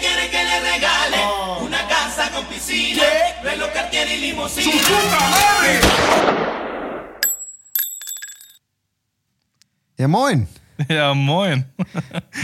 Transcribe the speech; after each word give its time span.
quiere 0.00 0.28
que 0.30 0.42
le 0.50 0.56
regale 0.72 1.20
una 1.66 1.78
casa 1.88 2.30
con 2.34 2.44
piscina, 2.46 3.02
reloj 3.42 3.70
Cartier 3.72 4.06
y 4.10 4.20
limusina. 4.20 4.72
Ja, 9.98 10.08
moin. 10.08 10.46
Ja, 10.88 11.14
moin. 11.14 11.64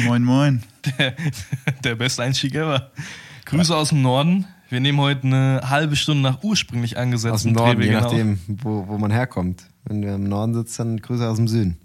Moin, 0.05 0.25
moin. 0.25 0.63
Der, 0.99 1.15
der 1.85 1.95
beste 1.97 2.23
Einstieg 2.23 2.55
ever. 2.55 2.91
Grüße 3.45 3.77
aus 3.77 3.91
dem 3.91 4.03
Norden. 4.03 4.47
Wir 4.71 4.81
nehmen 4.81 4.99
heute 5.01 5.25
eine 5.27 5.61
halbe 5.69 5.97
Stunde 5.97 6.23
nach 6.23 6.43
ursprünglich 6.43 6.97
angesetzten 6.97 7.35
Aus 7.35 7.43
dem 7.43 7.53
Norden, 7.53 7.83
je 7.83 7.89
Drehwegen 7.89 7.97
auf. 7.97 8.05
nachdem, 8.05 8.41
wo, 8.63 8.89
wo 8.89 8.97
man 8.99 9.11
herkommt. 9.11 9.65
Wenn 9.85 10.03
wir 10.03 10.15
im 10.15 10.25
Norden 10.25 10.55
sitzen, 10.55 10.79
dann 10.79 10.97
Grüße 11.03 11.29
aus 11.29 11.37
dem 11.37 11.47
Süden. 11.47 11.79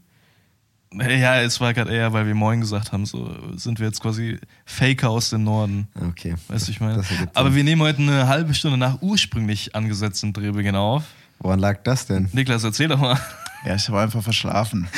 Ja, 1.07 1.41
es 1.41 1.59
war 1.59 1.73
gerade 1.73 1.93
eher, 1.93 2.13
weil 2.13 2.25
wir 2.27 2.35
Moin 2.35 2.61
gesagt 2.61 2.91
haben, 2.91 3.05
so 3.05 3.29
sind 3.55 3.79
wir 3.79 3.87
jetzt 3.87 4.01
quasi 4.01 4.39
Faker 4.65 5.09
aus 5.09 5.29
dem 5.29 5.43
Norden. 5.43 5.87
Okay. 6.09 6.35
Weißt 6.47 6.67
du, 6.67 6.71
ich 6.71 6.79
meine. 6.79 7.03
Aber 7.33 7.55
wir 7.55 7.63
nehmen 7.63 7.81
heute 7.81 8.01
eine 8.01 8.27
halbe 8.27 8.53
Stunde 8.53 8.77
nach 8.77 9.01
ursprünglich 9.01 9.75
angesetzten 9.75 10.33
Drehbeginn 10.33 10.75
auf. 10.75 11.03
Woran 11.39 11.59
lag 11.59 11.83
das 11.83 12.07
denn? 12.07 12.29
Niklas, 12.33 12.63
erzähl 12.63 12.87
doch 12.87 12.99
mal. 12.99 13.19
Ja, 13.67 13.75
ich 13.75 13.87
habe 13.89 13.99
einfach 13.99 14.23
verschlafen. 14.23 14.87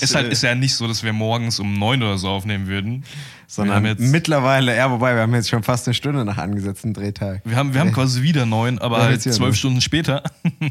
Es 0.00 0.14
halt, 0.14 0.32
ist 0.32 0.42
ja 0.42 0.54
nicht 0.54 0.74
so, 0.74 0.86
dass 0.86 1.02
wir 1.02 1.12
morgens 1.12 1.58
um 1.58 1.78
neun 1.78 2.02
oder 2.02 2.16
so 2.16 2.28
aufnehmen 2.28 2.66
würden. 2.66 3.04
Sondern 3.46 3.82
wir 3.82 3.90
haben 3.90 3.98
jetzt, 3.98 4.10
mittlerweile, 4.10 4.76
ja, 4.76 4.90
wobei, 4.90 5.14
wir 5.14 5.22
haben 5.22 5.34
jetzt 5.34 5.50
schon 5.50 5.62
fast 5.62 5.86
eine 5.86 5.94
Stunde 5.94 6.24
nach 6.24 6.38
angesetzten 6.38 6.94
Drehtag. 6.94 7.42
wir 7.44 7.56
haben, 7.56 7.74
wir 7.74 7.80
haben 7.80 7.92
quasi 7.92 8.22
wieder 8.22 8.46
neun, 8.46 8.78
aber 8.78 8.98
Ja, 8.98 9.04
halt 9.06 9.22
zwölf. 9.22 9.56
Stunden 9.56 9.80
später. 9.80 10.22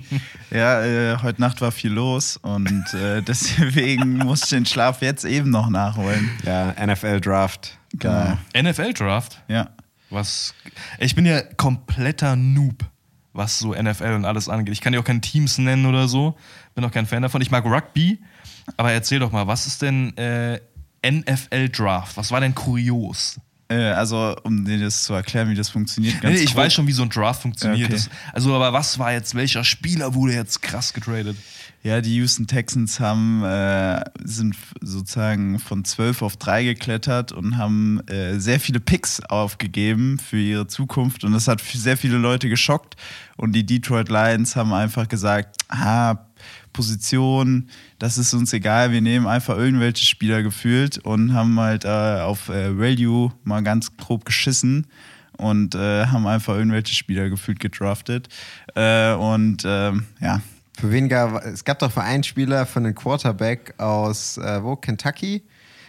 Ja, 0.50 0.84
äh, 0.84 1.18
heute 1.22 1.40
Nacht 1.40 1.62
war 1.62 1.72
viel 1.72 1.92
los 1.92 2.38
und 2.38 2.94
äh, 2.94 3.22
deswegen 3.28 4.18
musste 4.18 4.46
ich 4.46 4.50
den 4.62 4.66
Schlaf 4.66 5.02
jetzt 5.02 5.24
eben 5.24 5.50
noch 5.50 5.70
nachholen. 5.70 6.30
Ja, 6.44 6.74
NFL 6.84 7.22
Draft. 7.22 7.78
Genau. 7.94 8.38
NFL-Draft. 8.58 9.42
Ja. 9.48 9.70
Was. 10.10 10.54
Ich 11.00 11.16
bin 11.16 11.26
ja 11.26 11.42
kompletter 11.42 12.36
Noob, 12.36 12.86
was 13.34 13.60
so 13.60 13.74
NFL 13.74 14.14
und 14.14 14.26
alles 14.26 14.50
angeht. 14.50 14.74
Ich 14.74 14.82
kann 14.82 14.94
ja 14.94 15.00
auch 15.00 15.06
keine 15.06 15.22
Teams 15.22 15.58
nennen 15.58 15.86
oder 15.86 16.08
so. 16.08 16.38
Bin 16.76 16.84
auch 16.86 16.92
kein 16.92 17.06
Fan 17.06 17.22
davon. 17.22 17.42
Ich 17.42 17.52
mag 17.52 17.66
Rugby, 17.66 18.20
aber 18.78 18.92
erzähl 18.92 19.20
doch 19.20 19.32
mal, 19.32 19.48
was 19.48 19.68
ist 19.68 19.82
denn 19.82 20.16
äh, 20.18 20.60
NFL 21.06 21.70
Draft? 21.70 22.18
Was 22.18 22.32
war 22.32 22.40
denn 22.42 22.56
kurios? 22.56 23.40
Äh, 23.72 23.92
also, 23.92 24.36
um 24.44 24.66
dir 24.66 24.80
das 24.80 25.04
zu 25.04 25.14
erklären, 25.14 25.50
wie 25.50 25.56
das 25.56 25.70
funktioniert. 25.70 26.22
Ganz 26.22 26.38
nee, 26.38 26.44
ich 26.44 26.54
grob. 26.54 26.66
weiß 26.66 26.74
schon, 26.74 26.88
wie 26.88 26.92
so 26.92 27.04
ein 27.04 27.10
Draft 27.10 27.42
funktioniert. 27.42 27.90
Okay. 27.90 27.94
Das, 27.94 28.10
also, 28.34 28.54
aber 28.54 28.74
was 28.74 29.00
war 29.00 29.14
jetzt, 29.14 29.34
welcher 29.34 29.64
Spieler 29.64 30.14
wurde 30.14 30.34
jetzt 30.34 30.62
krass 30.62 30.94
getradet? 30.94 31.38
Ja, 31.84 32.00
die 32.02 32.16
Houston 32.18 32.46
Texans 32.46 33.00
haben, 33.00 33.44
äh, 33.44 34.04
sind 34.24 34.56
sozusagen 34.82 35.58
von 35.58 35.84
12 35.84 36.22
auf 36.22 36.38
3 36.38 36.64
geklettert 36.64 37.32
und 37.32 37.58
haben 37.58 38.02
äh, 38.08 38.40
sehr 38.40 38.60
viele 38.60 38.80
Picks 38.80 39.22
aufgegeben 39.22 40.20
für 40.20 40.38
ihre 40.38 40.68
Zukunft. 40.68 41.24
Und 41.24 41.32
das 41.32 41.48
hat 41.48 41.62
sehr 41.62 41.98
viele 41.98 42.18
Leute 42.18 42.50
geschockt. 42.50 42.98
Und 43.36 43.54
die 43.54 43.66
Detroit 43.66 44.10
Lions 44.10 44.56
haben 44.56 44.74
einfach 44.74 45.08
gesagt, 45.08 45.56
ah, 45.70 46.18
Position, 46.74 47.70
das 48.00 48.18
ist 48.18 48.34
uns 48.34 48.54
egal, 48.54 48.92
wir 48.92 49.02
nehmen 49.02 49.28
einfach 49.28 49.58
irgendwelche 49.58 50.06
Spieler 50.06 50.44
gefühlt 50.44 50.98
und 51.00 51.34
haben 51.34 51.60
halt 51.60 51.86
äh, 51.86 51.88
auf 52.22 52.50
äh, 52.50 52.78
Value 52.78 53.32
mal 53.44 53.62
ganz 53.62 53.96
grob 53.98 54.26
geschissen 54.26 54.88
und 55.38 55.76
äh, 55.76 56.06
haben 56.06 56.28
einfach 56.28 56.56
irgendwelche 56.56 56.94
Spieler 56.94 57.30
gefühlt 57.30 57.60
gedraftet. 57.60 58.30
Äh, 58.76 59.14
und 59.14 59.64
ähm, 59.66 60.06
ja, 60.20 60.42
Für 60.78 60.92
wen 60.92 61.10
gab 61.10 61.44
es 61.46 61.64
gab 61.64 61.80
doch 61.80 61.92
für 61.92 62.02
einen 62.02 62.24
Spieler, 62.24 62.66
für 62.66 62.80
einen 62.80 62.96
Quarterback 62.96 63.74
aus 63.78 64.38
äh, 64.38 64.64
wo? 64.64 64.76
Kentucky, 64.76 65.44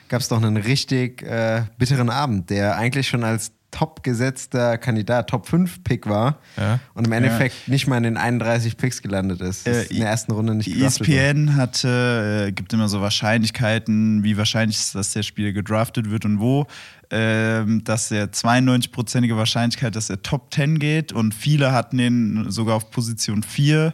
gab 0.08 0.20
es 0.20 0.28
doch 0.28 0.38
einen 0.38 0.56
richtig 0.56 1.22
äh, 1.22 1.64
bitteren 1.78 2.10
Abend, 2.10 2.50
der 2.50 2.76
eigentlich 2.76 3.08
schon 3.08 3.24
als 3.24 3.52
top 3.72 4.04
gesetzter 4.04 4.78
Kandidat, 4.78 5.28
Top 5.28 5.48
5 5.48 5.82
Pick 5.82 6.06
war 6.08 6.38
Ja. 6.56 6.78
und 6.94 7.06
im 7.08 7.12
Endeffekt 7.12 7.66
nicht 7.66 7.88
mal 7.88 7.96
in 7.96 8.04
den 8.04 8.16
31 8.16 8.76
Picks 8.76 9.02
gelandet 9.02 9.40
ist. 9.40 9.66
Äh, 9.66 9.82
in 9.84 9.98
der 10.00 10.10
ersten 10.10 10.30
Runde 10.30 10.54
nicht. 10.54 10.68
ESPN 10.68 11.56
hatte, 11.56 12.46
äh, 12.48 12.52
gibt 12.52 12.72
immer 12.72 12.88
so 12.88 13.00
Wahrscheinlichkeiten, 13.00 14.22
wie 14.22 14.36
wahrscheinlich 14.36 14.76
ist, 14.78 14.94
dass 14.94 15.12
der 15.12 15.22
Spieler 15.24 15.52
gedraftet 15.52 16.10
wird 16.10 16.24
und 16.24 16.38
wo. 16.38 16.66
Ähm, 17.10 17.84
dass 17.84 18.10
er 18.10 18.32
92-prozentige 18.32 19.36
Wahrscheinlichkeit, 19.36 19.94
dass 19.96 20.08
er 20.08 20.22
Top 20.22 20.52
10 20.54 20.78
geht 20.78 21.12
und 21.12 21.34
viele 21.34 21.72
hatten 21.72 21.98
ihn 21.98 22.46
sogar 22.50 22.76
auf 22.76 22.90
Position 22.90 23.42
4, 23.42 23.92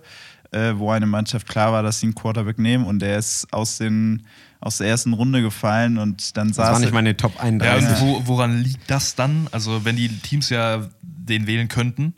äh, 0.51 0.73
wo 0.77 0.91
eine 0.91 1.07
Mannschaft 1.07 1.49
klar 1.49 1.73
war, 1.73 1.83
dass 1.83 2.01
sie 2.01 2.07
einen 2.07 2.15
Quarterback 2.15 2.59
nehmen 2.59 2.85
und 2.85 3.01
der 3.01 3.19
ist 3.19 3.53
aus, 3.53 3.79
den, 3.79 4.25
aus 4.61 4.79
der 4.79 4.89
ersten 4.89 5.13
Runde 5.13 5.43
gefallen 5.43 5.99
und 5.99 6.37
dann 6.37 6.49
Das 6.49 6.57
saß 6.57 6.73
war 6.93 7.03
nicht 7.03 7.07
den 7.07 7.17
Top 7.17 7.35
Ja, 7.37 7.43
31. 7.43 7.89
und 7.89 8.01
wo, 8.01 8.27
woran 8.27 8.59
liegt 8.63 8.91
das 8.91 9.15
dann? 9.15 9.49
Also, 9.53 9.85
wenn 9.85 9.97
die 9.97 10.09
Teams 10.09 10.51
ja 10.51 10.89
den 11.03 11.47
wählen 11.47 11.69
könnten. 11.69 12.15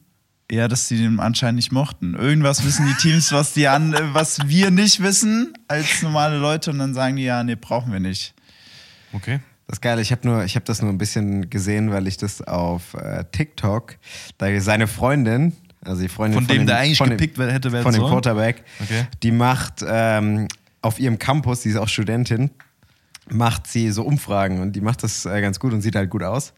Ja, 0.53 0.67
dass 0.67 0.89
sie 0.89 0.99
den 0.99 1.21
anscheinend 1.21 1.57
nicht 1.57 1.71
mochten. 1.71 2.15
Irgendwas 2.15 2.65
wissen 2.65 2.85
die 2.85 2.95
Teams, 2.95 3.31
was 3.31 3.53
die 3.53 3.69
an, 3.69 3.95
äh, 3.95 4.15
was 4.15 4.49
wir 4.49 4.73
nicht 4.73 5.01
wissen 5.01 5.55
als 5.69 6.03
normale 6.03 6.39
Leute 6.39 6.73
und 6.73 6.81
dann 6.81 6.93
sagen 6.93 7.17
die 7.17 7.23
ja, 7.23 7.45
nee, 7.45 7.55
brauchen 7.55 7.93
wir 7.93 8.01
nicht. 8.01 8.35
Okay. 9.13 9.39
Das 9.69 9.77
ist 9.77 9.83
geil, 9.83 10.01
ich 10.01 10.11
habe 10.11 10.27
nur, 10.27 10.45
ich 10.45 10.57
habe 10.57 10.65
das 10.67 10.83
nur 10.83 10.91
ein 10.91 10.99
bisschen 10.99 11.49
gesehen, 11.49 11.93
weil 11.93 12.09
ich 12.09 12.17
das 12.17 12.43
auf 12.43 12.95
äh, 12.95 13.25
TikTok, 13.31 13.95
da 14.39 14.61
seine 14.61 14.89
Freundin, 14.89 15.53
also 15.85 16.03
die 16.03 16.09
Freundin 16.09 16.39
Von 16.41 16.47
dem, 16.49 16.59
dem, 16.59 16.67
der 16.67 16.79
eigentlich 16.79 16.99
von 16.99 17.09
dem, 17.09 17.17
gepickt 17.19 17.39
wer- 17.39 17.53
hätte 17.53 17.73
werden 17.73 17.83
von 17.85 17.93
dem 17.93 18.01
sollen? 18.01 18.13
Quarterback, 18.13 18.63
Okay. 18.83 19.07
die 19.23 19.33
macht 19.33 19.85
ähm, 19.87 20.49
auf 20.83 20.99
ihrem 20.99 21.19
Campus, 21.19 21.61
die 21.61 21.71
ist 21.71 21.77
auch 21.77 21.89
Studentin, 21.89 22.51
macht 23.31 23.67
sie 23.67 23.91
so 23.91 24.03
Umfragen 24.05 24.61
und 24.61 24.73
die 24.73 24.81
macht 24.81 25.03
das 25.03 25.25
äh, 25.27 25.41
ganz 25.41 25.59
gut 25.61 25.73
und 25.73 25.81
sieht 25.83 25.95
halt 25.97 26.11
gut 26.11 26.23
aus. 26.23 26.53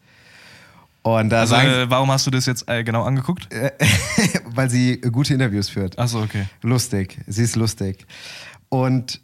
Und 1.03 1.29
da 1.29 1.41
Also, 1.41 1.55
sagen, 1.55 1.69
äh, 1.69 1.89
warum 1.89 2.09
hast 2.11 2.25
du 2.27 2.31
das 2.31 2.45
jetzt 2.45 2.67
äh, 2.69 2.83
genau 2.83 3.03
angeguckt? 3.03 3.49
weil 4.45 4.69
sie 4.69 5.01
gute 5.01 5.33
Interviews 5.33 5.67
führt. 5.69 5.99
Achso, 5.99 6.21
okay. 6.23 6.45
Lustig, 6.61 7.17
sie 7.27 7.43
ist 7.43 7.55
lustig. 7.57 8.05
Und 8.69 9.19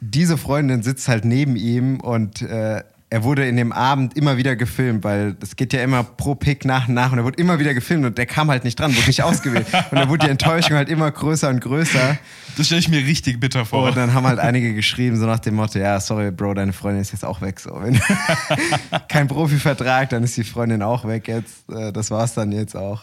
diese 0.00 0.36
Freundin 0.38 0.82
sitzt 0.82 1.08
halt 1.08 1.24
neben 1.24 1.56
ihm 1.56 1.98
und 2.00 2.42
äh, 2.42 2.82
er 3.12 3.24
wurde 3.24 3.46
in 3.46 3.56
dem 3.56 3.72
Abend 3.72 4.16
immer 4.16 4.38
wieder 4.38 4.56
gefilmt, 4.56 5.04
weil 5.04 5.36
es 5.42 5.54
geht 5.56 5.74
ja 5.74 5.82
immer 5.82 6.02
pro 6.02 6.34
Pick 6.34 6.64
nach 6.64 6.88
und 6.88 6.94
nach 6.94 7.12
und 7.12 7.18
er 7.18 7.24
wurde 7.24 7.38
immer 7.38 7.58
wieder 7.58 7.74
gefilmt 7.74 8.06
und 8.06 8.16
der 8.16 8.24
kam 8.24 8.50
halt 8.50 8.64
nicht 8.64 8.80
dran, 8.80 8.96
wurde 8.96 9.06
nicht 9.06 9.22
ausgewählt. 9.22 9.66
Und 9.90 9.98
dann 9.98 10.08
wurde 10.08 10.24
die 10.24 10.30
Enttäuschung 10.30 10.76
halt 10.76 10.88
immer 10.88 11.10
größer 11.10 11.50
und 11.50 11.60
größer. 11.60 12.16
Das 12.56 12.66
stelle 12.66 12.80
ich 12.80 12.88
mir 12.88 13.04
richtig 13.04 13.38
bitter 13.38 13.66
vor. 13.66 13.88
Und 13.88 13.96
dann 13.98 14.14
haben 14.14 14.26
halt 14.26 14.38
einige 14.38 14.74
geschrieben, 14.74 15.18
so 15.18 15.26
nach 15.26 15.40
dem 15.40 15.56
Motto, 15.56 15.78
ja, 15.78 16.00
sorry, 16.00 16.30
Bro, 16.30 16.54
deine 16.54 16.72
Freundin 16.72 17.02
ist 17.02 17.12
jetzt 17.12 17.24
auch 17.24 17.42
weg. 17.42 17.60
So. 17.60 17.78
Wenn 17.82 18.00
kein 19.08 19.28
Profivertrag, 19.28 20.08
dann 20.08 20.22
ist 20.22 20.38
die 20.38 20.44
Freundin 20.44 20.80
auch 20.80 21.06
weg 21.06 21.28
jetzt. 21.28 21.68
Äh, 21.70 21.92
Das 21.92 22.10
war's 22.10 22.32
dann 22.32 22.50
jetzt 22.50 22.74
auch. 22.74 23.02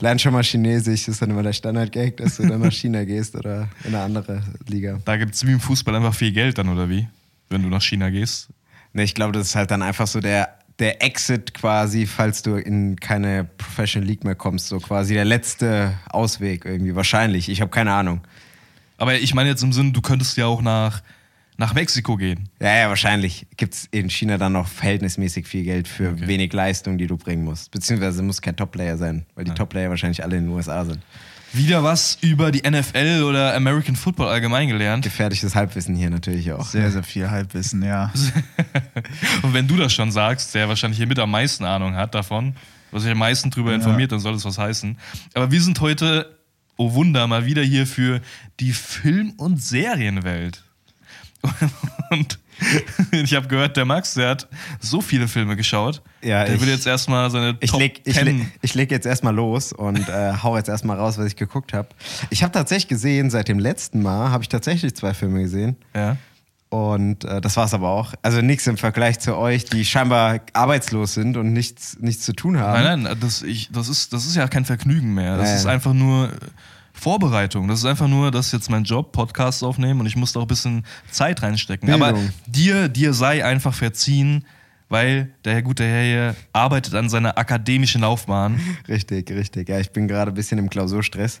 Lern 0.00 0.18
schon 0.18 0.32
mal 0.32 0.42
Chinesisch, 0.42 1.04
das 1.04 1.16
ist 1.16 1.22
dann 1.22 1.28
immer 1.28 1.42
der 1.42 1.52
Standard-Gag, 1.52 2.16
dass 2.16 2.38
du 2.38 2.46
dann 2.46 2.62
nach 2.62 2.72
China 2.72 3.04
gehst 3.04 3.34
oder 3.34 3.68
in 3.84 3.94
eine 3.94 4.02
andere 4.04 4.42
Liga. 4.66 4.98
Da 5.04 5.18
gibt 5.18 5.34
es 5.34 5.46
wie 5.46 5.52
im 5.52 5.60
Fußball 5.60 5.94
einfach 5.94 6.14
viel 6.14 6.32
Geld 6.32 6.56
dann, 6.56 6.70
oder 6.70 6.88
wie? 6.88 7.06
Wenn 7.50 7.62
du 7.62 7.68
nach 7.68 7.82
China 7.82 8.08
gehst. 8.08 8.48
Ne, 8.92 9.02
ich 9.04 9.14
glaube, 9.14 9.32
das 9.32 9.48
ist 9.48 9.56
halt 9.56 9.70
dann 9.70 9.82
einfach 9.82 10.06
so 10.06 10.20
der, 10.20 10.56
der 10.78 11.02
Exit 11.02 11.54
quasi, 11.54 12.06
falls 12.06 12.42
du 12.42 12.56
in 12.56 12.96
keine 12.96 13.44
Professional 13.44 14.06
League 14.06 14.24
mehr 14.24 14.34
kommst. 14.34 14.68
So 14.68 14.78
quasi 14.78 15.14
der 15.14 15.24
letzte 15.24 15.94
Ausweg 16.10 16.64
irgendwie. 16.64 16.94
Wahrscheinlich. 16.94 17.48
Ich 17.48 17.60
habe 17.60 17.70
keine 17.70 17.92
Ahnung. 17.92 18.20
Aber 18.98 19.14
ich 19.14 19.34
meine 19.34 19.48
jetzt 19.48 19.62
im 19.62 19.72
Sinn, 19.72 19.92
du 19.92 20.00
könntest 20.00 20.36
ja 20.36 20.46
auch 20.46 20.62
nach, 20.62 21.02
nach 21.56 21.74
Mexiko 21.74 22.16
gehen. 22.16 22.48
Ja, 22.60 22.76
ja, 22.76 22.88
wahrscheinlich 22.88 23.46
gibt 23.56 23.74
es 23.74 23.88
in 23.90 24.10
China 24.10 24.38
dann 24.38 24.52
noch 24.52 24.68
verhältnismäßig 24.68 25.46
viel 25.46 25.64
Geld 25.64 25.88
für 25.88 26.20
wenig 26.26 26.52
Leistung, 26.52 26.98
die 26.98 27.06
du 27.06 27.16
bringen 27.16 27.44
musst. 27.44 27.70
Beziehungsweise 27.70 28.22
muss 28.22 28.42
kein 28.42 28.56
Top-Player 28.56 28.96
sein, 28.96 29.26
weil 29.34 29.44
die 29.44 29.52
Top-Player 29.52 29.90
wahrscheinlich 29.90 30.22
alle 30.22 30.36
in 30.36 30.44
den 30.44 30.52
USA 30.52 30.84
sind. 30.84 31.00
Wieder 31.52 31.82
was 31.84 32.16
über 32.22 32.50
die 32.50 32.68
NFL 32.68 33.24
oder 33.24 33.54
American 33.54 33.94
Football 33.94 34.28
allgemein 34.28 34.68
gelernt. 34.68 35.04
Gefährliches 35.04 35.54
Halbwissen 35.54 35.94
hier 35.94 36.08
natürlich 36.08 36.50
auch. 36.52 36.64
Sehr, 36.64 36.90
sehr 36.90 37.02
viel 37.02 37.30
Halbwissen, 37.30 37.82
ja. 37.82 38.12
Und 39.42 39.52
wenn 39.52 39.68
du 39.68 39.76
das 39.76 39.92
schon 39.92 40.10
sagst, 40.10 40.54
der 40.54 40.68
wahrscheinlich 40.68 40.98
hier 40.98 41.06
mit 41.06 41.18
am 41.18 41.30
meisten 41.30 41.64
Ahnung 41.64 41.94
hat 41.94 42.14
davon, 42.14 42.56
was 42.90 43.02
sich 43.02 43.12
am 43.12 43.18
meisten 43.18 43.50
drüber 43.50 43.74
informiert, 43.74 44.12
dann 44.12 44.20
soll 44.20 44.34
es 44.34 44.44
was 44.44 44.56
heißen. 44.56 44.96
Aber 45.34 45.50
wir 45.50 45.60
sind 45.60 45.80
heute, 45.80 46.38
oh 46.76 46.94
Wunder, 46.94 47.26
mal 47.26 47.44
wieder 47.44 47.62
hier 47.62 47.86
für 47.86 48.20
die 48.60 48.72
Film- 48.72 49.34
und 49.36 49.62
Serienwelt. 49.62 50.62
Und 52.10 52.38
ich 53.12 53.34
habe 53.34 53.48
gehört, 53.48 53.76
der 53.76 53.84
Max, 53.84 54.14
der 54.14 54.30
hat 54.30 54.48
so 54.80 55.00
viele 55.00 55.28
Filme 55.28 55.56
geschaut. 55.56 56.02
Ja, 56.22 56.44
der 56.44 56.54
ich- 56.54 56.60
will 56.60 56.68
jetzt 56.68 56.86
erstmal 56.86 57.30
seine 57.30 57.56
Ich 57.60 57.70
Top 57.70 57.80
leg, 57.80 58.00
ich, 58.04 58.14
10 58.14 58.24
leg, 58.24 58.46
ich 58.62 58.74
leg 58.74 58.90
jetzt 58.90 59.06
erstmal 59.06 59.34
los 59.34 59.72
und 59.72 60.08
äh, 60.08 60.32
hau 60.42 60.56
jetzt 60.56 60.68
erstmal 60.68 60.98
raus, 60.98 61.18
was 61.18 61.26
ich 61.26 61.36
geguckt 61.36 61.72
habe. 61.72 61.88
Ich 62.30 62.42
habe 62.42 62.52
tatsächlich 62.52 62.88
gesehen, 62.88 63.30
seit 63.30 63.48
dem 63.48 63.58
letzten 63.58 64.02
Mal 64.02 64.30
habe 64.30 64.42
ich 64.42 64.48
tatsächlich 64.48 64.94
zwei 64.94 65.14
Filme 65.14 65.42
gesehen. 65.42 65.76
Ja. 65.94 66.16
Und 66.68 67.24
äh, 67.24 67.42
das 67.42 67.56
war's 67.58 67.74
aber 67.74 67.90
auch. 67.90 68.14
Also 68.22 68.40
nichts 68.40 68.66
im 68.66 68.78
Vergleich 68.78 69.18
zu 69.20 69.36
euch, 69.36 69.66
die 69.66 69.84
scheinbar 69.84 70.40
arbeitslos 70.54 71.12
sind 71.12 71.36
und 71.36 71.52
nichts, 71.52 71.98
nichts 72.00 72.24
zu 72.24 72.32
tun 72.32 72.58
haben. 72.58 72.82
Nein, 72.82 73.02
nein, 73.02 73.16
das, 73.20 73.42
ich, 73.42 73.68
das, 73.72 73.90
ist, 73.90 74.14
das 74.14 74.24
ist 74.24 74.36
ja 74.36 74.48
kein 74.48 74.64
Vergnügen 74.64 75.12
mehr. 75.12 75.36
Das 75.36 75.50
Ja, 75.50 75.56
ist 75.56 75.66
einfach 75.66 75.92
nur 75.92 76.30
Vorbereitung. 76.92 77.68
Das 77.68 77.80
ist 77.80 77.84
einfach 77.84 78.08
nur, 78.08 78.30
das 78.30 78.46
ist 78.46 78.52
jetzt 78.52 78.70
mein 78.70 78.84
Job, 78.84 79.12
Podcasts 79.12 79.62
aufnehmen 79.62 80.00
und 80.00 80.06
ich 80.06 80.16
muss 80.16 80.32
da 80.32 80.40
auch 80.40 80.44
ein 80.44 80.48
bisschen 80.48 80.84
Zeit 81.10 81.42
reinstecken. 81.42 81.86
Bildung. 81.86 82.08
Aber 82.08 82.18
dir, 82.46 82.88
dir 82.88 83.14
sei 83.14 83.44
einfach 83.44 83.74
verziehen, 83.74 84.44
weil 84.88 85.32
der 85.44 85.62
gute 85.62 85.84
Herr 85.84 86.04
hier 86.04 86.36
arbeitet 86.52 86.94
an 86.94 87.08
seiner 87.08 87.38
akademischen 87.38 88.02
Laufbahn. 88.02 88.60
Richtig, 88.88 89.30
richtig. 89.30 89.68
Ja, 89.68 89.80
ich 89.80 89.90
bin 89.90 90.06
gerade 90.06 90.30
ein 90.30 90.34
bisschen 90.34 90.58
im 90.58 90.68
Klausurstress 90.68 91.40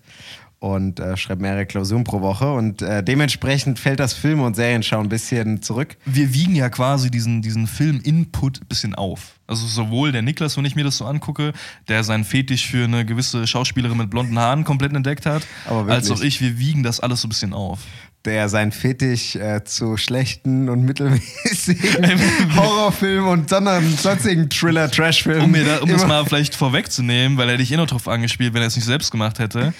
und 0.62 1.00
äh, 1.00 1.16
schreibe 1.16 1.42
mehrere 1.42 1.66
Klausuren 1.66 2.04
pro 2.04 2.20
Woche 2.20 2.52
und 2.52 2.82
äh, 2.82 3.02
dementsprechend 3.02 3.80
fällt 3.80 3.98
das 3.98 4.12
Film- 4.12 4.40
und 4.40 4.54
Serienschauen 4.54 5.06
ein 5.06 5.08
bisschen 5.08 5.60
zurück. 5.60 5.96
Wir 6.04 6.32
wiegen 6.34 6.54
ja 6.54 6.68
quasi 6.70 7.10
diesen, 7.10 7.42
diesen 7.42 7.66
Film-Input 7.66 8.60
ein 8.60 8.68
bisschen 8.68 8.94
auf. 8.94 9.40
Also 9.48 9.66
sowohl 9.66 10.12
der 10.12 10.22
Niklas, 10.22 10.56
wenn 10.56 10.64
ich 10.64 10.76
mir 10.76 10.84
das 10.84 10.98
so 10.98 11.04
angucke, 11.04 11.52
der 11.88 12.04
seinen 12.04 12.22
Fetisch 12.22 12.68
für 12.68 12.84
eine 12.84 13.04
gewisse 13.04 13.44
Schauspielerin 13.44 13.98
mit 13.98 14.10
blonden 14.10 14.38
Haaren 14.38 14.62
komplett 14.62 14.94
entdeckt 14.94 15.26
hat, 15.26 15.44
als 15.66 16.08
auch 16.12 16.20
ich, 16.20 16.40
wir 16.40 16.56
wiegen 16.60 16.84
das 16.84 17.00
alles 17.00 17.22
so 17.22 17.26
ein 17.26 17.30
bisschen 17.30 17.54
auf. 17.54 17.80
Der 18.24 18.48
sein 18.48 18.70
Fetisch 18.70 19.34
äh, 19.34 19.64
zu 19.64 19.96
schlechten 19.96 20.68
und 20.68 20.84
mittelmäßigen 20.84 22.20
Horrorfilmen 22.56 23.28
und 23.28 23.48
sondern 23.50 23.96
sonstigen 23.96 24.48
Thriller-Trash-Filmen. 24.48 25.42
Um, 25.42 25.66
da, 25.66 25.78
um 25.78 25.90
das 25.90 26.06
mal 26.06 26.24
vielleicht 26.24 26.54
vorwegzunehmen, 26.54 27.36
weil 27.36 27.48
er 27.48 27.56
dich 27.56 27.72
eh 27.72 27.76
noch 27.76 27.88
drauf 27.88 28.06
angespielt, 28.06 28.54
wenn 28.54 28.62
er 28.62 28.68
es 28.68 28.76
nicht 28.76 28.84
selbst 28.84 29.10
gemacht 29.10 29.40
hätte. 29.40 29.74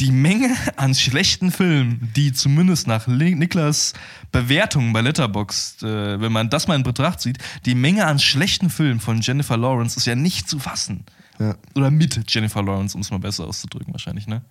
Die 0.00 0.12
Menge 0.12 0.54
an 0.76 0.94
schlechten 0.94 1.50
Filmen, 1.50 2.12
die 2.14 2.32
zumindest 2.32 2.86
nach 2.86 3.06
Niklas 3.06 3.94
Bewertungen 4.30 4.92
bei 4.92 5.00
Letterboxd, 5.00 5.82
äh, 5.82 6.20
wenn 6.20 6.30
man 6.30 6.50
das 6.50 6.68
mal 6.68 6.76
in 6.76 6.84
Betracht 6.84 7.20
zieht, 7.20 7.38
die 7.66 7.74
Menge 7.74 8.06
an 8.06 8.18
schlechten 8.18 8.70
Filmen 8.70 9.00
von 9.00 9.20
Jennifer 9.20 9.56
Lawrence 9.56 9.96
ist 9.96 10.06
ja 10.06 10.14
nicht 10.14 10.48
zu 10.48 10.58
fassen. 10.58 11.04
Ja. 11.40 11.56
Oder 11.74 11.90
mit 11.90 12.32
Jennifer 12.32 12.62
Lawrence, 12.62 12.94
um 12.94 13.00
es 13.00 13.10
mal 13.10 13.18
besser 13.18 13.46
auszudrücken, 13.46 13.92
wahrscheinlich, 13.92 14.26
ne? 14.26 14.42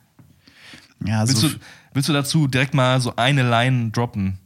Ja, 1.05 1.27
Willst, 1.27 1.41
so, 1.41 1.49
du, 1.49 1.55
willst 1.93 2.09
du 2.09 2.13
dazu 2.13 2.47
direkt 2.47 2.73
mal 2.73 2.99
so 2.99 3.15
eine 3.15 3.47
Line 3.47 3.91
droppen? 3.91 4.39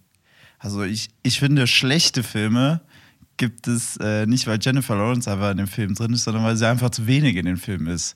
also 0.62 0.84
ich, 0.84 1.10
ich 1.24 1.40
finde, 1.40 1.66
schlechte 1.66 2.24
Filme 2.24 2.82
gibt 3.38 3.68
es 3.68 3.98
äh, 3.98 4.28
nicht, 4.28 4.46
weil 4.46 4.60
Jennifer 4.62 4.96
Lawrence 4.96 5.30
einfach 5.30 5.52
in 5.52 5.58
dem 5.58 5.68
Film 5.68 5.96
drin 5.96 6.14
ist, 6.14 6.26
sondern 6.26 6.44
weil 6.44 6.56
sie 6.56 6.68
einfach 6.68 6.92
zu 6.92 7.08
wenig 7.08 7.36
in 7.36 7.48
dem 7.48 7.58
Film 7.58 7.88
ist. 7.88 8.16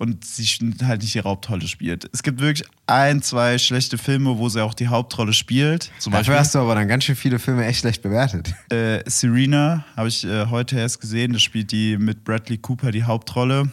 Und 0.00 0.24
sie 0.24 0.46
halt 0.82 1.02
nicht 1.02 1.14
die 1.14 1.20
Hauptrolle 1.20 1.68
spielt. 1.68 2.08
Es 2.14 2.22
gibt 2.22 2.40
wirklich 2.40 2.66
ein, 2.86 3.20
zwei 3.20 3.58
schlechte 3.58 3.98
Filme, 3.98 4.38
wo 4.38 4.48
sie 4.48 4.64
auch 4.64 4.72
die 4.72 4.88
Hauptrolle 4.88 5.34
spielt. 5.34 5.90
Zum 5.98 6.12
Dafür 6.12 6.20
Beispiel? 6.20 6.38
hast 6.38 6.54
du 6.54 6.58
aber 6.60 6.74
dann 6.74 6.88
ganz 6.88 7.04
schön 7.04 7.16
viele 7.16 7.38
Filme 7.38 7.66
echt 7.66 7.80
schlecht 7.80 8.00
bewertet. 8.00 8.54
Äh, 8.70 9.02
Serena 9.04 9.84
habe 9.96 10.08
ich 10.08 10.24
äh, 10.24 10.46
heute 10.46 10.78
erst 10.78 11.02
gesehen. 11.02 11.34
Da 11.34 11.38
spielt 11.38 11.70
die 11.70 11.98
mit 11.98 12.24
Bradley 12.24 12.56
Cooper 12.56 12.92
die 12.92 13.04
Hauptrolle. 13.04 13.70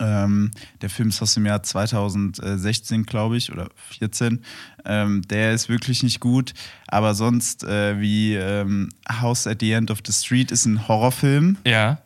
Ähm, 0.00 0.50
der 0.80 0.90
Film 0.90 1.10
ist 1.10 1.22
aus 1.22 1.34
dem 1.34 1.46
Jahr 1.46 1.62
2016, 1.62 3.04
glaube 3.06 3.36
ich, 3.36 3.52
oder 3.52 3.68
14. 4.00 4.42
Ähm, 4.84 5.22
der 5.28 5.52
ist 5.52 5.68
wirklich 5.68 6.02
nicht 6.02 6.18
gut. 6.18 6.54
Aber 6.88 7.14
sonst, 7.14 7.62
äh, 7.62 8.00
wie 8.00 8.34
ähm, 8.34 8.88
House 9.20 9.46
at 9.46 9.60
the 9.60 9.70
End 9.70 9.92
of 9.92 9.98
the 10.04 10.12
Street 10.12 10.50
ist 10.50 10.66
ein 10.66 10.88
Horrorfilm. 10.88 11.58
Ja. 11.64 11.98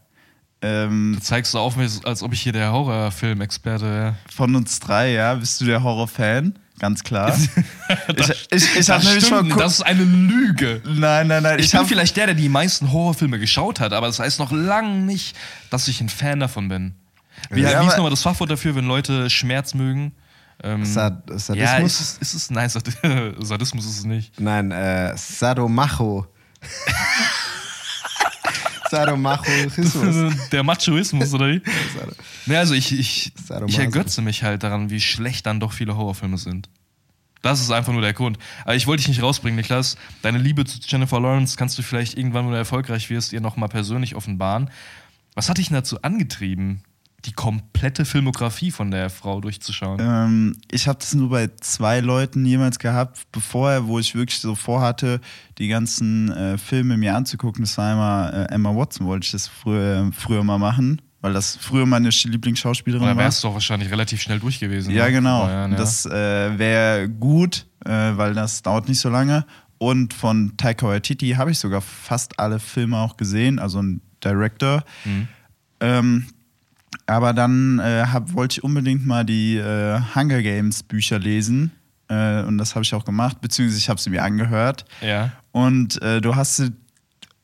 Ähm, 0.62 1.14
Du 1.18 1.22
zeigst 1.22 1.52
so 1.52 1.58
auf 1.58 1.76
mich, 1.76 2.04
als 2.04 2.22
ob 2.22 2.32
ich 2.32 2.40
hier 2.42 2.52
der 2.52 2.72
Horrorfilm-Experte 2.72 3.84
wäre. 3.84 4.14
von 4.34 4.54
uns 4.54 4.78
drei, 4.80 5.12
ja. 5.12 5.34
Bist 5.34 5.60
du 5.60 5.64
der 5.64 5.82
Horrorfan? 5.82 6.58
Ganz 6.78 7.02
klar. 7.04 7.36
ich 8.16 8.30
ich, 8.50 8.76
ich 8.76 8.90
habe 8.90 9.00
Das 9.00 9.04
nämlich 9.04 9.24
stimmt, 9.26 9.48
mal 9.50 9.58
das 9.58 9.74
ist 9.74 9.82
eine 9.82 10.02
Lüge. 10.04 10.80
Nein, 10.86 11.28
nein, 11.28 11.42
nein. 11.42 11.58
Ich, 11.58 11.66
Ich, 11.66 11.70
bin 11.72 11.78
habe 11.80 11.88
vielleicht 11.88 12.16
der, 12.16 12.26
der 12.26 12.34
die 12.34 12.48
meisten 12.48 12.90
Horrorfilme 12.92 13.38
geschaut 13.38 13.80
hat, 13.80 13.92
aber 13.92 14.06
das 14.06 14.18
heißt 14.18 14.38
noch 14.38 14.50
lange 14.52 14.98
nicht, 15.00 15.36
dass 15.70 15.88
ich 15.88 16.00
ein 16.00 16.08
Fan 16.08 16.40
davon 16.40 16.68
bin. 16.68 16.94
Wie, 17.50 17.60
Ja, 17.60 17.66
wie 17.68 17.70
ist 17.72 17.76
aber- 17.76 17.96
nochmal 17.96 18.10
das 18.10 18.22
Fachwort 18.22 18.50
dafür, 18.50 18.74
wenn 18.74 18.86
Leute 18.86 19.28
Schmerz 19.30 19.74
mögen? 19.74 20.12
Ähm, 20.62 20.84
Sad 20.84 21.22
ja, 21.30 21.38
Sadismus? 21.38 22.00
ist 22.00 22.00
es, 22.00 22.18
ist 22.18 22.34
es, 22.34 22.50
nein, 22.50 22.68
Sad 22.68 22.84
Sadismus 23.40 23.84
ist 23.86 23.98
es 23.98 24.04
nicht. 24.04 24.38
Nein, 24.40 24.70
äh, 24.72 25.14
Sadomacho. 25.16 26.26
Sadomachismus. 28.90 30.48
Der 30.50 30.62
Machoismus, 30.62 31.32
oder 31.32 31.48
wie? 31.48 31.62
Ne, 32.46 32.58
also 32.58 32.74
ich, 32.74 32.92
ich, 32.98 33.32
ich 33.66 33.78
ergötze 33.78 34.22
mich 34.22 34.42
halt 34.42 34.62
daran, 34.62 34.90
wie 34.90 35.00
schlecht 35.00 35.46
dann 35.46 35.60
doch 35.60 35.72
viele 35.72 35.96
Horrorfilme 35.96 36.38
sind. 36.38 36.68
Das 37.42 37.60
ist 37.60 37.70
einfach 37.70 37.92
nur 37.92 38.02
der 38.02 38.12
Grund. 38.12 38.38
Aber 38.64 38.74
ich 38.74 38.86
wollte 38.86 39.00
dich 39.00 39.08
nicht 39.08 39.22
rausbringen, 39.22 39.56
Niklas. 39.56 39.96
Deine 40.22 40.38
Liebe 40.38 40.64
zu 40.66 40.78
Jennifer 40.84 41.20
Lawrence 41.20 41.56
kannst 41.56 41.78
du 41.78 41.82
vielleicht 41.82 42.18
irgendwann, 42.18 42.44
wenn 42.46 42.52
du 42.52 42.58
erfolgreich 42.58 43.08
wirst, 43.08 43.32
ihr 43.32 43.40
nochmal 43.40 43.68
persönlich 43.68 44.14
offenbaren. 44.14 44.70
Was 45.34 45.48
hat 45.48 45.58
dich 45.58 45.68
denn 45.68 45.76
dazu 45.76 46.02
angetrieben, 46.02 46.82
die 47.24 47.32
komplette 47.32 48.04
Filmografie 48.04 48.70
von 48.70 48.90
der 48.90 49.10
Frau 49.10 49.40
durchzuschauen? 49.40 49.98
Ähm, 50.00 50.56
ich 50.70 50.88
habe 50.88 50.98
das 50.98 51.14
nur 51.14 51.28
bei 51.30 51.50
zwei 51.60 52.00
Leuten 52.00 52.44
jemals 52.46 52.78
gehabt, 52.78 53.20
bevor, 53.32 53.86
wo 53.86 53.98
ich 53.98 54.14
wirklich 54.14 54.40
so 54.40 54.54
vorhatte, 54.54 55.20
die 55.58 55.68
ganzen 55.68 56.30
äh, 56.32 56.56
Filme 56.58 56.96
mir 56.96 57.14
anzugucken. 57.14 57.62
Das 57.64 57.76
war 57.78 57.90
einmal 57.92 58.46
äh, 58.50 58.54
Emma 58.54 58.74
Watson, 58.74 59.06
wollte 59.06 59.24
ich 59.26 59.32
das 59.32 59.48
früher, 59.48 60.10
früher 60.16 60.42
mal 60.44 60.58
machen, 60.58 61.02
weil 61.20 61.32
das 61.34 61.56
früher 61.56 61.84
meine 61.84 62.08
Sch- 62.10 62.28
Lieblingsschauspielerin 62.28 63.06
war. 63.06 63.16
wärst 63.16 63.44
du 63.44 63.48
doch 63.48 63.54
wahrscheinlich 63.54 63.90
relativ 63.90 64.22
schnell 64.22 64.40
durch 64.40 64.58
gewesen. 64.58 64.90
Ja, 64.92 65.06
ne? 65.06 65.12
genau. 65.12 65.46
Ja, 65.46 65.68
ja. 65.68 65.76
Das 65.76 66.06
äh, 66.06 66.58
wäre 66.58 67.08
gut, 67.08 67.66
äh, 67.84 67.90
weil 67.90 68.32
das 68.34 68.62
dauert 68.62 68.88
nicht 68.88 69.00
so 69.00 69.10
lange. 69.10 69.44
Und 69.76 70.12
von 70.14 70.56
Taika 70.56 70.86
Waititi 70.86 71.30
habe 71.32 71.50
ich 71.50 71.58
sogar 71.58 71.80
fast 71.80 72.38
alle 72.38 72.58
Filme 72.58 72.98
auch 72.98 73.16
gesehen, 73.16 73.58
also 73.58 73.80
ein 73.82 74.00
Director. 74.22 74.84
Mhm. 75.04 75.28
Ähm, 75.80 76.26
aber 77.06 77.32
dann 77.32 77.78
äh, 77.78 78.04
hab, 78.12 78.34
wollte 78.34 78.54
ich 78.54 78.64
unbedingt 78.64 79.06
mal 79.06 79.24
die 79.24 79.56
äh, 79.56 80.00
Hunger 80.14 80.42
Games 80.42 80.82
Bücher 80.82 81.18
lesen. 81.18 81.72
Äh, 82.08 82.42
und 82.42 82.58
das 82.58 82.74
habe 82.74 82.84
ich 82.84 82.94
auch 82.94 83.04
gemacht, 83.04 83.40
beziehungsweise 83.40 83.78
ich 83.78 83.88
habe 83.88 84.00
sie 84.00 84.10
mir 84.10 84.22
angehört. 84.22 84.84
ja. 85.00 85.32
Und 85.52 86.00
äh, 86.00 86.20
du 86.20 86.36
hast 86.36 86.56
sie, 86.56 86.70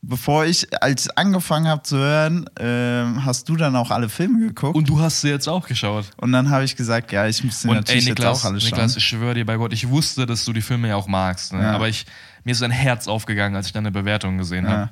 bevor 0.01 0.45
ich, 0.45 0.81
als 0.81 1.11
angefangen 1.17 1.67
habe 1.67 1.83
zu 1.83 1.97
hören, 1.97 2.47
äh, 2.57 3.21
hast 3.21 3.49
du 3.49 3.57
dann 3.57 3.75
auch 3.75 3.91
alle 3.91 4.09
Filme 4.09 4.47
geguckt. 4.47 4.77
Und 4.77 4.89
du 4.89 5.01
hast 5.01 5.23
sie 5.23 5.29
jetzt 5.29 5.49
auch 5.49 5.67
geschaut. 5.67 6.05
Und 6.17 6.31
dann 6.31 6.51
habe 6.51 6.63
ich 6.65 6.77
gesagt, 6.77 7.11
ja, 7.11 7.27
ich 7.27 7.43
muss 7.43 7.63
sie 7.63 7.69
Und 7.69 7.75
ey, 7.75 7.81
natürlich 7.81 8.07
Niklas, 8.07 8.37
jetzt 8.37 8.45
auch 8.45 8.51
alle 8.51 8.61
schauen. 8.61 8.71
Niklas, 8.71 8.97
ich 8.97 9.05
schwöre 9.05 9.35
dir 9.35 9.45
bei 9.45 9.57
Gott, 9.57 9.73
ich 9.73 9.89
wusste, 9.89 10.25
dass 10.25 10.45
du 10.45 10.53
die 10.53 10.63
Filme 10.63 10.87
ja 10.89 10.95
auch 10.95 11.09
magst. 11.09 11.53
Ne? 11.53 11.63
Ja. 11.63 11.73
Aber 11.73 11.89
ich, 11.89 12.07
mir 12.45 12.53
ist 12.53 12.63
ein 12.63 12.71
Herz 12.71 13.09
aufgegangen, 13.09 13.57
als 13.57 13.67
ich 13.67 13.73
deine 13.73 13.91
Bewertung 13.91 14.39
gesehen 14.39 14.69
habe. 14.69 14.91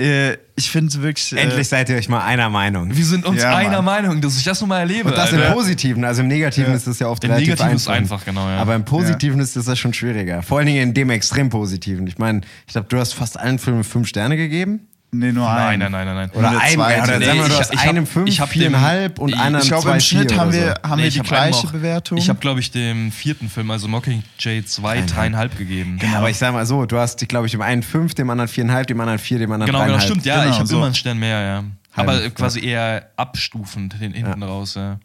Äh, 0.00 0.38
ich 0.56 0.70
finde 0.70 0.88
es 0.88 1.00
wirklich. 1.00 1.32
Äh, 1.32 1.40
Endlich 1.42 1.68
seid 1.68 1.88
ihr 1.88 1.96
euch 1.96 2.08
mal 2.08 2.24
einer 2.24 2.48
Meinung. 2.50 2.94
Wir 2.96 3.04
sind 3.04 3.24
uns 3.24 3.40
Ja, 3.42 3.56
einer 3.56 3.82
Mann. 3.82 4.02
Meinung, 4.04 4.20
dass 4.20 4.36
ich 4.36 4.44
das 4.44 4.60
nun 4.60 4.68
mal 4.68 4.80
erlebe. 4.80 5.08
Und 5.08 5.16
das 5.16 5.32
Alter. 5.32 5.48
im 5.48 5.52
Positiven, 5.54 6.04
also 6.04 6.22
im 6.22 6.28
Negativen 6.28 6.70
Ja. 6.70 6.76
ist 6.76 6.86
das 6.86 6.98
ja 6.98 7.06
oft 7.08 7.22
Im 7.24 7.30
relativ 7.30 7.50
Negativen 7.50 7.76
ist 7.76 7.88
einfach. 7.88 8.16
einfach, 8.16 8.24
genau, 8.24 8.48
ja. 8.48 8.56
Aber 8.58 8.74
im 8.74 8.84
Positiven 8.84 9.40
ist 9.40 9.56
das 9.56 9.66
ja 9.66 9.76
schon 9.76 9.94
schwieriger. 9.94 10.42
Vor 10.42 10.58
allen 10.58 10.66
Dingen 10.66 10.82
in 10.82 10.94
dem 10.94 11.10
extrem 11.10 11.48
Positiven. 11.48 12.06
Ich 12.06 12.18
meine, 12.18 12.40
ich 12.66 12.72
glaube, 12.72 12.88
du 12.88 12.98
hast 12.98 13.12
fast 13.14 13.38
allen 13.38 13.58
Filmen 13.58 13.84
fünf 13.84 14.08
Sterne 14.08 14.36
gegeben. 14.36 14.88
Nee, 15.12 15.32
nur 15.32 15.44
Nein, 15.44 15.82
einen. 15.82 15.90
nein, 15.90 16.06
nein, 16.06 16.06
nein, 16.06 16.16
nein. 16.16 16.30
Oder 16.38 16.50
der 16.50 16.60
ein, 16.60 16.72
zweite. 16.74 17.02
oder 17.02 17.18
Nee, 17.18 17.24
sagen 17.24 17.38
wir, 17.40 17.44
du 17.46 17.52
ich- 17.52 17.58
hast 17.60 17.72
ich 17.74 17.80
hab- 17.80 17.88
einem 17.88 18.06
fünf, 18.06 18.28
ich 18.28 18.40
hab 18.40 18.50
dem- 18.52 18.60
viereinhalb 18.60 19.18
und 19.18 19.34
anderen 19.34 19.62
Ich 19.64 19.68
glaube, 19.68 19.90
im 19.90 20.00
Schnitt 20.00 20.38
haben 20.38 20.48
oder 20.50 20.58
wir, 20.58 20.74
haben 20.88 20.96
Nee, 20.98 21.02
wir 21.04 21.10
die 21.10 21.18
hab 21.18 21.26
gleiche 21.26 21.66
auch- 21.66 21.72
Bewertung. 21.72 22.16
Ich 22.18 22.28
habe, 22.28 22.38
glaube 22.38 22.60
ich, 22.60 22.70
dem 22.70 23.10
vierten 23.10 23.48
Film, 23.48 23.72
also 23.72 23.88
Mockingjay 23.88 24.64
2, 24.64 25.02
dreieinhalb 25.02 25.58
gegeben. 25.58 25.98
Ja, 26.00 26.18
aber 26.18 26.30
ich 26.30 26.36
sag 26.38 26.52
mal 26.52 26.64
so, 26.64 26.86
du 26.86 26.96
hast, 26.96 27.26
glaube 27.28 27.46
ich, 27.46 27.50
dem 27.52 27.60
einen 27.62 27.82
fünf, 27.82 28.14
dem 28.14 28.30
anderen 28.30 28.46
viereinhalb, 28.46 28.86
dem 28.86 29.00
anderen 29.00 29.18
vier, 29.18 29.40
dem 29.40 29.50
anderen 29.50 29.66
Genau, 29.66 29.78
genau, 29.80 29.88
dreieinhalb. 29.96 30.10
stimmt. 30.10 30.26
Ja, 30.26 30.42
Genau, 30.42 30.50
ich 30.52 30.58
habe 30.58 30.68
so. 30.68 30.76
immer 30.76 30.86
einen 30.86 30.94
Stern 30.94 31.18
mehr, 31.18 31.40
ja. 31.40 31.64
Aber 31.96 32.12
Halb, 32.12 32.34
quasi 32.36 32.64
eher 32.64 33.08
abstufend 33.16 33.94
hin, 33.94 34.12
hinten 34.12 34.42
raus, 34.44 34.74
ja. 34.76 35.00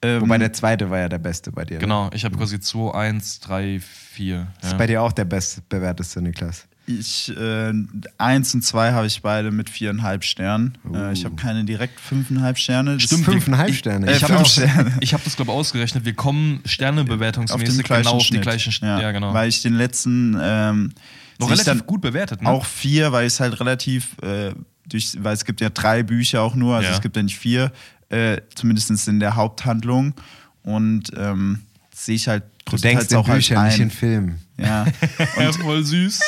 ähm, 0.00 0.22
Wobei 0.22 0.38
der 0.38 0.54
zweite 0.54 0.88
war 0.90 1.00
ja 1.00 1.08
der 1.10 1.18
beste 1.18 1.52
bei 1.52 1.66
dir. 1.66 1.74
Ne? 1.74 1.80
Genau, 1.80 2.08
ich 2.14 2.24
habe 2.24 2.34
quasi 2.36 2.58
2, 2.60 2.94
1, 2.94 3.40
3, 3.40 3.78
4. 3.80 4.46
Das 4.56 4.68
ist 4.68 4.72
Ja. 4.72 4.78
bei 4.78 4.86
dir 4.86 5.02
auch 5.02 5.12
der 5.12 5.26
bestbewerteste, 5.26 6.22
Niklas. 6.22 6.66
Ich, 6.86 7.36
äh, 7.36 7.72
eins 8.18 8.54
und 8.54 8.62
zwei 8.62 8.92
habe 8.92 9.06
ich 9.06 9.20
beide 9.22 9.50
mit 9.50 9.68
viereinhalb 9.70 10.24
Sternen. 10.24 10.78
Äh, 10.94 11.12
ich 11.12 11.24
habe 11.24 11.34
keine 11.36 11.64
direkt 11.64 11.98
fünfeinhalb 12.00 12.58
Sterne. 12.58 12.94
Das 12.94 13.02
Stimmt, 13.04 13.24
Fünfeinhalb 13.24 13.70
ich- 13.70 13.78
Sterne. 13.78 14.10
Ich 14.10 14.18
Äh, 14.18 14.22
habe 14.22 14.34
fünf 14.34 14.40
auch, 14.40 14.46
Sterne. 14.50 14.96
ich 15.00 15.12
hab 15.14 15.24
das, 15.24 15.36
glaube 15.36 15.50
ich, 15.50 15.56
ausgerechnet. 15.56 16.04
Wir 16.04 16.14
kommen 16.14 16.60
sternebewertungsmäßig 16.64 17.84
genau 17.84 18.10
auf 18.12 18.18
die 18.22 18.26
Schnitt. 18.28 18.42
gleichen 18.42 18.72
Schnitt. 18.72 19.00
Ja, 19.00 19.12
genau. 19.12 19.34
Weil 19.34 19.48
ich 19.48 19.62
den 19.62 19.74
letzten 19.74 20.36
ähm, 20.40 20.92
Noch 21.38 21.50
ich 21.50 21.58
relativ 21.66 21.86
gut 21.86 22.00
bewertet, 22.00 22.42
ne? 22.42 22.48
auch 22.48 22.64
vier, 22.64 23.12
weil 23.12 23.26
es 23.26 23.40
halt 23.40 23.58
relativ 23.60 24.16
äh, 24.22 24.52
durch, 24.88 25.16
weil 25.20 25.34
es 25.34 25.44
gibt 25.44 25.60
ja 25.60 25.70
drei 25.70 26.02
Bücher 26.02 26.42
auch 26.42 26.54
nur, 26.54 26.76
also 26.76 26.88
Ja. 26.88 26.94
es 26.94 27.00
gibt 27.02 27.16
ja 27.16 27.22
nicht 27.22 27.36
vier, 27.38 27.72
äh, 28.08 28.38
zumindest 28.54 29.08
in 29.08 29.20
der 29.20 29.34
Haupthandlung. 29.36 30.14
Und 30.62 31.10
ähm, 31.16 31.62
sehe 31.94 32.14
ich 32.16 32.28
halt 32.28 32.44
Du 32.68 32.76
denkst 32.76 33.06
in 33.10 33.16
auch 33.16 33.28
als 33.28 33.46
Büchern, 33.46 33.64
nicht 33.66 33.76
in 33.78 33.82
ein. 33.84 33.90
Filmen. 33.90 34.38
Ja. 34.58 34.86
ja, 35.38 35.52
voll 35.52 35.84
süß. 35.84 36.20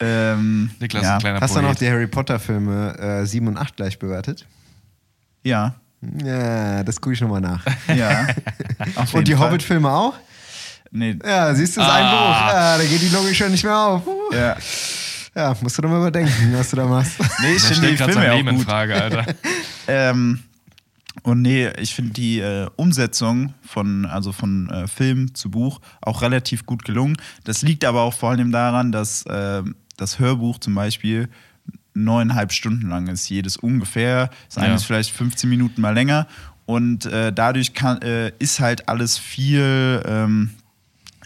Ähm, 0.00 0.70
Niklas, 0.80 1.02
ja. 1.02 1.14
ein 1.14 1.20
kleiner 1.20 1.40
Hast 1.40 1.56
du 1.56 1.62
noch 1.62 1.74
die 1.74 1.88
Harry 1.88 2.06
Potter 2.06 2.38
Filme 2.38 2.96
äh, 2.98 3.26
7 3.26 3.46
und 3.48 3.56
8 3.56 3.76
gleich 3.76 3.98
bewertet? 3.98 4.46
ja. 5.44 5.74
Ja, 6.24 6.84
das 6.84 7.00
gucke 7.00 7.14
ich 7.14 7.20
nochmal 7.20 7.40
nach. 7.40 7.64
Ja. 7.94 8.28
Und 9.12 9.26
die. 9.26 9.34
Hobbit-Filme 9.34 9.90
auch? 9.90 10.14
Nee. 10.90 11.18
Ja, 11.24 11.52
siehst 11.54 11.76
du, 11.76 11.80
es 11.80 11.86
ist 11.86 11.92
ein 11.92 12.10
Buch. 12.10 12.52
Ja, 12.52 12.78
da 12.78 12.84
geht 12.84 13.02
die 13.02 13.08
Logik 13.08 13.34
schon 13.34 13.50
nicht 13.50 13.64
mehr 13.64 13.76
auf. 13.76 14.06
Uh. 14.06 14.32
Ja. 14.32 14.56
Ja, 15.34 15.56
musst 15.60 15.76
du 15.78 15.82
doch 15.82 15.88
mal 15.88 15.98
überdenken, 15.98 16.54
was 16.56 16.70
du 16.70 16.76
da 16.76 16.86
machst. 16.86 17.18
Nee, 17.40 17.54
ich 17.56 17.62
finde 17.62 17.90
die 17.90 17.96
gerade 17.96 18.12
Filme 18.12 18.30
auch 18.30 18.36
Leben 18.36 18.48
in 18.48 18.56
gut. 18.56 18.64
Frage, 18.64 18.94
Alter. 18.94 19.26
Ähm, 19.86 20.40
und 21.22 21.42
nee, 21.42 21.68
ich 21.78 21.94
finde 21.94 22.12
die 22.12 22.40
äh, 22.40 22.68
Umsetzung 22.76 23.54
von, 23.66 24.06
also 24.06 24.32
von 24.32 24.70
äh, 24.70 24.88
Film 24.88 25.34
zu 25.34 25.50
Buch 25.50 25.80
auch 26.00 26.22
relativ 26.22 26.64
gut 26.64 26.84
gelungen. 26.84 27.16
Das 27.44 27.62
liegt 27.62 27.84
aber 27.84 28.02
auch 28.02 28.14
vor 28.14 28.30
allem 28.30 28.50
daran, 28.50 28.92
dass 28.92 29.26
äh, 29.26 29.62
das 29.98 30.18
Hörbuch 30.18 30.58
zum 30.58 30.74
Beispiel 30.74 31.28
neuneinhalb 31.92 32.52
Stunden 32.52 32.88
lang 32.88 33.08
ist, 33.08 33.28
jedes 33.28 33.56
ungefähr. 33.58 34.30
Das 34.48 34.56
eine 34.58 34.68
Ja. 34.68 34.74
ist 34.76 34.84
vielleicht 34.84 35.10
15 35.10 35.50
Minuten 35.50 35.80
mal 35.82 35.92
länger. 35.94 36.26
Und 36.64 37.06
äh, 37.06 37.32
dadurch 37.32 37.74
kann, 37.74 38.00
äh, 38.02 38.32
ist 38.38 38.60
halt 38.60 38.88
alles 38.88 39.18
viel, 39.18 40.02
ähm, 40.06 40.50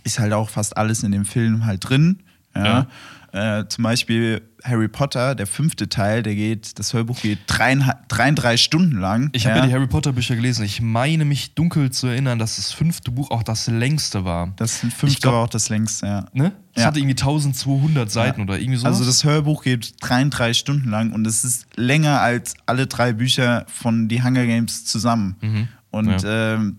ist 0.05 0.19
halt 0.19 0.33
auch 0.33 0.49
fast 0.50 0.76
alles 0.76 1.02
in 1.02 1.12
dem 1.12 1.25
Film 1.25 1.64
halt 1.67 1.88
drin. 1.88 2.21
Ja. 2.57 2.87
Äh, 3.33 3.67
zum 3.69 3.85
Beispiel 3.85 4.43
Harry 4.64 4.88
Potter, 4.88 5.35
der 5.35 5.47
fünfte 5.47 5.88
Teil, 5.88 6.23
der 6.23 6.35
geht, 6.35 6.78
das 6.78 6.92
Hörbuch 6.95 7.21
geht 7.21 7.38
dreieinhalb- 7.47 8.09
33 8.09 8.62
Stunden 8.62 8.99
lang. 8.99 9.31
Ich 9.33 9.47
habe 9.47 9.59
ja. 9.59 9.66
die 9.66 9.73
Harry 9.73 9.87
Potter 9.87 10.12
Bücher 10.12 10.37
gelesen. 10.37 10.64
Ich 10.64 10.81
meine 10.81 11.25
mich 11.25 11.54
dunkel 11.54 11.90
zu 11.90 12.07
erinnern, 12.07 12.38
dass 12.38 12.57
das 12.57 12.73
fünfte 12.73 13.11
Buch 13.11 13.31
auch 13.31 13.42
das 13.42 13.66
längste 13.66 14.25
war. 14.25 14.52
Das 14.57 14.78
fünfte 14.78 15.21
glaub- 15.21 15.35
war 15.35 15.42
auch 15.45 15.49
das 15.49 15.69
längste, 15.69 16.07
ja. 16.07 16.26
Ne? 16.33 16.52
Das 16.75 16.83
Ja. 16.83 16.88
hatte 16.88 17.00
irgendwie 17.00 17.16
1200 17.16 18.11
Seiten 18.11 18.42
oder 18.42 18.59
irgendwie 18.59 18.78
so. 18.78 18.87
Also 18.87 19.04
das 19.04 19.25
Hörbuch 19.25 19.62
geht 19.62 19.95
33 20.00 20.59
Stunden 20.59 20.88
lang 20.90 21.12
und 21.12 21.26
es 21.26 21.45
ist 21.45 21.66
länger 21.76 22.21
als 22.21 22.54
alle 22.66 22.87
drei 22.87 23.12
Bücher 23.12 23.66
von 23.69 24.09
die 24.09 24.23
Hunger 24.23 24.47
Games 24.47 24.85
zusammen. 24.85 25.37
Mhm. 25.40 25.69
Und 25.90 26.23
ähm, 26.25 26.78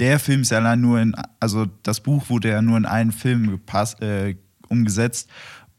der 0.00 0.18
Film 0.18 0.40
ist 0.40 0.50
ja 0.50 0.58
allein 0.58 0.80
nur 0.80 1.00
in, 1.00 1.14
also 1.40 1.66
das 1.82 2.00
Buch 2.00 2.28
wurde 2.30 2.48
ja 2.50 2.62
nur 2.62 2.76
in 2.78 2.86
einen 2.86 3.12
Film 3.12 3.50
gepasst, 3.50 4.00
äh, 4.02 4.36
umgesetzt 4.68 5.28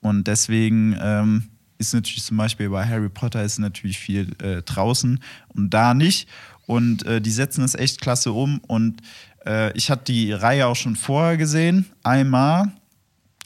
und 0.01 0.27
deswegen 0.27 0.97
ähm, 1.01 1.43
ist 1.77 1.93
natürlich 1.93 2.23
zum 2.23 2.37
Beispiel 2.37 2.69
bei 2.69 2.85
Harry 2.85 3.09
Potter 3.09 3.43
ist 3.43 3.59
natürlich 3.59 3.97
viel 3.97 4.35
äh, 4.41 4.61
draußen 4.61 5.19
und 5.49 5.73
da 5.73 5.93
nicht. 5.93 6.27
Und 6.65 7.05
äh, 7.05 7.19
die 7.19 7.31
setzen 7.31 7.63
es 7.63 7.73
echt 7.73 7.99
klasse 7.99 8.31
um 8.31 8.59
und 8.67 9.01
äh, 9.45 9.75
ich 9.75 9.89
hatte 9.89 10.11
die 10.11 10.31
Reihe 10.31 10.67
auch 10.67 10.75
schon 10.75 10.95
vorher 10.95 11.37
gesehen, 11.37 11.85
einmal 12.03 12.71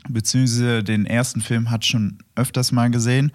beziehungsweise 0.09 0.83
den 0.83 1.05
ersten 1.05 1.41
Film 1.41 1.71
hat 1.71 1.85
schon 1.85 2.17
öfters 2.35 2.71
mal 2.71 2.89
gesehen. 2.91 3.31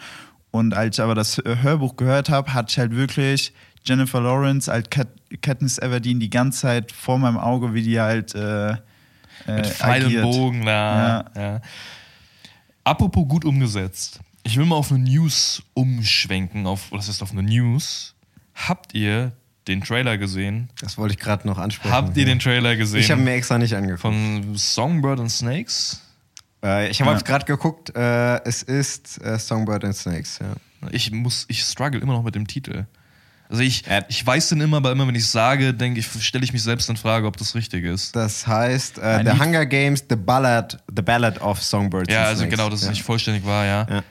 Und 0.50 0.75
als 0.75 0.98
ich 0.98 1.02
aber 1.02 1.14
das 1.14 1.38
äh, 1.38 1.56
Hörbuch 1.62 1.96
gehört 1.96 2.28
habe, 2.28 2.52
hatte 2.52 2.70
ich 2.70 2.78
halt 2.78 2.94
wirklich 2.94 3.52
Jennifer 3.84 4.20
Lawrence 4.20 4.70
als 4.70 4.90
Kat 4.90 5.08
Katniss 5.42 5.78
Everdeen 5.78 6.20
die 6.20 6.30
ganze 6.30 6.60
Zeit 6.60 6.90
vor 6.90 7.18
meinem 7.18 7.37
Auge, 7.37 7.75
wie 7.75 7.82
die 7.82 8.00
halt 8.00 8.34
äh, 8.34 8.70
äh, 8.70 8.76
Mit 9.46 9.66
Pfeil 9.66 10.02
und 10.02 10.06
agiert. 10.06 10.22
Bogen 10.22 10.64
da. 10.64 11.30
Ja. 11.37 11.60
Apropos 12.88 13.28
gut 13.28 13.45
umgesetzt. 13.45 14.21
Ich 14.45 14.57
will 14.57 14.64
mal 14.64 14.76
auf 14.76 14.90
eine 14.90 15.00
News 15.04 15.62
umschwenken. 15.75 16.66
Auf, 16.66 16.90
was 16.90 17.09
ist 17.09 17.23
auf 17.23 17.33
eine 17.33 17.42
News? 17.42 18.14
Habt 18.54 18.95
ihr 18.95 19.33
den 19.66 19.83
Trailer 19.83 20.16
gesehen? 20.16 20.71
Das 20.80 20.97
wollte 20.97 21.12
ich 21.12 21.21
gerade 21.21 21.47
noch 21.47 21.59
ansprechen. 21.59 21.92
Habt 21.95 22.16
ihr 22.16 22.25
den 22.25 22.38
Trailer 22.38 22.76
gesehen? 22.76 23.00
Ich 23.00 23.11
habe 23.11 23.21
mir 23.21 23.33
extra 23.33 23.59
nicht 23.59 23.75
angeguckt. 23.75 24.00
von 24.00 24.57
Songbird 24.57 25.21
and 25.21 25.30
Snakes? 25.30 26.00
Äh, 26.64 26.88
ich 26.88 27.02
habe 27.02 27.12
Ja. 27.12 27.18
gerade 27.18 27.45
geguckt, 27.45 27.95
äh, 27.95 28.42
es 28.45 28.62
ist 28.62 29.21
äh, 29.23 29.38
Songbird 29.38 29.85
and 29.85 29.95
Snakes, 29.95 30.38
ja. 30.40 30.54
Ich 30.90 31.11
muss, 31.11 31.45
ich 31.49 31.62
struggle 31.62 32.00
immer 32.00 32.14
noch 32.14 32.23
mit 32.23 32.35
dem 32.37 32.47
Titel. 32.47 32.87
Also 33.50 33.62
ich, 33.62 33.85
ich 34.09 34.26
weiß 34.26 34.50
den 34.50 34.61
immer, 34.61 34.76
aber 34.78 34.93
immer 34.93 35.07
wenn 35.09 35.14
ich 35.14 35.26
sage, 35.26 35.73
denke 35.73 36.00
ich, 36.00 36.07
stelle 36.23 36.45
ich 36.45 36.52
mich 36.52 36.62
selbst 36.62 36.88
in 36.90 36.97
Frage, 36.99 37.26
ob 37.26 37.37
das 37.38 37.55
richtig 37.55 37.85
ist. 37.85 38.14
Das 38.14 38.47
heißt, 38.47 38.99
äh, 38.99 39.25
The 39.25 39.40
Hunger 39.43 39.64
Games, 39.64 40.05
The 40.09 40.17
Ballad, 40.17 40.83
The 40.95 41.00
Ballad 41.02 41.40
of 41.40 41.62
Songbirds 41.62 42.12
Ja, 42.12 42.25
also 42.25 42.40
Snakes. 42.43 42.57
genau, 42.57 42.69
dass 42.69 42.81
es 42.81 42.85
ja. 42.87 42.90
nicht 42.90 43.02
vollständig 43.02 43.45
war, 43.47 43.64
ja. 43.64 43.87
Ja. 43.88 44.02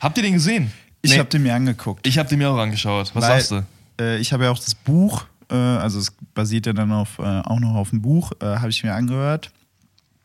Habt 0.00 0.16
ihr 0.18 0.22
den 0.24 0.34
gesehen? 0.34 0.70
Ich 1.02 1.12
Nee. 1.12 1.18
habe 1.18 1.28
den 1.30 1.42
mir 1.42 1.54
angeguckt. 1.54 2.06
Ich 2.06 2.18
habe 2.18 2.28
den 2.28 2.38
mir 2.38 2.50
auch 2.50 2.58
angeschaut. 2.58 3.10
Was 3.14 3.22
Weil, 3.24 3.40
sagst 3.40 3.50
du? 3.52 3.64
Äh, 3.98 4.18
ich 4.18 4.32
habe 4.34 4.44
ja 4.44 4.50
auch 4.50 4.58
das 4.58 4.74
Buch, 4.74 5.24
äh, 5.50 5.54
also 5.54 5.98
es 5.98 6.12
basiert 6.34 6.66
ja 6.66 6.74
dann 6.74 6.92
auf, 6.92 7.18
äh, 7.18 7.22
auch 7.22 7.60
noch 7.60 7.74
auf 7.74 7.90
dem 7.90 8.02
Buch, 8.02 8.32
äh, 8.42 8.44
habe 8.44 8.68
ich 8.68 8.82
mir 8.84 8.94
angehört. 8.94 9.50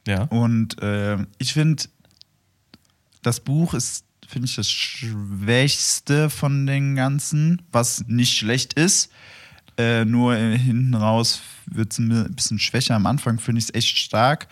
Ja. 0.08 0.24
Und 0.24 0.82
äh, 0.82 1.18
ich 1.38 1.54
finde, 1.54 1.84
das 3.22 3.40
Buch 3.40 3.74
ist, 3.74 4.04
finde 4.28 4.48
ich, 4.48 4.56
das 4.56 4.70
schwächste 4.70 6.30
von 6.30 6.66
den 6.66 6.96
ganzen, 6.96 7.62
was 7.72 8.04
nicht 8.08 8.38
schlecht 8.38 8.74
ist. 8.74 9.12
Äh, 9.78 10.06
nur 10.06 10.36
hinten 10.36 10.94
raus 10.94 11.42
wird 11.66 11.92
es 11.92 12.00
ein 12.00 12.34
bisschen 12.34 12.60
schwächer. 12.60 12.96
Am 12.96 13.06
Anfang 13.06 13.40
finde 13.40 13.60
ich 13.60 13.66
es 13.66 13.74
echt 13.74 13.98
stark. 13.98 14.48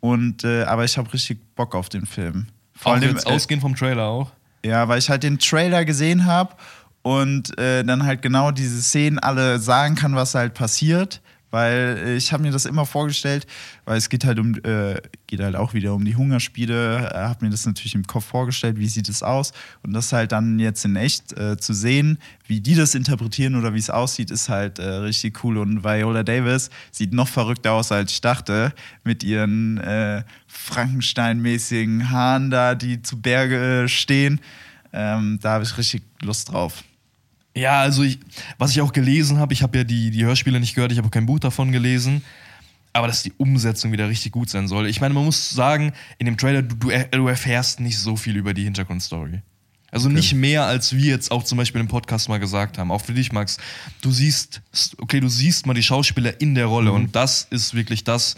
Und, 0.00 0.44
äh, 0.44 0.64
aber 0.64 0.84
ich 0.84 0.96
habe 0.96 1.12
richtig 1.12 1.40
Bock 1.54 1.74
auf 1.74 1.88
den 1.88 2.06
Film. 2.06 2.46
Vor 2.74 2.92
allem 2.92 3.02
allem, 3.02 3.16
jetzt 3.16 3.26
äh, 3.26 3.30
ausgehend 3.30 3.62
vom 3.62 3.76
Trailer 3.76 4.04
auch. 4.04 4.32
ja, 4.64 4.88
weil 4.88 4.98
ich 4.98 5.10
halt 5.10 5.22
den 5.22 5.38
Trailer 5.38 5.84
gesehen 5.84 6.24
habe 6.24 6.54
und 7.02 7.56
äh, 7.58 7.84
dann 7.84 8.04
halt 8.04 8.22
genau 8.22 8.50
diese 8.50 8.80
Szenen 8.80 9.18
alle 9.18 9.58
sagen 9.58 9.94
kann, 9.94 10.14
was 10.14 10.34
halt 10.34 10.54
passiert. 10.54 11.20
Weil 11.50 11.98
äh, 12.04 12.16
ich 12.16 12.32
habe 12.32 12.42
mir 12.42 12.52
das 12.52 12.64
immer 12.64 12.86
vorgestellt, 12.86 13.46
weil 13.84 13.98
es 13.98 14.08
geht 14.08 14.24
halt 14.24 14.38
um, 14.38 14.54
äh, 14.64 15.00
geht 15.26 15.40
halt 15.40 15.56
auch 15.56 15.74
wieder 15.74 15.94
um 15.94 16.04
die 16.04 16.16
Hungerspiele. 16.16 17.10
Äh, 17.12 17.18
habe 17.18 17.44
mir 17.44 17.50
das 17.50 17.66
natürlich 17.66 17.94
im 17.94 18.06
Kopf 18.06 18.26
vorgestellt, 18.26 18.78
wie 18.78 18.86
sieht 18.86 19.08
es 19.08 19.22
aus 19.22 19.52
und 19.82 19.92
das 19.92 20.12
halt 20.12 20.32
dann 20.32 20.58
jetzt 20.58 20.84
in 20.84 20.96
echt 20.96 21.32
äh, 21.36 21.56
zu 21.56 21.74
sehen, 21.74 22.18
wie 22.46 22.60
die 22.60 22.74
das 22.74 22.94
interpretieren 22.94 23.56
oder 23.56 23.74
wie 23.74 23.78
es 23.78 23.90
aussieht, 23.90 24.30
ist 24.30 24.48
halt 24.48 24.78
äh, 24.78 24.88
richtig 24.88 25.42
cool. 25.44 25.58
Und 25.58 25.84
Viola 25.84 26.22
Davis 26.22 26.70
sieht 26.90 27.12
noch 27.12 27.28
verrückter 27.28 27.72
aus, 27.72 27.92
als 27.92 28.12
ich 28.12 28.20
dachte, 28.20 28.72
mit 29.04 29.22
ihren 29.22 29.78
äh, 29.78 30.22
Frankenstein-mäßigen 30.46 32.10
Haaren 32.10 32.50
da, 32.50 32.74
die 32.74 33.02
zu 33.02 33.20
Berge 33.20 33.84
äh, 33.84 33.88
stehen. 33.88 34.40
Ähm, 34.92 35.38
da 35.40 35.52
habe 35.52 35.64
ich 35.64 35.78
richtig 35.78 36.02
Lust 36.22 36.50
drauf. 36.50 36.82
Ja, 37.54 37.80
also 37.80 38.02
ich, 38.02 38.18
was 38.58 38.70
ich 38.70 38.80
auch 38.80 38.92
gelesen 38.92 39.38
habe, 39.38 39.52
ich 39.52 39.62
habe 39.62 39.78
ja 39.78 39.84
die, 39.84 40.10
die 40.10 40.24
Hörspiele 40.24 40.60
nicht 40.60 40.74
gehört, 40.74 40.92
ich 40.92 40.98
habe 40.98 41.08
auch 41.08 41.12
kein 41.12 41.26
Buch 41.26 41.40
davon 41.40 41.72
gelesen, 41.72 42.22
aber 42.92 43.06
dass 43.06 43.22
die 43.22 43.32
Umsetzung 43.36 43.92
wieder 43.92 44.08
richtig 44.08 44.32
gut 44.32 44.50
sein 44.50 44.68
soll. 44.68 44.86
Ich 44.86 45.00
meine, 45.00 45.14
man 45.14 45.24
muss 45.24 45.50
sagen, 45.50 45.92
in 46.18 46.26
dem 46.26 46.36
Trailer, 46.36 46.62
du, 46.62 46.76
du, 46.76 46.90
du 46.90 47.28
erfährst 47.28 47.80
nicht 47.80 47.98
so 47.98 48.16
viel 48.16 48.36
über 48.36 48.54
die 48.54 48.64
Hintergrundstory. 48.64 49.42
Also 49.92 50.08
nicht 50.08 50.34
mehr, 50.34 50.66
als 50.66 50.94
wir 50.94 51.06
jetzt 51.06 51.32
auch 51.32 51.42
zum 51.42 51.58
Beispiel 51.58 51.80
im 51.80 51.88
Podcast 51.88 52.28
mal 52.28 52.38
gesagt 52.38 52.78
haben. 52.78 52.92
Auch 52.92 53.00
für 53.00 53.12
dich, 53.12 53.32
Max. 53.32 53.58
Du 54.02 54.12
siehst, 54.12 54.62
okay, 54.98 55.18
du 55.18 55.28
siehst 55.28 55.66
mal 55.66 55.74
die 55.74 55.82
Schauspieler 55.82 56.40
in 56.40 56.54
der 56.54 56.66
Rolle 56.66 56.92
und 56.92 57.16
das 57.16 57.48
ist 57.50 57.74
wirklich 57.74 58.04
das 58.04 58.36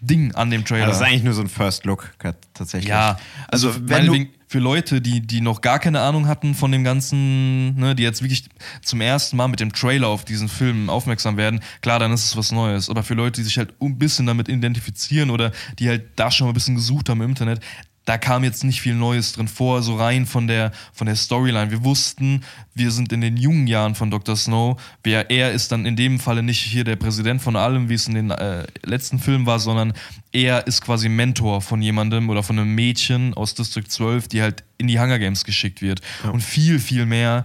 Ding 0.00 0.34
an 0.34 0.50
dem 0.50 0.64
Trailer. 0.64 0.82
Ja, 0.82 0.86
das 0.86 0.96
ist 0.96 1.02
eigentlich 1.02 1.24
nur 1.24 1.34
so 1.34 1.42
ein 1.42 1.48
First 1.48 1.84
Look 1.84 2.14
tatsächlich. 2.54 2.88
Ja, 2.88 3.18
also, 3.48 3.68
Also, 3.68 3.80
wenn 3.82 4.06
meinetwegen 4.06 4.30
für 4.48 4.58
Leute, 4.58 5.02
die, 5.02 5.20
die 5.20 5.42
noch 5.42 5.60
gar 5.60 5.78
keine 5.78 6.00
Ahnung 6.00 6.26
hatten 6.26 6.54
von 6.54 6.72
dem 6.72 6.82
Ganzen, 6.82 7.76
ne, 7.76 7.94
die 7.94 8.02
jetzt 8.02 8.22
wirklich 8.22 8.44
zum 8.82 9.02
ersten 9.02 9.36
Mal 9.36 9.46
mit 9.48 9.60
dem 9.60 9.72
Trailer 9.72 10.08
auf 10.08 10.24
diesen 10.24 10.48
Film 10.48 10.88
aufmerksam 10.88 11.36
werden, 11.36 11.60
klar, 11.82 11.98
dann 11.98 12.12
ist 12.12 12.24
es 12.24 12.36
was 12.36 12.50
Neues. 12.50 12.88
Aber 12.88 13.02
für 13.02 13.12
Leute, 13.12 13.40
die 13.40 13.44
sich 13.44 13.58
halt 13.58 13.74
ein 13.80 13.98
bisschen 13.98 14.26
damit 14.26 14.48
identifizieren 14.48 15.28
oder 15.28 15.52
die 15.78 15.88
halt 15.88 16.06
da 16.16 16.30
schon 16.30 16.46
mal 16.46 16.52
ein 16.52 16.54
bisschen 16.54 16.76
gesucht 16.76 17.10
haben 17.10 17.20
im 17.20 17.28
Internet, 17.28 17.60
da 18.08 18.16
kam 18.16 18.42
jetzt 18.42 18.64
nicht 18.64 18.80
viel 18.80 18.94
Neues 18.94 19.32
drin 19.32 19.48
vor, 19.48 19.82
so 19.82 19.96
rein 19.96 20.24
von 20.24 20.46
der, 20.46 20.72
von 20.94 21.06
der 21.06 21.14
Storyline. 21.14 21.70
Wir 21.70 21.84
wussten, 21.84 22.42
wir 22.72 22.90
sind 22.90 23.12
in 23.12 23.20
den 23.20 23.36
jungen 23.36 23.66
Jahren 23.66 23.94
von 23.94 24.10
Dr. 24.10 24.34
Snow. 24.34 24.80
Wer 25.02 25.30
er 25.30 25.52
ist 25.52 25.72
dann 25.72 25.84
in 25.84 25.94
dem 25.94 26.18
Falle 26.18 26.42
nicht 26.42 26.60
hier 26.60 26.84
der 26.84 26.96
Präsident 26.96 27.42
von 27.42 27.54
allem, 27.54 27.90
wie 27.90 27.94
es 27.94 28.08
in 28.08 28.14
den 28.14 28.30
äh, 28.30 28.66
letzten 28.82 29.18
Filmen 29.18 29.44
war, 29.44 29.58
sondern 29.58 29.92
er 30.32 30.66
ist 30.66 30.80
quasi 30.80 31.10
Mentor 31.10 31.60
von 31.60 31.82
jemandem 31.82 32.30
oder 32.30 32.42
von 32.42 32.58
einem 32.58 32.74
Mädchen 32.74 33.34
aus 33.34 33.54
District 33.54 33.86
12, 33.86 34.28
die 34.28 34.40
halt 34.40 34.64
in 34.78 34.86
die 34.86 34.98
Hunger 34.98 35.18
Games 35.18 35.44
geschickt 35.44 35.82
wird. 35.82 36.00
Und 36.32 36.42
viel, 36.42 36.78
viel 36.78 37.04
mehr 37.04 37.44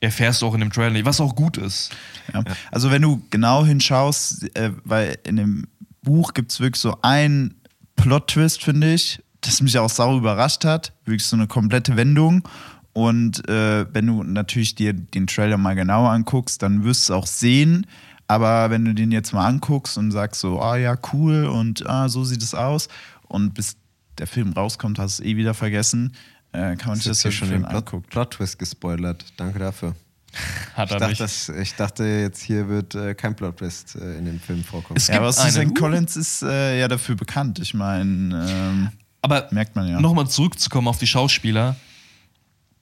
erfährst 0.00 0.42
du 0.42 0.46
auch 0.46 0.54
in 0.54 0.60
dem 0.60 0.72
Trailer, 0.72 1.04
was 1.04 1.20
auch 1.20 1.36
gut 1.36 1.56
ist. 1.56 1.90
Ja. 2.34 2.42
Also 2.72 2.90
wenn 2.90 3.02
du 3.02 3.22
genau 3.30 3.64
hinschaust, 3.64 4.56
äh, 4.56 4.72
weil 4.82 5.18
in 5.22 5.36
dem 5.36 5.68
Buch 6.02 6.34
gibt 6.34 6.50
es 6.50 6.58
wirklich 6.58 6.80
so 6.80 6.98
einen 7.02 7.54
Plot-Twist, 7.94 8.64
finde 8.64 8.92
ich, 8.94 9.20
das 9.42 9.60
mich 9.62 9.78
auch 9.78 9.90
sau 9.90 10.16
überrascht 10.18 10.64
hat. 10.64 10.92
Wirklich 11.04 11.26
so 11.26 11.36
eine 11.36 11.46
komplette 11.46 11.96
Wendung. 11.96 12.46
Und 12.92 13.48
äh, 13.48 13.86
wenn 13.94 14.06
du 14.06 14.22
natürlich 14.22 14.74
dir 14.74 14.92
den 14.92 15.26
Trailer 15.26 15.56
mal 15.56 15.74
genauer 15.74 16.10
anguckst, 16.10 16.62
dann 16.62 16.84
wirst 16.84 17.08
du 17.08 17.12
es 17.12 17.16
auch 17.18 17.26
sehen. 17.26 17.86
Aber 18.26 18.70
wenn 18.70 18.84
du 18.84 18.94
den 18.94 19.12
jetzt 19.12 19.32
mal 19.32 19.46
anguckst 19.46 19.96
und 19.98 20.10
sagst 20.12 20.40
so, 20.40 20.60
ah 20.60 20.76
ja, 20.76 20.96
cool 21.12 21.46
und 21.46 21.88
ah, 21.88 22.08
so 22.08 22.24
sieht 22.24 22.42
es 22.42 22.54
aus 22.54 22.88
und 23.28 23.54
bis 23.54 23.76
der 24.18 24.26
Film 24.26 24.52
rauskommt, 24.52 24.98
hast 24.98 25.18
du 25.18 25.22
es 25.22 25.28
eh 25.28 25.36
wieder 25.36 25.54
vergessen, 25.54 26.12
äh, 26.52 26.76
kann 26.76 26.88
man 26.90 26.96
sich 26.96 27.06
Das 27.06 27.22
ja 27.22 27.30
schon 27.30 27.50
den 27.50 27.62
Plot, 27.62 27.74
angucken. 27.74 28.06
Plot-Twist 28.10 28.58
gespoilert. 28.58 29.24
Danke 29.36 29.58
dafür. 29.58 29.94
Hat 30.74 30.88
Ich 30.88 30.94
er 30.94 30.98
dachte, 31.00 31.08
nicht. 31.10 31.20
das, 31.20 31.48
ich 31.48 31.74
dachte, 31.74 32.04
jetzt 32.04 32.42
hier 32.42 32.68
wird 32.68 32.94
äh, 32.94 33.14
kein 33.14 33.34
Plot-Twist 33.34 33.96
äh, 33.96 34.18
in 34.18 34.26
dem 34.26 34.38
Film 34.40 34.62
vorkommen. 34.62 34.96
Es 34.96 35.06
Ja, 35.08 35.16
aber 35.16 35.26
gibt 35.28 35.38
Susan 35.40 35.62
eine- 35.62 35.74
Collins 35.74 36.16
ist 36.16 36.42
äh, 36.42 36.78
ja 36.78 36.86
dafür 36.88 37.16
bekannt. 37.16 37.58
Ich 37.60 37.74
meine, 37.74 38.46
ähm, 38.48 38.88
Aber 39.22 39.48
Merkt 39.50 39.76
man 39.76 39.88
ja. 39.88 40.00
Nochmal 40.00 40.28
zurückzukommen 40.28 40.88
auf 40.88 40.98
die 40.98 41.06
Schauspieler. 41.06 41.76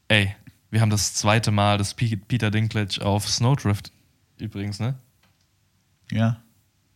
Ey, 0.09 0.35
wir 0.71 0.80
haben 0.80 0.90
das 0.90 1.14
zweite 1.14 1.50
Mal 1.50 1.78
das 1.78 1.95
Peter 1.95 2.50
Dinklage 2.50 3.04
auf 3.04 3.28
Snowdrift 3.28 3.92
übrigens, 4.38 4.80
ne? 4.80 4.95
ja. 6.12 6.38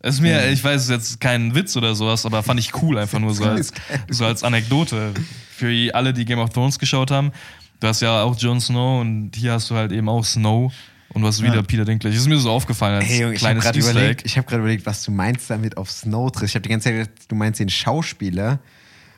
Es 0.05 0.17
ist 0.17 0.21
mir, 0.21 0.51
ich 0.51 0.65
weiß, 0.65 0.81
es 0.81 0.89
ist 0.89 0.91
jetzt 0.91 1.21
kein 1.21 1.55
Witz 1.55 1.77
oder 1.77 1.95
sowas, 1.95 2.27
aber 2.27 2.43
fand 2.43 2.59
ich 2.59 2.83
cool, 2.83 2.99
einfach 2.99 3.21
nur 3.21 3.35
so 3.35 3.45
als, 3.49 3.73
so 4.09 4.27
als 4.27 4.43
Anekdote. 4.43 5.15
Für 5.55 5.95
alle, 5.95 6.13
die 6.13 6.25
Game 6.25 6.41
of 6.41 6.51
Thrones 6.51 6.81
geschaut 6.81 7.13
haben. 7.13 7.31
Du 7.79 7.87
hast 7.87 8.01
ja 8.01 8.23
auch 8.23 8.37
Jon 8.37 8.61
Snow 8.61 9.01
und 9.01 9.31
hier 9.37 9.53
hast 9.53 9.71
du 9.71 9.77
halt 9.77 9.93
eben 9.93 10.09
auch 10.09 10.25
Snow 10.25 10.73
und 11.11 11.23
du 11.23 11.29
hast 11.29 11.41
wieder 11.41 11.55
Ja. 11.55 11.63
Peter 11.63 11.85
Dinklage. 11.85 12.17
Das 12.17 12.23
ist 12.23 12.29
mir 12.29 12.39
so 12.39 12.51
aufgefallen 12.51 12.97
als 12.97 13.05
Hey, 13.05 13.21
Junge, 13.21 13.35
ich 13.35 13.45
habe 13.45 13.55
kleines 13.61 13.65
gerade 13.65 13.79
Easter 13.79 13.91
überlegt, 13.93 14.27
ich 14.27 14.39
hab 14.39 14.53
überlegt, 14.53 14.87
was 14.87 15.05
du 15.05 15.13
meinst 15.13 15.49
damit 15.49 15.77
auf 15.77 15.89
Snow 15.89 16.33
triffst. 16.33 16.51
Ich 16.51 16.55
habe 16.57 16.63
die 16.63 16.71
ganze 16.71 16.85
Zeit 16.89 16.95
gedacht, 16.95 17.31
du 17.31 17.37
meinst 17.37 17.61
den 17.61 17.69
Schauspieler. 17.69 18.59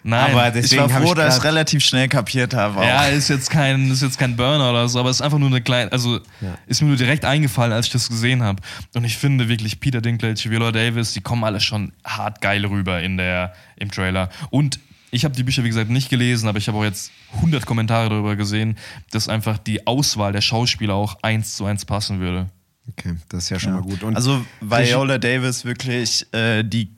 Nein, 0.07 0.33
aber 0.33 0.49
Ich 0.49 0.53
deswegen 0.53 0.83
war 0.83 0.93
habe 0.93 1.05
froh, 1.07 1.13
ich 1.13 1.19
dass 1.19 1.39
ich 1.39 1.45
relativ 1.45 1.83
schnell 1.83 2.09
kapiert 2.09 2.53
habe. 2.53 2.79
auch. 2.79 2.85
Ja, 2.85 3.07
ist 3.07 3.29
jetzt 3.29 3.49
kein, 3.51 3.91
ist 3.91 4.03
jetzt 4.03 4.19
kein 4.19 4.37
Burner 4.37 4.69
oder 4.71 4.87
so, 4.87 5.01
aber 5.01 5.09
es 5.09 5.17
ist 5.17 5.23
einfach 5.23 5.39
nur 5.39 5.49
eine 5.49 5.63
kleine, 5.63 5.91
also 5.93 6.21
Ja. 6.43 6.59
ist 6.67 6.83
mir 6.83 6.89
nur 6.89 6.97
direkt 6.99 7.25
eingefallen, 7.25 7.73
als 7.73 7.87
ich 7.87 7.93
das 7.93 8.09
gesehen 8.11 8.43
habe. 8.43 8.61
Und 8.95 9.05
ich 9.05 9.17
finde 9.17 9.49
wirklich 9.49 9.81
Peter 9.81 10.03
Dinklage, 10.03 10.39
Viola 10.51 10.73
Davis, 10.73 11.15
die 11.15 11.23
kommen 11.23 11.43
alle 11.43 11.59
schon 11.59 11.93
hart 12.05 12.43
geil 12.43 12.67
rüber 12.67 13.01
in 13.03 13.17
der, 13.17 13.55
im 13.77 13.91
Trailer. 13.91 14.29
Und 14.51 14.79
ich 15.11 15.25
habe 15.25 15.35
die 15.35 15.43
Bücher, 15.43 15.65
wie 15.65 15.69
gesagt, 15.69 15.89
nicht 15.89 16.11
gelesen, 16.11 16.49
aber 16.49 16.59
ich 16.59 16.69
habe 16.69 16.77
auch 16.77 16.85
jetzt 16.85 17.11
100 17.37 17.65
Kommentare 17.65 18.11
darüber 18.11 18.37
gesehen, 18.37 18.77
dass 19.11 19.29
einfach 19.31 19.57
die 19.57 19.87
Auswahl 19.87 20.33
der 20.33 20.43
Schauspieler 20.43 20.95
auch 20.95 21.17
eins 21.23 21.57
zu 21.57 21.65
eins 21.65 21.85
passen 21.87 22.21
würde. 22.21 22.51
Okay, 22.91 23.15
das 23.31 23.45
ist 23.45 23.51
ja 23.51 23.59
schon 23.59 23.71
Ja. 23.71 23.77
mal 23.81 23.83
gut. 23.85 24.03
Und 24.03 24.17
also 24.17 24.45
Viola 24.61 25.17
Davis 25.17 25.65
wirklich, 25.65 26.27
äh, 26.35 26.63
die 26.63 26.91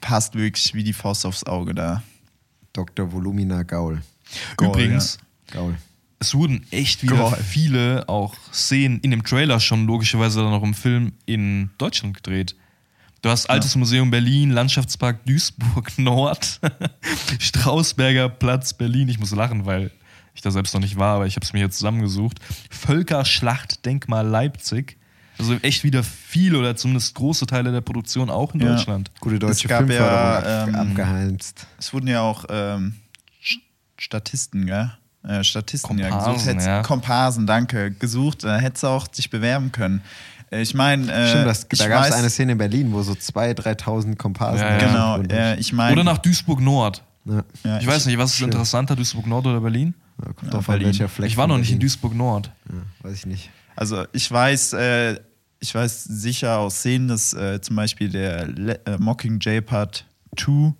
passt 0.00 0.34
wirklich 0.34 0.72
wie 0.72 0.82
die 0.84 0.94
Faust 0.94 1.26
aufs 1.26 1.44
Auge 1.44 1.74
da. 1.74 2.02
Dr. 2.74 3.10
Volumina 3.10 3.62
Gaul. 3.62 4.02
Gaul, 4.58 4.68
Übrigens, 4.68 5.18
Gaul. 5.50 5.76
es 6.18 6.34
wurden 6.34 6.66
echt 6.70 7.02
wieder 7.02 7.16
Gaul. 7.16 7.36
viele 7.36 8.08
auch 8.08 8.34
Szenen 8.52 9.00
in 9.00 9.10
dem 9.10 9.22
Trailer 9.24 9.60
schon 9.60 9.86
logischerweise 9.86 10.40
dann 10.42 10.52
auch 10.52 10.62
im 10.62 10.74
Film 10.74 11.12
in 11.24 11.70
Deutschland 11.78 12.14
gedreht. 12.14 12.54
Du 13.22 13.30
hast 13.30 13.48
Altes 13.48 13.74
Museum 13.76 14.10
Berlin, 14.10 14.50
Landschaftspark 14.50 15.24
Duisburg 15.24 15.92
Nord, 15.98 16.60
Strausberger 17.38 18.28
Platz 18.28 18.74
Berlin. 18.74 19.08
Ich 19.08 19.18
muss 19.18 19.30
lachen, 19.30 19.64
weil 19.64 19.90
ich 20.34 20.42
da 20.42 20.50
selbst 20.50 20.74
noch 20.74 20.80
nicht 20.82 20.98
war, 20.98 21.16
aber 21.16 21.26
ich 21.26 21.36
habe 21.36 21.46
es 21.46 21.52
mir 21.52 21.60
hier 21.60 21.70
zusammengesucht. 21.70 22.40
Völkerschlachtdenkmal 22.70 24.26
Leipzig. 24.26 24.98
Also 25.38 25.54
echt 25.62 25.82
wieder 25.84 26.02
viel 26.04 26.54
oder 26.54 26.76
zumindest 26.76 27.14
große 27.14 27.46
Teile 27.46 27.72
der 27.72 27.80
Produktion 27.80 28.30
auch 28.30 28.54
in 28.54 28.60
Ja. 28.60 28.74
Deutschland. 28.74 29.10
Gute 29.20 29.38
deutsche 29.38 29.64
Es 29.64 29.68
gab 29.68 29.78
Filmförderung 29.86 30.44
ja, 30.44 30.66
ähm, 30.68 30.74
abgeheimst. 30.74 31.66
Es 31.78 31.92
wurden 31.92 32.06
ja 32.06 32.20
auch 32.22 32.44
ähm, 32.48 32.94
Statisten, 33.98 34.66
gell? 34.66 34.92
Äh, 35.22 35.42
Statisten 35.44 35.98
ja 35.98 36.08
Komparsen, 36.10 36.34
gesucht. 36.34 36.46
Hätt's- 36.54 36.66
ja. 36.66 36.82
Komparsen, 36.82 37.46
danke. 37.46 37.90
Gesucht, 37.92 38.44
da 38.44 38.58
hättest 38.58 38.82
du 38.82 38.88
auch 38.88 39.06
dich 39.08 39.30
bewerben 39.30 39.72
können. 39.72 40.02
Äh, 40.50 40.60
Ich 40.62 40.74
meine, 40.74 41.10
äh, 41.12 41.28
Stimmt, 41.30 41.46
das, 41.46 41.66
da 41.68 41.88
gab 41.88 42.04
es 42.06 42.12
eine 42.12 42.28
Szene 42.30 42.52
in 42.52 42.58
Berlin, 42.58 42.92
wo 42.92 43.02
so 43.02 43.12
2.000, 43.14 43.54
3.000 43.54 44.16
Komparsen 44.16 44.60
Ja, 44.60 44.78
ja. 44.78 44.86
Genau, 45.18 45.34
äh, 45.34 45.58
ich 45.58 45.72
meine. 45.72 45.92
Oder 45.92 46.04
nach 46.04 46.18
Duisburg 46.18 46.60
Nord. 46.60 47.02
Ja. 47.24 47.42
ja, 47.64 47.78
Ich 47.78 47.86
weiß 47.86 48.04
nicht, 48.06 48.18
was 48.18 48.30
ist 48.32 48.36
Schön. 48.36 48.48
interessanter, 48.50 48.94
Duisburg 48.96 49.26
Nord 49.26 49.46
oder 49.46 49.60
Berlin? 49.60 49.94
Ja, 50.18 50.26
kommt 50.32 50.42
Ja, 50.44 50.50
drauf 50.50 50.68
an, 50.68 50.74
Berlin. 50.74 50.86
welcher 50.88 51.08
Fleck 51.08 51.28
Ich 51.30 51.36
war 51.38 51.46
noch 51.46 51.56
nicht 51.56 51.68
in 51.70 51.78
Berlin. 51.78 51.80
Duisburg 51.80 52.14
Nord. 52.14 52.52
Ja, 52.68 53.08
weiß 53.08 53.14
ich 53.16 53.26
nicht. 53.26 53.50
Also 53.76 54.04
ich 54.12 54.30
weiß, 54.30 54.74
äh, 54.74 55.20
ich 55.60 55.74
weiß 55.74 56.04
sicher 56.04 56.58
aus 56.58 56.76
Szenen, 56.76 57.08
dass 57.08 57.32
äh, 57.32 57.60
zum 57.60 57.76
Beispiel 57.76 58.08
der 58.08 58.46
Le 58.46 58.80
äh, 58.86 58.98
Mockingjay 58.98 59.60
Part 59.60 60.06
2 60.36 60.74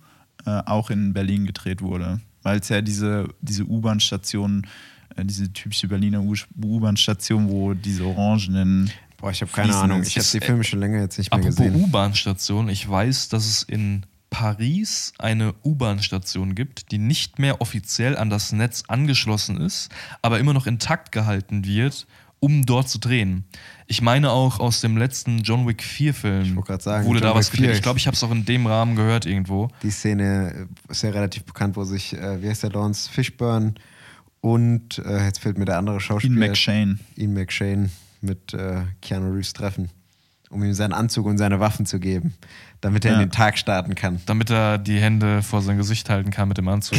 äh, 0.45 0.61
auch 0.65 0.89
in 0.89 1.13
Berlin 1.13 1.45
gedreht 1.45 1.81
wurde. 1.81 2.21
Weil 2.43 2.59
es 2.59 2.69
ja 2.69 2.81
diese, 2.81 3.27
diese 3.41 3.63
U-Bahn-Station, 3.63 4.67
äh, 5.15 5.25
diese 5.25 5.51
typische 5.51 5.87
Berliner 5.87 6.21
U-Bahn-Station, 6.21 7.49
wo 7.49 7.73
diese 7.73 8.05
orangenen 8.05 8.91
Boah, 9.17 9.31
ich 9.31 9.41
habe 9.41 9.51
keine 9.51 9.75
Ahnung. 9.75 10.03
Ich 10.03 10.17
habe 10.17 10.27
die 10.31 10.45
Filme 10.45 10.63
schon 10.63 10.79
länger 10.79 10.99
jetzt 10.99 11.17
nicht 11.17 11.31
mehr 11.31 11.39
Apropos 11.39 11.57
gesehen. 11.57 11.75
U-Bahn-Station, 11.75 12.69
ich 12.69 12.87
weiß, 12.87 13.29
dass 13.29 13.47
es 13.47 13.63
in 13.63 14.05
Paris 14.29 15.13
eine 15.17 15.53
U-Bahn-Station 15.63 16.55
gibt, 16.55 16.91
die 16.91 16.97
nicht 16.97 17.39
mehr 17.39 17.61
offiziell 17.61 18.17
an 18.17 18.29
das 18.29 18.51
Netz 18.51 18.83
angeschlossen 18.87 19.61
ist, 19.61 19.89
aber 20.21 20.39
immer 20.39 20.53
noch 20.53 20.67
intakt 20.67 21.11
gehalten 21.11 21.65
wird, 21.65 22.05
um 22.39 22.65
dort 22.65 22.89
zu 22.89 22.99
drehen. 22.99 23.45
Ich 23.87 24.01
meine 24.01 24.31
auch 24.31 24.59
aus 24.59 24.81
dem 24.81 24.97
letzten 24.97 25.39
John 25.39 25.67
Wick 25.67 25.81
4-Film 25.83 26.55
wollte 26.55 26.67
grad 26.67 26.81
sagen, 26.81 27.05
wurde 27.05 27.19
John 27.19 27.29
da 27.29 27.35
was 27.35 27.47
Wick 27.47 27.57
gedreht. 27.57 27.69
4. 27.71 27.75
Ich 27.77 27.81
glaube, 27.83 27.99
ich 27.99 28.07
habe 28.07 28.15
es 28.15 28.23
auch 28.23 28.31
in 28.31 28.45
dem 28.45 28.65
Rahmen 28.67 28.95
gehört 28.95 29.25
irgendwo. 29.25 29.69
Die 29.83 29.91
Szene 29.91 30.67
äh, 30.87 30.91
ist 30.91 31.03
ja 31.03 31.09
relativ 31.11 31.43
bekannt, 31.45 31.75
wo 31.75 31.83
sich, 31.83 32.13
äh, 32.13 32.41
wie 32.41 32.49
heißt 32.49 32.63
der, 32.63 32.71
Lawrence 32.71 33.09
Fishburne 33.09 33.73
und, 34.41 34.99
äh, 34.99 35.25
jetzt 35.25 35.39
fällt 35.39 35.57
mir 35.57 35.65
der 35.65 35.77
andere 35.77 35.95
Ian 35.95 36.01
Schauspieler. 36.01 36.47
McShane. 36.47 36.99
Ian 37.15 37.33
McShane 37.33 37.89
mit 38.21 38.53
äh, 38.53 38.81
Keanu 39.01 39.31
Reeves 39.33 39.53
treffen, 39.53 39.89
um 40.49 40.63
ihm 40.63 40.73
seinen 40.73 40.93
Anzug 40.93 41.25
und 41.27 41.37
seine 41.37 41.59
Waffen 41.59 41.85
zu 41.85 41.99
geben, 41.99 42.33
damit 42.81 43.05
er 43.05 43.11
Ja. 43.13 43.17
in 43.21 43.27
den 43.27 43.31
Tag 43.31 43.57
starten 43.57 43.95
kann. 43.95 44.21
Damit 44.25 44.49
er 44.49 44.77
die 44.77 44.99
Hände 44.99 45.41
vor 45.43 45.61
sein 45.61 45.77
Gesicht 45.77 46.09
halten 46.09 46.31
kann 46.31 46.47
mit 46.47 46.57
dem 46.57 46.67
Anzug. 46.67 46.97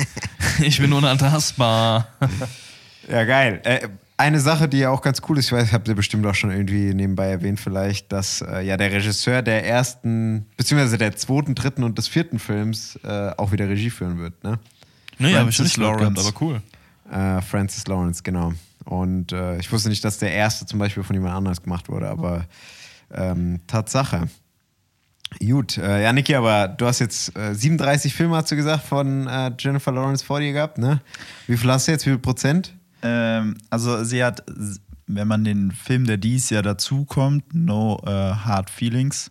ich 0.60 0.78
bin 0.80 0.92
unantastbar. 0.92 2.08
Ja, 3.08 3.24
geil. 3.24 3.60
Äh, 3.64 3.88
eine 4.18 4.40
Sache, 4.40 4.68
die 4.68 4.78
ja 4.78 4.90
auch 4.90 5.02
ganz 5.02 5.20
cool 5.28 5.38
ist, 5.38 5.46
ich 5.46 5.52
weiß, 5.52 5.72
habt 5.72 5.88
ihr 5.88 5.94
bestimmt 5.94 6.26
auch 6.26 6.34
schon 6.34 6.50
irgendwie 6.50 6.94
nebenbei 6.94 7.28
erwähnt, 7.28 7.60
vielleicht, 7.60 8.12
dass 8.12 8.40
äh, 8.40 8.62
ja 8.62 8.76
der 8.76 8.90
Regisseur 8.90 9.42
der 9.42 9.66
ersten, 9.66 10.46
beziehungsweise 10.56 10.98
der 10.98 11.16
zweiten, 11.16 11.54
dritten 11.54 11.84
und 11.84 11.98
des 11.98 12.08
vierten 12.08 12.38
Films 12.38 12.98
äh, 13.04 13.30
auch 13.36 13.52
wieder 13.52 13.68
Regie 13.68 13.90
führen 13.90 14.18
wird, 14.18 14.42
ne? 14.42 14.58
Ich 15.18 15.32
Francis 15.32 15.60
nicht 15.60 15.76
Lawrence. 15.78 16.20
aber 16.20 16.40
cool. 16.40 16.62
Äh, 17.10 17.40
Francis 17.42 17.86
Lawrence, 17.86 18.22
genau. 18.22 18.52
Und 18.84 19.32
äh, 19.32 19.58
ich 19.58 19.70
wusste 19.72 19.88
nicht, 19.88 20.04
dass 20.04 20.18
der 20.18 20.32
erste 20.32 20.66
zum 20.66 20.78
Beispiel 20.78 21.02
von 21.02 21.14
jemand 21.14 21.34
anders 21.34 21.62
gemacht 21.62 21.88
wurde, 21.88 22.08
aber 22.08 22.46
ähm, 23.12 23.60
Tatsache. 23.66 24.28
Gut, 25.44 25.76
äh, 25.78 26.02
ja, 26.02 26.12
Niki, 26.12 26.34
aber 26.34 26.68
du 26.68 26.86
hast 26.86 27.00
jetzt 27.00 27.36
äh, 27.36 27.54
37 27.54 28.14
Filme, 28.14 28.36
hast 28.36 28.50
du 28.50 28.56
gesagt, 28.56 28.84
von 28.84 29.26
äh, 29.26 29.50
Jennifer 29.58 29.92
Lawrence 29.92 30.24
vor 30.24 30.40
dir 30.40 30.52
gehabt, 30.52 30.78
ne? 30.78 31.00
Wie 31.46 31.56
viel 31.56 31.70
hast 31.70 31.88
du 31.88 31.92
jetzt? 31.92 32.06
Wie 32.06 32.10
viel 32.10 32.18
Prozent? 32.18 32.74
Ähm, 33.06 33.56
also 33.70 34.02
sie 34.04 34.24
hat, 34.24 34.42
wenn 35.06 35.28
man 35.28 35.44
den 35.44 35.70
Film, 35.72 36.06
der 36.06 36.16
dies 36.16 36.50
Jahr 36.50 36.62
dazukommt, 36.62 37.44
No 37.54 38.00
äh, 38.06 38.10
Hard 38.10 38.70
Feelings, 38.70 39.30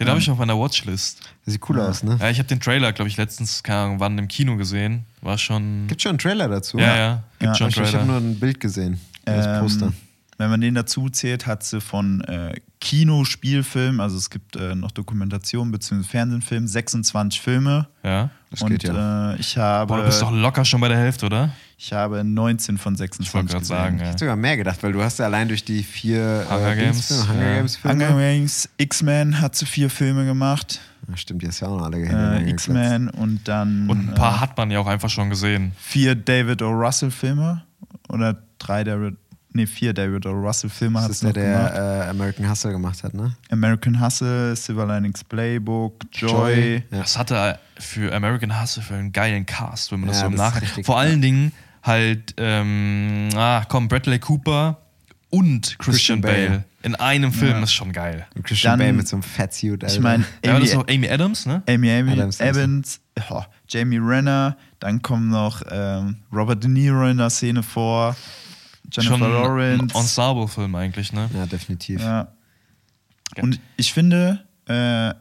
Den 0.00 0.08
habe 0.08 0.18
ich 0.18 0.30
auf 0.30 0.38
meiner 0.38 0.58
Watchlist. 0.58 1.20
Sieht 1.46 1.60
cool 1.68 1.80
aus, 1.80 2.02
ne? 2.02 2.16
Ja, 2.20 2.30
ich 2.30 2.38
habe 2.38 2.48
den 2.48 2.58
Trailer, 2.60 2.92
glaube 2.92 3.08
ich, 3.08 3.16
letztens, 3.16 3.62
keine 3.62 3.80
Ahnung, 3.80 4.00
wann 4.00 4.16
im 4.18 4.28
Kino 4.28 4.56
gesehen. 4.56 5.04
War 5.20 5.38
schon. 5.38 5.86
Gibt 5.86 6.02
schon 6.02 6.10
einen 6.10 6.18
Trailer 6.18 6.48
dazu? 6.48 6.78
ja, 6.78 6.96
ja, 6.96 7.22
gibt 7.38 7.50
Ja, 7.52 7.54
schon 7.54 7.68
Ich, 7.68 7.76
einen 7.78 7.86
ich 7.86 7.94
habe 7.94 8.04
Trailer. 8.06 8.20
nur 8.20 8.30
ein 8.30 8.40
Bild 8.40 8.58
gesehen. 8.60 9.00
Das 9.24 9.46
Ähm, 9.46 9.60
Poster. 9.60 9.92
Wenn 10.38 10.50
man 10.50 10.60
den 10.60 10.74
dazu 10.74 11.08
zählt, 11.08 11.46
hat 11.46 11.62
sie 11.62 11.80
von 11.80 12.20
äh, 12.22 12.54
Kino, 12.80 13.24
Spielfilm, 13.24 14.00
also 14.00 14.16
es 14.16 14.28
gibt 14.30 14.56
äh, 14.56 14.74
noch 14.74 14.90
Dokumentation 14.90 15.70
bzw. 15.70 16.02
Fernsehfilm, 16.02 16.66
26 16.66 17.40
Filme. 17.40 17.86
Ja. 18.02 18.30
Das 18.50 18.62
und 18.62 18.70
geht 18.70 18.84
ja. 18.84 19.32
äh, 19.34 19.36
ich, 19.40 19.56
habe, 19.56 19.88
Boah, 19.88 19.98
du 20.00 20.06
bist 20.06 20.20
doch 20.22 20.30
locker 20.32 20.64
schon 20.64 20.80
bei 20.80 20.88
der 20.88 20.98
Hälfte, 20.98 21.26
oder? 21.26 21.50
ich 21.76 21.92
habe 21.92 22.22
19 22.24 22.78
von 22.78 22.94
Ich 22.94 23.00
wollte 23.00 23.18
26 23.18 23.50
gerade 23.50 23.60
gesehen. 23.60 23.76
sagen, 23.76 23.96
Ich 23.96 24.02
ja. 24.02 24.08
hätte 24.08 24.18
sogar 24.20 24.36
mehr 24.36 24.56
gedacht, 24.56 24.82
weil 24.82 24.92
du 24.92 25.02
hast 25.02 25.18
ja 25.18 25.24
allein 25.26 25.48
durch 25.48 25.64
die 25.64 25.82
vier 25.82 26.46
Hunger 26.48 26.72
äh, 26.72 26.76
Games, 26.76 27.08
Dingsfilme, 27.08 27.32
Hunger 27.34 27.48
ja. 27.50 27.56
Games 27.56 27.76
Filme. 27.76 28.06
Hunger 28.06 28.18
Games, 28.18 28.68
X-Men 28.78 29.40
hat 29.40 29.56
sie 29.56 29.66
vier 29.66 29.90
Filme 29.90 30.24
gemacht. 30.24 30.80
Ja, 31.08 31.16
stimmt, 31.16 31.42
die 31.42 31.48
hast 31.48 31.60
ja 31.60 31.68
auch 31.68 31.78
noch 31.78 31.84
alle 31.86 31.98
Äh, 31.98 32.50
X-Men 32.50 33.10
und 33.10 33.46
dann 33.48 33.88
Und 33.90 34.08
ein 34.10 34.14
paar 34.14 34.36
äh, 34.36 34.40
hat 34.40 34.56
man 34.56 34.70
ja 34.70 34.78
auch 34.80 34.86
einfach 34.86 35.10
schon 35.10 35.28
gesehen. 35.30 35.72
vier 35.78 36.14
David 36.14 36.62
O. 36.62 36.70
Russell 36.70 37.10
Filme 37.10 37.62
oder 38.08 38.36
drei 38.58 38.84
David, 38.84 39.16
nee, 39.54 39.66
vier 39.66 39.92
David 39.94 40.26
O. 40.26 40.30
Russell 40.32 40.68
Filme 40.70 41.00
hat 41.00 41.10
Das 41.10 41.20
sie 41.20 41.26
ist 41.28 41.36
der, 41.36 41.52
noch 41.52 41.58
gemacht. 41.70 41.76
der 41.76 42.04
äh, 42.06 42.10
American 42.10 42.50
Hustle 42.50 42.72
gemacht 42.72 43.02
hat, 43.02 43.14
ne? 43.14 43.36
American 43.50 44.00
Hustle, 44.00 44.54
Silver 44.56 44.86
Linings 44.86 45.24
Playbook, 45.24 45.94
Joy. 46.12 46.28
Joy. 46.30 46.82
Ja. 46.90 47.00
Was 47.00 47.16
hatte 47.18 47.34
er 47.34 47.58
für 47.78 48.14
American 48.14 48.60
Hustle 48.60 48.82
für 48.82 48.94
einen 48.94 49.12
geilen 49.12 49.46
Cast, 49.46 49.90
wenn 49.92 50.00
man 50.00 50.08
das 50.10 50.18
Ja, 50.18 50.22
so 50.22 50.26
im 50.30 50.36
das 50.36 50.54
Nachhinein. 50.54 50.84
Vor 50.84 50.96
geil. 50.96 51.08
allen 51.08 51.22
Dingen 51.22 51.52
halt, 51.82 52.34
ähm, 52.36 53.28
ah, 53.34 53.64
komm, 53.68 53.88
Bradley 53.88 54.18
Cooper 54.18 54.78
und 55.30 55.76
Christian, 55.78 56.20
Christian 56.20 56.20
Bale. 56.20 56.48
Bale. 56.48 56.64
in 56.82 56.94
einem 56.96 57.32
Film 57.32 57.52
Ja. 57.56 57.62
ist 57.62 57.72
schon 57.72 57.92
geil. 57.92 58.26
Und 58.36 58.44
Christian 58.44 58.72
Dann- 58.72 58.78
Bale 58.80 58.92
mit 58.92 59.08
so 59.08 59.16
einem 59.16 59.22
Fatsuit, 59.22 59.82
Alter. 59.82 59.94
Ich 59.94 60.00
meine, 60.00 60.24
das 60.42 60.60
ist 60.62 60.74
Amy, 60.74 60.82
auch 60.82 60.88
Amy 60.88 61.08
Adams, 61.10 61.46
ne? 61.46 61.62
Amy, 61.68 61.90
Amy 61.90 62.12
Adams, 62.12 62.40
Evans, 62.40 63.00
oh, 63.30 63.42
Jamie 63.68 63.98
Renner, 63.98 64.56
dann 64.80 65.00
kommen 65.02 65.28
noch 65.30 65.62
ähm, 65.70 66.18
Robert 66.32 66.62
De 66.62 66.70
Niro 66.70 67.06
in 67.08 67.16
der 67.16 67.30
Szene 67.30 67.62
vor, 67.62 68.14
Jennifer 68.94 69.18
schon 69.18 69.26
ein 69.26 69.32
Lawrence. 69.32 69.94
Ensemble-Film 69.94 70.74
eigentlich, 70.74 71.12
ne? 71.12 71.28
ja, 71.34 71.46
definitiv. 71.46 72.00
Ja. 72.00 72.28
Und 73.40 73.60
ich 73.76 73.92
finde, 73.92 74.44
äh, 74.66 75.14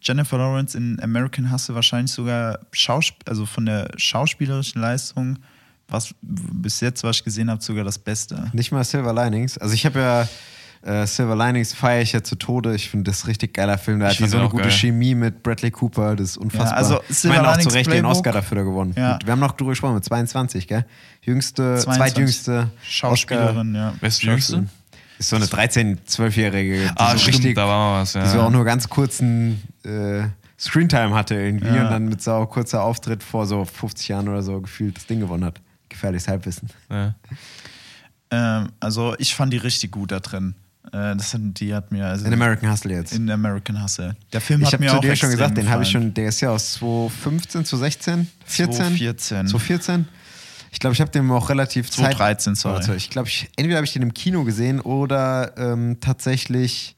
Jennifer 0.00 0.38
Lawrence 0.38 0.76
in 0.76 1.00
American 1.00 1.50
Hustle 1.50 1.74
wahrscheinlich 1.74 2.12
sogar 2.12 2.60
Schausp 2.72 3.16
also 3.26 3.46
von 3.46 3.66
der 3.66 3.90
schauspielerischen 3.96 4.80
Leistung, 4.80 5.38
was 5.88 6.14
bis 6.20 6.80
jetzt, 6.80 7.04
was 7.04 7.16
ich 7.16 7.24
gesehen 7.24 7.50
habe, 7.50 7.62
sogar 7.62 7.84
das 7.84 7.98
Beste. 7.98 8.50
Nicht 8.52 8.72
mal 8.72 8.84
Silver 8.84 9.12
Linings. 9.12 9.58
Also 9.58 9.74
ich 9.74 9.84
habe 9.86 10.00
ja 10.00 10.28
äh, 10.84 11.06
Silver 11.06 11.34
Linings 11.34 11.72
feiere 11.72 12.02
ich 12.02 12.12
ja 12.12 12.22
zu 12.22 12.36
Tode. 12.36 12.74
Ich 12.74 12.90
finde 12.90 13.10
das 13.10 13.24
ein 13.24 13.28
richtig 13.28 13.54
geiler 13.54 13.78
Film. 13.78 14.00
Da 14.00 14.10
Ich 14.10 14.18
hat 14.20 14.26
die 14.26 14.30
so 14.30 14.36
den 14.36 14.40
eine 14.42 14.50
gute 14.50 14.64
geil. 14.64 14.72
Chemie 14.72 15.14
mit 15.14 15.42
Bradley 15.42 15.70
Cooper. 15.70 16.14
Das 16.16 16.30
ist 16.30 16.36
unfassbar. 16.36 16.76
also 16.76 17.00
ich 17.08 17.16
Silver 17.16 17.36
meine 17.36 17.48
auch 17.48 17.52
zu 17.52 17.58
Linings 17.58 17.74
Recht 17.74 17.86
den 17.86 17.90
Playbook. 17.92 18.10
Oscar 18.10 18.32
dafür 18.32 18.56
da 18.58 18.62
gewonnen. 18.64 18.94
Ja. 18.96 19.14
Mit, 19.14 19.26
wir 19.26 19.32
haben 19.32 19.40
noch 19.40 19.52
drüber 19.52 19.70
gesprochen 19.70 19.94
mit 19.94 20.04
22, 20.04 20.68
gell? 20.68 20.84
Jüngste, 21.22 21.76
22. 21.78 21.94
zweitjüngste 21.96 22.70
Schauspielerin, 22.82 23.74
ja. 23.74 23.94
Wer 24.00 24.08
ist 24.08 24.22
Jüngste? 24.22 24.66
So 25.18 25.36
eine 25.36 25.46
13-, 25.46 25.98
12-Jährige. 26.06 26.78
die 26.80 26.90
Ah, 26.96 27.12
so 27.12 27.18
stimmt, 27.18 27.36
richtig, 27.36 27.54
da 27.56 27.66
war 27.68 27.92
mal 27.94 28.02
was, 28.02 28.14
ja. 28.14 28.22
Die 28.24 28.28
so 28.30 28.40
auch 28.42 28.50
nur 28.50 28.64
ganz 28.64 28.88
kurzen 28.88 29.62
äh, 29.84 30.24
Screentime 30.58 31.14
hatte 31.14 31.34
irgendwie 31.36 31.68
Ja. 31.68 31.84
und 31.84 31.90
dann 31.92 32.08
mit 32.08 32.20
so 32.20 32.44
kurzer 32.46 32.82
Auftritt 32.82 33.22
vor 33.22 33.46
so 33.46 33.64
50 33.64 34.08
Jahren 34.08 34.28
oder 34.28 34.42
so 34.42 34.60
gefühlt 34.60 34.96
das 34.96 35.06
Ding 35.06 35.20
gewonnen 35.20 35.44
hat. 35.44 35.60
Gefährliches 35.88 36.26
Halbwissen. 36.28 36.68
ja. 36.90 37.14
Ähm, 38.30 38.68
also 38.80 39.14
ich 39.18 39.34
fand 39.34 39.52
die 39.52 39.58
richtig 39.58 39.92
gut 39.92 40.10
da 40.12 40.20
drin. 40.20 40.54
Äh, 40.92 41.16
das 41.16 41.32
hat, 41.34 41.40
die 41.42 41.74
hat 41.74 41.90
mir 41.92 42.06
also 42.06 42.26
In 42.26 42.32
American 42.32 42.70
Hustle 42.70 42.92
jetzt. 42.94 43.12
in 43.14 43.30
American 43.30 43.82
Hustle. 43.82 44.14
Der 44.32 44.40
Film 44.40 44.60
ich 44.60 44.66
hat 44.66 44.74
habe 44.74 44.84
mir 44.84 44.90
zu 44.90 44.96
auch 44.96 45.00
dir 45.00 45.16
schon 45.16 45.30
gesagt, 45.30 45.56
den 45.56 45.68
habe 45.70 45.82
ich 45.82 45.90
schon, 45.90 46.12
der 46.14 46.28
ist 46.28 46.40
ja 46.40 46.50
aus 46.50 46.74
2015, 46.74 47.64
2016, 47.64 48.28
14? 48.44 48.76
2014. 48.76 49.46
2014. 49.48 50.08
Ich 50.72 50.80
glaube, 50.80 50.94
ich 50.94 51.00
habe 51.00 51.10
den 51.10 51.30
auch 51.30 51.48
relativ 51.50 51.88
2013, 51.90 52.54
sorry. 52.56 52.74
Warte, 52.74 52.94
Ich 52.96 53.08
glaube, 53.10 53.28
ich, 53.28 53.48
entweder 53.56 53.76
habe 53.76 53.86
ich 53.86 53.92
den 53.92 54.02
im 54.02 54.12
Kino 54.12 54.44
gesehen 54.44 54.80
oder 54.80 55.52
ähm, 55.56 55.98
tatsächlich. 56.00 56.96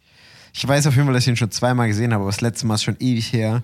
Ich 0.54 0.66
weiß 0.66 0.86
auf 0.86 0.94
jeden 0.94 1.06
Fall, 1.06 1.12
dass 1.14 1.22
ich 1.24 1.26
den 1.26 1.36
schon 1.36 1.50
zweimal 1.50 1.86
gesehen 1.86 2.12
habe, 2.14 2.22
aber 2.22 2.30
das 2.30 2.40
letzte 2.40 2.66
Mal 2.66 2.76
ist 2.76 2.84
schon 2.84 2.96
ewig 2.98 3.30
her. 3.34 3.62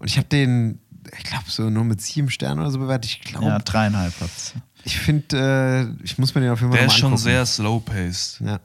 Und 0.00 0.08
ich 0.08 0.16
habe 0.18 0.26
den, 0.26 0.80
ich 1.16 1.22
glaube, 1.22 1.44
so 1.46 1.70
nur 1.70 1.84
mit 1.84 2.00
sieben 2.02 2.28
Sternen 2.30 2.60
oder 2.60 2.72
so 2.72 2.80
bewertet. 2.80 3.08
Ich 3.12 3.20
glaube, 3.20 3.46
Ja, 3.46 3.58
dreieinhalb 3.60 4.12
hat's. 4.20 4.52
ich 4.82 4.98
finde, 4.98 5.94
äh, 6.00 6.04
ich 6.04 6.18
muss 6.18 6.34
mir 6.34 6.40
den 6.40 6.50
auf 6.50 6.60
jeden 6.60 6.72
Fall 6.72 6.80
Der 6.80 6.88
mal 6.88 6.92
ist 6.92 6.98
schon 6.98 7.06
angucken. 7.12 7.22
sehr 7.22 7.46
slow-paced. 7.46 8.40
Ja. 8.44 8.58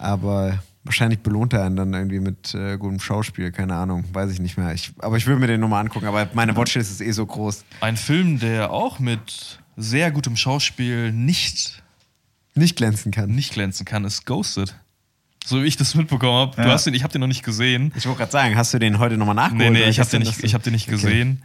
Aber 0.00 0.58
wahrscheinlich 0.84 1.20
belohnt 1.20 1.52
er 1.52 1.64
einen 1.64 1.76
dann 1.76 1.92
irgendwie 1.92 2.20
mit 2.20 2.54
äh, 2.54 2.76
gutem 2.78 3.00
Schauspiel, 3.00 3.50
keine 3.52 3.74
Ahnung, 3.74 4.04
weiß 4.12 4.30
ich 4.32 4.40
nicht 4.40 4.56
mehr. 4.56 4.72
Ich, 4.72 4.92
aber 4.98 5.16
ich 5.16 5.26
will 5.26 5.36
mir 5.36 5.46
den 5.46 5.60
nochmal 5.60 5.84
angucken, 5.84 6.06
aber 6.06 6.28
meine 6.34 6.56
Watchlist 6.56 6.90
ist 6.90 7.00
eh 7.00 7.10
so 7.12 7.26
groß. 7.26 7.64
Ein 7.80 7.96
Film, 7.96 8.38
der 8.38 8.70
auch 8.70 8.98
mit 8.98 9.58
sehr 9.76 10.10
gutem 10.10 10.36
Schauspiel 10.36 11.12
nicht, 11.12 11.82
Nicht 12.54 12.76
glänzen 12.76 13.12
kann. 13.12 13.30
nicht 13.30 13.52
glänzen 13.52 13.84
kann, 13.84 14.04
ist 14.04 14.24
Ghosted. 14.26 14.74
So 15.44 15.62
wie 15.62 15.66
ich 15.66 15.76
das 15.76 15.94
mitbekommen 15.94 16.32
habe. 16.34 16.56
Du 16.56 16.68
Ja. 16.68 16.74
hast 16.74 16.84
den, 16.86 16.94
ich 16.94 17.02
habe 17.02 17.12
den 17.12 17.20
noch 17.20 17.28
nicht 17.28 17.44
gesehen. 17.44 17.92
Ich 17.96 18.04
wollte 18.06 18.18
gerade 18.18 18.32
sagen, 18.32 18.56
hast 18.56 18.74
du 18.74 18.78
den 18.78 18.98
heute 18.98 19.16
nochmal 19.16 19.34
nachgeholt? 19.34 19.72
Nee, 19.72 19.84
nee, 19.84 19.88
ich 19.88 19.98
habe 20.00 20.10
den, 20.10 20.20
nicht- 20.22 20.42
ich 20.44 20.50
du- 20.50 20.54
hab 20.54 20.62
den 20.62 20.72
nicht 20.74 20.88
Okay. 20.88 20.96
gesehen. 20.96 21.42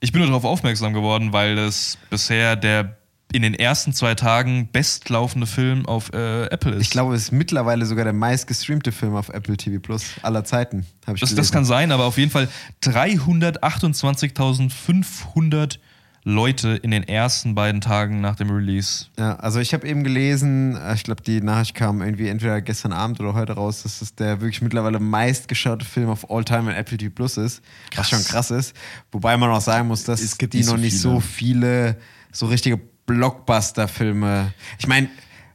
Ich 0.00 0.12
bin 0.12 0.20
nur 0.20 0.28
darauf 0.28 0.44
aufmerksam 0.44 0.92
geworden, 0.94 1.32
weil 1.32 1.58
es 1.58 1.98
bisher 2.10 2.56
der 2.56 2.96
in 3.32 3.42
den 3.42 3.54
ersten 3.54 3.92
zwei 3.92 4.14
Tagen 4.14 4.68
bestlaufende 4.72 5.46
Film 5.46 5.86
auf 5.86 6.12
äh, 6.12 6.46
Apple 6.46 6.72
ist. 6.72 6.82
Ich 6.82 6.90
glaube, 6.90 7.14
es 7.14 7.22
ist 7.22 7.30
mittlerweile 7.32 7.86
sogar 7.86 8.04
der 8.04 8.12
meistgestreamte 8.12 8.90
Film 8.92 9.14
auf 9.14 9.28
Apple 9.28 9.56
TV 9.56 9.78
Plus 9.80 10.04
aller 10.22 10.44
Zeiten. 10.44 10.80
Ich 10.80 10.86
das, 11.06 11.14
gelesen. 11.14 11.36
das 11.36 11.52
kann 11.52 11.64
sein, 11.64 11.92
aber 11.92 12.04
auf 12.04 12.18
jeden 12.18 12.30
Fall 12.30 12.48
328.500 12.82 15.78
Leute 16.22 16.78
in 16.82 16.90
den 16.90 17.02
ersten 17.02 17.54
beiden 17.54 17.80
Tagen 17.80 18.20
nach 18.20 18.36
dem 18.36 18.50
Release. 18.50 19.06
Ja, 19.18 19.36
also 19.36 19.58
ich 19.58 19.72
habe 19.72 19.88
eben 19.88 20.04
gelesen, 20.04 20.76
äh, 20.76 20.94
ich 20.94 21.04
glaube, 21.04 21.22
die 21.22 21.40
Nachricht 21.40 21.74
kam 21.74 22.02
irgendwie 22.02 22.28
entweder 22.28 22.60
gestern 22.60 22.92
Abend 22.92 23.20
oder 23.20 23.32
heute 23.32 23.54
raus, 23.54 23.84
dass 23.84 24.02
es 24.02 24.14
der 24.14 24.42
wirklich 24.42 24.60
mittlerweile 24.60 25.00
meistgeschaute 25.00 25.86
Film 25.86 26.10
of 26.10 26.30
all 26.30 26.44
time 26.44 26.70
in 26.70 26.76
Apple 26.76 26.98
TV 26.98 27.10
Plus 27.14 27.38
ist. 27.38 27.62
Was 27.96 28.10
schon 28.10 28.22
krass 28.22 28.50
ist. 28.50 28.76
Wobei 29.12 29.38
man 29.38 29.48
auch 29.50 29.62
sagen 29.62 29.88
muss, 29.88 30.04
dass 30.04 30.20
Es 30.20 30.36
gibt 30.36 30.52
die 30.52 30.60
noch 30.60 30.72
so 30.72 30.76
nicht 30.76 30.98
so 30.98 31.20
viele 31.20 31.96
so 32.32 32.46
richtige 32.46 32.80
Blockbuster-Filme. 33.14 34.52
Ich 34.78 34.86
meine, 34.86 35.08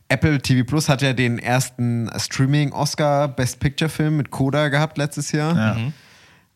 Apple 0.10 0.42
TV 0.42 0.66
Plus 0.66 0.90
hat 0.90 1.02
ja 1.02 1.14
den 1.14 1.40
ersten 1.40 2.10
Streaming-Oscar 2.16 3.30
Best 3.30 3.60
Picture-Film 3.60 4.18
mit 4.18 4.30
Coda 4.30 4.68
gehabt 4.68 4.98
letztes 4.98 5.32
Jahr. 5.32 5.56
Ja. 5.56 5.78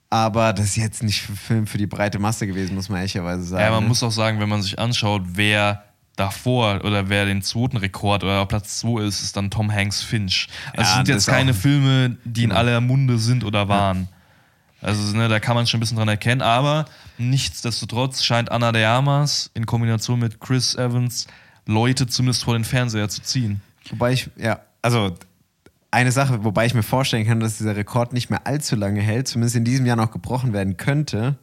Aber 0.09 0.53
das 0.53 0.65
ist 0.67 0.75
jetzt 0.77 1.03
nicht 1.03 1.29
ein 1.29 1.35
Film 1.35 1.67
für 1.67 1.77
die 1.77 1.87
breite 1.87 2.19
Masse 2.19 2.47
gewesen, 2.47 2.75
muss 2.75 2.89
man 2.89 2.97
ehrlicherweise 2.97 3.43
sagen. 3.43 3.63
Ja, 3.63 3.71
man 3.71 3.83
ne? 3.83 3.89
muss 3.89 4.03
auch 4.03 4.11
sagen, 4.11 4.39
wenn 4.39 4.49
man 4.49 4.61
sich 4.61 4.77
anschaut, 4.77 5.21
wer 5.25 5.83
davor 6.15 6.83
oder 6.83 7.07
wer 7.07 7.25
den 7.25 7.41
zweiten 7.41 7.77
Rekord 7.77 8.23
oder 8.23 8.41
auf 8.41 8.49
Platz 8.49 8.79
2 8.79 9.03
ist, 9.03 9.21
ist 9.21 9.37
dann 9.37 9.49
Tom 9.49 9.71
Hanks 9.71 10.01
Finch. 10.01 10.49
Also 10.73 10.81
Ja, 10.81 10.81
es 10.81 10.95
sind 10.95 11.07
jetzt 11.07 11.27
keine 11.27 11.53
Filme, 11.53 12.17
die 12.25 12.43
in 12.43 12.51
aller 12.51 12.81
Munde 12.81 13.17
sind 13.17 13.43
oder 13.45 13.69
waren. 13.69 14.09
Also 14.81 15.15
ne, 15.15 15.27
da 15.27 15.39
kann 15.39 15.55
man 15.55 15.67
schon 15.67 15.77
ein 15.77 15.81
bisschen 15.81 15.97
dran 15.97 16.07
erkennen, 16.07 16.41
aber 16.41 16.85
nichtsdestotrotz 17.17 18.23
scheint 18.23 18.51
Anna 18.51 18.71
de 18.71 18.83
Armas 18.85 19.51
in 19.53 19.65
Kombination 19.65 20.19
mit 20.19 20.39
Chris 20.39 20.75
Evans 20.75 21.27
Leute 21.65 22.07
zumindest 22.07 22.43
vor 22.43 22.53
den 22.53 22.63
Fernseher 22.63 23.09
zu 23.09 23.21
ziehen. 23.21 23.61
Wobei 23.89 24.13
ich, 24.13 24.29
ja, 24.37 24.59
also 24.81 25.15
eine 25.91 26.11
Sache, 26.11 26.43
wobei 26.43 26.65
ich 26.65 26.73
mir 26.73 26.83
vorstellen 26.83 27.25
kann, 27.25 27.39
dass 27.39 27.57
dieser 27.57 27.75
Rekord 27.75 28.13
nicht 28.13 28.29
mehr 28.29 28.45
allzu 28.45 28.75
lange 28.75 29.01
hält, 29.01 29.27
zumindest 29.27 29.55
in 29.55 29.65
diesem 29.65 29.85
Jahr 29.85 29.95
noch 29.95 30.11
gebrochen 30.11 30.53
werden 30.53 30.77
könnte. 30.77 31.37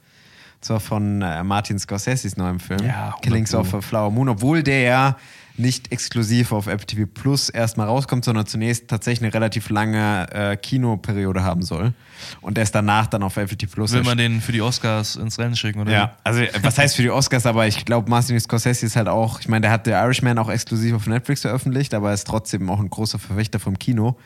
Und 0.56 0.64
zwar 0.64 0.80
von 0.80 1.22
äh, 1.22 1.42
Martin 1.44 1.78
Scorseses 1.78 2.36
neuem 2.36 2.60
Film, 2.60 2.84
Ja, 2.84 3.08
100 3.08 3.22
Killings 3.22 3.54
of 3.54 3.74
a 3.74 3.80
Flower 3.80 4.10
Moon, 4.10 4.28
obwohl 4.28 4.62
der 4.62 4.80
ja 4.80 5.16
nicht 5.58 5.92
exklusiv 5.92 6.52
auf 6.52 6.66
Apple 6.66 6.86
TV 6.86 7.06
Plus 7.12 7.48
erstmal 7.48 7.86
rauskommt, 7.86 8.24
sondern 8.24 8.46
zunächst 8.46 8.88
tatsächlich 8.88 9.24
eine 9.24 9.34
relativ 9.34 9.70
lange 9.70 10.26
äh, 10.32 10.56
Kinoperiode 10.56 11.42
haben 11.42 11.62
soll. 11.62 11.92
Und 12.40 12.58
erst 12.58 12.74
danach 12.74 13.06
dann 13.06 13.22
auf 13.22 13.36
Apple 13.36 13.56
TV 13.56 13.72
Plus 13.72 13.92
Will 13.92 14.02
man 14.02 14.18
den 14.18 14.40
für 14.40 14.52
die 14.52 14.62
Oscars 14.62 15.16
ins 15.16 15.38
Rennen 15.38 15.56
schicken, 15.56 15.80
oder? 15.80 15.92
ja, 15.92 16.16
also 16.24 16.40
äh, 16.40 16.50
was 16.62 16.78
heißt 16.78 16.96
für 16.96 17.02
die 17.02 17.10
Oscars, 17.10 17.46
aber 17.46 17.66
ich 17.66 17.84
glaube, 17.84 18.10
Martin 18.10 18.38
Scorsese 18.38 18.86
ist 18.86 18.96
halt 18.96 19.08
auch, 19.08 19.40
ich 19.40 19.48
meine, 19.48 19.62
der 19.62 19.70
hat 19.70 19.84
The 19.84 19.92
Irishman 19.92 20.38
auch 20.38 20.48
exklusiv 20.48 20.94
auf 20.94 21.06
Netflix 21.06 21.42
veröffentlicht, 21.42 21.94
aber 21.94 22.08
er 22.08 22.14
ist 22.14 22.26
trotzdem 22.26 22.68
auch 22.70 22.80
ein 22.80 22.90
großer 22.90 23.18
Verfechter 23.18 23.58
vom 23.58 23.78
Kino. 23.78 24.16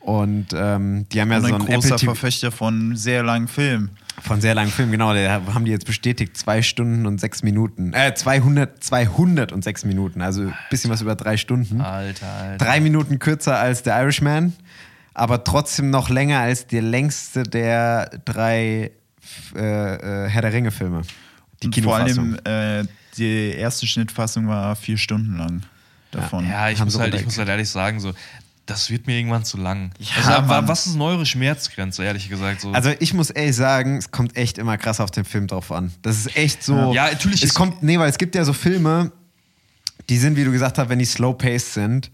Und 0.00 0.48
ähm, 0.54 1.06
die 1.12 1.20
haben 1.20 1.30
ja 1.30 1.38
Und 1.38 1.42
so 1.42 1.48
ein 1.48 1.54
einen 1.54 1.66
großer 1.66 1.88
Apple 1.88 1.98
TV 1.98 2.14
Verfechter 2.14 2.52
von 2.52 2.96
sehr 2.96 3.22
langen 3.22 3.48
Filmen. 3.48 3.90
Von 4.22 4.40
sehr 4.40 4.54
langen 4.54 4.70
Film, 4.70 4.90
genau, 4.90 5.12
der 5.12 5.54
haben 5.54 5.64
die 5.64 5.70
jetzt 5.70 5.86
bestätigt, 5.86 6.36
zwei 6.36 6.62
Stunden 6.62 7.06
und 7.06 7.20
sechs 7.20 7.42
Minuten, 7.42 7.92
äh, 7.92 8.14
200, 8.14 8.82
200 8.82 9.52
und 9.52 9.64
sechs 9.64 9.84
Minuten, 9.84 10.20
also 10.22 10.42
ein 10.42 10.54
bisschen 10.70 10.90
was 10.90 11.00
über 11.00 11.14
drei 11.14 11.36
Stunden. 11.36 11.80
Alter, 11.80 12.26
Alter. 12.26 12.64
Drei 12.64 12.80
Minuten 12.80 13.18
kürzer 13.18 13.58
als 13.58 13.82
The 13.84 13.90
Irishman, 13.90 14.52
aber 15.14 15.44
trotzdem 15.44 15.90
noch 15.90 16.08
länger 16.08 16.40
als 16.40 16.66
der 16.66 16.82
längste 16.82 17.42
der 17.42 18.10
drei 18.24 18.90
äh, 19.54 20.24
äh, 20.26 20.28
Herr 20.28 20.42
der 20.42 20.52
Ringe-Filme. 20.52 21.02
Die 21.62 21.66
Und 21.66 21.74
vor 21.80 21.98
Kinofassung. 21.98 22.38
allem 22.44 22.84
äh, 22.84 22.88
die 23.16 23.50
erste 23.50 23.86
Schnittfassung 23.86 24.48
war 24.48 24.76
vier 24.76 24.96
Stunden 24.96 25.36
lang 25.38 25.62
davon. 26.10 26.48
Ja, 26.48 26.70
ich 26.70 26.82
muss, 26.82 26.98
halt, 26.98 27.14
ich 27.14 27.24
muss 27.24 27.36
halt 27.38 27.48
ehrlich 27.48 27.68
sagen, 27.68 28.00
so, 28.00 28.12
das 28.68 28.90
wird 28.90 29.06
mir 29.06 29.16
irgendwann 29.16 29.44
zu 29.44 29.56
lang. 29.56 29.92
Ja, 29.98 30.34
also, 30.34 30.46
Mann. 30.46 30.68
was 30.68 30.86
ist 30.86 30.92
denn 30.92 31.00
eure 31.00 31.24
Schmerzgrenze, 31.24 32.04
ehrlich 32.04 32.28
gesagt? 32.28 32.60
So? 32.60 32.72
Also 32.72 32.90
ich 33.00 33.14
muss 33.14 33.30
ehrlich 33.30 33.56
sagen, 33.56 33.96
es 33.96 34.10
kommt 34.10 34.36
echt 34.36 34.58
immer 34.58 34.76
krass 34.76 35.00
auf 35.00 35.10
den 35.10 35.24
Film 35.24 35.46
drauf 35.46 35.72
an. 35.72 35.90
Das 36.02 36.18
ist 36.18 36.36
echt 36.36 36.62
so. 36.62 36.92
Ja, 36.92 37.10
natürlich 37.10 37.42
Es 37.42 37.54
kommt, 37.54 37.82
nee, 37.82 37.98
weil 37.98 38.10
es 38.10 38.18
gibt 38.18 38.34
ja 38.34 38.44
so 38.44 38.52
Filme, 38.52 39.10
die 40.10 40.18
sind, 40.18 40.36
wie 40.36 40.44
du 40.44 40.52
gesagt 40.52 40.76
hast, 40.76 40.90
wenn 40.90 40.98
die 40.98 41.06
slow-paced 41.06 41.72
sind, 41.72 42.10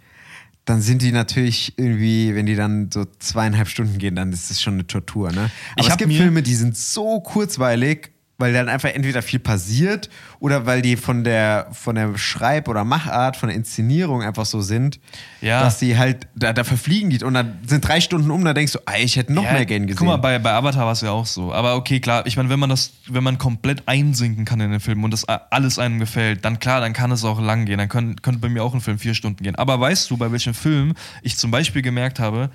dann 0.64 0.80
sind 0.80 1.02
die 1.02 1.10
natürlich 1.10 1.74
irgendwie, 1.76 2.34
wenn 2.36 2.46
die 2.46 2.54
dann 2.54 2.88
so 2.90 3.04
zweieinhalb 3.18 3.68
Stunden 3.68 3.98
gehen, 3.98 4.14
dann 4.14 4.32
ist 4.32 4.48
das 4.48 4.62
schon 4.62 4.74
eine 4.74 4.86
Tortur, 4.86 5.32
ne? 5.32 5.50
Aber 5.72 5.80
Ich 5.80 5.88
es 5.88 5.96
gibt 5.96 6.12
Filme, 6.12 6.42
die 6.42 6.54
sind 6.54 6.76
so 6.76 7.20
kurzweilig, 7.20 8.12
weil 8.36 8.52
dann 8.52 8.68
einfach 8.68 8.88
entweder 8.88 9.22
viel 9.22 9.38
passiert 9.38 10.10
oder 10.40 10.66
weil 10.66 10.82
die 10.82 10.96
von 10.96 11.22
der, 11.22 11.68
von 11.72 11.94
der 11.94 12.18
Schreib- 12.18 12.66
oder 12.68 12.82
Machart, 12.82 13.36
von 13.36 13.48
der 13.48 13.56
Inszenierung 13.56 14.22
einfach 14.22 14.44
so 14.44 14.60
sind, 14.60 14.98
Ja. 15.40 15.60
dass 15.62 15.78
die 15.78 15.96
halt, 15.96 16.26
da, 16.34 16.52
da 16.52 16.64
verfliegen 16.64 17.10
die 17.10 17.22
und 17.22 17.34
dann 17.34 17.58
sind 17.64 17.86
drei 17.86 18.00
Stunden 18.00 18.32
um, 18.32 18.44
da 18.44 18.52
denkst 18.52 18.72
du, 18.72 18.80
ey, 18.86 19.04
ich 19.04 19.14
hätte 19.16 19.32
noch 19.32 19.44
Ja, 19.44 19.52
mehr 19.52 19.66
gern 19.66 19.82
gesehen. 19.86 19.98
Guck 19.98 20.08
mal, 20.08 20.16
bei, 20.16 20.40
bei 20.40 20.52
Avatar 20.52 20.84
war 20.84 20.92
es 20.92 21.00
ja 21.00 21.10
auch 21.12 21.26
so. 21.26 21.52
Aber 21.52 21.76
okay, 21.76 22.00
klar, 22.00 22.26
ich 22.26 22.36
meine, 22.36 22.48
wenn 22.48 22.58
man 22.58 22.70
das, 22.70 22.94
wenn 23.08 23.22
man 23.22 23.38
komplett 23.38 23.84
einsinken 23.86 24.44
kann 24.44 24.58
in 24.60 24.72
den 24.72 24.80
Film 24.80 25.04
und 25.04 25.12
das 25.12 25.24
alles 25.26 25.78
einem 25.78 26.00
gefällt, 26.00 26.44
dann 26.44 26.58
klar, 26.58 26.80
dann 26.80 26.92
kann 26.92 27.12
es 27.12 27.24
auch 27.24 27.40
lang 27.40 27.66
gehen. 27.66 27.78
Dann 27.78 27.88
können, 27.88 28.20
könnte 28.20 28.40
bei 28.40 28.48
mir 28.48 28.64
auch 28.64 28.74
ein 28.74 28.80
Film 28.80 28.98
vier 28.98 29.14
Stunden 29.14 29.44
gehen. 29.44 29.54
Aber 29.54 29.78
weißt 29.78 30.10
du, 30.10 30.16
bei 30.16 30.32
welchem 30.32 30.54
Film 30.54 30.94
ich 31.22 31.36
zum 31.38 31.52
Beispiel 31.52 31.82
gemerkt 31.82 32.18
habe, 32.18 32.50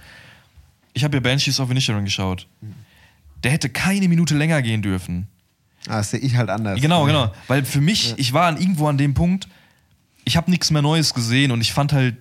ich 0.91 1.05
habe 1.05 1.15
ja 1.15 1.21
Banshees 1.21 1.59
of 1.61 1.71
Inisherin 1.71 2.03
geschaut. 2.03 2.47
Der 3.45 3.51
hätte 3.51 3.69
keine 3.69 4.09
Minute 4.09 4.35
länger 4.35 4.61
gehen 4.61 4.81
dürfen. 4.81 5.27
Ah, 5.87 5.97
das 5.97 6.11
sehe 6.11 6.19
ich 6.19 6.35
halt 6.35 6.49
anders. 6.49 6.79
Genau, 6.81 7.05
genau. 7.05 7.33
Weil 7.47 7.63
für 7.65 7.81
mich, 7.81 8.13
ich 8.17 8.33
war 8.33 8.47
an 8.47 8.57
irgendwo 8.57 8.87
an 8.87 8.97
dem 8.97 9.13
Punkt, 9.13 9.47
ich 10.25 10.37
habe 10.37 10.51
nichts 10.51 10.69
mehr 10.71 10.81
Neues 10.81 11.13
gesehen 11.13 11.51
und 11.51 11.61
ich 11.61 11.73
fand 11.73 11.93
halt 11.93 12.17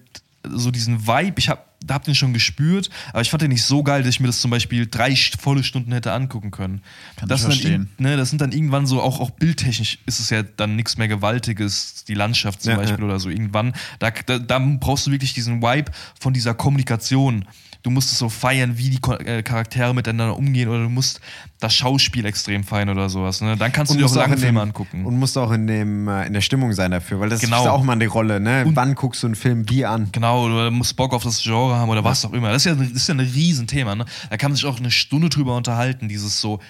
so 0.48 0.70
diesen 0.70 1.06
Vibe, 1.06 1.34
ich 1.38 1.48
hab, 1.50 1.66
hab 1.90 2.04
den 2.04 2.14
schon 2.14 2.32
gespürt, 2.32 2.88
aber 3.12 3.20
ich 3.20 3.28
fand 3.28 3.42
den 3.42 3.50
nicht 3.50 3.64
so 3.64 3.82
geil, 3.82 4.02
dass 4.02 4.10
ich 4.10 4.20
mir 4.20 4.28
das 4.28 4.40
zum 4.40 4.50
Beispiel 4.50 4.86
drei 4.86 5.14
volle 5.38 5.62
Stunden 5.64 5.92
hätte 5.92 6.12
angucken 6.12 6.50
können. 6.50 6.80
Kann 7.16 7.28
das, 7.28 7.40
ich 7.40 7.42
sind 7.42 7.50
dann 7.50 7.60
verstehen. 7.60 7.88
irg- 7.98 8.02
ne, 8.02 8.16
das 8.16 8.30
sind 8.30 8.40
dann 8.40 8.52
irgendwann 8.52 8.86
so, 8.86 9.02
auch, 9.02 9.20
auch 9.20 9.30
bildtechnisch 9.30 9.98
ist 10.06 10.20
es 10.20 10.30
ja 10.30 10.42
dann 10.42 10.76
nichts 10.76 10.96
mehr 10.96 11.08
Gewaltiges, 11.08 12.04
die 12.06 12.14
Landschaft 12.14 12.62
zum 12.62 12.70
Ja, 12.70 12.76
Beispiel 12.78 13.00
ja. 13.00 13.04
oder 13.04 13.18
so. 13.20 13.28
Irgendwann, 13.28 13.74
da, 13.98 14.10
da, 14.24 14.38
da 14.38 14.58
brauchst 14.58 15.06
du 15.06 15.10
wirklich 15.10 15.34
diesen 15.34 15.60
Vibe 15.60 15.90
von 16.18 16.32
dieser 16.32 16.54
Kommunikation. 16.54 17.44
Du 17.88 17.92
musst 17.94 18.12
es 18.12 18.18
so 18.18 18.28
feiern, 18.28 18.76
wie 18.76 18.90
die 18.90 19.00
äh, 19.24 19.42
Charaktere 19.42 19.94
miteinander 19.94 20.36
umgehen 20.36 20.68
oder 20.68 20.82
du 20.82 20.90
musst 20.90 21.22
das 21.58 21.74
Schauspiel 21.74 22.26
extrem 22.26 22.62
feiern 22.62 22.90
oder 22.90 23.08
sowas. 23.08 23.40
Ne? 23.40 23.56
Dann 23.56 23.72
kannst 23.72 23.94
du 23.94 23.96
dir 23.96 24.04
auch 24.04 24.14
lange 24.14 24.36
Filme 24.36 24.60
angucken. 24.60 25.06
Und 25.06 25.18
musst 25.18 25.38
auch 25.38 25.50
in, 25.52 25.66
dem, 25.66 26.06
äh, 26.06 26.26
in 26.26 26.34
der 26.34 26.42
Stimmung 26.42 26.74
sein 26.74 26.90
dafür, 26.90 27.18
weil 27.18 27.30
das 27.30 27.40
Genau. 27.40 27.62
ist 27.62 27.68
auch 27.70 27.82
mal 27.82 27.94
eine 27.94 28.06
Rolle. 28.06 28.40
Ne? 28.40 28.66
Und- 28.66 28.76
Wann 28.76 28.94
guckst 28.94 29.22
du 29.22 29.26
einen 29.28 29.36
Film 29.36 29.70
wie 29.70 29.86
an? 29.86 30.10
Genau, 30.12 30.44
oder 30.44 30.70
musst 30.70 30.96
Bock 30.96 31.14
auf 31.14 31.22
das 31.22 31.42
Genre 31.42 31.76
haben 31.76 31.88
oder 31.88 32.04
was 32.04 32.26
auch 32.26 32.34
immer. 32.34 32.50
Das 32.52 32.66
ist 32.66 32.66
ja, 32.66 32.74
das 32.74 32.90
ist 32.90 33.08
ja 33.08 33.14
ein 33.14 33.20
Riesenthema. 33.20 33.94
Ne? 33.94 34.04
Da 34.28 34.36
kann 34.36 34.50
man 34.50 34.56
sich 34.56 34.66
auch 34.66 34.78
eine 34.78 34.90
Stunde 34.90 35.30
drüber 35.30 35.56
unterhalten, 35.56 36.10
dieses 36.10 36.42
so. 36.42 36.60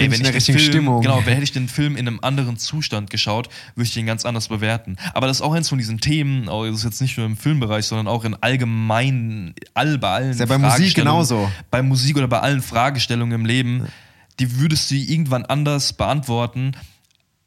Ey, 0.00 0.10
wenn 0.10 0.24
ich 0.24 0.44
den 0.44 0.56
Film, 0.56 0.58
Stimmung? 0.58 1.02
genau, 1.02 1.20
hätte 1.20 1.42
ich 1.42 1.52
den 1.52 1.68
Film 1.68 1.96
in 1.96 2.06
einem 2.06 2.20
anderen 2.22 2.56
Zustand 2.56 3.10
geschaut, 3.10 3.48
würde 3.74 3.86
ich 3.86 3.94
den 3.94 4.06
ganz 4.06 4.24
anders 4.24 4.48
bewerten. 4.48 4.96
Aber 5.14 5.26
das 5.26 5.38
ist 5.38 5.42
auch 5.42 5.52
eins 5.52 5.68
von 5.68 5.78
diesen 5.78 6.00
Themen, 6.00 6.48
auch 6.48 6.64
das 6.66 6.76
ist 6.76 6.84
jetzt 6.84 7.00
nicht 7.00 7.16
nur 7.16 7.26
im 7.26 7.36
Filmbereich, 7.36 7.84
sondern 7.86 8.08
auch 8.08 8.24
in 8.24 8.34
allgemein, 8.34 9.54
all 9.74 9.98
bei 9.98 10.10
allen 10.10 10.30
Ist 10.30 10.40
ja 10.40 10.46
bei 10.46 10.58
Musik 10.58 10.94
genauso. 10.94 11.50
Bei 11.70 11.82
Musik 11.82 12.16
oder 12.16 12.28
bei 12.28 12.40
allen 12.40 12.62
Fragestellungen 12.62 13.40
im 13.40 13.46
Leben, 13.46 13.86
die 14.38 14.58
würdest 14.58 14.90
du 14.90 14.94
irgendwann 14.94 15.44
anders 15.44 15.92
beantworten. 15.92 16.72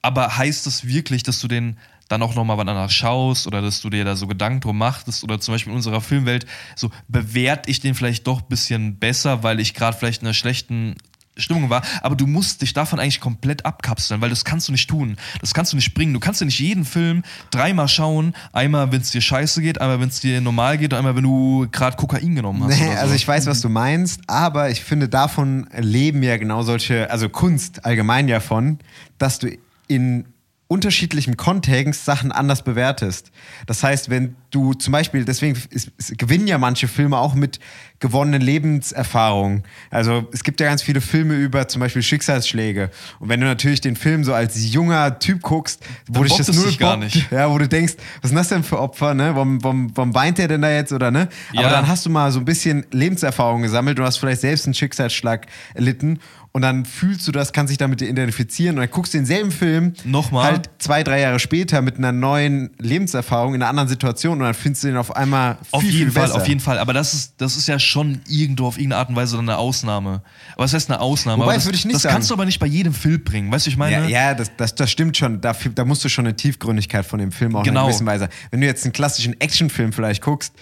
Aber 0.01 0.37
heißt 0.37 0.67
das 0.67 0.85
wirklich, 0.85 1.23
dass 1.23 1.39
du 1.39 1.47
den 1.47 1.77
dann 2.09 2.21
auch 2.21 2.35
nochmal 2.35 2.57
was 2.57 2.67
anderes 2.67 2.93
schaust 2.93 3.47
oder 3.47 3.61
dass 3.61 3.81
du 3.81 3.89
dir 3.89 4.05
da 4.05 4.15
so 4.15 4.27
Gedanken 4.27 4.61
drum 4.61 4.77
machtest 4.77 5.23
oder 5.23 5.39
zum 5.39 5.53
Beispiel 5.53 5.71
in 5.71 5.77
unserer 5.77 6.01
Filmwelt, 6.01 6.45
so 6.75 6.89
bewerte 7.07 7.71
ich 7.71 7.79
den 7.79 7.95
vielleicht 7.95 8.27
doch 8.27 8.41
ein 8.41 8.47
bisschen 8.49 8.97
besser, 8.97 9.43
weil 9.43 9.59
ich 9.59 9.73
gerade 9.73 9.97
vielleicht 9.97 10.21
in 10.21 10.27
einer 10.27 10.33
schlechten 10.33 10.95
Stimmung 11.37 11.69
war, 11.69 11.81
aber 12.01 12.15
du 12.15 12.27
musst 12.27 12.61
dich 12.61 12.73
davon 12.73 12.99
eigentlich 12.99 13.19
komplett 13.19 13.65
abkapseln, 13.65 14.21
weil 14.21 14.29
das 14.29 14.45
kannst 14.45 14.67
du 14.67 14.71
nicht 14.71 14.89
tun. 14.89 15.17
Das 15.41 15.53
kannst 15.53 15.73
du 15.73 15.77
nicht 15.77 15.93
bringen. 15.93 16.13
Du 16.13 16.19
kannst 16.19 16.41
ja 16.41 16.45
nicht 16.45 16.59
jeden 16.59 16.85
Film 16.85 17.23
dreimal 17.49 17.87
schauen. 17.87 18.33
Einmal, 18.51 18.91
wenn 18.91 19.01
es 19.01 19.11
dir 19.11 19.21
scheiße 19.21 19.61
geht, 19.61 19.81
einmal, 19.81 19.99
wenn 19.99 20.09
es 20.09 20.19
dir 20.19 20.41
normal 20.41 20.77
geht 20.77 20.93
und 20.93 20.99
einmal, 20.99 21.15
wenn 21.15 21.23
du 21.23 21.67
gerade 21.71 21.97
Kokain 21.97 22.35
genommen 22.35 22.63
hast. 22.63 22.79
Nee, 22.79 22.85
oder 22.85 22.95
so. 22.95 23.01
also 23.01 23.15
ich 23.15 23.27
weiß, 23.27 23.47
was 23.47 23.61
du 23.61 23.69
meinst, 23.69 24.21
aber 24.27 24.69
ich 24.69 24.83
finde, 24.83 25.09
davon 25.09 25.67
leben 25.77 26.21
ja 26.23 26.37
genau 26.37 26.61
solche, 26.63 27.09
also 27.09 27.29
Kunst 27.29 27.85
allgemein 27.85 28.27
ja 28.27 28.39
von, 28.39 28.79
dass 29.17 29.39
du 29.39 29.49
in 29.87 30.25
unterschiedlichem 30.73 31.37
Kontext 31.37 32.03
Sachen 32.03 32.31
anders 32.31 32.63
bewertest. 32.63 33.31
Das 33.67 33.83
heißt, 33.83 34.09
wenn 34.09 34.35
du 34.49 34.73
zum 34.73 34.91
Beispiel, 34.91 35.23
deswegen 35.23 35.55
ist, 35.69 35.91
es 35.99 36.13
gewinnen 36.17 36.47
ja 36.47 36.57
manche 36.57 36.87
Filme 36.87 37.19
auch 37.19 37.35
mit 37.35 37.59
gewonnenen 37.99 38.41
Lebenserfahrungen. 38.41 39.63
Also 39.91 40.27
es 40.33 40.43
gibt 40.43 40.59
ja 40.59 40.67
ganz 40.67 40.81
viele 40.81 40.99
Filme 40.99 41.35
über 41.35 41.67
zum 41.67 41.79
Beispiel 41.79 42.01
Schicksalsschläge. 42.01 42.89
Und 43.19 43.29
wenn 43.29 43.39
du 43.39 43.45
natürlich 43.45 43.81
den 43.81 43.95
Film 43.95 44.23
so 44.23 44.33
als 44.33 44.73
junger 44.73 45.19
Typ 45.19 45.41
guckst, 45.43 45.83
wo 46.07 46.23
Dann 46.23 46.23
dich 46.23 46.37
das 46.37 46.55
null 46.55 46.75
gar 46.75 46.97
nicht. 46.97 47.27
ja, 47.31 47.49
wo 47.51 47.57
du 47.59 47.67
denkst, 47.67 47.93
was 48.21 48.29
sind 48.29 48.37
das 48.37 48.49
denn 48.49 48.63
für 48.63 48.79
Opfer, 48.79 49.13
ne? 49.13 49.35
Warum, 49.35 49.63
warum, 49.63 49.91
warum 49.95 50.15
weint 50.15 50.39
der 50.39 50.47
denn 50.47 50.63
da 50.63 50.71
jetzt 50.71 50.91
oder 50.91 51.11
ne? 51.11 51.29
Aber 51.51 51.61
Ja. 51.61 51.69
dann 51.69 51.87
hast 51.87 52.05
du 52.05 52.09
mal 52.09 52.31
so 52.31 52.39
ein 52.39 52.45
bisschen 52.45 52.85
Lebenserfahrung 52.91 53.61
gesammelt 53.61 53.99
und 53.99 54.05
hast 54.05 54.17
vielleicht 54.17 54.41
selbst 54.41 54.65
einen 54.65 54.73
Schicksalsschlag 54.73 55.45
erlitten 55.75 56.19
und 56.55 56.61
dann 56.61 56.85
fühlst 56.85 57.27
du 57.27 57.31
das, 57.31 57.51
kannst 57.51 57.71
dich 57.71 57.79
damit 57.79 58.01
identifizieren 58.03 58.75
und 58.77 58.81
dann 58.81 58.91
guckst 58.91 59.13
du 59.15 59.17
denselben 59.17 59.51
Film 59.51 59.93
Nochmal. 60.05 60.51
halt 60.51 60.69
zwei, 60.77 61.03
drei 61.03 61.19
Jahre 61.19 61.39
später 61.39 61.81
mit 61.81 61.97
einer 61.97 62.11
neuen 62.11 62.69
Lebenserfahrung 62.79 63.55
in 63.55 63.61
einer 63.63 63.69
anderen 63.71 63.89
Situation 63.89 64.33
und 64.37 64.45
dann 64.45 64.53
findest 64.53 64.83
du 64.83 64.89
den 64.89 64.97
auf 64.97 65.15
einmal 65.15 65.55
viel, 65.55 65.67
Auf 65.71 65.83
jeden 65.83 65.95
viel 65.97 66.11
Fall, 66.11 66.23
besser. 66.27 66.35
auf 66.35 66.47
jeden 66.47 66.59
Fall. 66.59 66.77
Aber 66.77 66.93
das 66.93 67.15
ist, 67.15 67.33
das 67.37 67.57
ist 67.57 67.67
ja 67.67 67.79
schon 67.79 68.21
irgendwo 68.27 68.67
auf 68.67 68.77
irgendeine 68.77 68.99
Art 68.99 69.09
und 69.09 69.15
Weise 69.15 69.35
dann 69.35 69.49
eine 69.49 69.57
Ausnahme. 69.57 70.21
Aber 70.53 70.63
was 70.65 70.73
heißt 70.75 70.91
eine 70.91 70.99
Ausnahme? 70.99 71.41
Wobei, 71.41 71.53
aber 71.53 71.55
das, 71.55 71.65
würde 71.65 71.75
ich 71.77 71.85
nicht 71.85 71.95
das 71.95 72.03
sagen. 72.03 72.13
kannst 72.13 72.29
du 72.29 72.35
aber 72.35 72.45
nicht 72.45 72.59
bei 72.59 72.67
jedem 72.67 72.93
Film 72.93 73.23
bringen. 73.23 73.51
Weißt 73.51 73.65
du, 73.65 73.71
ich 73.71 73.77
meine? 73.77 74.03
Ja, 74.03 74.29
ja 74.29 74.33
das, 74.35 74.51
das, 74.55 74.75
das 74.75 74.91
stimmt 74.91 75.17
schon. 75.17 75.41
Da, 75.41 75.55
da 75.73 75.85
musst 75.85 76.05
du 76.05 76.09
schon 76.09 76.27
eine 76.27 76.35
Tiefgründigkeit 76.35 77.03
von 77.03 77.17
dem 77.19 77.31
Film 77.31 77.55
auch 77.55 77.61
in 77.61 77.65
Genau. 77.65 77.79
einer 77.81 77.87
gewissen 77.89 78.05
Weise. 78.05 78.29
Wenn 78.51 78.61
du 78.61 78.67
jetzt 78.67 78.85
einen 78.85 78.93
klassischen 78.93 79.41
Actionfilm 79.41 79.91
vielleicht 79.91 80.21
guckst, 80.21 80.53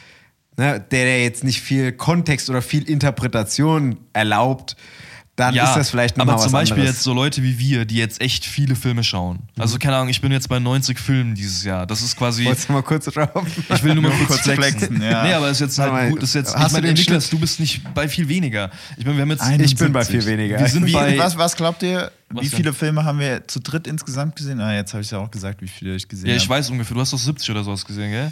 ne, 0.56 0.80
der, 0.80 1.04
der 1.04 1.22
jetzt 1.24 1.44
nicht 1.44 1.60
viel 1.60 1.92
Kontext 1.92 2.50
oder 2.50 2.62
viel 2.62 2.84
Interpretation 2.90 3.98
erlaubt, 4.14 4.78
dann 5.42 5.56
ist 5.56 5.76
das 5.76 5.90
vielleicht 5.90 6.18
nochmal 6.18 6.34
aber 6.36 6.40
was 6.44 6.50
zum 6.50 6.54
Beispiel 6.54 6.80
anderes. 6.80 6.96
jetzt 6.98 7.04
so 7.04 7.14
Leute 7.14 7.44
wie 7.44 7.60
wir, 7.60 7.86
die 7.86 7.96
jetzt 7.96 8.22
echt 8.22 8.46
viele 8.46 8.76
Filme 8.76 9.04
schauen. 9.04 9.40
Also 9.58 9.78
keine 9.78 9.96
Ahnung, 9.98 10.10
ich 10.10 10.22
bin 10.22 10.32
jetzt 10.32 10.48
bei 10.50 10.60
90 10.60 10.98
Filmen 11.00 11.36
dieses 11.36 11.64
Jahr. 11.64 11.86
Das 11.86 12.02
ist 12.02 12.16
quasi. 12.16 12.46
Wolltest 12.46 12.70
du 12.70 12.74
mal 12.74 12.84
kurz 12.84 13.06
drauf? 13.06 13.30
Ich 13.70 13.84
will 13.84 13.94
nur 13.96 14.04
mal 14.04 14.10
Nur 14.18 14.28
kurz 14.28 14.42
flexen. 14.42 14.80
flexen, 14.80 15.02
ja. 15.02 15.24
Nee, 15.24 15.34
aber 15.34 15.48
es 15.48 15.54
ist 15.54 15.60
jetzt 15.62 15.78
mal, 15.80 15.92
halt 15.92 16.12
gut. 16.12 16.24
Ist 16.24 16.36
jetzt, 16.36 16.56
hast 16.56 16.68
ich 16.68 16.82
meine, 16.82 16.94
Niklas, 16.94 17.30
du 17.30 17.40
bist 17.40 17.60
nicht 17.60 17.94
bei 17.94 18.08
viel 18.08 18.28
weniger. 18.30 18.70
Ich 18.98 19.04
meine, 19.06 19.18
wir 19.18 19.22
haben 19.24 19.32
jetzt. 19.32 19.42
Ein- 19.42 19.60
Ich 19.62 19.76
bin 19.76 19.92
bei 19.92 20.00
71. 20.02 20.24
viel 20.24 20.26
weniger. 20.38 20.60
Wir 20.60 20.68
sind 20.68 20.92
bei- 20.92 21.18
was, 21.18 21.38
was 21.38 21.56
glaubt 21.56 21.84
ihr, 21.84 22.12
Was 22.30 22.46
wie 22.46 22.50
denn? 22.50 22.58
viele 22.58 22.74
Filme 22.74 23.04
haben 23.04 23.20
wir 23.20 23.48
zu 23.48 23.60
dritt 23.60 23.88
insgesamt 23.88 24.36
gesehen? 24.36 24.60
Ah, 24.62 24.74
jetzt 24.76 24.94
habe 24.94 25.02
ich 25.04 25.12
ja 25.12 25.18
auch 25.18 25.32
gesagt, 25.32 25.62
wie 25.62 25.68
viele 25.68 25.96
ich 25.96 26.08
gesehen 26.08 26.28
Ja, 26.28 26.34
habe. 26.34 26.44
ich 26.44 26.48
weiß 26.50 26.70
ungefähr. 26.70 26.94
Du 26.96 27.02
hast 27.02 27.14
doch 27.14 27.18
70 27.20 27.50
oder 27.52 27.64
sowas 27.64 27.84
gesehen, 27.86 28.12
gell? 28.12 28.32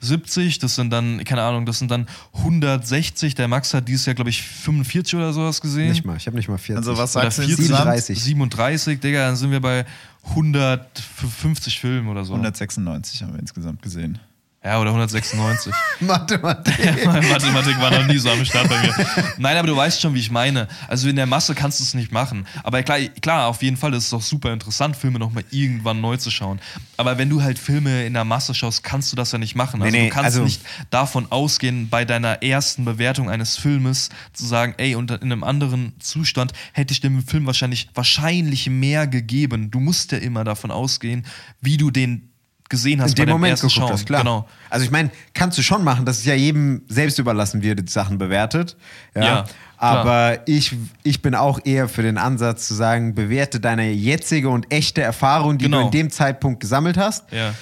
70, 0.00 0.58
das 0.58 0.74
sind 0.74 0.90
dann, 0.90 1.24
keine 1.24 1.42
Ahnung, 1.42 1.66
das 1.66 1.78
sind 1.78 1.90
dann 1.90 2.06
160. 2.34 3.34
Der 3.34 3.48
Max 3.48 3.74
hat 3.74 3.88
dieses 3.88 4.06
Jahr, 4.06 4.14
glaube 4.14 4.30
ich, 4.30 4.42
45 4.42 5.14
oder 5.16 5.32
sowas 5.32 5.60
gesehen. 5.60 5.90
nicht 5.90 6.04
mal, 6.04 6.16
ich 6.16 6.26
habe 6.26 6.36
nicht 6.36 6.48
mal 6.48 6.58
40. 6.58 6.76
Also 6.76 6.98
was 6.98 7.16
Oder 7.16 7.24
sagst 7.30 7.38
du 7.38 7.42
40, 7.42 7.58
insgesamt? 7.58 7.82
37. 7.82 8.22
37, 8.22 9.00
Digga, 9.00 9.26
dann 9.26 9.36
sind 9.36 9.50
wir 9.50 9.60
bei 9.60 9.84
150 10.30 11.78
Filmen 11.78 12.08
oder 12.08 12.24
so. 12.24 12.32
196 12.32 13.22
haben 13.22 13.32
wir 13.34 13.40
insgesamt 13.40 13.82
gesehen. 13.82 14.18
Ja, 14.64 14.80
oder 14.80 14.90
196. 14.90 15.74
Mathematik. 16.00 17.04
Mathematik 17.04 17.78
war 17.82 17.90
noch 17.90 18.06
nie 18.06 18.16
so 18.16 18.30
am 18.30 18.42
Start 18.46 18.66
bei 18.70 18.80
mir. 18.80 18.94
Nein, 19.36 19.58
aber 19.58 19.66
du 19.68 19.76
weißt 19.76 20.00
schon, 20.00 20.14
wie 20.14 20.20
ich 20.20 20.30
meine. 20.30 20.68
Also 20.88 21.06
in 21.06 21.16
der 21.16 21.26
Masse 21.26 21.54
kannst 21.54 21.80
du 21.80 21.84
es 21.84 21.92
nicht 21.92 22.12
machen. 22.12 22.46
Aber 22.62 22.82
klar, 22.82 22.98
klar, 23.20 23.48
auf 23.48 23.62
jeden 23.62 23.76
Fall 23.76 23.92
ist 23.92 24.04
es 24.04 24.10
doch 24.10 24.22
super 24.22 24.54
interessant, 24.54 24.96
Filme 24.96 25.18
nochmal 25.18 25.44
irgendwann 25.50 26.00
neu 26.00 26.16
zu 26.16 26.30
schauen. 26.30 26.60
Aber 26.96 27.18
wenn 27.18 27.28
du 27.28 27.42
halt 27.42 27.58
Filme 27.58 28.06
in 28.06 28.14
der 28.14 28.24
Masse 28.24 28.54
schaust, 28.54 28.82
kannst 28.82 29.12
du 29.12 29.16
das 29.16 29.32
ja 29.32 29.38
nicht 29.38 29.54
machen. 29.54 29.82
Also 29.82 29.92
Nee, 29.94 30.04
nee, 30.04 30.08
du 30.08 30.14
kannst 30.14 30.24
also- 30.36 30.44
nicht 30.44 30.62
davon 30.88 31.30
ausgehen, 31.30 31.90
bei 31.90 32.06
deiner 32.06 32.42
ersten 32.42 32.86
Bewertung 32.86 33.28
eines 33.28 33.58
Filmes 33.58 34.08
zu 34.32 34.46
sagen, 34.46 34.74
ey, 34.78 34.94
und 34.94 35.10
in 35.10 35.20
einem 35.30 35.44
anderen 35.44 35.92
Zustand 36.00 36.54
hätte 36.72 36.92
ich 36.92 37.02
dem 37.02 37.22
Film 37.26 37.44
wahrscheinlich, 37.44 37.90
wahrscheinlich 37.92 38.70
mehr 38.70 39.06
gegeben. 39.06 39.70
Du 39.70 39.78
musst 39.78 40.12
ja 40.12 40.18
immer 40.18 40.42
davon 40.42 40.70
ausgehen, 40.70 41.26
wie 41.60 41.76
du 41.76 41.90
den 41.90 42.30
gesehen 42.68 43.00
hast 43.02 43.18
in 43.18 43.26
dem 43.26 43.32
Moment 43.32 43.52
ersten 43.52 43.68
geguckt 43.68 43.80
Schauen. 43.88 43.92
hast, 43.92 44.06
klar. 44.06 44.22
Genau. 44.22 44.48
Also 44.70 44.84
ich 44.84 44.90
meine, 44.90 45.10
kannst 45.34 45.58
du 45.58 45.62
schon 45.62 45.84
machen, 45.84 46.06
dass 46.06 46.18
es 46.18 46.24
ja 46.24 46.34
jedem 46.34 46.82
selbst 46.88 47.18
überlassen 47.18 47.62
wird, 47.62 47.78
die 47.86 47.90
Sachen 47.92 48.18
bewertet. 48.18 48.76
Ja. 49.14 49.22
Ja. 49.22 49.44
Aber 49.76 50.38
ich, 50.48 50.74
ich 51.02 51.20
bin 51.20 51.34
auch 51.34 51.60
eher 51.64 51.88
für 51.88 52.02
den 52.02 52.16
Ansatz 52.16 52.66
zu 52.66 52.74
sagen, 52.74 53.14
bewerte 53.14 53.60
deine 53.60 53.90
jetzige 53.90 54.48
und 54.48 54.72
echte 54.72 55.02
Erfahrung, 55.02 55.58
die 55.58 55.66
Genau. 55.66 55.80
du 55.80 55.84
in 55.86 55.90
dem 55.90 56.10
Zeitpunkt 56.10 56.60
gesammelt 56.60 56.96
hast. 56.96 57.30
Ja. 57.32 57.54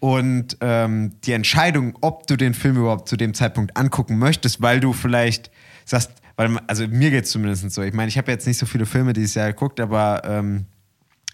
Und 0.00 0.56
ähm, 0.60 1.12
die 1.24 1.32
Entscheidung, 1.32 1.96
ob 2.00 2.26
du 2.26 2.36
den 2.36 2.54
Film 2.54 2.76
überhaupt 2.76 3.08
zu 3.08 3.16
dem 3.16 3.34
Zeitpunkt 3.34 3.76
angucken 3.76 4.18
möchtest, 4.18 4.60
weil 4.62 4.80
du 4.80 4.92
vielleicht 4.92 5.50
sagst, 5.84 6.10
weil, 6.36 6.56
also 6.68 6.86
mir 6.86 7.10
geht 7.10 7.24
es 7.24 7.30
zumindest 7.32 7.70
so. 7.72 7.82
Ich 7.82 7.92
meine, 7.94 8.08
ich 8.08 8.16
habe 8.18 8.30
jetzt 8.30 8.46
nicht 8.46 8.58
so 8.58 8.66
viele 8.66 8.86
Filme 8.86 9.12
dieses 9.12 9.34
Jahr 9.34 9.48
geguckt, 9.48 9.80
aber 9.80 10.22
ähm, 10.24 10.66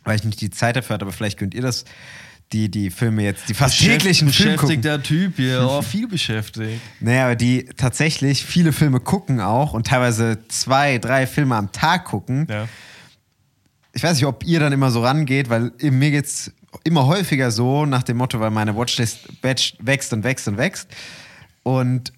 weil 0.04 0.16
ich 0.16 0.24
nicht 0.24 0.40
die 0.40 0.50
Zeit 0.50 0.76
dafür 0.76 0.94
hatte, 0.94 1.04
aber 1.04 1.12
vielleicht 1.12 1.38
könnt 1.38 1.54
ihr 1.54 1.62
das, 1.62 1.84
die, 2.54 2.70
die 2.70 2.90
Filme 2.90 3.24
jetzt, 3.24 3.48
die 3.48 3.54
fast 3.54 3.78
täglichen 3.78 4.30
Film 4.30 4.56
gucken. 4.56 4.80
Beschäftigter 4.80 5.02
Typ 5.02 5.36
hier, 5.36 5.66
oh, 5.68 5.82
viel 5.82 6.06
beschäftigt. 6.06 6.80
Naja, 7.00 7.24
aber 7.24 7.34
die 7.34 7.64
tatsächlich 7.76 8.44
viele 8.44 8.72
Filme 8.72 9.00
gucken 9.00 9.40
auch 9.40 9.74
und 9.74 9.88
teilweise 9.88 10.38
zwei, 10.48 10.98
drei 10.98 11.26
Filme 11.26 11.56
am 11.56 11.72
Tag 11.72 12.04
gucken. 12.04 12.46
Ja. 12.48 12.68
Ich 13.92 14.02
weiß 14.02 14.14
nicht, 14.14 14.26
ob 14.26 14.44
ihr 14.44 14.60
dann 14.60 14.72
immer 14.72 14.90
so 14.90 15.02
rangeht, 15.02 15.50
weil 15.50 15.72
mir 15.80 16.12
geht's 16.12 16.52
immer 16.84 17.06
häufiger 17.06 17.50
so 17.50 17.86
nach 17.86 18.02
dem 18.02 18.16
Motto, 18.16 18.40
weil 18.40 18.50
meine 18.50 18.76
Watchlist 18.76 19.28
wächst 19.42 19.74
wächst 19.80 20.12
und 20.12 20.24
wächst 20.24 20.48
und 20.48 20.56
wächst. 20.56 20.88
Und 21.64 22.12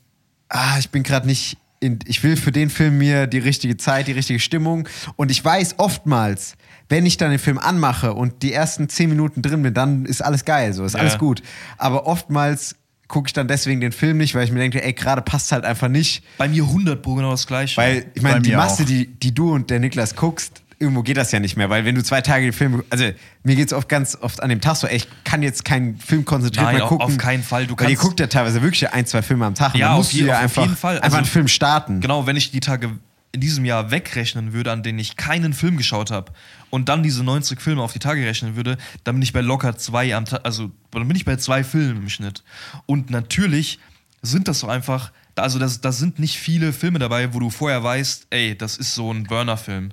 ah, 0.48 0.78
ich 0.78 0.90
bin 0.90 1.02
gerade 1.02 1.26
nicht. 1.26 1.58
Ich 2.06 2.22
will 2.22 2.36
für 2.36 2.52
den 2.52 2.70
Film 2.70 2.98
mir 2.98 3.26
die 3.26 3.38
richtige 3.38 3.76
Zeit, 3.76 4.06
die 4.08 4.12
richtige 4.12 4.40
Stimmung. 4.40 4.88
Und 5.16 5.30
ich 5.30 5.44
weiß 5.44 5.74
oftmals, 5.78 6.56
wenn 6.88 7.04
ich 7.06 7.16
dann 7.16 7.30
den 7.30 7.38
Film 7.38 7.58
anmache 7.58 8.14
und 8.14 8.42
die 8.42 8.52
ersten 8.52 8.88
zehn 8.88 9.08
Minuten 9.10 9.42
drin 9.42 9.62
bin, 9.62 9.74
dann 9.74 10.04
ist 10.06 10.22
alles 10.22 10.44
geil, 10.44 10.72
so 10.72 10.84
ist 10.84 10.94
Ja. 10.94 11.00
alles 11.00 11.18
gut. 11.18 11.42
Aber 11.78 12.06
oftmals 12.06 12.76
gucke 13.08 13.28
ich 13.28 13.32
dann 13.32 13.46
deswegen 13.48 13.80
den 13.80 13.92
Film 13.92 14.16
nicht, 14.18 14.34
weil 14.34 14.44
ich 14.44 14.52
mir 14.52 14.58
denke, 14.60 14.82
ey, 14.82 14.92
gerade 14.92 15.22
passt 15.22 15.52
halt 15.52 15.64
einfach 15.64 15.88
nicht. 15.88 16.24
Bei 16.38 16.48
mir 16.48 16.64
100 16.64 17.00
Pro 17.02 17.14
genau 17.14 17.30
das 17.30 17.46
gleiche. 17.46 17.76
Weil, 17.76 18.06
ich 18.14 18.22
meine, 18.22 18.40
die 18.40 18.52
Masse, 18.52 18.82
auch. 18.82 18.86
die, 18.86 19.06
die 19.06 19.32
du 19.34 19.52
und 19.54 19.70
der 19.70 19.78
Niklas 19.80 20.14
guckst, 20.16 20.62
irgendwo 20.78 21.02
geht 21.02 21.16
das 21.16 21.32
ja 21.32 21.40
nicht 21.40 21.56
mehr, 21.56 21.70
weil 21.70 21.84
wenn 21.84 21.94
du 21.94 22.02
zwei 22.02 22.20
Tage 22.20 22.44
den 22.44 22.52
Film, 22.52 22.82
also 22.90 23.04
mir 23.42 23.56
geht 23.56 23.68
es 23.68 23.72
oft 23.72 23.88
ganz 23.88 24.16
oft 24.20 24.42
an 24.42 24.50
dem 24.50 24.60
Tag 24.60 24.76
so, 24.76 24.86
ey, 24.86 24.96
ich 24.96 25.08
kann 25.24 25.42
jetzt 25.42 25.64
keinen 25.64 25.96
Film 25.98 26.24
konzentriert 26.24 26.66
Nein, 26.66 26.76
mehr 26.76 26.86
gucken. 26.86 27.04
auf 27.06 27.16
keinen 27.18 27.42
Fall. 27.42 27.66
Du 27.66 27.74
weil 27.78 27.88
ihr 27.90 27.96
kannst- 27.96 28.02
guckt 28.02 28.20
ja 28.20 28.26
teilweise 28.26 28.60
wirklich 28.62 28.90
ein, 28.92 29.06
zwei 29.06 29.22
Filme 29.22 29.46
am 29.46 29.54
Tag 29.54 29.74
Ja, 29.74 29.92
auf 29.92 29.98
musst 29.98 30.12
du 30.12 30.18
je- 30.18 30.26
ja 30.26 30.36
auf 30.36 30.42
einfach, 30.42 30.62
jeden 30.62 30.76
Fall. 30.76 30.94
einfach 30.96 31.04
Also- 31.04 31.16
einen 31.18 31.26
Film 31.26 31.48
starten. 31.48 32.00
Genau, 32.00 32.26
wenn 32.26 32.36
ich 32.36 32.50
die 32.50 32.60
Tage 32.60 32.90
in 33.32 33.40
diesem 33.40 33.64
Jahr 33.64 33.90
wegrechnen 33.90 34.52
würde, 34.52 34.72
an 34.72 34.82
denen 34.82 34.98
ich 34.98 35.16
keinen 35.16 35.52
Film 35.52 35.76
geschaut 35.76 36.10
habe 36.10 36.32
und 36.70 36.88
dann 36.88 37.02
diese 37.02 37.22
90 37.24 37.60
Filme 37.60 37.82
auf 37.82 37.92
die 37.92 37.98
Tage 37.98 38.24
rechnen 38.24 38.56
würde, 38.56 38.78
dann 39.04 39.14
bin 39.16 39.22
ich 39.22 39.32
bei 39.32 39.40
locker 39.42 39.76
zwei 39.76 40.14
am 40.14 40.24
Tag, 40.24 40.40
also 40.44 40.70
dann 40.92 41.06
bin 41.06 41.16
ich 41.16 41.24
bei 41.26 41.36
zwei 41.36 41.62
Filmen 41.64 42.02
im 42.02 42.08
Schnitt. 42.08 42.42
Und 42.86 43.10
natürlich 43.10 43.78
sind 44.22 44.48
das 44.48 44.60
so 44.60 44.68
einfach, 44.68 45.12
also 45.34 45.58
das, 45.58 45.80
da 45.82 45.92
sind 45.92 46.18
nicht 46.18 46.38
viele 46.38 46.72
Filme 46.72 46.98
dabei, 46.98 47.34
wo 47.34 47.38
du 47.40 47.50
vorher 47.50 47.82
weißt, 47.82 48.28
ey, 48.30 48.56
das 48.56 48.78
ist 48.78 48.94
so 48.94 49.12
ein 49.12 49.24
Burner-Film. 49.24 49.90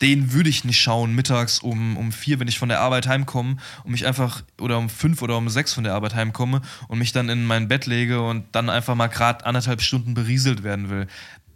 Den 0.00 0.32
würde 0.32 0.48
ich 0.48 0.64
nicht 0.64 0.80
schauen 0.80 1.14
mittags 1.14 1.58
um, 1.58 1.96
um 1.96 2.12
vier, 2.12 2.38
wenn 2.38 2.48
ich 2.48 2.58
von 2.58 2.68
der 2.68 2.80
Arbeit 2.80 3.08
heimkomme 3.08 3.56
und 3.84 3.90
mich 3.90 4.06
einfach, 4.06 4.42
oder 4.60 4.78
um 4.78 4.88
fünf 4.88 5.22
oder 5.22 5.36
um 5.36 5.48
sechs 5.48 5.72
von 5.72 5.84
der 5.84 5.94
Arbeit 5.94 6.14
heimkomme 6.14 6.62
und 6.86 6.98
mich 6.98 7.12
dann 7.12 7.28
in 7.28 7.44
mein 7.44 7.68
Bett 7.68 7.86
lege 7.86 8.22
und 8.22 8.44
dann 8.52 8.70
einfach 8.70 8.94
mal 8.94 9.08
gerade 9.08 9.44
anderthalb 9.44 9.82
Stunden 9.82 10.14
berieselt 10.14 10.62
werden 10.62 10.88
will. 10.88 11.06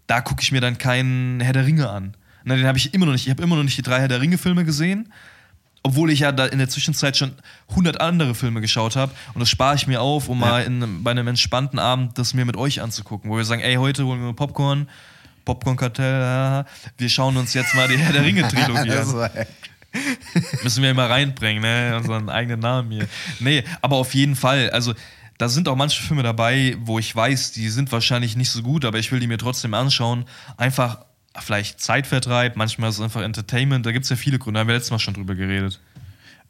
Da 0.06 0.20
gucke 0.20 0.42
ich 0.42 0.50
mir 0.50 0.60
dann 0.60 0.78
keinen 0.78 1.40
Herr 1.40 1.52
der 1.52 1.66
Ringe 1.66 1.88
an. 1.88 2.16
Na, 2.44 2.56
den 2.56 2.66
habe 2.66 2.78
ich 2.78 2.92
immer 2.92 3.06
noch 3.06 3.12
nicht. 3.12 3.26
Ich 3.26 3.30
habe 3.30 3.42
immer 3.42 3.56
noch 3.56 3.62
nicht 3.62 3.78
die 3.78 3.82
drei 3.82 4.00
Herr 4.00 4.08
der 4.08 4.20
Ringe-Filme 4.20 4.64
gesehen. 4.64 5.12
Obwohl 5.84 6.10
ich 6.10 6.20
ja 6.20 6.30
da 6.30 6.46
in 6.46 6.58
der 6.58 6.68
Zwischenzeit 6.68 7.16
schon 7.16 7.32
100 7.70 8.00
andere 8.00 8.34
Filme 8.34 8.60
geschaut 8.60 8.94
habe. 8.94 9.12
Und 9.34 9.40
das 9.40 9.50
spare 9.50 9.74
ich 9.74 9.86
mir 9.86 10.00
auf, 10.00 10.28
um 10.28 10.38
mal 10.38 10.62
in, 10.62 11.02
bei 11.02 11.10
einem 11.10 11.26
entspannten 11.26 11.78
Abend 11.78 12.18
das 12.18 12.34
mir 12.34 12.44
mit 12.44 12.56
euch 12.56 12.80
anzugucken. 12.80 13.30
Wo 13.30 13.36
wir 13.36 13.44
sagen, 13.44 13.62
ey, 13.62 13.74
heute 13.74 14.04
holen 14.04 14.22
wir 14.22 14.32
Popcorn. 14.32 14.88
Popcorn-Kartell, 15.44 16.64
wir 16.98 17.08
schauen 17.08 17.36
uns 17.36 17.54
jetzt 17.54 17.74
mal 17.74 17.88
die 17.88 17.98
Herr 17.98 18.12
der 18.12 18.24
Ringe-Trilogie 18.24 18.88
Das 18.88 19.14
an. 19.14 19.30
Müssen 20.62 20.82
wir 20.82 20.90
immer 20.90 21.10
reinbringen, 21.10 21.62
ne? 21.62 21.96
Unseren 21.96 22.28
eigenen 22.30 22.60
Namen 22.60 22.90
hier. 22.90 23.06
Nee, 23.40 23.64
aber 23.82 23.96
auf 23.96 24.14
jeden 24.14 24.36
Fall. 24.36 24.70
Also, 24.70 24.94
da 25.38 25.48
sind 25.48 25.68
auch 25.68 25.76
manche 25.76 26.02
Filme 26.02 26.22
dabei, 26.22 26.76
wo 26.80 26.98
ich 26.98 27.14
weiß, 27.14 27.52
die 27.52 27.68
sind 27.68 27.92
wahrscheinlich 27.92 28.36
nicht 28.36 28.50
so 28.50 28.62
gut, 28.62 28.84
aber 28.84 28.98
ich 28.98 29.12
will 29.12 29.20
die 29.20 29.26
mir 29.26 29.38
trotzdem 29.38 29.74
anschauen. 29.74 30.24
Einfach 30.56 31.04
vielleicht 31.40 31.80
Zeitvertreib, 31.80 32.56
manchmal 32.56 32.90
ist 32.90 32.96
es 32.96 33.02
einfach 33.02 33.22
Entertainment. 33.22 33.84
Da 33.84 33.92
gibt 33.92 34.04
es 34.04 34.10
ja 34.10 34.16
viele 34.16 34.38
Gründe. 34.38 34.58
Da 34.58 34.60
haben 34.60 34.68
wir 34.68 34.74
letztes 34.74 34.90
Mal 34.90 34.98
schon 34.98 35.14
drüber 35.14 35.34
geredet. 35.34 35.80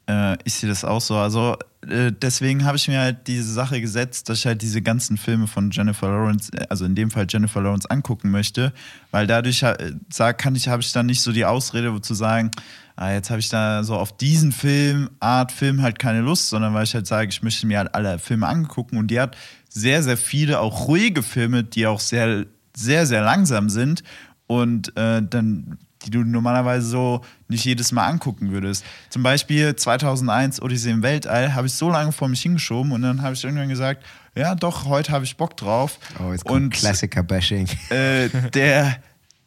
Äh, 0.07 0.37
ich 0.43 0.55
sehe 0.55 0.69
das 0.69 0.83
auch 0.83 1.01
so. 1.01 1.15
Also 1.15 1.57
äh, 1.87 2.11
deswegen 2.11 2.65
habe 2.65 2.77
ich 2.77 2.87
mir 2.87 2.99
halt 2.99 3.27
diese 3.27 3.51
Sache 3.51 3.79
gesetzt, 3.79 4.29
dass 4.29 4.39
ich 4.39 4.45
halt 4.45 4.61
diese 4.61 4.81
ganzen 4.81 5.17
Filme 5.17 5.47
von 5.47 5.71
Jennifer 5.71 6.07
Lawrence, 6.07 6.51
äh, 6.53 6.65
also 6.69 6.85
in 6.85 6.95
dem 6.95 7.11
Fall 7.11 7.25
Jennifer 7.29 7.61
Lawrence, 7.61 7.89
angucken 7.89 8.31
möchte, 8.31 8.73
weil 9.11 9.27
dadurch 9.27 9.63
äh, 9.63 9.93
kann 10.37 10.55
ich, 10.55 10.67
habe 10.67 10.81
ich 10.81 10.91
dann 10.91 11.05
nicht 11.05 11.21
so 11.21 11.31
die 11.31 11.45
Ausrede, 11.45 11.93
wo 11.93 11.99
zu 11.99 12.13
sagen, 12.13 12.51
ah, 12.95 13.11
jetzt 13.11 13.29
habe 13.29 13.39
ich 13.39 13.49
da 13.49 13.83
so 13.83 13.95
auf 13.95 14.15
diesen 14.15 14.51
Film, 14.51 15.09
Art 15.19 15.51
Film 15.51 15.81
halt 15.81 15.99
keine 15.99 16.21
Lust, 16.21 16.49
sondern 16.49 16.73
weil 16.73 16.83
ich 16.83 16.93
halt 16.93 17.07
sage, 17.07 17.29
ich 17.29 17.41
möchte 17.41 17.65
mir 17.67 17.79
halt 17.79 17.95
alle 17.95 18.19
Filme 18.19 18.47
angucken 18.47 18.97
und 18.97 19.07
die 19.07 19.19
hat 19.19 19.35
sehr, 19.69 20.03
sehr 20.03 20.17
viele 20.17 20.59
auch 20.59 20.87
ruhige 20.87 21.23
Filme, 21.23 21.63
die 21.63 21.87
auch 21.87 21.99
sehr, 21.99 22.45
sehr, 22.75 23.05
sehr 23.05 23.21
langsam 23.21 23.69
sind 23.69 24.03
und 24.47 24.95
äh, 24.97 25.21
dann 25.21 25.77
die 26.05 26.11
du 26.11 26.23
normalerweise 26.23 26.85
so 26.87 27.21
nicht 27.47 27.65
jedes 27.65 27.91
Mal 27.91 28.07
angucken 28.07 28.51
würdest. 28.51 28.83
Zum 29.09 29.23
Beispiel 29.23 29.75
2001 29.75 30.61
Odyssee 30.61 30.91
im 30.91 31.01
Weltall 31.03 31.53
habe 31.55 31.67
ich 31.67 31.73
so 31.73 31.89
lange 31.89 32.11
vor 32.11 32.27
mich 32.27 32.41
hingeschoben 32.41 32.91
und 32.91 33.01
dann 33.01 33.21
habe 33.21 33.33
ich 33.33 33.43
irgendwann 33.43 33.69
gesagt, 33.69 34.03
ja 34.35 34.55
doch, 34.55 34.85
heute 34.85 35.11
habe 35.11 35.25
ich 35.25 35.37
Bock 35.37 35.55
drauf. 35.57 35.99
Oh, 36.19 36.31
jetzt 36.31 36.45
kommt 36.45 36.63
und 36.63 36.69
Klassiker-Bashing. 36.71 37.67
äh, 37.89 38.29
der, 38.53 38.97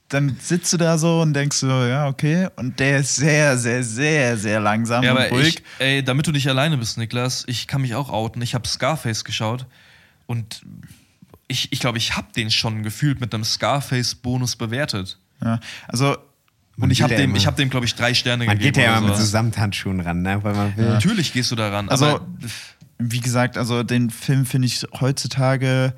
dann 0.08 0.36
sitzt 0.40 0.72
du 0.72 0.76
da 0.76 0.96
so 0.98 1.20
und 1.22 1.34
denkst 1.34 1.56
so, 1.56 1.66
ja, 1.68 2.06
okay. 2.06 2.48
Und 2.56 2.78
der 2.78 2.98
ist 2.98 3.16
sehr, 3.16 3.58
sehr, 3.58 3.82
sehr, 3.82 4.36
sehr 4.36 4.60
langsam 4.60 5.02
Ja, 5.02 5.12
und 5.12 5.18
aber 5.18 5.28
ruhig. 5.30 5.56
ich, 5.56 5.62
ey, 5.84 6.04
damit 6.04 6.26
du 6.28 6.30
nicht 6.32 6.48
alleine 6.48 6.76
bist, 6.78 6.96
Niklas, 6.98 7.44
ich 7.48 7.66
kann 7.66 7.82
mich 7.82 7.94
auch 7.96 8.10
outen. 8.10 8.40
Ich 8.42 8.54
habe 8.54 8.68
Scarface 8.68 9.24
geschaut 9.24 9.66
und 10.26 10.62
ich 11.48 11.72
ich, 11.72 11.80
glaube, 11.80 11.98
ich 11.98 12.16
habe 12.16 12.28
den 12.34 12.50
schon 12.50 12.82
gefühlt 12.82 13.20
mit 13.20 13.34
einem 13.34 13.44
Scarface-Bonus 13.44 14.56
bewertet. 14.56 15.18
ja, 15.44 15.58
also, 15.88 16.16
Und 16.78 16.90
ich 16.90 17.02
habe 17.02 17.14
dem, 17.14 17.34
ich 17.34 17.46
hab 17.46 17.56
dem 17.56 17.70
glaube 17.70 17.86
ich, 17.86 17.94
drei 17.94 18.12
Sterne 18.14 18.44
Man 18.44 18.58
gegeben. 18.58 18.74
geht 18.74 18.82
ja 18.84 18.92
immer 18.98 19.00
mit 19.06 19.10
so 19.10 19.16
sowas. 19.16 19.30
Samthandschuhen 19.30 20.00
ran, 20.00 20.22
ne? 20.22 20.42
weil 20.42 20.54
man 20.54 20.76
will. 20.76 20.88
Natürlich 20.88 21.32
gehst 21.32 21.50
du 21.50 21.56
daran. 21.56 21.88
Also, 21.88 22.04
aber 22.06 22.26
wie 22.98 23.20
gesagt, 23.20 23.56
also 23.56 23.82
den 23.82 24.10
Film 24.10 24.44
finde 24.46 24.66
ich 24.66 24.84
heutzutage, 25.00 25.94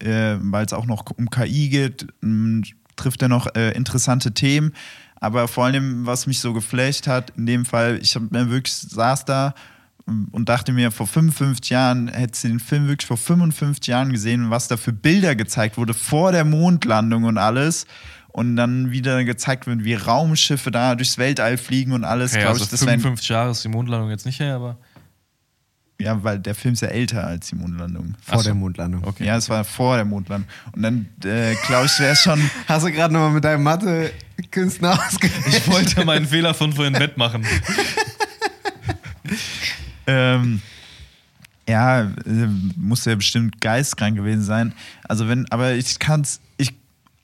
äh, 0.00 0.36
weil 0.40 0.66
es 0.66 0.72
auch 0.72 0.86
noch 0.86 1.04
um 1.16 1.30
KI 1.30 1.68
geht, 1.68 2.06
m, 2.22 2.62
trifft 2.96 3.22
er 3.22 3.28
noch 3.28 3.54
äh, 3.54 3.70
interessante 3.72 4.32
Themen. 4.32 4.72
Aber 5.20 5.48
vor 5.48 5.64
allem, 5.64 6.06
was 6.06 6.26
mich 6.26 6.40
so 6.40 6.52
geflasht 6.52 7.06
hat, 7.06 7.30
in 7.36 7.46
dem 7.46 7.64
Fall, 7.64 7.98
ich 8.02 8.14
hab 8.14 8.30
mir 8.30 8.50
wirklich 8.50 8.74
saß 8.74 9.24
da 9.24 9.54
m, 10.06 10.28
und 10.30 10.48
dachte 10.48 10.72
mir, 10.72 10.90
vor 10.90 11.06
55 11.06 11.70
Jahren 11.70 12.08
hättest 12.08 12.44
du 12.44 12.48
den 12.48 12.60
Film 12.60 12.86
wirklich 12.86 13.06
vor 13.06 13.16
55 13.16 13.86
Jahren 13.86 14.12
gesehen, 14.12 14.50
was 14.50 14.68
da 14.68 14.76
für 14.76 14.92
Bilder 14.92 15.34
gezeigt 15.36 15.76
wurde 15.78 15.94
vor 15.94 16.32
der 16.32 16.44
Mondlandung 16.44 17.24
und 17.24 17.38
alles. 17.38 17.86
Und 18.28 18.56
dann 18.56 18.90
wieder 18.90 19.24
gezeigt 19.24 19.66
wird, 19.66 19.84
wie 19.84 19.94
Raumschiffe 19.94 20.70
da 20.70 20.94
durchs 20.94 21.18
Weltall 21.18 21.56
fliegen 21.56 21.92
und 21.92 22.04
alles. 22.04 22.34
okay, 22.34 22.44
also 22.44 22.62
ich, 22.62 22.70
das 22.70 22.84
wär 22.84 22.92
ein 22.92 23.00
55 23.00 23.28
Jahre 23.28 23.50
ist 23.50 23.64
die 23.64 23.68
Mondlandung 23.68 24.10
jetzt 24.10 24.26
nicht 24.26 24.38
her, 24.38 24.54
aber 24.54 24.78
ja, 26.00 26.22
weil 26.22 26.38
der 26.38 26.54
Film 26.54 26.74
ist 26.74 26.82
ja 26.82 26.88
älter 26.88 27.26
als 27.26 27.48
die 27.48 27.56
Mondlandung. 27.56 28.14
Vor 28.22 28.38
so. 28.38 28.44
der 28.44 28.54
Mondlandung. 28.54 29.02
Okay. 29.02 29.24
Ja, 29.26 29.36
es 29.36 29.48
war 29.48 29.64
vor 29.64 29.96
der 29.96 30.04
Mondlandung. 30.04 30.48
Und 30.70 30.82
dann, 30.82 31.08
äh, 31.24 31.56
glaube 31.66 31.86
ich, 31.86 31.98
wäre 31.98 32.12
es 32.12 32.22
schon. 32.22 32.40
Hast 32.68 32.86
du 32.86 32.92
gerade 32.92 33.12
nochmal 33.12 33.32
mit 33.32 33.42
deinem 33.42 33.64
Mathe-Künstler 33.64 34.92
ausgerechnet? 34.92 35.56
ich 35.56 35.66
wollte 35.66 36.04
meinen 36.04 36.26
Fehler 36.26 36.54
von 36.54 36.72
vorhin 36.72 36.94
wettmachen. 36.94 37.44
Ähm, 40.08 40.62
ja, 41.68 42.00
äh, 42.00 42.48
muss 42.76 43.04
ja 43.04 43.14
bestimmt 43.14 43.60
geistkrank 43.60 44.16
gewesen 44.16 44.42
sein. 44.42 44.72
Also 45.06 45.28
wenn, 45.28 45.46
aber 45.50 45.74
ich 45.74 45.98
kann's, 45.98 46.40
ich 46.56 46.72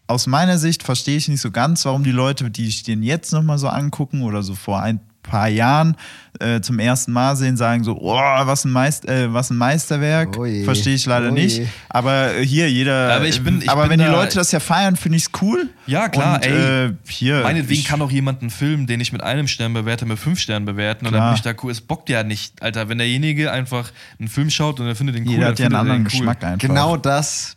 aus 0.06 0.26
meiner 0.26 0.58
Sicht 0.58 0.82
verstehe 0.82 1.16
ich 1.16 1.28
nicht 1.28 1.40
so 1.40 1.50
ganz, 1.50 1.84
warum 1.84 2.04
die 2.04 2.12
Leute, 2.12 2.50
die 2.50 2.66
sich 2.66 2.82
den 2.82 3.02
jetzt 3.02 3.32
nochmal 3.32 3.58
so 3.58 3.68
angucken 3.68 4.22
oder 4.22 4.42
so 4.42 4.54
vor 4.54 4.80
ein 4.82 5.00
paar 5.22 5.48
Jahren 5.48 5.96
äh, 6.38 6.60
zum 6.60 6.78
ersten 6.78 7.10
Mal 7.10 7.34
sehen, 7.36 7.56
sagen 7.56 7.82
so, 7.82 7.96
oh, 7.98 8.12
was 8.14 8.66
ein, 8.66 8.70
Meist, 8.72 9.08
äh, 9.08 9.32
was 9.32 9.48
ein 9.48 9.56
Meisterwerk. 9.56 10.36
Oh 10.38 10.44
je. 10.44 10.64
Verstehe 10.64 10.94
ich 10.94 11.06
leider 11.06 11.30
Oh 11.30 11.32
nicht. 11.32 11.62
Aber 11.88 12.34
äh, 12.34 12.44
hier, 12.44 12.70
jeder. 12.70 13.14
Aber 13.14 13.24
ich 13.24 13.42
bin- 13.42 13.62
ich 13.62 13.70
aber 13.70 13.84
bin 13.88 13.92
wenn 13.92 14.00
die 14.00 14.12
Leute 14.12 14.34
das 14.34 14.52
ja 14.52 14.60
feiern, 14.60 14.96
finde 14.96 15.16
ich 15.16 15.24
es 15.24 15.30
cool. 15.40 15.70
Ja, 15.86 16.10
klar, 16.10 16.34
Und, 16.36 16.44
ey. 16.46 16.86
Äh, 16.88 16.92
hier, 17.08 17.40
Meinetwegen 17.42 17.80
ich, 17.80 17.86
kann 17.86 18.02
auch 18.02 18.10
jemand 18.10 18.42
einen 18.42 18.50
Film, 18.50 18.86
den 18.86 19.00
ich 19.00 19.12
mit 19.14 19.22
einem 19.22 19.48
Stern 19.48 19.72
bewerte, 19.72 20.04
mit 20.04 20.18
fünf 20.18 20.38
Sternen 20.40 20.66
bewerten. 20.66 21.06
Und 21.06 21.12
dann 21.12 21.20
Klar. 21.20 21.30
bin 21.30 21.36
ich 21.36 21.42
da 21.42 21.54
cool. 21.62 21.72
Es 21.72 21.80
bockt 21.80 22.10
ja 22.10 22.22
nicht, 22.22 22.62
Alter. 22.62 22.90
Wenn 22.90 22.98
derjenige 22.98 23.50
einfach 23.50 23.90
einen 24.18 24.28
Film 24.28 24.50
schaut 24.50 24.78
und 24.78 24.86
er 24.86 24.94
findet 24.94 25.16
den 25.16 25.24
cool, 25.24 25.30
Jeder 25.32 25.44
dann 25.44 25.52
hat 25.52 25.58
ja 25.58 25.64
einen 25.66 25.74
er 25.74 25.80
anderen 25.80 26.00
cool. 26.02 26.10
Geschmack 26.10 26.44
einfach. 26.44 26.58
Genau 26.68 26.98
das 26.98 27.56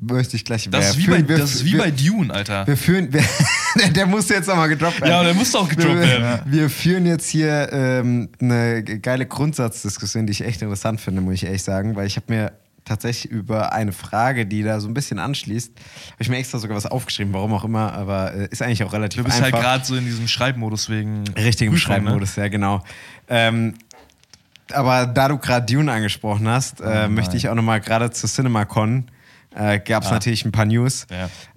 möchte 0.00 0.36
ich 0.36 0.44
gleich 0.44 0.68
Das 0.70 0.90
ist, 0.90 0.98
wie 0.98 1.06
wir 1.06 1.10
bei, 1.10 1.16
führen- 1.18 1.28
wir- 1.28 1.38
das 1.38 1.54
ist 1.54 1.64
wie 1.64 1.72
wir, 1.72 1.78
bei 1.80 1.90
Dune, 1.90 2.32
Alter. 2.32 2.66
Wir 2.66 2.76
führen. 2.76 3.12
Wir, 3.12 3.22
der 3.92 4.06
musste 4.06 4.34
jetzt 4.34 4.46
nochmal 4.48 4.68
gedroppt 4.68 5.00
werden. 5.00 5.10
Ja, 5.10 5.22
der 5.22 5.34
muss 5.34 5.54
auch 5.54 5.68
gedroppt 5.68 6.00
werden. 6.00 6.40
Wir 6.46 6.70
führen 6.70 7.06
jetzt 7.06 7.28
hier 7.28 7.68
ähm, 7.72 8.28
eine 8.40 8.82
geile 8.84 9.26
Grundsatzdiskussion, 9.26 10.26
die 10.26 10.32
ich 10.32 10.44
echt 10.44 10.62
interessant 10.62 11.00
finde, 11.00 11.20
muss 11.20 11.34
ich 11.34 11.44
ehrlich 11.44 11.62
sagen, 11.62 11.96
weil 11.96 12.06
ich 12.06 12.16
habe 12.16 12.26
mir 12.32 12.52
tatsächlich 12.86 13.30
über 13.30 13.72
eine 13.72 13.92
Frage, 13.92 14.46
die 14.46 14.62
da 14.62 14.80
so 14.80 14.88
ein 14.88 14.94
bisschen 14.94 15.18
anschließt, 15.18 15.70
habe 15.76 16.16
ich 16.18 16.28
mir 16.30 16.38
extra 16.38 16.58
sogar 16.58 16.76
was 16.76 16.86
aufgeschrieben, 16.86 17.32
warum 17.34 17.52
auch 17.52 17.62
immer, 17.64 17.92
aber 17.92 18.32
äh, 18.34 18.48
ist 18.50 18.62
eigentlich 18.62 18.82
auch 18.82 18.92
relativ 18.92 19.18
Du 19.18 19.24
bist 19.24 19.36
einfach. 19.36 19.52
halt 19.52 19.62
gerade 19.62 19.84
so 19.84 19.94
in 19.96 20.04
diesem 20.06 20.26
Schreibmodus 20.26 20.88
wegen. 20.88 21.24
Richtig 21.36 21.66
im 21.68 21.74
Prüfung, 21.74 21.94
ne? 21.94 22.00
Schreibmodus, 22.00 22.36
ja, 22.36 22.48
genau. 22.48 22.82
Ähm, 23.28 23.74
aber 24.72 25.06
da 25.06 25.28
du 25.28 25.38
gerade 25.38 25.66
Dune 25.72 25.92
angesprochen 25.92 26.48
hast, 26.48 26.80
äh, 26.80 27.06
möchte 27.08 27.36
ich 27.36 27.48
auch 27.48 27.54
nochmal 27.54 27.80
gerade 27.80 28.10
zur 28.10 28.28
CinemaCon. 28.30 29.04
Äh, 29.54 29.80
Gab 29.80 30.04
es 30.04 30.10
natürlich 30.10 30.44
ein 30.44 30.52
paar 30.52 30.64
News. 30.66 31.06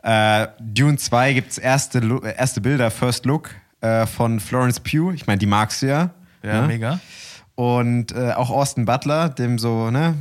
Äh, 0.03 0.47
Dune 0.60 0.97
2 0.97 1.34
gibt 1.34 1.51
es 1.51 1.58
erste, 1.58 1.99
äh, 1.99 2.36
erste 2.38 2.62
Bilder, 2.62 2.89
First 2.91 3.25
Look 3.25 3.51
äh, 3.82 4.06
von 4.06 4.39
Florence 4.39 4.79
Pugh. 4.79 5.12
Ich 5.13 5.27
meine, 5.27 5.38
die 5.39 5.45
magst 5.45 5.82
du 5.82 5.88
ja. 5.88 6.10
Ja, 6.41 6.62
ne? 6.62 6.67
mega. 6.67 6.99
Und 7.56 8.13
äh, 8.13 8.32
auch 8.32 8.49
Austin 8.49 8.86
Butler, 8.86 9.29
dem 9.29 9.60
so, 9.60 9.91
ne? 9.91 10.15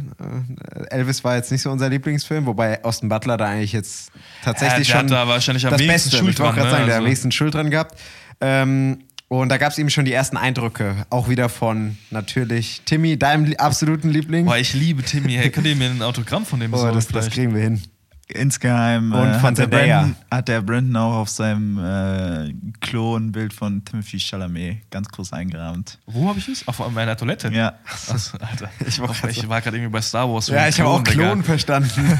äh, 0.90 0.94
Elvis 0.94 1.24
war 1.24 1.36
jetzt 1.36 1.50
nicht 1.50 1.62
so 1.62 1.70
unser 1.70 1.88
Lieblingsfilm, 1.88 2.44
wobei 2.44 2.84
Austin 2.84 3.08
Butler 3.08 3.38
da 3.38 3.46
eigentlich 3.46 3.72
jetzt 3.72 4.12
tatsächlich 4.44 4.88
Ja, 4.88 5.00
der 5.02 5.08
schon 5.08 5.16
hat 5.18 5.26
da 5.26 5.32
wahrscheinlich 5.32 5.64
am 5.64 5.70
das 5.70 5.80
wenigsten 5.80 6.10
Beste, 6.10 6.16
Schuld 6.18 6.30
ich 6.34 6.40
wollte 6.40 6.52
dran, 6.52 6.60
gerade 6.60 6.70
sagen, 6.70 6.82
ne? 6.82 6.86
der 6.88 6.96
am 6.96 7.00
Also- 7.00 7.06
wenigsten 7.06 7.32
Schuld 7.32 7.54
dran 7.54 7.70
gehabt. 7.70 7.98
Ähm, 8.42 9.04
und 9.40 9.48
da 9.48 9.56
gab 9.56 9.72
es 9.72 9.78
eben 9.78 9.88
schon 9.88 10.04
die 10.04 10.12
ersten 10.12 10.36
Eindrücke, 10.36 11.06
auch 11.08 11.28
wieder 11.28 11.48
von 11.48 11.96
natürlich 12.10 12.82
Timmy, 12.84 13.18
deinem 13.18 13.54
absoluten 13.56 14.10
Liebling. 14.10 14.44
Boah, 14.44 14.58
ich 14.58 14.74
liebe 14.74 15.02
Timmy. 15.02 15.32
Hey, 15.32 15.50
könnt 15.50 15.66
ihr 15.66 15.74
mir 15.74 15.88
ein 15.88 16.02
Autogramm 16.02 16.44
von 16.44 16.60
dem 16.60 16.72
oh, 16.72 16.76
besorgen? 16.76 16.96
das, 16.96 17.08
das 17.08 17.30
kriegen 17.30 17.54
wir 17.54 17.62
hin. 17.62 17.82
Insgeheim 18.28 19.12
Und 19.12 19.28
äh, 19.28 19.38
von 19.38 19.50
hat, 19.50 19.58
der. 19.58 19.66
Brandon, 19.66 20.16
hat 20.30 20.48
der 20.48 20.62
Brandon 20.62 20.96
auch 20.96 21.14
auf 21.14 21.28
seinem 21.28 21.78
äh, 21.78 22.52
Klo 22.80 23.16
ein 23.16 23.32
Bild 23.32 23.52
von 23.52 23.84
Timothy 23.84 24.18
Chalamet 24.20 24.90
ganz 24.90 25.08
groß 25.08 25.32
eingerahmt. 25.32 25.98
Wo 26.06 26.28
habe 26.28 26.38
ich 26.38 26.48
es? 26.48 26.68
Auf 26.68 26.86
meiner 26.90 27.16
Toilette? 27.16 27.48
Ja. 27.52 27.78
Was, 28.08 28.34
Alter. 28.34 28.70
Ich 28.86 29.00
war 29.00 29.14
ich 29.28 29.48
war 29.48 29.60
gerade 29.60 29.76
irgendwie 29.78 29.92
bei 29.92 30.02
Star 30.02 30.30
Wars. 30.30 30.48
Ja, 30.48 30.68
ich 30.68 30.78
habe 30.80 30.90
auch 30.90 31.02
Digga. 31.02 31.28
Klon 31.28 31.42
verstanden. 31.42 31.90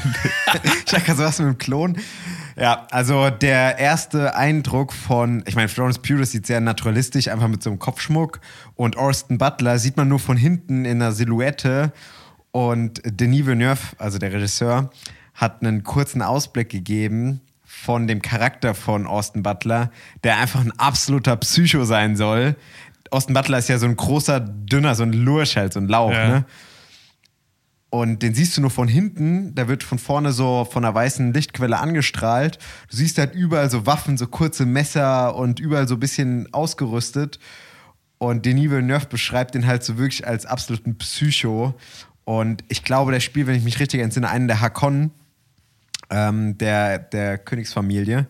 ich 0.87 0.93
habe 0.93 1.05
gerade 1.05 1.19
so 1.19 1.25
was 1.25 1.39
mit 1.39 1.49
dem 1.49 1.59
Klon. 1.59 1.99
Ja, 2.57 2.87
also 2.91 3.31
der 3.31 3.79
erste 3.79 4.35
Eindruck 4.37 4.93
von, 4.93 5.43
ich 5.47 5.55
meine, 5.55 5.69
Florence 5.69 5.99
Pugh 5.99 6.25
sieht 6.25 6.47
sehr 6.47 6.61
naturalistisch, 6.61 7.29
einfach 7.29 7.49
mit 7.49 7.63
so 7.63 7.71
einem 7.71 7.79
Kopfschmuck. 7.79 8.41
Und 8.75 8.97
Austin 8.97 9.39
Butler 9.39 9.79
sieht 9.79 9.97
man 9.97 10.09
nur 10.09 10.19
von 10.19 10.37
hinten 10.37 10.85
in 10.85 10.99
der 10.99 11.13
Silhouette. 11.13 11.93
Und 12.51 13.01
Denis 13.05 13.47
Villeneuve, 13.47 13.81
also 13.99 14.19
der 14.19 14.33
Regisseur, 14.33 14.91
hat 15.35 15.63
einen 15.63 15.83
kurzen 15.85 16.21
Ausblick 16.21 16.69
gegeben 16.69 17.41
von 17.65 18.07
dem 18.07 18.21
Charakter 18.21 18.75
von 18.75 19.07
Austin 19.07 19.43
Butler, 19.43 19.91
der 20.25 20.37
einfach 20.39 20.61
ein 20.61 20.73
absoluter 20.79 21.37
Psycho 21.37 21.85
sein 21.85 22.17
soll. 22.17 22.57
Austin 23.11 23.35
Butler 23.35 23.59
ist 23.59 23.69
ja 23.69 23.79
so 23.79 23.87
ein 23.87 23.97
großer, 23.97 24.41
dünner, 24.41 24.95
so 24.95 25.03
ein 25.05 25.13
Lurch 25.15 25.57
halt, 25.57 25.73
so 25.73 25.81
ein 25.81 25.89
Lauch, 25.89 26.13
Ja. 26.13 26.29
ne? 26.29 26.45
Und 27.95 28.23
den 28.23 28.33
siehst 28.33 28.57
du 28.57 28.63
nur 28.63 28.71
von 28.71 28.89
hinten, 28.89 29.55
da 29.55 29.69
wird 29.69 29.83
von 29.83 29.99
vorne 29.99 30.33
so 30.33 30.65
von 30.65 30.83
einer 30.83 30.95
weißen 30.95 31.35
Lichtquelle 31.35 31.79
angestrahlt. 31.79 32.59
Du 32.89 32.97
siehst 32.97 33.19
halt 33.19 33.35
überall 33.35 33.69
so 33.69 33.85
Waffen, 33.85 34.17
so 34.17 34.27
kurze 34.27 34.65
Messer 34.65 35.37
und 35.37 35.61
überall 35.61 35.87
so 35.87 35.97
ein 35.97 36.01
bisschen 36.01 36.49
ausgerüstet. 36.55 37.39
Und 38.17 38.47
Denis 38.47 38.71
Villeneuve 38.71 39.09
beschreibt 39.09 39.55
den 39.55 39.67
halt 39.67 39.85
so 39.85 39.99
wirklich 39.99 40.27
als 40.27 40.47
absoluten 40.47 40.97
Psycho. 40.97 41.75
Und 42.25 42.65
ich 42.69 42.83
glaube, 42.83 43.13
der 43.13 43.21
spielt, 43.21 43.47
wenn 43.47 43.57
ich 43.57 43.65
mich 43.65 43.79
richtig 43.79 44.01
entsinne, 44.01 44.31
einen 44.31 44.49
der 44.49 44.63
Hakon, 44.63 45.11
ähm, 46.09 46.57
der, 46.57 46.99
der 46.99 47.37
Königsfamilie. 47.37 48.27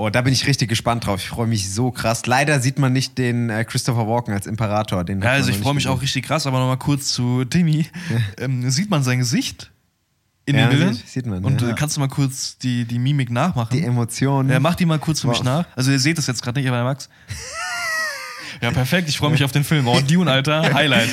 Und 0.00 0.14
da 0.14 0.22
bin 0.22 0.32
ich 0.32 0.46
richtig 0.46 0.68
gespannt 0.68 1.06
drauf. 1.06 1.20
Ich 1.20 1.28
freue 1.28 1.48
mich 1.48 1.70
so 1.72 1.90
krass. 1.90 2.24
Leider 2.26 2.60
sieht 2.60 2.78
man 2.78 2.92
nicht 2.92 3.18
den 3.18 3.50
äh, 3.50 3.64
Christopher 3.64 4.06
Walken 4.06 4.32
als 4.32 4.46
Imperator. 4.46 5.02
Den 5.02 5.20
Ja, 5.20 5.30
also 5.32 5.50
ich 5.50 5.58
freue 5.58 5.74
mich 5.74 5.88
auch 5.88 5.94
gesehen. 5.94 6.02
richtig 6.02 6.24
krass, 6.26 6.46
aber 6.46 6.60
nochmal 6.60 6.76
kurz 6.78 7.08
zu 7.12 7.44
Timmy. 7.44 7.84
Ähm, 8.38 8.70
sieht 8.70 8.90
man 8.90 9.02
sein 9.02 9.18
Gesicht 9.18 9.72
in 10.46 10.54
Ja, 10.54 10.66
den 10.68 10.70
Bildern? 10.70 10.94
sieht- 10.94 11.08
sieht 11.08 11.26
man, 11.26 11.44
Und 11.44 11.60
ja. 11.62 11.70
äh, 11.70 11.74
kannst 11.74 11.96
du 11.96 12.00
mal 12.00 12.06
kurz 12.08 12.56
die, 12.58 12.84
die 12.84 13.00
Mimik 13.00 13.28
nachmachen? 13.32 13.76
Die 13.76 13.82
Emotionen. 13.84 14.48
Ja, 14.50 14.60
mach 14.60 14.76
die 14.76 14.86
mal 14.86 15.00
kurz 15.00 15.20
für 15.22 15.28
mich 15.28 15.38
Wow. 15.38 15.44
nach. 15.44 15.64
Also 15.74 15.90
ihr 15.90 15.98
seht 15.98 16.16
das 16.16 16.28
jetzt 16.28 16.42
gerade 16.42 16.60
nicht, 16.60 16.68
aber 16.68 16.76
der 16.76 16.84
Max. 16.84 17.08
ja, 18.60 18.70
perfekt. 18.70 19.08
Ich 19.08 19.18
freue 19.18 19.30
mich 19.30 19.42
auf 19.42 19.50
den 19.52 19.64
Film. 19.64 19.86
Oh, 19.88 20.00
Dune, 20.00 20.30
Alter. 20.30 20.62
Highlight. 20.74 21.08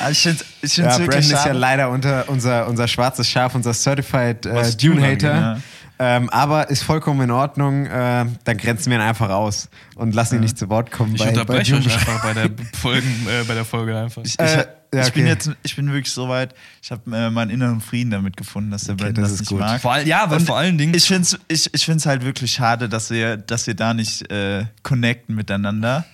Also 0.00 0.12
ich 0.12 0.18
finde 0.22 0.44
es 0.62 0.70
ich 0.72 0.76
Ja, 0.78 0.84
find's 0.84 0.98
wirklich 1.00 1.26
Brandon 1.28 1.38
ist 1.40 1.46
ja 1.46 1.52
leider 1.52 1.90
unter 1.90 2.28
unser, 2.28 2.68
unser 2.68 2.88
schwarzes 2.88 3.28
Schaf, 3.28 3.54
unser 3.54 3.74
Certified 3.74 4.46
äh, 4.46 4.72
Dune-Hater. 4.76 5.60
Ähm, 5.98 6.28
aber 6.30 6.70
ist 6.70 6.82
vollkommen 6.82 7.20
in 7.22 7.30
Ordnung. 7.30 7.86
Äh, 7.86 8.26
dann 8.44 8.56
grenzen 8.58 8.90
wir 8.90 8.98
ihn 8.98 9.02
einfach 9.02 9.30
aus 9.30 9.68
und 9.94 10.14
lassen 10.14 10.36
ihn 10.36 10.40
nicht 10.40 10.58
zu 10.58 10.68
Wort 10.68 10.90
kommen. 10.90 11.14
Ich 11.14 11.20
bei- 11.20 11.26
bei 11.26 11.30
unterbreche 11.40 11.76
euch 11.76 11.84
Dune. 11.84 11.94
einfach 11.94 12.22
bei 12.22 12.34
der, 12.34 12.50
Folgen, 12.76 13.26
äh, 13.28 13.44
bei 13.44 13.54
der 13.54 13.64
Folge 13.64 13.96
einfach. 13.96 14.22
Ich, 14.24 14.32
ich, 14.34 14.40
Äh, 14.40 14.66
ja, 14.92 15.02
ich 15.06 15.12
bin 15.12 15.22
okay. 15.24 15.32
jetzt, 15.32 15.50
ich 15.62 15.74
bin 15.76 15.86
wirklich 15.92 16.12
so 16.12 16.28
weit, 16.28 16.54
ich 16.82 16.90
habe 16.90 17.16
äh, 17.16 17.30
meinen 17.30 17.50
inneren 17.50 17.80
Frieden 17.80 18.10
damit 18.10 18.36
gefunden, 18.36 18.70
dass 18.70 18.84
der 18.84 18.94
Okay, 18.94 19.04
Brandon 19.04 19.22
das 19.24 19.32
das, 19.32 19.40
ist 19.40 19.50
nicht 19.50 19.50
gut. 19.50 19.60
mag. 19.60 19.80
vor 19.80 19.92
all, 19.92 20.06
ja, 20.06 20.28
weil 20.30 20.38
Und 20.38 20.46
vor 20.46 20.56
allen 20.56 20.78
Dingen. 20.78 20.94
Ich 20.94 21.04
finde 21.06 21.22
es 21.22 21.38
ich, 21.48 21.72
ich 21.74 21.84
find's 21.84 22.06
halt 22.06 22.24
wirklich 22.24 22.52
schade, 22.52 22.88
dass 22.88 23.10
wir, 23.10 23.36
dass 23.36 23.66
wir 23.66 23.74
da 23.74 23.94
nicht 23.94 24.30
äh, 24.32 24.64
connecten 24.82 25.34
miteinander. 25.34 26.04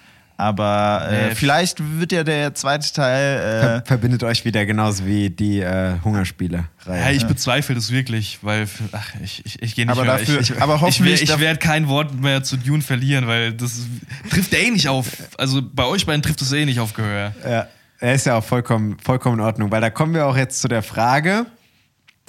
Aber 0.40 1.06
äh, 1.10 1.28
Nee. 1.28 1.34
vielleicht 1.34 1.82
wird 1.98 2.12
ja 2.12 2.24
der 2.24 2.54
zweite 2.54 2.90
Teil. 2.92 3.38
Ver 3.60 3.76
Äh, 3.76 3.82
verbindet 3.86 4.22
euch 4.22 4.44
wieder 4.46 4.64
genauso 4.64 5.04
wie 5.04 5.28
die 5.28 5.60
äh, 5.60 5.94
Hungerspiele. 6.02 6.64
ja, 6.86 7.10
ich 7.10 7.26
bezweifle 7.26 7.74
das 7.74 7.90
wirklich, 7.90 8.38
weil 8.42 8.66
ach, 8.92 9.10
ich, 9.22 9.44
ich, 9.44 9.60
ich 9.62 9.74
gehe 9.74 9.84
nicht 9.84 9.92
Aber 9.92 10.04
mehr. 10.04 10.16
dafür- 10.18 10.40
ich, 10.40 10.50
ich, 10.50 10.62
aber 10.62 10.76
ich, 10.76 10.80
hoffentlich 10.80 11.22
ich 11.22 11.28
darf- 11.28 11.40
werde 11.40 11.58
kein 11.58 11.88
Wort 11.88 12.18
mehr 12.18 12.42
zu 12.42 12.56
Dune 12.56 12.82
verlieren, 12.82 13.26
weil 13.26 13.52
das 13.52 13.82
trifft 14.30 14.54
eh 14.54 14.70
nicht 14.70 14.88
auf. 14.88 15.06
Also 15.36 15.60
bei 15.62 15.84
euch 15.84 16.06
beiden 16.06 16.22
trifft 16.22 16.40
es 16.40 16.50
eh 16.52 16.64
nicht 16.64 16.80
auf 16.80 16.94
Gehör. 16.94 17.34
Ja, 17.46 17.66
er 17.98 18.14
ist 18.14 18.24
ja 18.26 18.36
auch 18.36 18.44
vollkommen, 18.44 18.96
vollkommen 19.04 19.40
in 19.40 19.44
Ordnung, 19.44 19.70
weil 19.70 19.82
da 19.82 19.90
kommen 19.90 20.14
wir 20.14 20.26
auch 20.26 20.36
jetzt 20.38 20.62
zu 20.62 20.68
der 20.68 20.82
Frage, 20.82 21.44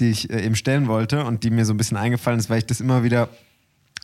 die 0.02 0.10
ich 0.10 0.30
äh, 0.30 0.42
eben 0.46 0.56
stellen 0.56 0.88
wollte 0.88 1.24
und 1.24 1.46
die 1.46 1.50
mir 1.50 1.64
so 1.64 1.74
ein 1.74 1.78
bisschen 1.78 1.96
eingefallen 1.98 2.40
ist, 2.40 2.50
weil 2.50 2.58
ich 2.58 2.66
das 2.66 2.82
immer 2.82 3.04
wieder 3.04 3.30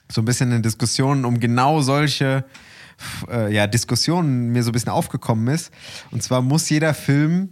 so 0.09 0.21
ein 0.21 0.25
bisschen 0.25 0.51
in 0.53 0.61
Diskussionen 0.63 1.25
um 1.25 1.41
genau 1.41 1.81
solche 1.81 2.45
äh, 3.29 3.53
ja, 3.53 3.67
Diskussionen 3.67 4.51
mir 4.51 4.63
so 4.63 4.69
ein 4.69 4.73
bisschen 4.73 4.91
aufgekommen 4.91 5.47
ist. 5.53 5.71
Und 6.11 6.23
zwar 6.23 6.41
muss 6.41 6.69
jeder 6.69 6.93
Film 6.93 7.49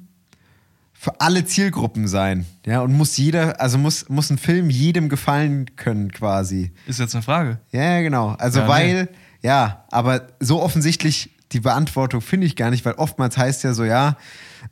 für 0.93 1.21
alle 1.21 1.45
Zielgruppen 1.45 2.07
sein. 2.07 2.45
Ja, 2.65 2.81
und 2.81 2.93
muss 2.93 3.15
jeder, 3.17 3.61
also 3.61 3.77
muss, 3.77 4.09
muss 4.09 4.29
ein 4.29 4.37
Film 4.37 4.69
jedem 4.69 5.09
gefallen 5.09 5.75
können 5.75 6.11
quasi. 6.11 6.71
Ist 6.87 6.99
jetzt 6.99 7.13
eine 7.13 7.21
Frage. 7.21 7.59
Ja, 7.71 7.83
ja, 7.83 8.01
genau. 8.01 8.29
Also 8.39 8.61
Ja, 8.61 8.67
weil, 8.67 9.03
nee. 9.03 9.09
ja, 9.43 9.85
aber 9.91 10.27
so 10.39 10.61
offensichtlich 10.61 11.31
die 11.51 11.59
Beantwortung 11.59 12.21
finde 12.21 12.47
ich 12.47 12.55
gar 12.55 12.71
nicht, 12.71 12.85
weil 12.85 12.93
oftmals 12.93 13.37
heißt 13.37 13.63
ja 13.63 13.73
so, 13.73 13.83
ja, 13.83 14.17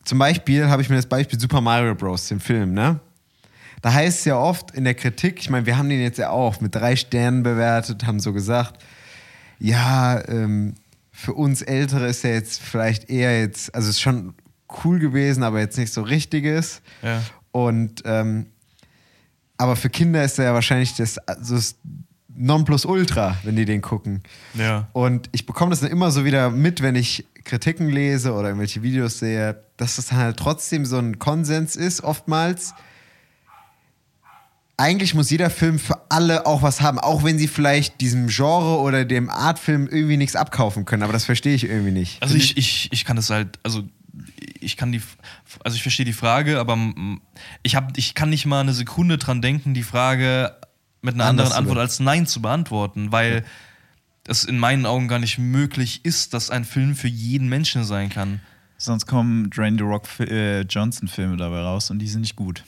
zum 0.04 0.18
Beispiel 0.18 0.70
habe 0.70 0.82
ich 0.82 0.90
mir 0.90 0.96
das 0.96 1.06
Beispiel 1.06 1.40
Super 1.40 1.62
Mario 1.62 1.94
Bros., 1.94 2.28
den 2.28 2.40
Film, 2.40 2.74
ne? 2.74 3.00
Da 3.82 3.94
heißt 3.94 4.20
es 4.20 4.26
ja 4.26 4.38
oft 4.38 4.72
in 4.72 4.86
der 4.86 4.96
Kritik, 4.96 5.40
ich 5.40 5.50
meine, 5.50 5.66
wir 5.66 5.78
haben 5.78 5.90
den 5.90 6.02
jetzt 6.02 6.18
ja 6.18 6.30
auch 6.30 6.62
mit 6.62 6.74
drei 6.74 6.96
Sternen 6.96 7.44
bewertet, 7.44 8.08
haben 8.08 8.20
so 8.20 8.32
gesagt, 8.32 8.82
ja, 9.64 10.22
ähm, 10.28 10.76
für 11.12 11.34
uns 11.34 11.62
Ältere 11.62 12.08
ist 12.08 12.26
er 12.26 12.34
jetzt 12.34 12.62
vielleicht 12.62 13.10
eher 13.10 13.40
jetzt, 13.40 13.74
also 13.74 13.90
ist 13.90 14.02
schon 14.02 14.34
cool 14.84 15.00
gewesen, 15.00 15.42
aber 15.42 15.60
jetzt 15.62 15.78
nicht 15.78 15.94
so 15.94 16.02
richtiges. 16.02 16.82
Ja. 17.02 17.24
Und 17.52 18.02
ähm, 18.06 18.48
aber 19.58 19.78
für 19.78 19.90
Kinder 19.90 20.24
ist 20.24 20.38
er 20.38 20.46
ja 20.46 20.54
wahrscheinlich 20.54 20.96
das, 20.96 21.18
also 21.20 21.56
das 21.56 21.76
Nonplusultra, 22.36 23.38
wenn 23.44 23.56
die 23.56 23.64
den 23.64 23.82
gucken. 23.82 24.24
Ja. 24.54 24.90
Und 24.92 25.30
ich 25.32 25.46
bekomme 25.46 25.70
das 25.70 25.80
dann 25.80 25.92
immer 25.92 26.12
so 26.12 26.26
wieder 26.26 26.50
mit, 26.50 26.82
wenn 26.82 26.96
ich 26.96 27.26
Kritiken 27.46 27.88
lese 27.88 28.34
oder 28.34 28.50
irgendwelche 28.50 28.84
Videos 28.84 29.20
sehe, 29.20 29.64
dass 29.78 29.96
das 29.96 30.12
halt 30.12 30.36
trotzdem 30.36 30.86
so 30.86 30.98
ein 30.98 31.20
Konsens 31.20 31.78
ist, 31.78 32.04
oftmals. 32.04 32.74
Eigentlich 34.84 35.14
muss 35.14 35.30
jeder 35.30 35.50
Film 35.50 35.80
für 35.80 36.12
alle 36.12 36.46
auch 36.46 36.62
was 36.62 36.82
haben, 36.82 37.00
auch 37.00 37.24
wenn 37.24 37.40
sie 37.40 37.48
vielleicht 37.48 38.02
diesem 38.02 38.28
Genre 38.28 38.80
oder 38.80 39.06
dem 39.06 39.30
Artfilm 39.30 39.88
irgendwie 39.88 40.18
nichts 40.18 40.36
abkaufen 40.36 40.84
können. 40.84 41.04
Aber 41.04 41.14
das 41.14 41.24
verstehe 41.24 41.56
ich 41.56 41.64
irgendwie 41.64 41.92
nicht. 41.92 42.22
Also 42.22 42.36
ich, 42.36 42.58
ich, 42.58 42.90
ich 42.92 43.06
kann 43.06 43.16
das 43.16 43.30
halt, 43.30 43.60
also 43.64 43.84
ich 44.60 44.76
kann 44.76 44.92
die, 44.92 45.02
also 45.64 45.78
ich 45.78 45.84
verstehe 45.84 46.06
die 46.06 46.12
Frage, 46.12 46.60
aber 46.60 46.78
ich, 47.64 47.78
hab, 47.78 47.98
ich 47.98 48.14
kann 48.14 48.30
nicht 48.30 48.46
mal 48.46 48.60
eine 48.60 48.74
Sekunde 48.74 49.18
dran 49.18 49.42
denken, 49.42 49.74
die 49.74 49.84
Frage 49.84 50.54
mit 51.02 51.14
einer 51.14 51.28
Anders 51.28 51.52
anderen 51.52 51.60
Antwort 51.60 51.80
als 51.80 52.02
Nein 52.02 52.28
zu 52.28 52.42
beantworten, 52.42 53.14
weil 53.14 53.46
es 54.28 54.44
in 54.44 54.60
meinen 54.60 54.86
Augen 54.86 55.08
gar 55.08 55.20
nicht 55.20 55.38
möglich 55.38 56.02
ist, 56.04 56.34
dass 56.34 56.50
ein 56.50 56.66
Film 56.66 56.98
für 56.98 57.08
jeden 57.08 57.48
Menschen 57.48 57.86
sein 57.86 58.10
kann. 58.10 58.42
sonst 58.76 59.06
kommen 59.06 59.50
Drain 59.50 59.78
the 59.78 59.86
Rock 59.86 60.08
äh, 60.20 60.64
Johnson 60.64 61.08
Filme 61.08 61.38
dabei 61.38 61.62
raus 61.62 61.90
und 61.90 62.00
die 62.00 62.08
sind 62.10 62.20
nicht 62.20 62.36
gut. 62.36 62.66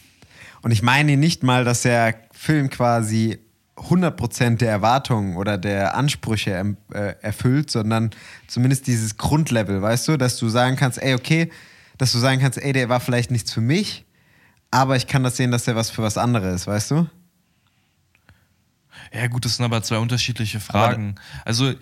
Und 0.66 0.72
ich 0.72 0.82
meine 0.82 1.16
nicht 1.16 1.43
mal, 1.43 1.63
dass 1.63 1.84
der 1.84 2.16
Film 2.32 2.72
quasi 2.72 3.38
100% 3.76 4.57
der 4.57 4.72
Erwartungen 4.72 5.36
oder 5.36 5.59
der 5.59 5.95
Ansprüche 5.95 6.76
äh, 6.91 7.13
erfüllt, 7.22 7.70
sondern 7.70 8.09
zumindest 8.47 8.88
dieses 8.88 9.16
Grundlevel, 9.16 9.84
weißt 9.84 10.07
du, 10.07 10.18
dass 10.18 10.38
du 10.38 10.49
sagen 10.49 10.76
kannst, 10.76 10.97
ey, 10.97 11.13
okay, 11.13 11.51
dass 11.99 12.13
du 12.13 12.18
sagen 12.18 12.41
kannst, 12.41 12.57
ey, 12.57 12.74
der 12.74 12.89
war 12.89 12.99
vielleicht 12.99 13.30
nichts 13.30 13.53
für 13.53 13.61
mich, 13.61 14.05
aber 14.72 14.95
ich 14.95 15.05
kann 15.05 15.22
das 15.22 15.38
sehen, 15.38 15.51
dass 15.51 15.66
der 15.66 15.76
was 15.76 15.91
für 15.91 16.01
was 16.01 16.18
anderes 16.18 16.61
ist, 16.61 16.68
weißt 16.68 16.89
du? 16.89 17.07
Ja, 19.13 19.28
gut, 19.28 19.45
das 19.45 19.57
sind 19.57 19.66
aber 19.66 19.84
zwei 19.84 19.99
unterschiedliche 19.99 20.59
Fragen. 20.59 21.13
Also, 21.45 21.76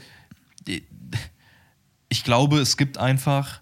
ich 2.09 2.23
glaube, 2.25 2.59
es 2.59 2.75
gibt 2.75 2.97
einfach 2.97 3.61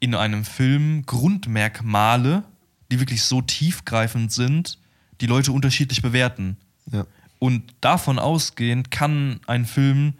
in 0.00 0.14
einem 0.14 0.44
Film 0.44 1.06
Grundmerkmale, 1.06 2.44
die 2.90 3.00
wirklich 3.00 3.22
so 3.22 3.42
tiefgreifend 3.42 4.32
sind, 4.32 4.78
die 5.20 5.26
Leute 5.26 5.52
unterschiedlich 5.52 6.02
bewerten. 6.02 6.56
Ja. 6.92 7.04
Und 7.38 7.62
davon 7.80 8.18
ausgehend 8.18 8.90
kann 8.90 9.40
ein 9.46 9.64
Film 9.64 10.14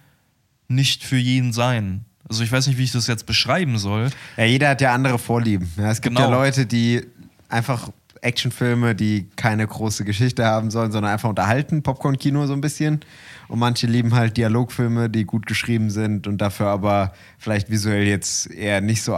nicht 0.68 1.02
für 1.02 1.16
jeden 1.16 1.52
sein. 1.52 2.04
Also 2.28 2.42
ich 2.42 2.52
weiß 2.52 2.66
nicht, 2.66 2.78
wie 2.78 2.84
ich 2.84 2.92
das 2.92 3.06
jetzt 3.06 3.24
beschreiben 3.26 3.78
soll. 3.78 4.10
Ja, 4.36 4.44
jeder 4.44 4.68
hat 4.70 4.80
ja 4.80 4.92
andere 4.92 5.18
Vorlieben. 5.18 5.70
Ja, 5.76 5.90
es 5.90 6.00
gibt 6.00 6.14
Genau. 6.16 6.28
ja 6.30 6.36
Leute, 6.36 6.66
die 6.66 7.06
einfach 7.48 7.90
Actionfilme, 8.20 8.94
die 8.94 9.28
keine 9.36 9.66
große 9.66 10.04
Geschichte 10.04 10.44
haben 10.44 10.70
sollen, 10.70 10.92
sondern 10.92 11.12
einfach 11.12 11.28
unterhalten, 11.30 11.82
Popcorn-Kino 11.82 12.46
so 12.46 12.52
ein 12.52 12.60
bisschen. 12.60 13.00
Und 13.46 13.60
manche 13.60 13.86
lieben 13.86 14.14
halt 14.14 14.36
Dialogfilme, 14.36 15.08
die 15.08 15.24
gut 15.24 15.46
geschrieben 15.46 15.88
sind 15.90 16.26
und 16.26 16.38
dafür 16.38 16.66
aber 16.66 17.12
vielleicht 17.38 17.70
visuell 17.70 18.06
jetzt 18.06 18.50
eher 18.50 18.80
nicht 18.80 19.02
so 19.02 19.16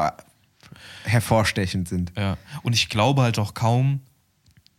hervorstechend 1.05 1.89
sind. 1.89 2.13
Ja. 2.17 2.37
Und 2.63 2.75
ich 2.75 2.89
glaube 2.89 3.23
halt 3.23 3.39
auch 3.39 3.55
kaum, 3.55 4.01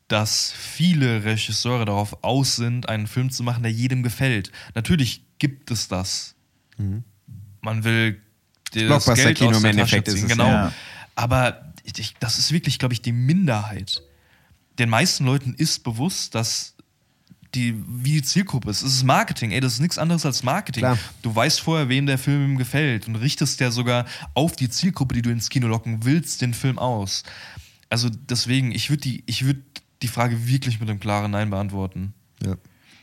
dass 0.07 0.51
viele 0.51 1.23
Regisseure 1.23 1.85
darauf 1.85 2.23
aus 2.23 2.57
sind, 2.57 2.89
einen 2.89 3.07
Film 3.07 3.29
zu 3.29 3.43
machen, 3.43 3.63
der 3.63 3.71
jedem 3.71 4.03
gefällt. 4.03 4.51
Natürlich 4.75 5.23
gibt 5.39 5.71
es 5.71 5.87
das. 5.87 6.35
Man 7.61 7.83
will 7.83 8.21
dir 8.73 8.89
das 8.89 9.05
Geld 9.05 9.37
Blockbuster-Kino 9.37 9.51
aus 9.51 9.61
der 9.61 9.77
Tasche 9.77 10.03
ziehen, 10.03 10.23
es, 10.23 10.27
genau. 10.27 10.47
ja. 10.47 10.73
Aber 11.15 11.73
ich, 11.83 12.15
das 12.19 12.39
ist 12.39 12.51
wirklich, 12.51 12.79
glaube 12.79 12.93
ich, 12.93 13.01
die 13.01 13.11
Minderheit. 13.11 14.01
Den 14.79 14.89
meisten 14.89 15.25
Leuten 15.25 15.53
ist 15.53 15.83
bewusst, 15.83 16.35
dass 16.35 16.75
die, 17.55 17.75
wie 17.87 18.13
die 18.13 18.21
Zielgruppe 18.21 18.69
ist. 18.69 18.81
Es 18.81 18.93
ist 18.93 19.03
Marketing, 19.03 19.51
ey, 19.51 19.59
das 19.59 19.73
ist 19.73 19.79
nichts 19.79 19.97
anderes 19.97 20.25
als 20.25 20.43
Marketing. 20.43 20.81
Klar. 20.81 20.97
Du 21.21 21.35
weißt 21.35 21.59
vorher, 21.59 21.89
wem 21.89 22.05
der 22.05 22.17
Film 22.17 22.57
gefällt 22.57 23.07
und 23.07 23.15
richtest 23.17 23.59
ja 23.59 23.71
sogar 23.71 24.05
auf 24.33 24.55
die 24.55 24.69
Zielgruppe, 24.69 25.15
die 25.15 25.21
du 25.21 25.29
ins 25.29 25.49
Kino 25.49 25.67
locken 25.67 26.05
willst, 26.05 26.41
den 26.41 26.53
Film 26.53 26.79
aus. 26.79 27.23
Also 27.89 28.09
deswegen, 28.09 28.71
ich 28.71 28.89
würde 28.89 29.01
die, 29.01 29.23
ich 29.25 29.45
würd 29.45 29.57
die 30.01 30.07
Frage 30.07 30.47
wirklich 30.47 30.79
mit 30.79 30.89
einem 30.89 30.99
klaren 30.99 31.31
Nein 31.31 31.49
beantworten. 31.49 32.13
Ja. 32.43 32.55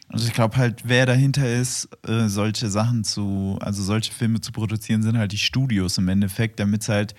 Also 0.09 0.27
ich 0.27 0.33
glaube 0.33 0.57
halt, 0.57 0.83
wer 0.85 1.05
dahinter 1.05 1.47
ist, 1.53 1.89
äh, 2.07 2.29
solche 2.29 2.71
Sachen 2.71 3.05
zu, 3.05 3.59
also 3.61 3.83
solche 3.83 4.13
Filme 4.13 4.41
zu 4.41 4.53
produzieren, 4.53 5.03
sind 5.03 5.19
halt 5.19 5.33
die 5.33 5.39
Studios 5.39 5.99
im 5.99 6.09
Endeffekt, 6.09 6.59
damit 6.59 6.83
sie 6.83 6.93
halt 6.93 7.15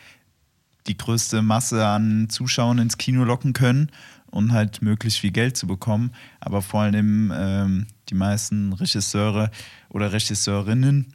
die 0.87 0.97
größte 0.97 1.43
Masse 1.43 1.85
an 1.85 2.27
Zuschauern 2.29 2.79
ins 2.79 2.97
Kino 2.97 3.23
locken 3.23 3.53
können 3.53 3.91
und 4.31 4.51
halt 4.51 4.81
möglichst 4.81 5.19
viel 5.19 5.31
Geld 5.31 5.57
zu 5.57 5.67
bekommen. 5.67 6.11
Aber 6.39 6.61
vor 6.61 6.81
allem 6.81 7.33
ähm, 7.35 7.87
die 8.09 8.15
meisten 8.15 8.73
Regisseure 8.73 9.51
oder 9.89 10.11
Regisseurinnen, 10.11 11.13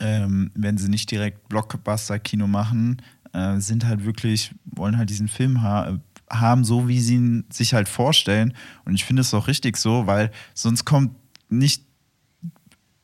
ähm, 0.00 0.50
wenn 0.54 0.78
sie 0.78 0.88
nicht 0.88 1.10
direkt 1.10 1.48
Blockbuster-Kino 1.48 2.46
machen, 2.46 3.02
äh, 3.32 3.58
sind 3.58 3.86
halt 3.86 4.04
wirklich, 4.04 4.54
wollen 4.64 4.96
halt 4.96 5.10
diesen 5.10 5.28
Film 5.28 5.62
ha 5.62 5.98
haben, 6.28 6.64
so 6.64 6.88
wie 6.88 7.00
sie 7.00 7.14
ihn 7.14 7.44
sich 7.50 7.72
halt 7.72 7.88
vorstellen. 7.88 8.52
Und 8.84 8.94
ich 8.96 9.04
finde 9.04 9.20
es 9.20 9.32
auch 9.32 9.46
richtig 9.46 9.76
so, 9.76 10.08
weil 10.08 10.32
sonst 10.54 10.84
kommt 10.84 11.12
nicht 11.48 11.85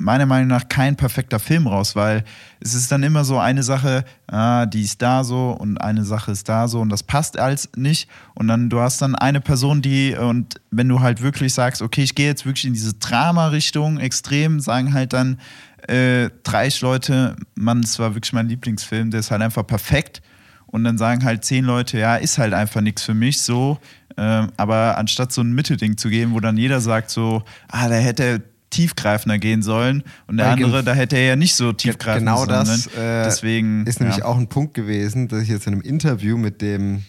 meiner 0.02 0.26
Meinung 0.26 0.48
nach 0.48 0.68
kein 0.68 0.96
perfekter 0.96 1.38
Film 1.38 1.66
raus, 1.66 1.94
weil 1.94 2.24
es 2.60 2.74
ist 2.74 2.90
dann 2.90 3.02
immer 3.02 3.24
so 3.24 3.38
eine 3.38 3.62
Sache, 3.62 4.04
ah, 4.26 4.66
die 4.66 4.82
ist 4.82 5.00
da 5.00 5.22
so 5.22 5.56
und 5.58 5.78
eine 5.78 6.04
Sache 6.04 6.32
ist 6.32 6.48
da 6.48 6.66
so 6.68 6.80
und 6.80 6.88
das 6.88 7.02
passt 7.02 7.38
als 7.38 7.70
nicht. 7.76 8.08
Und 8.34 8.48
dann 8.48 8.68
du 8.68 8.80
hast 8.80 9.00
dann 9.00 9.14
eine 9.14 9.40
Person, 9.40 9.80
die 9.80 10.16
und 10.16 10.60
wenn 10.70 10.88
du 10.88 11.00
halt 11.00 11.22
wirklich 11.22 11.54
sagst, 11.54 11.82
okay, 11.82 12.02
ich 12.02 12.14
gehe 12.14 12.26
jetzt 12.26 12.44
wirklich 12.44 12.66
in 12.66 12.72
diese 12.72 12.94
Drama-Richtung 12.94 13.98
extrem, 13.98 14.60
sagen 14.60 14.92
halt 14.92 15.12
dann 15.12 15.38
äh, 15.88 16.30
30 16.42 16.80
Leute, 16.80 17.36
Mann, 17.54 17.82
das 17.82 17.98
war 17.98 18.14
wirklich 18.14 18.32
mein 18.32 18.48
Lieblingsfilm, 18.48 19.10
der 19.10 19.20
ist 19.20 19.30
halt 19.30 19.42
einfach 19.42 19.66
perfekt. 19.66 20.20
Und 20.66 20.84
dann 20.84 20.96
sagen 20.96 21.22
halt 21.22 21.44
zehn 21.44 21.66
Leute, 21.66 21.98
ja, 21.98 22.16
ist 22.16 22.38
halt 22.38 22.54
einfach 22.54 22.80
nichts 22.80 23.02
für 23.02 23.12
mich 23.12 23.42
so, 23.42 23.78
ähm, 24.16 24.50
aber 24.56 24.96
anstatt 24.96 25.30
so 25.30 25.42
ein 25.42 25.52
Mittelding 25.52 25.96
zu 25.98 26.08
geben, 26.08 26.32
wo 26.32 26.40
dann 26.40 26.56
jeder 26.56 26.80
sagt 26.80 27.10
so, 27.10 27.42
ah, 27.68 27.88
da 27.88 27.94
hätte 27.94 28.42
tiefgreifender 28.72 29.38
gehen 29.38 29.62
sollen 29.62 30.02
und 30.26 30.38
der 30.38 30.46
Weil 30.46 30.64
andere, 30.64 30.82
da 30.82 30.94
hätte 30.94 31.16
er 31.16 31.26
ja 31.26 31.36
nicht 31.36 31.54
so 31.54 31.72
tiefgreifend 31.72 32.26
Genau 32.26 32.38
sollen. 32.44 32.48
das 32.48 32.86
äh, 32.88 33.24
Deswegen 33.24 33.86
ist 33.86 34.00
nämlich 34.00 34.18
ja. 34.18 34.24
auch 34.24 34.36
ein 34.36 34.48
Punkt 34.48 34.74
gewesen, 34.74 35.28
dass 35.28 35.42
ich 35.42 35.48
jetzt 35.48 35.66
in 35.66 35.74
einem 35.74 35.82
Interview 35.82 36.36
mit 36.36 36.60
dem 36.60 37.04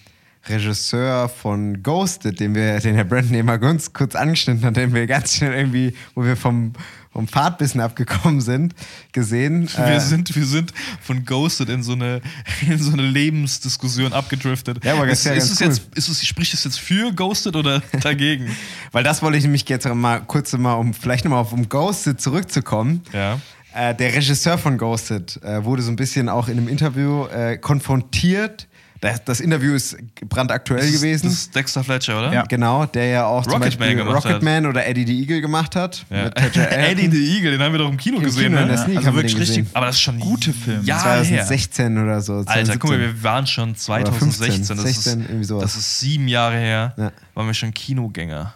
Regisseur 0.48 1.30
von 1.30 1.82
Ghosted, 1.84 2.40
den 2.40 2.54
wir, 2.54 2.80
den 2.80 2.96
Herr 2.96 3.06
Brandon 3.06 3.34
eben 3.34 3.48
mal 3.48 3.58
ganz 3.58 3.94
kurz 3.94 4.14
angeschnitten 4.14 4.66
hat, 4.66 4.76
den 4.76 4.94
wir 4.94 5.08
ganz 5.08 5.36
schnell 5.36 5.54
irgendwie, 5.54 5.94
wo 6.16 6.24
wir 6.26 6.36
vom, 6.36 6.74
vom 7.14 7.28
Pfad 7.28 7.60
bisschen 7.60 7.80
abgekommen 7.80 8.42
sind, 8.42 8.74
gesehen. 9.12 9.70
Wir, 9.76 9.86
Äh, 9.86 10.00
sind, 10.00 10.36
wir 10.36 10.46
sind 10.46 10.74
von 11.02 11.24
Ghosted 11.26 11.70
in 11.70 11.84
so 11.84 11.94
eine, 11.94 12.22
in 12.68 12.80
so 12.80 12.92
eine 12.92 13.04
Lebensdiskussion 13.04 14.12
abgedriftet. 14.14 14.84
Ja, 14.84 14.96
aber 14.96 15.08
ist, 15.08 15.24
ja 15.24 15.34
ist 15.34 15.52
es 15.52 15.62
cool. 15.62 15.68
jetzt, 15.68 15.82
ist 15.96 16.10
es, 16.10 16.26
spricht 16.26 16.54
es 16.54 16.64
jetzt 16.64 16.80
für 16.80 17.14
Ghosted 17.14 17.56
oder 17.56 17.82
dagegen? 18.02 18.50
Weil 18.92 19.04
das 19.04 19.22
wollte 19.22 19.38
ich 19.38 19.44
nämlich 19.44 19.68
jetzt 19.70 19.88
mal 19.88 20.22
kurz 20.22 20.52
mal, 20.54 20.74
um 20.74 20.94
vielleicht 20.94 21.24
nochmal 21.24 21.40
auf 21.40 21.54
um 21.54 21.70
Ghosted 21.70 22.20
zurückzukommen. 22.20 23.04
Ja. 23.14 23.40
Äh, 23.76 23.96
der 23.96 24.14
Regisseur 24.14 24.58
von 24.58 24.78
Ghosted 24.78 25.42
äh, 25.44 25.64
wurde 25.64 25.82
so 25.82 25.92
ein 25.92 25.96
bisschen 25.96 26.30
auch 26.30 26.48
in 26.48 26.58
einem 26.58 26.68
Interview 26.68 27.26
äh, 27.28 27.58
konfrontiert. 27.58 28.68
Das, 29.04 29.22
das 29.26 29.42
Interview 29.42 29.74
ist 29.74 29.98
brandaktuell 30.30 30.80
Das 30.80 30.90
ist- 30.90 31.02
gewesen. 31.02 31.26
Das 31.26 31.34
ist 31.34 31.54
Dexter 31.54 31.84
Fletcher, 31.84 32.18
oder? 32.20 32.32
Ja. 32.32 32.44
Genau, 32.44 32.86
der 32.86 33.06
ja 33.08 33.26
auch 33.26 33.44
zum 33.44 33.52
Rocketman 33.52 33.98
Beispiel 34.40 34.66
oder 34.68 34.88
Eddie 34.88 35.06
the 35.06 35.20
Eagle 35.20 35.42
gemacht 35.42 35.76
hat. 35.76 36.06
Ja. 36.10 36.28
Eddie 36.54 37.10
the 37.12 37.36
Eagle, 37.36 37.52
den 37.52 37.62
haben 37.62 37.74
wir 37.74 37.80
doch 37.80 37.90
im 37.90 37.98
Kino 37.98 38.16
Im 38.20 38.24
gesehen, 38.24 38.44
Kino 38.54 38.60
in 38.62 38.68
ne? 38.68 38.70
der 38.70 38.78
Sneak 38.78 38.98
Also 39.00 39.14
wirklich 39.14 39.34
richtig 39.38 39.48
gesehen. 39.58 39.68
Aber 39.74 39.88
das 39.88 39.96
ist 39.96 40.02
schon 40.04 40.22
Gute 40.22 40.54
Filme. 40.54 40.84
Jahre 40.86 41.18
her. 41.26 41.46
2016 41.46 41.98
oder 42.02 42.22
so. 42.22 42.44
Alter, 42.46 42.78
guck 42.78 42.92
mal, 42.92 42.98
2017. 42.98 43.00
wir 43.02 43.24
waren 43.24 43.46
schon 43.48 43.76
2016. 43.76 44.54
15, 44.64 44.78
das, 44.78 44.86
16, 44.86 45.20
ist, 45.22 45.30
irgendwie 45.30 45.44
sowas. 45.44 45.64
das 45.64 45.76
ist 45.76 46.00
sieben 46.00 46.28
Jahre 46.30 46.56
her. 46.56 46.94
Ja. 46.96 47.12
Waren 47.34 47.48
wir 47.48 47.54
schon 47.54 47.74
Kinogänger. 47.74 48.54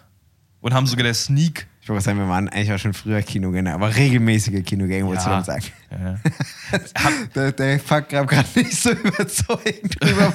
Und 0.61 0.73
haben 0.73 0.87
sogar 0.87 1.03
der 1.03 1.13
Sneak. 1.13 1.67
Ich 1.87 1.89
wollte 1.89 2.03
sagen, 2.03 2.19
wir 2.19 2.27
waren 2.27 2.49
eigentlich 2.49 2.73
auch 2.73 2.77
schon 2.79 2.91
früher 2.93 3.21
Kinogänger, 3.21 3.73
aber 3.73 3.95
regelmäßige 3.95 4.61
Kinogänger, 4.65 5.13
Ja. 5.13 5.23
dann 5.23 5.43
sagen. 5.45 5.63
Ja. 5.89 6.19
Der, 7.33 7.53
der 7.53 7.79
Fuck 7.79 8.09
kam 8.09 8.27
gerade 8.27 8.45
nicht 8.55 8.73
so 8.75 8.91
überzeugend 9.03 9.95
drüber. 10.01 10.33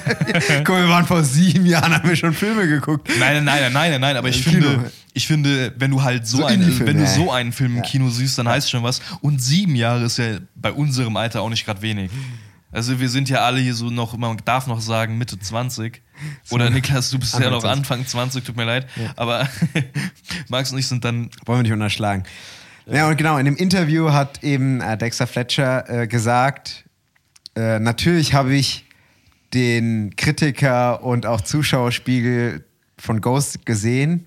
Guck, 0.63 0.77
wir 0.77 0.89
waren 0.89 1.05
vor 1.05 1.23
sieben 1.23 1.67
Jahren, 1.67 1.93
haben 1.93 2.09
wir 2.09 2.15
schon 2.15 2.33
Filme 2.33 2.67
geguckt. 2.67 3.07
Nein, 3.19 3.43
nein, 3.43 3.71
nein, 3.71 3.91
nein, 3.91 4.01
nein, 4.01 4.17
aber 4.17 4.29
ich 4.29 4.43
Kino. 4.43 4.67
finde, 4.67 4.91
ich 5.13 5.27
finde, 5.27 5.73
wenn 5.77 5.91
du 5.91 6.01
halt 6.01 6.25
so, 6.25 6.37
So 6.37 6.45
einen, 6.45 6.87
wenn 6.87 6.97
du 6.97 7.05
so 7.05 7.31
einen 7.31 7.51
Film 7.51 7.73
im 7.73 7.77
Ja. 7.77 7.83
Kino 7.83 8.09
siehst, 8.09 8.35
dann 8.39 8.47
heißt 8.49 8.71
schon 8.71 8.81
was. 8.81 8.99
Und 9.21 9.39
sieben 9.39 9.75
Jahre 9.75 10.05
ist 10.05 10.17
ja 10.17 10.37
bei 10.55 10.71
unserem 10.71 11.15
Alter 11.17 11.43
auch 11.43 11.51
nicht 11.51 11.65
gerade 11.67 11.83
wenig. 11.83 12.09
Also 12.73 12.99
wir 12.99 13.09
sind 13.09 13.29
ja 13.29 13.41
alle 13.41 13.59
hier 13.59 13.75
so 13.75 13.91
noch, 13.91 14.17
man 14.17 14.37
darf 14.45 14.65
noch 14.65 14.81
sagen, 14.81 15.17
Mitte 15.17 15.39
20. 15.39 16.01
Oder 16.49 16.71
Niklas, 16.71 17.11
du 17.11 17.19
bist 17.19 17.39
ja 17.39 17.51
noch 17.51 17.61
20. 17.61 17.79
Anfang 17.79 18.07
20, 18.07 18.43
tut 18.43 18.57
mir 18.57 18.65
leid. 18.65 18.87
Aber 19.15 19.47
Max 20.49 20.71
und 20.71 20.79
ich 20.79 20.87
sind 20.87 21.05
dann 21.05 21.29
Wollen 21.45 21.59
wir 21.59 21.63
nicht 21.63 21.71
unterschlagen. 21.71 22.23
Ja, 22.87 23.07
und 23.07 23.15
genau, 23.15 23.37
in 23.37 23.45
dem 23.45 23.55
Interview 23.55 24.11
hat 24.11 24.43
eben 24.43 24.81
äh, 24.81 24.97
Dexter 24.97 25.27
Fletcher 25.27 25.87
äh, 25.87 26.07
gesagt, 26.07 26.83
äh, 27.55 27.79
natürlich 27.79 28.33
habe 28.33 28.53
ich 28.55 28.85
den 29.53 30.15
Kritiker 30.15 31.03
und 31.03 31.25
auch 31.25 31.41
Zuschauerspiegel 31.41 32.65
von 32.97 33.21
Ghost 33.21 33.65
gesehen, 33.65 34.25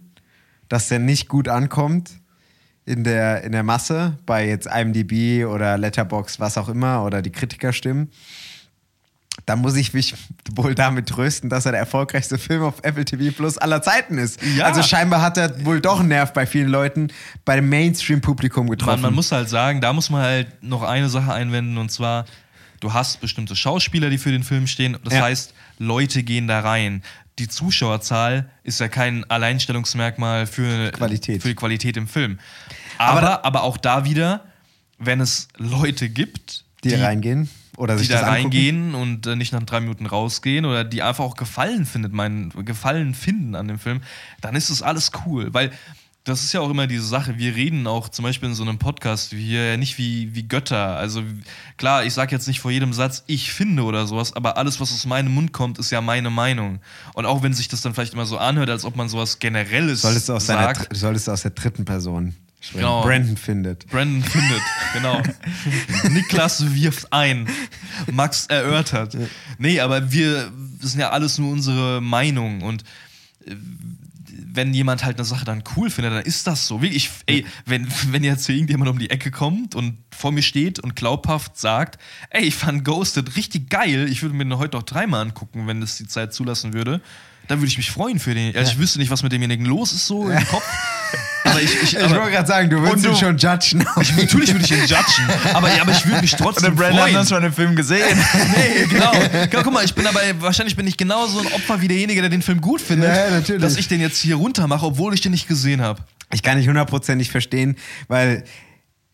dass 0.68 0.88
der 0.88 1.01
nicht 1.01 1.28
gut 1.28 1.49
ankommt 1.49 2.12
in 2.87 3.05
der, 3.05 3.43
in 3.45 3.53
der 3.53 3.62
Masse, 3.64 4.16
bei 4.26 4.47
jetzt 4.49 4.66
IMDb 4.66 5.45
oder 5.45 5.76
Letterbox, 5.76 6.39
was 6.41 6.57
auch 6.57 6.68
immer, 6.68 7.05
oder 7.05 7.20
die 7.20 7.30
Kritikerstimmen. 7.30 8.11
Da 9.45 9.55
muss 9.55 9.76
ich 9.76 9.93
mich 9.93 10.14
wohl 10.55 10.74
damit 10.74 11.09
trösten, 11.09 11.51
dass 11.51 11.66
er 11.66 11.72
der 11.72 11.80
erfolgreichste 11.80 12.39
Film 12.39 12.62
auf 12.62 12.76
Apple 12.82 13.05
TV 13.05 13.37
Plus 13.37 13.59
aller 13.59 13.82
Zeiten 13.82 14.18
ist. 14.18 14.41
Ja. 14.57 14.64
Also 14.66 14.82
scheinbar 14.82 15.20
hat 15.20 15.37
er 15.37 15.64
wohl 15.66 15.80
doch 15.80 16.01
einen 16.01 16.09
Nerv 16.09 16.32
bei 16.32 16.47
vielen 16.47 16.68
Leuten 16.68 17.09
beim 17.45 17.68
Mainstream-Publikum 17.68 18.70
getroffen. 18.70 19.03
Man, 19.03 19.11
man 19.11 19.14
muss 19.14 19.30
halt 19.32 19.49
sagen, 19.49 19.80
da 19.80 19.93
muss 19.93 20.09
man 20.09 20.22
halt 20.22 20.62
noch 20.62 20.82
eine 20.82 21.09
Sache 21.09 21.32
einwenden 21.32 21.76
und 21.78 21.91
zwar, 21.91 22.24
du 22.80 22.93
hast 22.93 23.20
bestimmte 23.20 23.55
Schauspieler, 23.57 24.11
die 24.11 24.18
für 24.18 24.30
den 24.32 24.43
Film 24.43 24.66
stehen. 24.66 24.97
Das 25.05 25.12
Ja. 25.14 25.22
heißt, 25.22 25.53
Leute 25.78 26.22
gehen 26.22 26.47
da 26.49 26.61
rein. 26.61 27.03
Die 27.39 27.49
Zuschauerzahl 27.49 28.51
ist 28.62 28.80
ja 28.80 28.89
kein 28.89 29.28
Alleinstellungsmerkmal 29.30 30.47
für, 30.47 30.91
Qualität. 30.93 31.43
für 31.43 31.49
die 31.49 31.55
Qualität 31.55 31.97
im 31.97 32.09
Film. 32.09 32.39
Aber, 32.99 33.45
aber, 33.45 33.62
auch 33.62 33.76
da 33.76 34.05
wieder, 34.05 34.45
wenn 34.99 35.20
es 35.20 35.49
Leute 35.59 36.09
gibt, 36.09 36.64
die, 36.82 36.95
reingehen 36.95 37.51
oder 37.76 37.95
die 37.95 38.01
sich 38.01 38.09
da 38.09 38.20
das 38.20 38.22
angucken. 38.24 38.43
reingehen 38.45 38.95
und 38.95 39.26
äh, 39.26 39.37
nicht 39.37 39.53
nach 39.53 39.62
drei 39.64 39.80
Minuten 39.80 40.07
rausgehen 40.07 40.64
oder 40.64 40.84
die 40.84 41.03
einfach 41.03 41.24
auch 41.24 41.37
Gefallen 41.37 41.84
findet, 41.84 42.12
meinen 42.12 42.51
Gefallen 42.64 43.14
finden 43.14 43.55
an 43.55 43.68
dem 43.68 43.78
Film, 43.78 44.01
dann 44.41 44.57
ist 44.57 44.70
es 44.70 44.82
alles 44.82 45.11
cool, 45.26 45.53
weil 45.53 45.72
das 46.26 46.42
ist 46.42 46.52
ja 46.52 46.60
auch 46.60 46.70
immer 46.70 46.86
diese 46.86 47.06
Sache. 47.06 47.38
Wir 47.38 47.54
reden 47.54 47.86
auch 47.86 48.08
zum 48.08 48.24
Beispiel 48.24 48.48
in 48.48 48.54
so 48.54 48.64
einem 48.64 48.78
Podcast 48.78 49.30
hier 49.32 49.76
nicht 49.76 49.96
wie, 49.96 50.34
wie 50.34 50.42
Götter. 50.42 50.96
Also 50.96 51.22
klar, 51.76 52.04
ich 52.04 52.12
sage 52.14 52.32
jetzt 52.32 52.48
nicht 52.48 52.60
vor 52.60 52.70
jedem 52.72 52.92
Satz, 52.92 53.22
ich 53.28 53.52
finde 53.52 53.84
oder 53.84 54.06
sowas, 54.06 54.34
aber 54.34 54.56
alles, 54.56 54.80
was 54.80 54.92
aus 54.92 55.06
meinem 55.06 55.32
Mund 55.32 55.52
kommt, 55.52 55.78
ist 55.78 55.90
ja 55.90 56.00
meine 56.00 56.30
Meinung. 56.30 56.80
Und 57.14 57.26
auch 57.26 57.42
wenn 57.44 57.54
sich 57.54 57.68
das 57.68 57.80
dann 57.80 57.94
vielleicht 57.94 58.12
immer 58.14 58.26
so 58.26 58.38
anhört, 58.38 58.70
als 58.70 58.84
ob 58.84 58.96
man 58.96 59.08
sowas 59.08 59.38
Generelles 59.38 60.02
Solltest 60.02 60.28
du 60.28 60.34
aus, 60.34 60.46
deiner, 60.46 60.62
sagt. 60.62 60.90
Dr- 60.90 60.98
solltest 60.98 61.28
du 61.28 61.32
aus 61.32 61.42
der 61.42 61.52
dritten 61.52 61.84
Person 61.84 62.34
sprechen. 62.60 62.80
Genau. 62.80 63.02
Brandon 63.02 63.36
findet. 63.36 63.86
Brandon 63.86 64.24
findet, 64.24 64.62
genau. 64.94 65.22
Niklas 66.10 66.74
wirft 66.74 67.12
ein. 67.12 67.48
Max 68.10 68.46
erörtert. 68.46 69.16
Nee, 69.58 69.78
aber 69.80 70.10
wir 70.10 70.50
das 70.80 70.90
sind 70.90 71.00
ja 71.00 71.10
alles 71.10 71.38
nur 71.38 71.52
unsere 71.52 72.00
Meinung 72.00 72.62
und 72.62 72.82
äh, 73.46 73.54
wenn 74.57 74.74
jemand 74.74 75.04
halt 75.04 75.18
eine 75.18 75.24
Sache 75.24 75.44
dann 75.44 75.62
cool 75.76 75.90
findet, 75.90 76.12
dann 76.12 76.24
ist 76.24 76.46
das 76.46 76.66
so. 76.66 76.82
Wirklich, 76.82 77.11
ey, 77.26 77.46
wenn, 77.66 77.86
wenn 78.11 78.24
jetzt 78.24 78.48
irgendjemand 78.48 78.90
um 78.90 78.98
die 78.98 79.11
Ecke 79.11 79.30
kommt 79.30 79.74
und 79.74 79.98
vor 80.11 80.32
mir 80.32 80.42
steht 80.42 80.80
und 80.80 80.96
glaubhaft 80.96 81.57
sagt, 81.57 82.00
ey, 82.30 82.44
ich 82.44 82.54
fand 82.54 82.84
Ghosted 82.84 83.36
richtig 83.36 83.70
geil, 83.70 84.09
ich 84.11 84.22
würde 84.22 84.34
mir 84.34 84.44
den 84.44 84.59
heute 84.59 84.76
noch 84.76 84.82
dreimal 84.82 85.22
angucken, 85.22 85.66
wenn 85.66 85.82
es 85.82 85.96
die 85.96 86.07
Zeit 86.07 86.34
zulassen 86.34 86.72
würde, 86.72 87.00
dann 87.49 87.59
würde 87.61 87.68
ich 87.68 87.76
mich 87.76 87.90
freuen 87.90 88.18
für 88.18 88.34
den. 88.34 88.55
Also 88.57 88.72
ich 88.72 88.78
wüsste 88.78 88.99
nicht, 88.99 89.11
was 89.11 89.22
mit 89.22 89.32
demjenigen 89.32 89.66
los 89.66 89.92
ist 89.92 90.07
so 90.07 90.28
im 90.28 90.47
Kopf. 90.47 90.64
Aber 91.44 91.62
ich, 91.62 91.72
ich, 91.82 91.94
Ich 91.97 92.11
wollte 92.11 92.30
gerade 92.32 92.47
sagen, 92.49 92.68
du 92.68 92.78
würdest 92.80 92.97
Und 92.97 93.05
ihn 93.05 93.11
du- 93.12 93.18
schon 93.18 93.38
judgen. 93.38 93.86
ich, 94.01 94.16
natürlich 94.16 94.53
würde 94.53 94.64
ich 94.64 94.70
ihn 94.72 94.80
judgen, 94.80 95.30
aber, 95.55 95.68
aber 95.80 95.92
ich 95.92 96.05
würde 96.05 96.20
mich 96.20 96.32
Und 96.32 96.38
trotzdem 96.40 96.76
der 96.76 96.82
Brandon 96.82 97.05
hat 97.07 97.14
das 97.14 97.28
schon 97.28 97.44
im 97.44 97.53
Film 97.53 97.76
gesehen. 97.76 98.18
Nee, 98.57 98.86
genau. 98.90 99.12
genau. 99.12 99.62
Guck 99.62 99.72
mal, 99.72 99.84
ich 99.84 99.94
bin 99.94 100.07
aber, 100.07 100.20
wahrscheinlich 100.40 100.74
bin 100.76 100.86
ich 100.88 100.97
genauso 100.97 101.38
ein 101.40 101.47
Opfer 101.53 101.80
wie 101.80 101.88
derjenige, 101.88 102.20
der 102.20 102.30
den 102.30 102.42
Film 102.42 102.61
gut 102.61 102.80
findet, 102.80 103.14
Ja, 103.14 103.30
natürlich. 103.30 103.62
dass 103.62 103.76
ich 103.76 103.86
den 103.86 104.01
jetzt 104.01 104.20
hier 104.20 104.34
runter 104.36 104.66
mache, 104.66 104.86
obwohl 104.86 105.14
ich 105.14 105.20
den 105.20 105.30
nicht 105.32 105.47
gesehen 105.47 105.80
habe. 105.82 106.03
Ich 106.32 106.42
kann 106.42 106.59
nicht 106.59 106.66
hundertprozentig 106.68 107.30
verstehen, 107.30 107.76
weil 108.09 108.42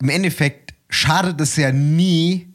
im 0.01 0.09
Endeffekt 0.09 0.73
schadet 0.89 1.39
es 1.39 1.55
ja 1.55 1.71
nie 1.71 2.47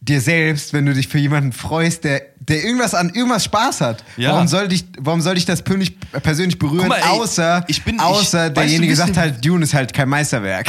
dir 0.00 0.20
selbst, 0.20 0.72
wenn 0.72 0.86
du 0.86 0.94
dich 0.94 1.08
für 1.08 1.18
jemanden 1.18 1.52
freust, 1.52 2.04
der, 2.04 2.22
der 2.38 2.64
irgendwas 2.64 2.94
an 2.94 3.10
irgendwas 3.10 3.44
Spaß 3.44 3.80
hat. 3.82 4.02
Ja. 4.16 4.32
Warum 4.32 4.48
soll 4.48 4.66
dich, 4.68 4.84
warum 4.98 5.20
soll 5.20 5.34
dich 5.34 5.44
das 5.44 5.62
persönlich, 5.62 5.96
persönlich 6.22 6.58
berühren, 6.58 6.88
mal, 6.88 6.96
ey, 6.98 7.04
außer, 7.04 7.64
ich 7.68 7.82
bin- 7.84 7.96
ich- 7.96 8.00
außer 8.00 8.38
weißt 8.44 8.50
du, 8.56 8.60
derjenige 8.60 8.96
sagt 8.96 9.16
halt, 9.16 9.44
Dune 9.44 9.62
ist 9.64 9.74
halt 9.74 9.92
kein 9.92 10.08
Meisterwerk. 10.08 10.68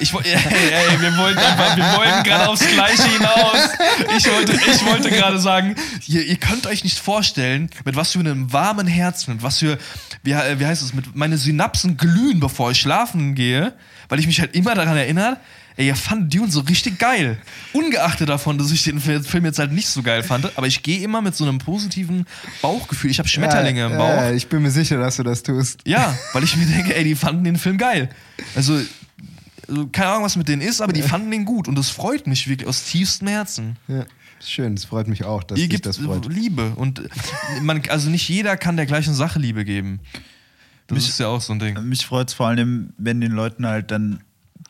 Ich, 0.00 0.12
ey, 0.14 0.20
ey, 0.22 1.00
wir 1.00 1.16
wollten 1.16 1.38
einfach, 1.38 1.76
wir 1.76 1.84
wollten 1.96 2.22
gerade 2.24 2.48
aufs 2.48 2.64
Gleiche 2.68 3.02
hinaus. 3.08 3.70
Ich 4.16 4.30
wollte, 4.30 4.52
ich 4.52 4.84
wollte 4.86 5.10
gerade 5.10 5.38
sagen, 5.40 5.74
ihr, 6.06 6.24
ihr 6.24 6.36
könnt 6.36 6.66
euch 6.66 6.84
nicht 6.84 6.98
vorstellen, 6.98 7.70
mit 7.86 7.96
was 7.96 8.12
für 8.12 8.20
einem 8.20 8.52
warmen 8.52 8.86
Herzen, 8.86 9.32
mit 9.34 9.42
was 9.42 9.58
für, 9.58 9.78
wie, 10.22 10.34
wie 10.34 10.66
heißt 10.66 10.82
es, 10.82 10.92
mit 10.94 11.16
meine 11.16 11.36
Synapsen 11.38 11.96
glühen, 11.96 12.38
bevor 12.38 12.70
ich 12.70 12.78
schlafen 12.78 13.34
gehe, 13.34 13.72
weil 14.10 14.20
ich 14.20 14.26
mich 14.26 14.38
halt 14.40 14.54
immer 14.54 14.74
daran 14.76 14.96
erinnere, 14.96 15.38
ey, 15.78 15.86
ihr 15.86 15.96
fand 15.96 16.34
Dune 16.34 16.50
so 16.50 16.60
richtig 16.60 16.98
geil. 16.98 17.38
Ungeachtet 17.72 18.28
davon, 18.28 18.58
dass 18.58 18.70
ich 18.72 18.82
den 18.82 19.00
Film 19.00 19.44
jetzt 19.44 19.60
halt 19.60 19.72
nicht 19.72 19.88
so 19.88 20.02
geil 20.02 20.22
fand, 20.24 20.50
aber 20.58 20.66
ich 20.66 20.82
gehe 20.82 21.00
immer 21.00 21.22
mit 21.22 21.36
so 21.36 21.44
einem 21.44 21.58
positiven 21.58 22.26
Bauchgefühl. 22.60 23.10
Ich 23.10 23.20
habe 23.20 23.28
Schmetterlinge 23.28 23.86
im 23.86 23.92
Bauch. 23.96 24.08
Ja, 24.08 24.32
ich 24.32 24.48
bin 24.48 24.62
mir 24.62 24.72
sicher, 24.72 24.98
dass 24.98 25.16
du 25.16 25.22
das 25.22 25.44
tust. 25.44 25.80
Ja, 25.86 26.18
weil 26.32 26.42
ich 26.42 26.56
mir 26.56 26.66
denke, 26.66 26.94
ey, 26.94 27.04
die 27.04 27.14
fanden 27.14 27.44
den 27.44 27.56
Film 27.56 27.78
geil. 27.78 28.10
Also, 28.56 28.80
also 29.68 29.86
keine 29.86 30.10
Ahnung, 30.10 30.24
was 30.24 30.34
mit 30.34 30.48
denen 30.48 30.62
ist, 30.62 30.80
aber 30.80 30.92
die 30.92 31.02
fanden 31.02 31.30
den 31.30 31.44
gut 31.44 31.68
und 31.68 31.78
das 31.78 31.90
freut 31.90 32.26
mich 32.26 32.48
wirklich 32.48 32.68
aus 32.68 32.84
tiefstem 32.84 33.28
Herzen. 33.28 33.76
Ja, 33.86 34.04
schön, 34.44 34.74
das 34.74 34.84
freut 34.84 35.06
mich 35.06 35.24
auch, 35.24 35.44
dass 35.44 35.58
Ihr 35.58 35.66
dich 35.66 35.70
gibt 35.70 35.86
das 35.86 35.98
freut. 35.98 36.26
Liebe 36.26 36.72
und 36.74 37.02
man, 37.62 37.82
also 37.88 38.10
nicht 38.10 38.28
jeder 38.28 38.56
kann 38.56 38.76
der 38.76 38.86
gleichen 38.86 39.14
Sache 39.14 39.38
Liebe 39.38 39.64
geben. 39.64 40.00
Das 40.88 41.06
ist 41.06 41.20
ja 41.20 41.28
auch 41.28 41.42
so 41.42 41.52
ein 41.52 41.58
Ding. 41.58 41.78
Mich 41.86 42.06
freut 42.06 42.28
es 42.28 42.34
vor 42.34 42.48
allem, 42.48 42.94
wenn 42.96 43.20
den 43.20 43.32
Leuten 43.32 43.66
halt 43.66 43.90
dann 43.90 44.20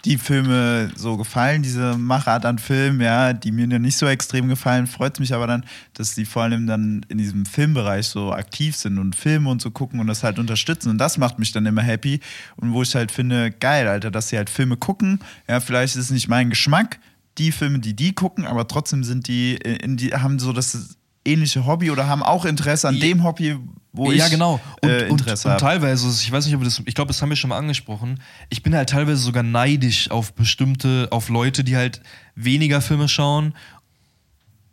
die 0.04 0.16
Filme 0.16 0.90
so 0.94 1.16
gefallen, 1.16 1.62
diese 1.62 1.98
Machart 1.98 2.46
an 2.46 2.58
Filmen, 2.58 3.00
ja, 3.00 3.32
die 3.32 3.50
mir 3.50 3.66
nicht 3.66 3.96
so 3.96 4.06
extrem 4.06 4.48
gefallen, 4.48 4.86
freut 4.86 5.14
es 5.14 5.20
mich 5.20 5.34
aber 5.34 5.46
dann, 5.46 5.64
dass 5.94 6.14
die 6.14 6.24
vor 6.24 6.44
allem 6.44 6.66
dann 6.66 7.04
in 7.08 7.18
diesem 7.18 7.44
Filmbereich 7.44 8.06
so 8.06 8.32
aktiv 8.32 8.76
sind 8.76 8.98
und 8.98 9.16
Filme 9.16 9.50
und 9.50 9.60
so 9.60 9.70
gucken 9.70 9.98
und 9.98 10.06
das 10.06 10.22
halt 10.22 10.38
unterstützen. 10.38 10.90
Und 10.90 10.98
das 10.98 11.18
macht 11.18 11.38
mich 11.38 11.52
dann 11.52 11.66
immer 11.66 11.82
happy. 11.82 12.20
Und 12.56 12.72
wo 12.72 12.82
ich 12.82 12.94
halt 12.94 13.10
finde, 13.10 13.50
geil, 13.50 13.88
Alter, 13.88 14.10
dass 14.10 14.28
sie 14.28 14.36
halt 14.36 14.50
Filme 14.50 14.76
gucken. 14.76 15.20
Ja, 15.48 15.60
vielleicht 15.60 15.96
ist 15.96 16.04
es 16.04 16.10
nicht 16.10 16.28
mein 16.28 16.50
Geschmack, 16.50 17.00
die 17.38 17.52
Filme, 17.52 17.78
die 17.78 17.94
die 17.94 18.14
gucken, 18.14 18.46
aber 18.46 18.66
trotzdem 18.68 19.04
sind 19.04 19.28
die, 19.28 19.54
in 19.54 19.96
die 19.96 20.14
haben 20.14 20.38
so 20.38 20.52
das 20.52 20.97
ähnliche 21.28 21.66
Hobby 21.66 21.90
oder 21.90 22.06
haben 22.08 22.22
auch 22.22 22.44
Interesse 22.44 22.88
an 22.88 22.94
Ja. 22.94 23.00
dem 23.00 23.22
Hobby, 23.24 23.56
wo 23.92 24.10
ich 24.12 24.18
ja, 24.18 24.28
genau. 24.28 24.60
Und, 24.82 24.88
äh, 24.88 25.04
und, 25.04 25.20
Interesse 25.20 25.48
und 25.48 25.52
habe. 25.54 25.60
teilweise, 25.60 26.08
ich 26.08 26.30
weiß 26.30 26.46
nicht, 26.46 26.54
ob 26.54 26.64
das, 26.64 26.82
ich 26.84 26.94
glaube, 26.94 27.08
das 27.08 27.20
haben 27.22 27.28
wir 27.30 27.36
schon 27.36 27.50
mal 27.50 27.58
angesprochen. 27.58 28.20
Ich 28.48 28.62
bin 28.62 28.74
halt 28.74 28.88
teilweise 28.90 29.18
sogar 29.18 29.42
neidisch 29.42 30.10
auf 30.10 30.32
bestimmte, 30.34 31.08
auf 31.10 31.28
Leute, 31.28 31.64
die 31.64 31.76
halt 31.76 32.00
weniger 32.34 32.80
Filme 32.80 33.08
schauen, 33.08 33.54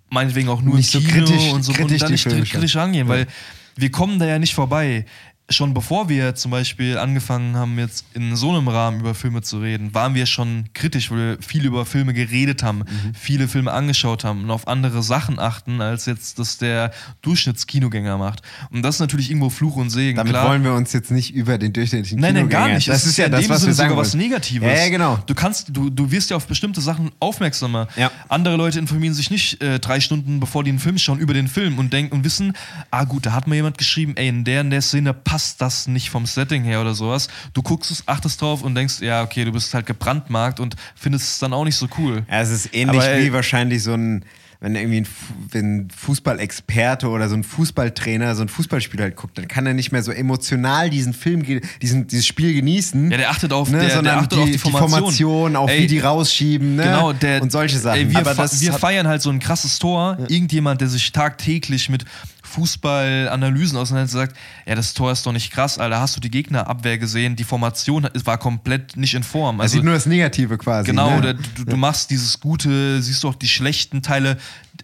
meinetwegen 0.10 0.50
auch 0.50 0.62
nur 0.62 0.76
Nicht 0.76 0.92
so 0.92 1.00
im 1.00 1.08
Kino 1.08 1.26
kritisch- 1.26 1.52
und 1.54 1.64
so 1.64 1.74
kritisch 1.74 1.94
und 1.94 2.02
dann 2.04 2.40
nicht 2.40 2.52
kritisch 2.52 2.76
angehen, 2.76 3.08
weil 3.08 3.28
wir 3.76 3.92
kommen 3.92 4.20
da 4.20 4.26
ja 4.26 4.40
nicht 4.40 4.54
vorbei. 4.54 5.06
Schon 5.48 5.76
bevor 5.76 6.10
wir 6.10 6.34
zum 6.34 6.50
Beispiel 6.50 6.98
angefangen 6.98 7.56
haben, 7.56 7.78
jetzt 7.78 8.04
in 8.16 8.36
so 8.36 8.50
einem 8.50 8.68
Rahmen 8.68 9.00
über 9.02 9.14
Filme 9.14 9.44
zu 9.44 9.60
reden, 9.60 9.94
waren 9.94 10.16
wir 10.16 10.26
schon 10.26 10.66
kritisch, 10.74 11.12
weil 11.12 11.18
wir 11.18 11.38
viel 11.40 11.66
über 11.66 11.86
Filme 11.86 12.16
geredet 12.16 12.64
haben, 12.64 12.80
Mhm. 12.80 13.14
viele 13.14 13.48
Filme 13.48 13.72
angeschaut 13.72 14.24
haben 14.24 14.44
und 14.46 14.50
auf 14.50 14.68
andere 14.68 15.04
Sachen 15.04 15.38
achten, 15.38 15.82
als 15.82 16.08
jetzt 16.08 16.40
das 16.40 16.58
der 16.58 16.92
Durchschnittskinogänger 17.22 18.18
macht. 18.18 18.42
Und 18.72 18.82
das 18.82 18.96
ist 18.96 19.00
natürlich 19.02 19.30
irgendwo 19.30 19.50
Fluch 19.50 19.76
und 19.76 19.90
Segen. 19.90 20.18
Damit 20.18 20.32
Klar. 20.34 20.50
wollen 20.50 20.64
wir 20.64 20.74
uns 20.74 20.94
jetzt 20.94 21.12
nicht 21.12 21.34
über 21.36 21.58
den 21.58 21.74
durchschnittlichen 21.74 22.20
Nein, 22.20 22.34
nein, 22.34 22.50
gar 22.50 22.68
Kinogänger- 22.68 22.76
nicht. 22.76 22.88
Das 22.88 23.04
Es 23.04 23.06
ist 23.08 23.18
ja 23.18 23.26
in 23.26 23.32
das, 23.34 23.42
dem 23.42 23.50
was 23.50 23.60
Sinne 23.60 23.70
wir 23.72 23.76
sagen 23.76 23.90
sogar 23.92 24.04
was. 24.06 24.14
Negatives. 24.16 24.68
Ja, 24.68 24.84
ja, 24.86 24.90
genau. 24.90 25.20
Du 25.28 25.36
kannst, 25.36 25.68
du, 25.72 25.90
du 25.92 26.10
wirst 26.10 26.30
ja 26.32 26.38
auf 26.38 26.48
bestimmte 26.48 26.82
Sachen 26.82 27.12
aufmerksamer. 27.20 27.88
Ja. 27.98 28.10
Andere 28.30 28.56
Leute 28.56 28.80
informieren 28.80 29.14
sich 29.14 29.30
nicht 29.30 29.62
äh, 29.62 29.80
drei 29.80 30.00
Stunden, 30.00 30.40
bevor 30.40 30.64
die 30.64 30.70
einen 30.72 30.80
Film 30.80 30.98
schauen, 30.98 31.20
über 31.20 31.34
den 31.36 31.48
Film 31.48 31.78
und 31.78 31.94
denken 31.94 32.16
und 32.16 32.24
wissen, 32.24 32.54
ah 32.90 33.04
gut, 33.04 33.28
da 33.28 33.34
hat 33.34 33.46
mal 33.48 33.56
jemand 33.56 33.78
geschrieben, 33.78 34.14
ey, 34.16 34.28
in 34.30 34.44
der 34.44 34.62
in 34.62 34.70
der 34.72 34.82
Szene 34.82 35.14
passt 35.14 35.35
das 35.58 35.88
nicht 35.88 36.10
vom 36.10 36.26
Setting 36.26 36.64
her 36.64 36.82
oder 36.82 36.94
sowas. 36.94 37.28
Du 37.54 37.62
guckst 37.62 37.92
es, 37.92 38.08
achtest 38.08 38.42
drauf 38.42 38.64
und 38.64 38.76
denkst, 38.76 39.02
ja, 39.02 39.24
okay, 39.24 39.46
du 39.46 39.52
bist 39.52 39.74
halt 39.74 39.86
gebrandmarkt 39.86 40.60
und 40.60 40.76
findest 40.96 41.26
es 41.26 41.40
dann 41.40 41.54
auch 41.54 41.64
nicht 41.64 41.76
so 41.76 41.88
cool. 41.98 42.26
Ja, 42.30 42.42
es 42.42 42.52
ist 42.52 42.74
ähnlich 42.74 43.02
Aber, 43.02 43.14
äh, 43.14 43.24
wie 43.24 43.34
wahrscheinlich 43.34 43.84
so 43.84 43.94
ein, 43.94 44.26
wenn 44.66 44.76
irgendwie 44.76 45.02
ein, 45.02 45.08
wenn 45.52 45.88
Fußballexperte 45.96 47.08
oder 47.08 47.30
so 47.30 47.36
ein 47.36 47.44
Fußballtrainer 47.44 48.34
so 48.36 48.42
ein 48.42 48.50
Fußballspiel 48.50 49.00
halt 49.00 49.16
guckt, 49.16 49.38
dann 49.38 49.48
kann 49.48 49.68
er 49.68 49.76
nicht 49.76 49.92
mehr 49.92 50.02
so 50.02 50.12
emotional 50.12 50.90
diesen 50.90 51.14
Film, 51.14 51.44
diesen, 51.84 52.08
dieses 52.08 52.26
Spiel 52.26 52.52
genießen. 52.56 53.12
Ja, 53.12 53.18
der 53.18 53.30
achtet 53.30 53.54
auf- 53.54 53.70
ne, 53.70 53.78
der- 53.78 53.88
der 53.88 53.96
sondern 53.98 54.20
achtet 54.20 54.40
auf 54.40 54.46
die 54.50 54.58
Formation. 54.58 54.90
Formation, 55.00 55.56
auf 55.56 55.70
Ey, 55.70 55.84
wie 55.84 55.88
die 55.88 56.00
rausschieben, 56.00 56.78
ne? 56.78 56.84
Genau, 56.84 57.14
der, 57.14 57.44
und 57.44 57.52
solche 57.52 57.78
Sachen. 57.78 58.00
Ey, 58.00 58.10
wir, 58.10 58.18
Aber 58.22 58.34
das 58.34 58.60
wir 58.60 58.74
feiern 58.74 59.08
halt 59.08 59.22
so 59.22 59.30
ein 59.30 59.38
krasses 59.40 59.78
Tor. 59.78 60.18
Irgendjemand, 60.30 60.82
der 60.82 60.88
sich 60.90 61.12
tagtäglich 61.12 61.90
mit 61.90 62.04
Fußballanalysen 62.44 63.78
auseinandersetzt, 63.78 64.14
sagt, 64.34 64.38
ja, 64.66 64.76
das 64.76 64.94
Tor 64.94 65.12
ist 65.12 65.26
doch 65.26 65.32
nicht 65.32 65.52
krass, 65.52 65.78
Alter. 65.78 66.00
Hast 66.00 66.16
du 66.16 66.20
die 66.22 66.32
Gegnerabwehr 66.32 66.98
gesehen? 66.98 67.36
Die 67.36 67.44
Formation 67.44 68.08
war 68.24 68.38
komplett 68.38 68.98
nicht 68.98 69.14
in 69.14 69.24
Form. 69.24 69.60
er 69.60 69.64
Also, 69.64 69.74
sieht 69.76 69.84
nur 69.84 69.94
das 69.94 70.06
Negative 70.06 70.58
quasi. 70.58 70.86
genau, 70.90 71.12
ne? 71.12 71.18
oder 71.18 71.34
du, 71.34 71.66
du 71.66 71.76
machst 71.78 72.10
dieses 72.12 72.40
Gute, 72.40 73.02
siehst 73.02 73.24
du 73.24 73.30
auch 73.30 73.36
die 73.36 73.48
schlechten 73.48 74.02
Teile 74.02 74.38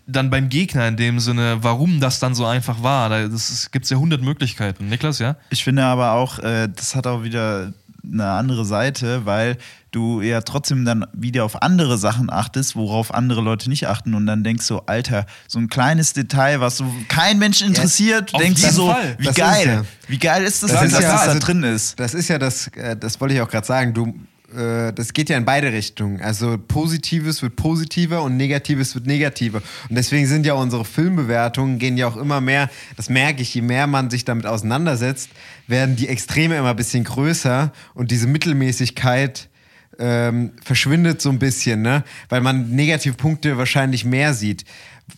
dann 0.08 0.30
beim 0.30 0.50
Gegner 0.50 0.88
in 0.88 0.98
dem 0.98 1.20
Sinne, 1.20 1.60
warum 1.62 2.00
das 2.00 2.20
dann 2.20 2.36
so 2.36 2.46
einfach 2.46 2.84
war. 2.84 3.10
Da 3.10 3.28
gibt 3.28 3.84
es 3.86 3.90
ja 3.90 3.98
hundert 3.98 4.22
Möglichkeiten. 4.22 4.88
Niklas, 4.90 5.20
ja? 5.20 5.36
Ich 5.50 5.64
finde 5.64 5.84
aber 5.84 6.14
auch, 6.14 6.40
äh, 6.40 6.68
das 6.76 6.96
hat 6.96 7.08
auch 7.08 7.24
wieder 7.24 7.74
eine 8.04 8.28
andere 8.32 8.66
Seite, 8.66 9.26
weil 9.28 9.58
du 9.92 10.22
ja 10.22 10.42
trotzdem 10.42 10.86
dann 10.86 11.06
wieder 11.14 11.46
auf 11.46 11.62
andere 11.62 11.98
Sachen 12.00 12.32
achtest, 12.32 12.76
worauf 12.76 13.14
andere 13.14 13.42
Leute 13.42 13.70
nicht 13.70 13.88
achten 13.88 14.16
und 14.16 14.26
dann 14.26 14.44
denkst 14.44 14.68
du, 14.68 14.80
Alter, 14.88 15.26
so 15.48 15.60
ein 15.60 15.68
kleines 15.70 16.14
Detail, 16.14 16.62
was 16.62 16.78
so 16.78 16.86
kein 17.10 17.38
Mensch 17.38 17.62
interessiert, 17.62 18.34
auf 18.34 18.42
denkst 18.42 18.62
du 18.64 18.72
so, 18.72 18.88
Fall. 18.92 19.16
wie 19.20 19.26
Das 19.26 19.36
geil, 19.36 19.60
ist 19.60 19.66
ja- 19.68 19.84
wie 20.08 20.18
geil 20.18 20.44
ist 20.44 20.64
das, 20.64 20.72
Das 20.72 20.80
denn, 20.80 20.88
ist 20.90 20.96
dass 20.96 21.04
ja- 21.04 21.12
das 21.12 21.22
da 21.26 21.28
also- 21.34 21.46
drin 21.46 21.64
ist. 21.64 22.00
Das 22.00 22.14
ist 22.16 22.28
ja 22.28 22.40
das, 22.40 22.68
äh, 22.70 22.98
das 22.98 23.22
wollte 23.22 23.36
ich 23.36 23.42
auch 23.42 23.50
gerade 23.50 23.68
sagen. 23.68 23.94
Du, 23.94 24.16
äh, 24.56 24.94
das 24.94 25.14
geht 25.14 25.30
ja 25.30 25.38
in 25.38 25.46
beide 25.46 25.72
Richtungen. 25.72 26.22
Also 26.22 26.58
Positives 26.58 27.42
wird 27.42 27.56
positiver 27.56 28.24
und 28.24 28.38
Negatives 28.38 28.96
wird 28.96 29.08
negativer. 29.08 29.62
Und 29.90 29.96
deswegen 29.96 30.28
sind 30.28 30.46
ja 30.46 30.54
unsere 30.54 30.86
Filmbewertungen 30.86 31.80
gehen 31.80 31.98
ja 31.98 32.08
auch 32.08 32.18
immer 32.18 32.42
mehr, 32.42 32.70
das 32.98 33.10
merke 33.10 33.42
ich, 33.42 33.54
je 33.54 33.62
mehr 33.62 33.88
man 33.88 34.10
sich 34.10 34.26
damit 34.26 34.46
auseinandersetzt, 34.46 35.30
werden 35.68 35.96
die 35.96 36.08
Extreme 36.08 36.58
immer 36.58 36.72
ein 36.72 36.76
bisschen 36.76 37.04
größer 37.04 37.72
und 37.94 38.12
diese 38.12 38.28
Mittelmäßigkeit 38.28 39.50
ähm, 40.00 40.52
verschwindet 40.64 41.22
so 41.22 41.30
ein 41.30 41.40
bisschen, 41.40 41.82
ne? 41.82 42.04
weil 42.30 42.42
man 42.42 42.72
negative 42.72 43.16
Punkte 43.16 43.58
wahrscheinlich 43.58 44.06
mehr 44.06 44.34
sieht. 44.34 44.66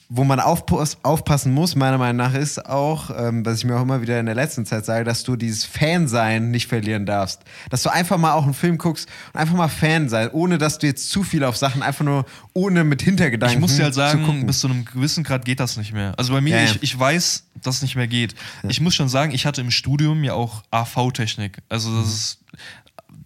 Wo 0.10 0.24
man 0.24 0.40
aufpass 0.40 0.98
aufpassen 1.04 1.54
muss, 1.54 1.76
meiner 1.76 1.98
Meinung 1.98 2.18
nach, 2.18 2.34
ist 2.36 2.66
auch, 2.68 3.10
ähm, 3.18 3.46
was 3.46 3.60
ich 3.60 3.66
mir 3.66 3.76
auch 3.78 3.82
immer 3.82 4.02
wieder 4.02 4.20
in 4.20 4.26
der 4.28 4.36
letzten 4.36 4.66
Zeit 4.66 4.86
sage, 4.86 5.04
dass 5.04 5.24
du 5.24 5.36
dieses 5.36 5.66
Fansein 5.66 6.52
nicht 6.52 6.68
verlieren 6.68 7.06
darfst. 7.06 7.42
Dass 7.70 7.82
du 7.84 7.90
einfach 7.92 8.18
mal 8.18 8.34
auch 8.34 8.44
einen 8.44 8.54
Film 8.54 8.78
guckst 8.78 9.08
und 9.34 9.40
einfach 9.40 9.56
mal 9.56 9.70
Fan 9.70 10.10
sein, 10.10 10.30
ohne 10.32 10.58
dass 10.58 10.78
du 10.78 10.86
jetzt 10.88 11.10
zu 11.10 11.24
viel 11.24 11.44
auf 11.44 11.58
Sachen, 11.58 11.82
einfach 11.82 12.06
nur 12.06 12.26
ohne 12.54 12.84
mit 12.84 13.02
Hintergedanken 13.02 13.56
Ich 13.58 13.62
muss 13.62 13.76
dir 13.76 13.84
halt 13.86 13.94
zu 13.96 14.00
sagen, 14.02 14.24
gucken. 14.26 14.46
bis 14.46 14.60
zu 14.60 14.68
einem 14.68 14.86
gewissen 14.86 15.24
Grad 15.24 15.46
geht 15.46 15.60
das 15.60 15.78
nicht 15.78 15.94
mehr. 15.94 16.14
Also 16.18 16.34
bei 16.34 16.42
mir, 16.42 16.56
Ja, 16.58 16.64
ja. 16.64 16.72
ich, 16.72 16.84
ich 16.84 17.00
weiß, 17.00 17.46
dass 17.64 17.78
es 17.78 17.82
nicht 17.82 17.96
mehr 17.96 18.08
geht. 18.08 18.36
Ich 18.68 18.82
muss 18.82 18.94
schon 18.94 19.10
sagen, 19.10 19.32
ich 19.34 19.46
hatte 19.46 19.62
im 19.62 19.72
Studium 19.72 20.24
ja 20.24 20.34
auch 20.34 20.64
AV-Technik. 20.72 21.58
Also 21.70 22.00
das 22.02 22.38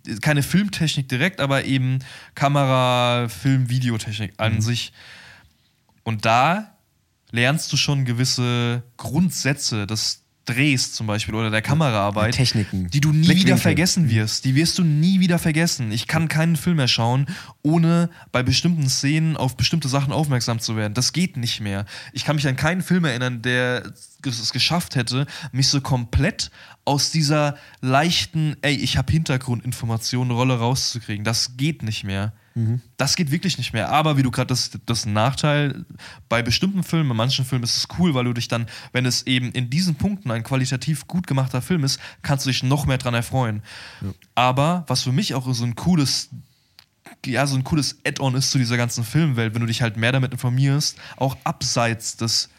ist 0.05 0.21
keine 0.21 0.41
Filmtechnik 0.41 1.09
direkt, 1.09 1.41
aber 1.41 1.65
eben 1.65 1.99
Kamera, 2.33 3.27
Film, 3.27 3.69
Videotechnik 3.69 4.33
an 4.37 4.55
Mhm. 4.55 4.61
sich. 4.61 4.93
Und 6.07 6.23
da 6.23 6.77
lernst 7.31 7.73
du 7.73 7.75
schon 7.75 8.05
gewisse 8.05 8.81
Grundsätze 8.95 9.85
des 9.85 10.23
Drehs 10.45 10.93
zum 10.93 11.05
Beispiel 11.05 11.35
oder 11.35 11.49
der 11.49 11.61
Kameraarbeit, 11.61 12.33
Techniken. 12.33 12.89
die 12.89 13.01
du 13.01 13.09
nie 13.09 13.25
Blickwinkel. 13.25 13.45
wieder 13.45 13.57
vergessen 13.57 14.09
wirst. 14.09 14.45
Die 14.45 14.55
wirst 14.55 14.77
du 14.77 14.85
nie 14.85 15.19
wieder 15.19 15.37
vergessen. 15.37 15.91
Ich 15.91 16.07
kann 16.07 16.29
keinen 16.29 16.55
Film 16.55 16.77
mehr 16.77 16.87
schauen, 16.87 17.25
ohne 17.61 18.09
bei 18.31 18.41
bestimmten 18.41 18.87
Szenen 18.87 19.35
auf 19.35 19.57
bestimmte 19.57 19.89
Sachen 19.89 20.13
aufmerksam 20.13 20.61
zu 20.61 20.77
werden. 20.77 20.93
Das 20.93 21.11
geht 21.11 21.35
nicht 21.35 21.59
mehr. 21.59 21.83
Ich 22.13 22.23
kann 22.23 22.37
mich 22.37 22.47
an 22.47 22.55
keinen 22.55 22.83
Film 22.83 23.03
erinnern, 23.03 23.41
der 23.41 23.91
es 24.25 24.53
geschafft 24.53 24.95
hätte, 24.95 25.25
mich 25.51 25.67
so 25.67 25.81
komplett 25.81 26.51
aus 26.85 27.11
dieser 27.11 27.57
leichten, 27.81 28.55
ey, 28.61 28.75
ich 28.75 28.95
habe 28.95 29.11
Hintergrundinformationen 29.11 30.31
Rolle 30.31 30.57
rauszukriegen. 30.57 31.25
Das 31.25 31.57
geht 31.57 31.83
nicht 31.83 32.05
mehr. 32.05 32.31
Das 32.97 33.15
geht 33.15 33.29
wirklich 33.31 33.57
nicht 33.57 33.73
mehr. 33.73 33.89
Aber 33.89 34.17
wie 34.17 34.23
du 34.23 34.31
gerade, 34.31 34.47
das, 34.47 34.71
das 34.85 35.05
Nachteil. 35.05 35.85
Bei 36.27 36.41
bestimmten 36.41 36.83
Filmen, 36.83 37.09
bei 37.09 37.15
manchen 37.15 37.45
Filmen 37.45 37.63
ist 37.63 37.77
es 37.77 37.87
cool, 37.99 38.13
weil 38.13 38.25
du 38.25 38.33
dich 38.33 38.47
dann, 38.47 38.65
wenn 38.93 39.05
es 39.05 39.27
eben 39.27 39.51
in 39.51 39.69
diesen 39.69 39.95
Punkten 39.95 40.31
ein 40.31 40.43
qualitativ 40.43 41.07
gut 41.07 41.27
gemachter 41.27 41.61
Film 41.61 41.83
ist, 41.83 41.99
kannst 42.21 42.45
du 42.45 42.49
dich 42.49 42.63
noch 42.63 42.85
mehr 42.85 42.97
dran 42.97 43.13
erfreuen. 43.13 43.61
Aber 44.33 44.85
was 44.87 45.03
für 45.03 45.11
mich 45.11 45.35
auch 45.35 45.53
so 45.53 45.63
ein 45.63 45.75
cooles 45.75 46.29
ja, 47.25 47.47
so 47.47 47.55
ein 47.55 47.63
cooles 47.63 47.99
Add-on 48.05 48.35
ist 48.35 48.51
zu 48.51 48.57
dieser 48.57 48.77
ganzen 48.77 49.03
Filmwelt, 49.03 49.53
wenn 49.53 49.61
du 49.61 49.67
dich 49.67 49.81
halt 49.81 49.97
mehr 49.97 50.11
damit 50.11 50.31
informierst, 50.31 50.97
auch 51.15 51.37
abseits 51.43 52.17
des, 52.17 52.49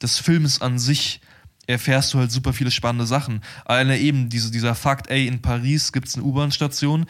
des 0.00 0.18
Films 0.18 0.60
an 0.60 0.78
sich 0.78 1.20
erfährst 1.66 2.12
du 2.12 2.18
halt 2.18 2.32
super 2.32 2.52
viele 2.52 2.70
spannende 2.70 3.06
Sachen. 3.06 3.40
Alleine 3.64 3.98
eben 3.98 4.28
diese, 4.28 4.50
dieser 4.50 4.74
Fakt, 4.74 5.08
ey, 5.08 5.26
in 5.26 5.40
Paris 5.40 5.92
gibt 5.92 6.08
es 6.08 6.16
eine 6.16 6.24
U-Bahn-Station, 6.24 7.06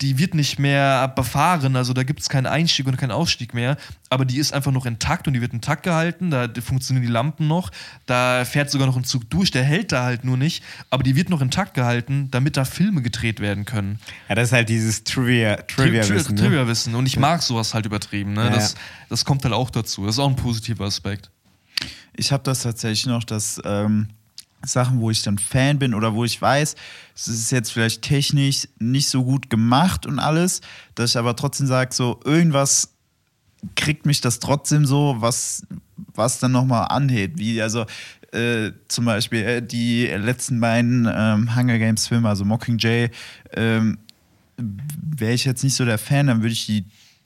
die 0.00 0.18
wird 0.18 0.34
nicht 0.34 0.58
mehr 0.58 1.08
befahren, 1.08 1.76
also 1.76 1.92
da 1.92 2.02
gibt 2.04 2.20
es 2.20 2.28
keinen 2.28 2.46
Einstieg 2.46 2.86
und 2.86 2.96
keinen 2.96 3.10
Ausstieg 3.10 3.52
mehr, 3.52 3.76
aber 4.08 4.24
die 4.24 4.38
ist 4.38 4.52
einfach 4.54 4.72
noch 4.72 4.86
intakt 4.86 5.26
und 5.26 5.34
die 5.34 5.40
wird 5.40 5.52
intakt 5.52 5.82
gehalten, 5.82 6.30
da 6.30 6.48
funktionieren 6.60 7.06
die 7.06 7.12
Lampen 7.12 7.48
noch, 7.48 7.70
da 8.06 8.44
fährt 8.44 8.70
sogar 8.70 8.86
noch 8.86 8.96
ein 8.96 9.04
Zug 9.04 9.28
durch, 9.28 9.50
der 9.50 9.62
hält 9.62 9.92
da 9.92 10.04
halt 10.04 10.24
nur 10.24 10.36
nicht, 10.36 10.64
aber 10.88 11.02
die 11.02 11.16
wird 11.16 11.28
noch 11.28 11.42
intakt 11.42 11.74
gehalten, 11.74 12.28
damit 12.30 12.56
da 12.56 12.64
Filme 12.64 13.02
gedreht 13.02 13.40
werden 13.40 13.64
können. 13.66 13.98
ja, 14.28 14.34
das 14.34 14.48
ist 14.48 14.52
halt 14.52 14.68
dieses 14.68 15.04
Trivia, 15.04 15.56
Trivia, 15.56 16.02
Tri- 16.02 16.14
Wissen. 16.14 16.34
Ne? 16.34 16.40
Trivia-Wissen. 16.40 16.94
Und 16.94 17.06
ich 17.06 17.18
mag 17.18 17.42
sowas 17.42 17.74
halt 17.74 17.84
übertrieben. 17.86 18.32
Ne? 18.32 18.44
Ja, 18.44 18.50
das, 18.50 18.74
das 19.08 19.24
kommt 19.24 19.44
halt 19.44 19.52
auch 19.54 19.70
dazu. 19.70 20.06
Das 20.06 20.14
ist 20.14 20.18
auch 20.18 20.28
ein 20.28 20.36
positiver 20.36 20.84
Aspekt. 20.86 21.30
Ich 22.16 22.32
habe 22.32 22.42
das 22.42 22.62
tatsächlich 22.62 23.06
noch, 23.06 23.24
dass 23.24 23.60
ähm, 23.64 24.08
Sachen, 24.64 25.00
wo 25.00 25.10
ich 25.10 25.22
dann 25.22 25.38
Fan 25.38 25.78
bin 25.78 25.94
oder 25.94 26.14
wo 26.14 26.24
ich 26.24 26.40
weiß, 26.40 26.76
es 27.14 27.28
ist 27.28 27.50
jetzt 27.50 27.72
vielleicht 27.72 28.02
technisch 28.02 28.68
nicht 28.78 29.08
so 29.08 29.24
gut 29.24 29.50
gemacht 29.50 30.06
und 30.06 30.18
alles, 30.18 30.60
dass 30.94 31.10
ich 31.10 31.16
aber 31.16 31.36
trotzdem 31.36 31.66
sage, 31.66 31.94
so 31.94 32.20
irgendwas 32.24 32.94
kriegt 33.76 34.06
mich 34.06 34.20
das 34.20 34.38
trotzdem 34.38 34.86
so, 34.86 35.16
was, 35.18 35.66
was 36.14 36.38
dann 36.38 36.52
nochmal 36.52 36.86
anhebt. 36.88 37.38
Wie 37.38 37.60
also 37.60 37.86
äh, 38.32 38.72
zum 38.88 39.04
Beispiel 39.06 39.42
äh, 39.42 39.62
die 39.62 40.06
letzten 40.06 40.60
beiden 40.60 41.08
ähm, 41.12 41.56
Hunger 41.56 41.78
Games 41.78 42.06
Filme, 42.06 42.28
also 42.28 42.44
Mockingjay, 42.44 43.10
ähm, 43.54 43.98
wäre 44.56 45.32
ich 45.32 45.44
jetzt 45.44 45.64
nicht 45.64 45.74
so 45.74 45.84
der 45.84 45.98
Fan, 45.98 46.26
dann 46.26 46.42
würde 46.42 46.52
ich 46.52 46.66
die, 46.66 46.84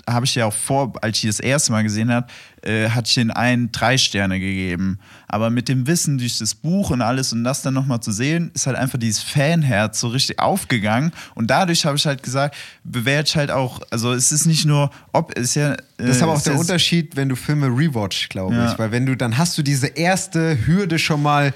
habe 0.09 0.26
ich 0.26 0.34
ja 0.34 0.46
auch 0.46 0.52
vor, 0.52 0.92
als 1.02 1.16
ich 1.16 1.20
die 1.22 1.26
das 1.28 1.40
erste 1.40 1.72
Mal 1.72 1.82
gesehen 1.82 2.11
habe, 2.12 2.26
äh, 2.62 2.88
hatte 2.90 3.09
ich 3.09 3.14
den 3.14 3.30
einen 3.30 3.72
drei 3.72 3.96
Sterne 3.98 4.38
gegeben. 4.40 4.98
Aber 5.28 5.50
mit 5.50 5.68
dem 5.68 5.86
Wissen 5.86 6.18
durch 6.18 6.38
das 6.38 6.55
Buch 6.55 6.90
und 6.90 7.02
alles 7.02 7.32
und 7.32 7.44
das 7.44 7.62
dann 7.62 7.74
nochmal 7.74 8.00
zu 8.00 8.12
sehen, 8.12 8.50
ist 8.55 8.66
halt 8.66 8.76
einfach 8.76 8.98
dieses 8.98 9.22
Fanherz 9.22 10.00
so 10.00 10.09
richtig 10.09 10.38
aufgegangen. 10.38 11.12
Und 11.34 11.48
dadurch 11.50 11.84
habe 11.86 11.96
ich 11.96 12.07
halt 12.07 12.22
gesagt, 12.22 12.57
bewerte 12.84 13.28
ich 13.30 13.36
halt 13.36 13.50
auch, 13.50 13.80
also 13.90 14.12
es 14.12 14.32
ist 14.32 14.46
nicht 14.46 14.64
nur, 14.66 14.90
ob 15.12 15.36
es 15.36 15.44
ist 15.50 15.55
ja. 15.57 15.72
äh, 15.72 15.76
Das 15.96 16.16
ist 16.16 16.22
aber 16.22 16.32
auch 16.32 16.42
der 16.42 16.59
Unterschied, 16.59 17.16
wenn 17.16 17.28
du 17.28 17.36
Filme 17.36 17.66
rewatch, 17.66 18.28
glaube 18.28 18.55
Ja. 18.55 18.72
ich. 18.72 18.78
Weil 18.78 18.92
wenn 18.92 19.07
du, 19.07 19.16
dann 19.16 19.36
hast 19.38 19.57
du 19.59 19.62
diese 19.62 19.86
erste 19.88 20.66
Hürde 20.66 20.98
schon 20.98 21.22
mal 21.22 21.52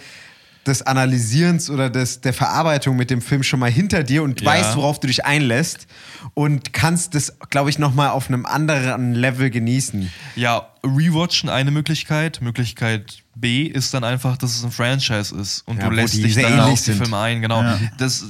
des 0.66 0.82
Analysierens 0.82 1.70
oder 1.70 1.88
des, 1.90 2.20
der 2.20 2.32
Verarbeitung 2.34 2.96
mit 2.96 3.10
dem 3.10 3.22
Film 3.22 3.42
schon 3.42 3.60
mal 3.60 3.70
hinter 3.70 4.02
dir 4.02 4.22
und 4.22 4.40
Ja. 4.40 4.46
weißt, 4.50 4.76
worauf 4.76 5.00
du 5.00 5.06
dich 5.06 5.24
einlässt 5.24 5.86
und 6.34 6.72
kannst 6.72 7.14
das, 7.14 7.38
glaube 7.50 7.70
ich, 7.70 7.78
nochmal 7.78 8.10
auf 8.10 8.28
einem 8.28 8.44
anderen 8.46 9.14
Level 9.14 9.50
genießen. 9.50 10.10
Ja, 10.36 10.68
Rewatchen 10.84 11.48
eine 11.48 11.70
Möglichkeit. 11.70 12.40
Möglichkeit 12.40 13.22
B 13.40 13.62
ist 13.62 13.94
dann 13.94 14.04
einfach, 14.04 14.36
dass 14.36 14.56
es 14.56 14.64
ein 14.64 14.70
Franchise 14.70 15.34
ist 15.34 15.62
und 15.66 15.78
Ja, 15.78 15.88
du 15.88 15.94
lässt 15.94 16.14
dich 16.14 16.34
dann 16.34 16.60
auf 16.60 16.82
die. 16.82 16.92
Filme 16.92 17.18
ein, 17.18 17.40
genau. 17.40 17.62
Ja. 17.62 17.78
Das, 17.98 18.24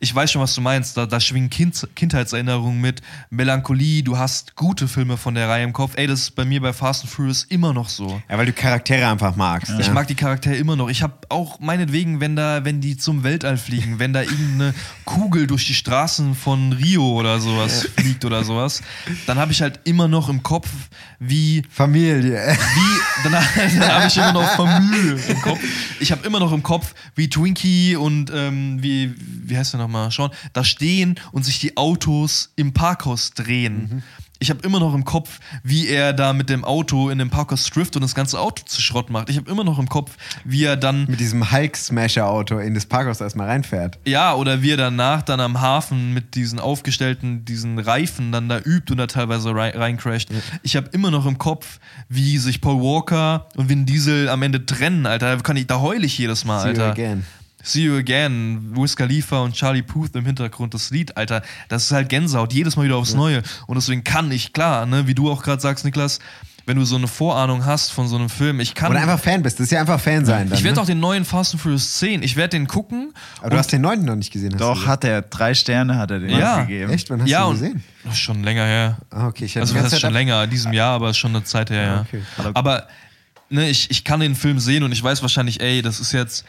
ich 0.00 0.14
weiß 0.14 0.30
schon, 0.30 0.42
was 0.42 0.54
du 0.54 0.60
meinst. 0.60 0.96
Da, 0.96 1.06
da 1.06 1.20
schwingen 1.20 1.50
kind, 1.50 1.88
Kindheitserinnerungen 1.94 2.80
mit, 2.80 3.00
Melancholie, 3.30 4.02
du 4.02 4.18
hast 4.18 4.54
gute 4.56 4.88
Filme 4.88 5.16
von 5.16 5.34
der 5.34 5.48
Reihe 5.48 5.64
im 5.64 5.72
Kopf. 5.72 5.92
Ey, 5.96 6.06
das 6.06 6.20
ist 6.20 6.30
bei 6.32 6.44
mir 6.44 6.60
bei 6.60 6.72
Fast 6.72 7.02
and 7.02 7.12
Furious 7.12 7.44
immer 7.44 7.72
noch 7.72 7.88
so. 7.88 8.20
Ja, 8.28 8.38
weil 8.38 8.46
du 8.46 8.52
Charaktere 8.52 9.08
einfach 9.08 9.36
magst. 9.36 9.72
Ich 9.78 9.86
ja. 9.86 9.92
mag 9.92 10.06
die 10.06 10.14
Charaktere 10.14 10.56
immer 10.56 10.76
noch. 10.76 10.88
Ich 10.88 11.02
habe 11.02 11.14
auch 11.28 11.60
meinetwegen, 11.60 12.20
wenn 12.20 12.36
da, 12.36 12.64
wenn 12.64 12.80
die 12.80 12.96
zum 12.96 13.24
Weltall 13.24 13.56
fliegen, 13.56 13.98
wenn 13.98 14.12
da 14.12 14.22
irgendeine 14.22 14.74
Kugel 15.04 15.46
durch 15.46 15.66
die 15.66 15.74
Straßen 15.74 16.34
von 16.34 16.72
Rio 16.72 17.06
oder 17.18 17.40
sowas 17.40 17.88
fliegt 17.96 18.24
oder 18.24 18.44
sowas, 18.44 18.82
dann 19.26 19.38
habe 19.38 19.52
ich 19.52 19.62
halt 19.62 19.80
immer 19.84 20.08
noch 20.08 20.28
im 20.28 20.42
Kopf, 20.42 20.68
wie 21.18 21.62
Familie. 21.70 22.56
wie, 22.74 23.22
dann, 23.24 23.32
dann 23.78 23.92
habe 23.92 24.06
ich 24.06 24.16
immer 24.16 24.32
noch 24.32 24.41
Familie 24.46 25.18
im 25.28 25.40
Kopf. 25.42 25.60
Ich 26.00 26.12
habe 26.12 26.26
immer 26.26 26.40
noch 26.40 26.52
im 26.52 26.62
Kopf, 26.62 26.94
wie 27.14 27.28
Twinkie 27.28 27.96
und 27.96 28.30
ähm, 28.34 28.82
wie, 28.82 29.14
wie 29.16 29.56
heißt 29.56 29.74
der 29.74 29.80
nochmal, 29.80 30.10
Sean, 30.10 30.30
da 30.52 30.64
stehen 30.64 31.18
und 31.32 31.44
sich 31.44 31.58
die 31.60 31.76
Autos 31.76 32.52
im 32.56 32.72
Parkhaus 32.72 33.32
drehen. 33.32 34.02
Ich 34.42 34.50
habe 34.50 34.60
immer 34.66 34.80
noch 34.80 34.92
im 34.92 35.04
Kopf, 35.04 35.38
wie 35.62 35.86
er 35.86 36.12
da 36.12 36.32
mit 36.32 36.50
dem 36.50 36.64
Auto 36.64 37.10
in 37.10 37.18
dem 37.18 37.30
Parkhaus 37.30 37.62
trifft 37.70 37.94
und 37.94 38.02
das 38.02 38.16
ganze 38.16 38.40
Auto 38.40 38.64
zu 38.66 38.82
Schrott 38.82 39.08
macht. 39.08 39.30
Ich 39.30 39.36
habe 39.36 39.48
immer 39.48 39.62
noch 39.62 39.78
im 39.78 39.88
Kopf, 39.88 40.16
wie 40.44 40.64
er 40.64 40.76
dann 40.76 41.04
Mit 41.08 41.20
diesem 41.20 41.52
Hulk-Smasher-Auto 41.52 42.58
in 42.58 42.74
das 42.74 42.86
Parkhaus 42.86 43.20
erstmal 43.20 43.46
reinfährt. 43.46 44.00
ja, 44.04 44.34
oder 44.34 44.60
wie 44.60 44.72
er 44.72 44.76
danach 44.76 45.22
dann 45.22 45.38
am 45.38 45.60
Hafen 45.60 46.12
mit 46.12 46.34
diesen 46.34 46.58
aufgestellten, 46.58 47.44
diesen 47.44 47.78
Reifen 47.78 48.32
dann 48.32 48.48
da 48.48 48.58
übt 48.58 48.90
und 48.92 48.98
da 48.98 49.06
teilweise 49.06 49.54
rein, 49.54 49.74
reincrasht. 49.76 50.28
Ich 50.64 50.74
habe 50.74 50.88
immer 50.90 51.12
noch 51.12 51.24
im 51.24 51.38
Kopf, 51.38 51.78
wie 52.08 52.36
sich 52.38 52.60
Paul 52.60 52.82
Walker 52.82 53.46
und 53.54 53.68
Vin 53.68 53.86
Diesel 53.86 54.28
am 54.28 54.42
Ende 54.42 54.66
trennen, 54.66 55.06
Alter. 55.06 55.36
Da, 55.36 55.40
kann 55.40 55.56
ich, 55.56 55.68
da 55.68 55.78
heule 55.80 56.04
ich 56.04 56.18
jedes 56.18 56.44
Mal, 56.44 56.62
See 56.62 56.66
you 56.70 56.82
Alter. 56.82 56.90
again. 56.90 57.24
See 57.62 57.84
You 57.84 57.96
Again, 57.96 58.72
Wiz 58.74 58.96
Khalifa 58.96 59.40
und 59.40 59.54
Charlie 59.54 59.82
Puth 59.82 60.14
im 60.14 60.26
Hintergrund, 60.26 60.74
das 60.74 60.90
Lied, 60.90 61.16
Alter, 61.16 61.42
das 61.68 61.84
ist 61.84 61.92
halt 61.92 62.08
Gänsehaut, 62.08 62.52
jedes 62.52 62.76
Mal 62.76 62.84
wieder 62.84 62.96
aufs 62.96 63.14
Neue. 63.14 63.42
Und 63.66 63.76
deswegen 63.76 64.04
kann 64.04 64.30
ich, 64.32 64.52
klar, 64.52 64.86
ne, 64.86 65.06
wie 65.06 65.14
du 65.14 65.30
auch 65.30 65.42
gerade 65.42 65.62
sagst, 65.62 65.84
Niklas, 65.84 66.18
wenn 66.66 66.76
du 66.76 66.84
so 66.84 66.96
eine 66.96 67.08
Vorahnung 67.08 67.64
hast 67.64 67.92
von 67.92 68.06
so 68.06 68.16
einem 68.16 68.28
Film, 68.28 68.60
ich 68.60 68.74
kann. 68.74 68.90
Oder 68.90 69.00
einfach 69.00 69.18
Fan 69.18 69.42
bist. 69.42 69.58
Das 69.58 69.64
ist 69.64 69.72
ja 69.72 69.80
einfach 69.80 70.00
Fan 70.00 70.24
sein. 70.24 70.48
Dann, 70.48 70.56
ich 70.56 70.64
werde 70.64 70.76
ne? 70.76 70.82
auch 70.82 70.86
den 70.86 71.00
neuen 71.00 71.24
Fast 71.24 71.54
and 71.54 71.60
Furious 71.60 71.94
10, 71.98 72.22
ich 72.22 72.36
werde 72.36 72.50
den 72.50 72.66
gucken. 72.66 73.12
Aber 73.40 73.50
du 73.50 73.58
hast 73.58 73.72
den 73.72 73.82
neunten 73.82 74.06
noch 74.06 74.14
nicht 74.14 74.32
gesehen. 74.32 74.52
Hast 74.52 74.60
du 74.60 74.64
Doch, 74.64 74.86
hat 74.86 75.04
er. 75.04 75.22
Drei 75.22 75.54
Sterne 75.54 75.98
hat 75.98 76.10
er 76.10 76.20
den 76.20 76.30
Ja. 76.30 76.62
gegeben. 76.62 76.92
Echt? 76.92 77.10
Wann 77.10 77.22
hast 77.22 77.28
ja, 77.28 77.42
du 77.42 77.48
und 77.48 77.56
ihn 77.56 77.60
gesehen? 77.60 78.14
Schon 78.14 78.44
länger 78.44 78.64
her. 78.64 78.98
Ah, 79.10 79.26
okay. 79.26 79.44
Ich 79.44 79.54
hätte 79.54 79.62
Also 79.62 79.74
das 79.74 79.92
ist 79.92 80.00
schon 80.00 80.12
länger, 80.12 80.44
in 80.44 80.50
diesem 80.50 80.72
Jahr, 80.72 80.94
aber 80.94 81.10
ist 81.10 81.18
schon 81.18 81.34
eine 81.34 81.44
Zeit 81.44 81.70
her, 81.70 81.82
ja. 81.82 82.00
okay. 82.08 82.22
Aber 82.54 82.86
ne, 83.50 83.68
ich, 83.68 83.90
ich 83.90 84.04
kann 84.04 84.20
den 84.20 84.34
Film 84.34 84.58
sehen 84.58 84.82
und 84.82 84.92
ich 84.92 85.02
weiß 85.02 85.22
wahrscheinlich, 85.22 85.60
ey, 85.60 85.82
das 85.82 86.00
ist 86.00 86.12
jetzt 86.12 86.44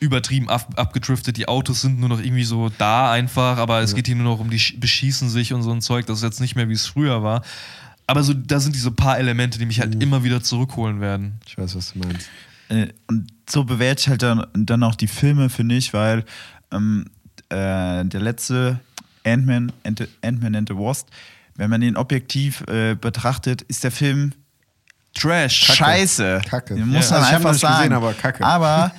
übertrieben 0.00 0.48
ab, 0.48 0.72
abgedriftet, 0.76 1.36
die 1.36 1.46
Autos 1.46 1.82
sind 1.82 2.00
nur 2.00 2.08
noch 2.08 2.18
irgendwie 2.20 2.44
so 2.44 2.70
da 2.78 3.12
einfach, 3.12 3.58
aber 3.58 3.80
es 3.80 3.94
geht 3.94 4.06
hier 4.06 4.16
nur 4.16 4.24
noch 4.32 4.40
um 4.40 4.50
die 4.50 4.58
Sch- 4.58 4.80
beschießen 4.80 5.28
sich 5.28 5.52
und 5.52 5.62
so 5.62 5.70
ein 5.70 5.80
Zeug, 5.82 6.06
das 6.06 6.18
ist 6.18 6.24
jetzt 6.24 6.40
nicht 6.40 6.56
mehr, 6.56 6.68
wie 6.68 6.72
es 6.74 6.86
früher 6.86 7.22
war. 7.22 7.42
Aber 8.06 8.22
so, 8.24 8.32
da 8.34 8.58
sind 8.58 8.74
diese 8.74 8.90
paar 8.90 9.18
Elemente, 9.18 9.58
die 9.58 9.66
mich 9.66 9.78
halt 9.78 9.94
Mhm. 9.94 10.00
immer 10.00 10.24
wieder 10.24 10.42
zurückholen 10.42 11.00
werden. 11.00 11.38
Ich 11.46 11.56
weiß, 11.56 11.76
was 11.76 11.92
du 11.92 11.98
meinst. 12.00 12.28
Äh, 12.70 12.88
und 13.08 13.26
so 13.48 13.62
bewerte 13.64 14.00
ich 14.00 14.08
halt 14.08 14.22
dann, 14.22 14.46
dann 14.54 14.82
auch 14.82 14.94
die 14.96 15.06
Filme, 15.06 15.48
finde 15.50 15.76
ich, 15.76 15.92
weil 15.92 16.24
ähm, 16.72 17.04
äh, 17.50 18.04
der 18.04 18.20
letzte 18.20 18.80
Ant-Man 19.24 19.70
and, 19.84 19.98
the- 19.98 20.08
Ant-Man 20.26 20.56
and 20.56 20.68
the 20.68 20.74
Wasp, 20.76 21.08
wenn 21.56 21.68
man 21.68 21.82
den 21.82 21.96
objektiv 21.96 22.62
äh, 22.68 22.94
betrachtet, 22.94 23.62
ist 23.62 23.84
der 23.84 23.90
Film 23.90 24.32
Trash. 25.14 25.66
scheiße. 25.74 26.40
Kacke. 26.48 26.74
Den 26.76 26.88
muss 26.88 27.10
Ja. 27.10 27.16
man 27.16 27.24
Also 27.24 27.28
ich 27.28 27.34
hab 27.34 27.46
einfach 27.46 27.54
sagen. 27.54 27.76
gesehen, 27.78 27.92
aber 27.92 28.14
Kacke. 28.14 28.44
Aber 28.44 28.92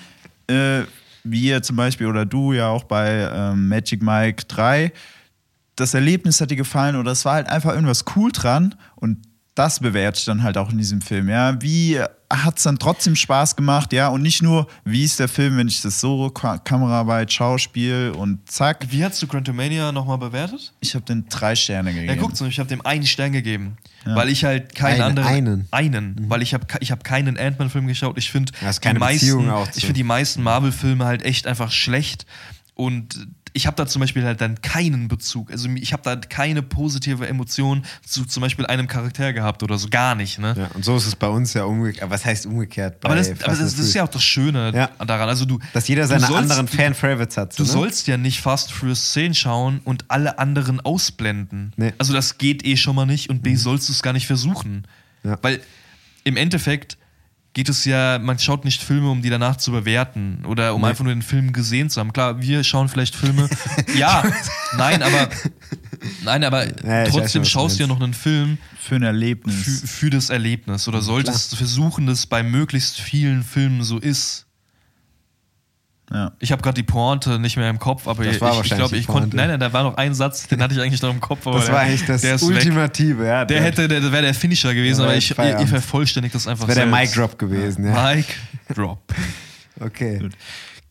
äh, 0.52 0.86
wie 1.24 1.48
ihr 1.48 1.62
zum 1.62 1.76
Beispiel 1.76 2.08
oder 2.08 2.26
du 2.26 2.54
ja 2.54 2.70
auch 2.70 2.84
bei 2.84 3.30
ähm, 3.34 3.68
Magic 3.68 4.02
Mike 4.02 4.46
3, 4.48 4.92
das 5.76 5.94
Erlebnis 5.94 6.42
hat 6.42 6.52
dir 6.52 6.58
gefallen 6.58 6.96
oder 6.96 7.12
es 7.12 7.26
war 7.26 7.36
halt 7.36 7.48
einfach 7.48 7.74
irgendwas 7.74 8.06
cool 8.16 8.32
dran 8.32 8.76
und 8.96 9.18
das 9.56 9.80
bewerte 9.82 10.18
ich 10.20 10.26
dann 10.26 10.44
halt 10.44 10.58
auch 10.58 10.70
in 10.72 10.78
diesem 10.78 11.02
Film. 11.02 11.28
Ja, 11.28 11.62
wie 11.62 12.00
hat 12.32 12.58
es 12.58 12.64
dann 12.64 12.80
trotzdem 12.80 13.18
Spaß 13.18 13.58
gemacht? 13.58 13.92
Ja, 13.92 14.08
und 14.08 14.22
nicht 14.22 14.42
nur, 14.42 14.68
wie 14.86 15.04
ist 15.04 15.20
der 15.20 15.28
Film, 15.28 15.58
wenn 15.58 15.68
ich 15.68 15.82
das 15.82 16.00
so 16.00 16.30
Ka 16.30 16.58
Kameraarbeit, 16.58 17.34
Schauspiel 17.34 18.14
und 18.16 18.50
zack. 18.50 18.88
Wie 18.90 19.04
hast 19.04 19.22
du 19.22 19.28
Quantumania 19.28 19.92
nochmal 19.92 20.18
bewertet? 20.18 20.74
Ich 20.80 20.96
habe 20.96 21.04
den 21.04 21.26
drei 21.28 21.56
Sterne 21.56 21.94
gegeben. 21.94 22.08
Ja, 22.14 22.16
guckt 22.16 22.38
so, 22.38 22.46
ich 22.46 22.60
habe 22.60 22.70
dem 22.70 22.86
einen 22.86 23.06
Stern 23.06 23.34
gegeben, 23.34 23.76
weil 24.06 24.30
ich 24.30 24.46
halt 24.46 24.74
keinen 24.74 25.02
Einen- 25.02 25.18
anderen 25.20 25.28
einen. 25.28 25.68
einen, 25.72 26.30
weil 26.30 26.42
ich 26.42 26.54
habe 26.54 26.66
ich 26.80 26.92
habe 26.92 27.04
keinen 27.04 27.38
Ant-Man 27.38 27.70
Film 27.70 27.88
geschaut. 27.88 28.18
Ich 28.18 28.32
finde 28.32 28.54
Ja, 28.62 28.72
die 28.72 28.80
keine 28.80 29.00
meisten 29.00 29.52
ich 29.76 29.82
finde 29.82 29.94
die 29.98 30.04
meisten 30.04 30.42
Marvel 30.44 30.72
Filme 30.72 31.04
halt 31.04 31.24
echt 31.24 31.46
einfach 31.46 31.72
schlecht 31.72 32.26
und 32.74 33.28
ich 33.54 33.68
habe 33.68 33.76
da 33.76 33.86
zum 33.86 34.00
Beispiel 34.00 34.24
halt 34.24 34.40
dann 34.42 34.62
keinen 34.62 35.08
Bezug. 35.08 35.52
Also 35.52 35.70
ich 35.76 35.94
habe 35.94 36.04
da 36.04 36.16
keine 36.16 36.62
positive 36.62 37.28
Emotion 37.28 37.84
zu 38.06 38.26
zum 38.26 38.42
Beispiel 38.42 38.66
einem 38.66 38.88
Charakter 38.88 39.34
gehabt 39.34 39.62
oder 39.64 39.78
so 39.78 39.90
gar 39.90 40.16
nicht. 40.16 40.40
Ne? 40.40 40.56
Ja, 40.58 40.68
und 40.74 40.86
so 40.86 40.96
ist 40.96 41.06
es 41.06 41.16
bei 41.16 41.28
uns 41.28 41.54
ja 41.54 41.64
umgekehrt. 41.66 42.10
Was 42.10 42.24
heißt 42.26 42.46
umgekehrt? 42.46 43.00
Bei 43.02 43.10
Aber, 43.10 43.16
das, 43.18 43.30
aber 43.30 43.48
das, 43.48 43.60
das 43.60 43.80
ist 43.80 43.94
ja 43.94 44.04
auch 44.04 44.08
das 44.10 44.24
Schöne 44.24 44.72
Ja. 44.74 44.90
daran. 45.06 45.28
Also 45.28 45.46
du, 45.46 45.60
Dass 45.74 45.88
jeder 45.88 46.08
seine 46.08 46.22
sollst- 46.22 46.36
anderen 46.38 46.68
Fan-Favorites 46.68 47.38
hat. 47.38 47.58
Du 47.60 47.64
ne? 47.64 47.70
sollst 47.70 48.08
ja 48.08 48.18
nicht 48.18 48.40
Fast 48.40 48.72
Furious 48.72 49.12
10 49.14 49.34
schauen 49.36 49.82
und 49.84 50.06
alle 50.08 50.40
anderen 50.40 50.80
ausblenden. 50.80 51.74
Nee. 51.76 51.94
Also 51.98 52.14
das 52.14 52.38
geht 52.38 52.66
eh 52.66 52.78
schon 52.78 52.96
mal 52.96 53.06
nicht 53.06 53.30
und 53.30 53.44
B 53.44 53.56
sollst 53.56 53.90
du 53.90 53.94
es 53.94 54.02
gar 54.02 54.14
nicht 54.14 54.28
versuchen. 54.28 54.88
Ja. 55.24 55.38
Weil 55.42 55.62
im 56.24 56.38
Endeffekt 56.38 56.98
geht 57.54 57.70
es 57.70 57.86
ja, 57.86 58.18
man 58.20 58.40
schaut 58.40 58.64
nicht 58.64 58.82
Filme, 58.82 59.10
um 59.10 59.22
die 59.22 59.30
danach 59.30 59.58
zu 59.58 59.72
bewerten 59.72 60.46
oder 60.46 60.74
um 60.74 60.84
einfach 60.84 61.04
nur 61.04 61.14
den 61.14 61.22
Film 61.22 61.52
gesehen 61.52 61.90
zu 61.90 62.00
haben. 62.00 62.14
Klar, 62.14 62.42
wir 62.42 62.64
schauen 62.64 62.88
vielleicht 62.88 63.16
Filme. 63.16 63.50
ja, 63.98 64.24
nein, 64.78 65.04
aber 65.04 65.30
nein, 66.24 66.44
aber 66.44 66.66
Ja, 66.66 66.72
ich 66.72 66.80
weiß 66.84 67.12
schon, 67.12 67.22
trotzdem 67.22 67.44
du 67.44 67.50
schaust 67.50 67.78
du 67.78 67.84
ja 67.84 67.88
noch 67.88 68.02
einen 68.02 68.14
Film 68.14 68.58
Für 68.80 68.96
ein 68.96 69.04
Erlebnis. 69.04 69.56
für, 69.56 69.88
für 69.88 70.10
das 70.10 70.30
Erlebnis 70.30 70.88
oder 70.88 71.02
solltest 71.02 71.56
versuchen, 71.56 72.08
dass 72.08 72.26
bei 72.26 72.42
möglichst 72.42 73.00
vielen 73.00 73.44
Filmen 73.44 73.84
so 73.84 73.98
ist. 73.98 74.46
Ja. 76.14 76.32
Ich 76.40 76.52
habe 76.52 76.62
gerade 76.62 76.76
die 76.76 76.84
Pointe 76.84 77.40
nicht 77.40 77.58
mehr 77.58 77.70
im 77.70 77.80
Kopf, 77.80 78.08
aber 78.08 78.24
Das 78.24 78.36
ich, 78.36 78.42
war 78.42 78.64
ich 78.64 78.70
glaube, 78.70 78.96
die 78.96 79.02
ich 79.02 79.08
konnte. 79.08 79.36
Nein, 79.36 79.50
nein, 79.50 79.60
da 79.60 79.72
war 79.72 79.84
noch 79.84 79.96
ein 79.96 80.14
Satz, 80.14 80.48
den 80.48 80.62
hatte 80.62 80.74
ich 80.74 80.82
eigentlich 80.82 81.02
noch 81.02 81.12
im 81.12 81.22
Kopf. 81.22 81.48
Aber 81.48 81.60
Das 81.60 81.72
war 81.72 81.80
eigentlich 81.80 82.06
das. 82.06 82.44
Ultimative, 82.44 83.26
ja. 83.26 83.46
Der 83.46 83.62
hätte, 83.62 83.88
der, 83.88 84.02
der 84.02 84.12
wäre 84.12 84.24
der 84.24 84.34
Finisher 84.34 84.74
gewesen, 84.74 85.02
aber 85.04 85.16
ich, 85.16 85.38
ihr, 85.38 85.60
ihr 85.60 85.68
vervollständigt 85.68 86.36
das 86.36 86.48
einfach 86.48 86.68
Das 86.68 86.76
wäre 86.76 86.90
der. 86.90 87.00
Mic 87.00 87.14
Drop 87.14 87.38
gewesen, 87.40 87.86
ja. 87.86 88.14
Mic 88.14 88.26
Drop. 88.74 89.00
Okay. 89.80 90.30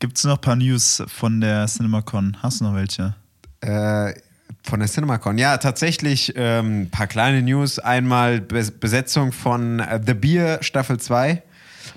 Gibt 0.00 0.16
es 0.16 0.24
noch 0.24 0.38
ein 0.38 0.40
paar 0.40 0.56
News 0.56 1.00
von 1.06 1.40
der 1.40 1.66
CinemaCon? 1.68 2.36
Hast 2.42 2.60
du 2.60 2.64
noch 2.64 2.74
welche? 2.74 3.14
Äh, 3.60 4.14
von 4.64 4.80
der 4.80 4.88
CinemaCon. 4.88 5.38
Ja, 5.38 5.58
tatsächlich 5.58 6.32
ähm, 6.34 6.82
ein 6.82 6.90
paar 6.90 7.06
kleine 7.06 7.42
News. 7.42 7.78
Einmal 7.78 8.40
Bes 8.40 8.70
Besetzung 8.72 9.30
von 9.30 9.78
äh, 9.78 10.00
The 10.04 10.14
Beer 10.14 10.58
Staffel 10.62 10.98
2. 10.98 11.42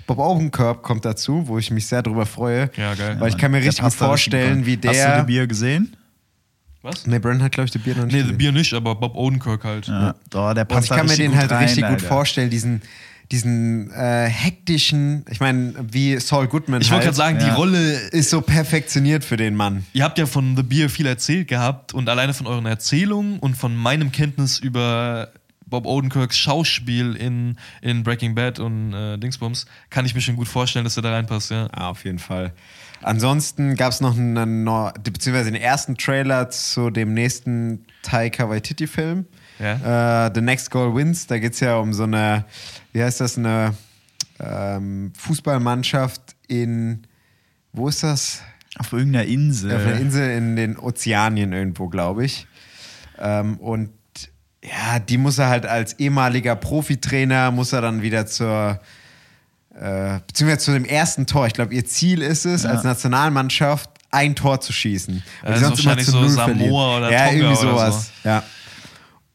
Bob 0.06 0.18
Odenkirk 0.18 0.82
kommt 0.82 1.04
dazu, 1.04 1.46
wo 1.46 1.58
ich 1.58 1.70
mich 1.70 1.86
sehr 1.86 2.02
drüber 2.02 2.26
freue. 2.26 2.70
Ja, 2.76 2.94
geil. 2.94 3.16
Weil 3.18 3.28
ich 3.30 3.38
kann 3.38 3.50
mir 3.50 3.58
Der 3.60 3.68
richtig 3.68 3.84
gut 3.84 3.94
vorstellen, 3.94 4.58
gut 4.58 4.66
wie 4.66 4.74
rein. 4.74 4.94
Hast 4.96 5.04
du 5.04 5.08
der. 5.08 5.20
The 5.20 5.26
Bier 5.26 5.46
gesehen? 5.46 5.96
Was? 6.82 7.06
Nee, 7.06 7.18
Brandon 7.18 7.42
hat, 7.44 7.52
glaube 7.52 7.66
ich, 7.66 7.72
The 7.72 7.78
Beer 7.78 7.96
noch 7.96 8.04
nicht 8.04 8.14
Nee, 8.14 8.22
The. 8.24 8.32
Bier 8.34 8.52
nicht, 8.52 8.74
aber 8.74 8.94
Bob 8.94 9.14
Odenkirk 9.16 9.64
halt. 9.64 9.86
Ja. 9.86 10.14
Doch, 10.30 10.52
der 10.52 10.62
Und 10.64 10.68
passt 10.68 10.84
ich 10.84 10.88
da 10.90 10.96
kann 10.96 11.06
mir 11.06 11.12
richtig 11.12 11.24
den 11.26 11.32
gut 11.32 11.40
halt 11.40 11.50
rein, 11.52 11.64
richtig 11.64 11.82
gut 11.84 11.92
Alter. 11.92 12.06
vorstellen, 12.08 12.50
diesen, 12.50 12.82
diesen 13.32 13.90
äh, 13.92 14.26
hektischen, 14.28 15.24
ich 15.30 15.40
meine, 15.40 15.72
wie 15.90 16.18
Saul 16.20 16.46
Goodman. 16.46 16.82
Ich 16.82 16.90
wollte 16.90 17.06
halt, 17.06 17.16
gerade 17.16 17.16
sagen, 17.16 17.38
die 17.38 17.46
Ja. 17.46 17.54
Rolle. 17.54 17.92
ist 18.10 18.28
so 18.28 18.42
perfektioniert 18.42 19.24
für 19.24 19.38
den 19.38 19.54
Mann. 19.54 19.86
Ihr 19.94 20.04
habt 20.04 20.18
ja 20.18 20.26
von 20.26 20.56
The 20.56 20.62
Beer 20.62 20.90
viel 20.90 21.06
erzählt 21.06 21.48
gehabt 21.48 21.94
und 21.94 22.06
alleine 22.10 22.34
von 22.34 22.46
euren 22.46 22.66
Erzählungen 22.66 23.38
und 23.38 23.56
von 23.56 23.74
meinem 23.74 24.12
Kenntnis 24.12 24.58
über 24.58 25.30
Bob 25.74 25.86
Odenkirks 25.86 26.38
Schauspiel 26.38 27.16
in, 27.16 27.56
in 27.82 28.04
Breaking 28.04 28.36
Bad 28.36 28.60
und 28.60 28.92
äh, 28.92 29.18
Dingsbums 29.18 29.66
kann 29.90 30.06
ich 30.06 30.14
mir 30.14 30.20
schon 30.20 30.36
gut 30.36 30.46
vorstellen, 30.46 30.84
dass 30.84 30.96
er 30.96 31.02
da 31.02 31.10
reinpasst, 31.10 31.50
ja. 31.50 31.68
Ja, 31.76 31.88
auf 31.90 32.04
jeden 32.04 32.20
Fall. 32.20 32.52
Ansonsten 33.02 33.74
gab 33.74 33.90
es 33.90 34.00
noch 34.00 34.16
einen, 34.16 34.64
beziehungsweise 35.02 35.50
den 35.50 35.60
ersten 35.60 35.96
Trailer 35.96 36.48
zu 36.48 36.90
dem 36.90 37.12
nächsten 37.12 37.86
Taika 38.02 38.48
Waititi-Film. 38.48 39.26
Ja. 39.58 40.26
Äh, 40.26 40.32
The 40.32 40.42
Next 40.42 40.70
Goal 40.70 40.94
Wins. 40.94 41.26
Da 41.26 41.40
geht 41.40 41.54
es 41.54 41.60
ja 41.60 41.78
um 41.78 41.92
so 41.92 42.04
eine, 42.04 42.44
wie 42.92 43.02
heißt 43.02 43.20
das, 43.20 43.36
eine 43.36 43.74
ähm, 44.38 45.12
Fußballmannschaft 45.18 46.36
in, 46.46 47.04
wo 47.72 47.88
ist 47.88 48.04
das? 48.04 48.42
Auf 48.78 48.92
irgendeiner 48.92 49.24
Insel. 49.24 49.74
Auf 49.74 49.82
einer 49.82 49.98
Insel 49.98 50.30
in 50.36 50.54
den 50.54 50.78
Ozeanien 50.78 51.52
irgendwo, 51.52 51.88
glaube 51.88 52.24
ich. 52.24 52.46
Ähm, 53.18 53.56
und 53.56 53.90
ja, 54.64 54.98
die 54.98 55.18
muss 55.18 55.38
er 55.38 55.48
halt 55.48 55.66
als 55.66 55.92
ehemaliger 55.98 56.56
Profitrainer, 56.56 57.50
muss 57.50 57.72
er 57.72 57.82
dann 57.82 58.00
wieder 58.02 58.26
zur, 58.26 58.80
äh, 59.78 60.20
beziehungsweise 60.26 60.64
zu 60.64 60.72
dem 60.72 60.84
ersten 60.86 61.26
Tor. 61.26 61.46
Ich 61.46 61.52
glaube, 61.52 61.74
ihr 61.74 61.84
Ziel 61.84 62.22
ist 62.22 62.46
es, 62.46 62.62
Ja. 62.62 62.70
als 62.70 62.82
Nationalmannschaft 62.84 63.90
ein 64.10 64.34
Tor 64.36 64.60
zu 64.60 64.72
schießen. 64.72 65.22
Weil 65.42 65.52
das 65.52 65.60
ist 65.60 65.66
sonst 65.68 65.84
immer 65.84 65.98
zu 65.98 66.10
so 66.12 66.20
null 66.20 66.28
Samoa 66.30 66.44
verlieren. 66.46 66.72
oder 66.72 67.10
Ja, 67.12 67.18
Tonga 67.26 67.32
irgendwie 67.32 67.56
sowas. 67.60 68.10
Ja. 68.22 68.42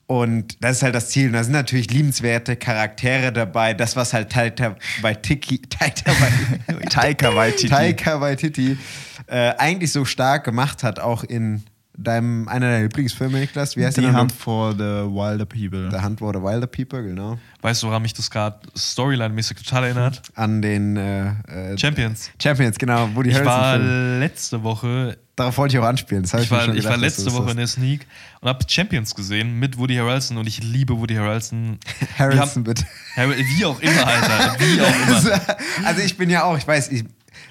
Und 0.08 0.64
das 0.64 0.78
ist 0.78 0.84
halt 0.84 0.96
das 0.96 1.10
Ziel. 1.10 1.28
Und 1.28 1.34
da 1.34 1.44
sind 1.44 1.54
natürlich 1.54 1.92
liebenswerte 1.92 2.56
Charaktere 2.56 3.32
dabei. 3.32 3.76
Das, 3.76 3.96
was 3.96 4.14
halt 4.14 4.32
Taika 4.32 4.76
Waititi, 5.02 5.62
Taika 5.70 6.12
Waititi, 6.12 6.90
Taika 6.90 7.36
Waititi. 7.36 7.68
Taika 7.70 8.22
Waititi 8.22 8.78
äh, 9.28 9.54
eigentlich 9.58 9.92
so 9.92 10.06
stark 10.06 10.46
gemacht 10.46 10.82
hat, 10.84 11.00
auch 11.00 11.24
in 11.24 11.62
deinem, 12.04 12.48
einer 12.48 12.68
deiner 12.72 12.84
Lieblingsfilme, 12.84 13.40
Niklas. 13.40 13.76
Wie 13.76 13.86
heißt 13.86 13.98
Die 13.98 14.02
der 14.02 14.12
noch? 14.12 14.20
Hand 14.20 14.32
for 14.32 14.74
the 14.74 14.80
Wilder 14.80 15.46
People. 15.46 15.90
The 15.92 16.04
Hunt 16.04 16.20
for 16.20 16.34
the 16.34 16.42
Wilder 16.42 16.68
People, 16.68 17.04
genau. 17.04 17.38
Weißt 17.62 17.84
du, 17.84 17.88
woran 17.88 18.02
mich 18.02 18.14
das 18.14 18.30
gerade 18.32 18.60
Storyline-mäßig 18.76 19.58
total 19.64 19.86
erinnert? 19.86 20.22
An 20.36 20.62
den 20.62 20.98
äh, 20.98 21.30
äh, 21.48 21.78
Champions. 21.78 22.32
Champions, 22.42 22.78
genau. 22.78 23.10
Woody 23.16 23.30
Ich 23.30 23.46
war 23.46 23.74
Harrelson-Film. 23.74 24.20
letzte 24.20 24.64
Woche 24.64 25.18
Darauf 25.40 25.58
wollte 25.58 25.78
ich 25.78 25.82
auch 25.82 25.88
anspielen. 25.88 26.24
Das 26.24 26.34
Ich 26.34 26.52
war, 26.52 26.64
ich 26.64 26.68
war 26.68 26.74
gedacht, 26.74 26.86
dass 26.88 27.16
du 27.16 27.24
letzte 27.24 27.34
Woche 27.34 27.52
in 27.52 27.58
der 27.58 27.68
Sneak 27.68 28.06
und 28.42 28.50
habe 28.50 28.60
Champions 28.68 29.16
gesehen 29.16 29.58
mit 29.58 29.78
Woody 29.78 29.96
Harrelson 29.96 30.36
und 30.38 30.46
ich 30.48 30.62
liebe 30.62 31.00
Woody 31.00 31.16
Harrelson. 31.16 31.80
Harrelson, 32.20 32.66
bitte. 32.66 32.84
Wie 33.16 33.64
auch 33.64 33.80
immer, 33.80 34.06
Alter. 34.06 34.56
Wie 34.60 34.82
auch 34.82 35.24
immer. 35.26 35.42
Also 35.86 36.02
ich 36.02 36.18
bin 36.18 36.30
ja 36.30 36.44
auch, 36.44 36.58
ich 36.58 36.68
weiß, 36.68 36.92
ich, 36.92 37.06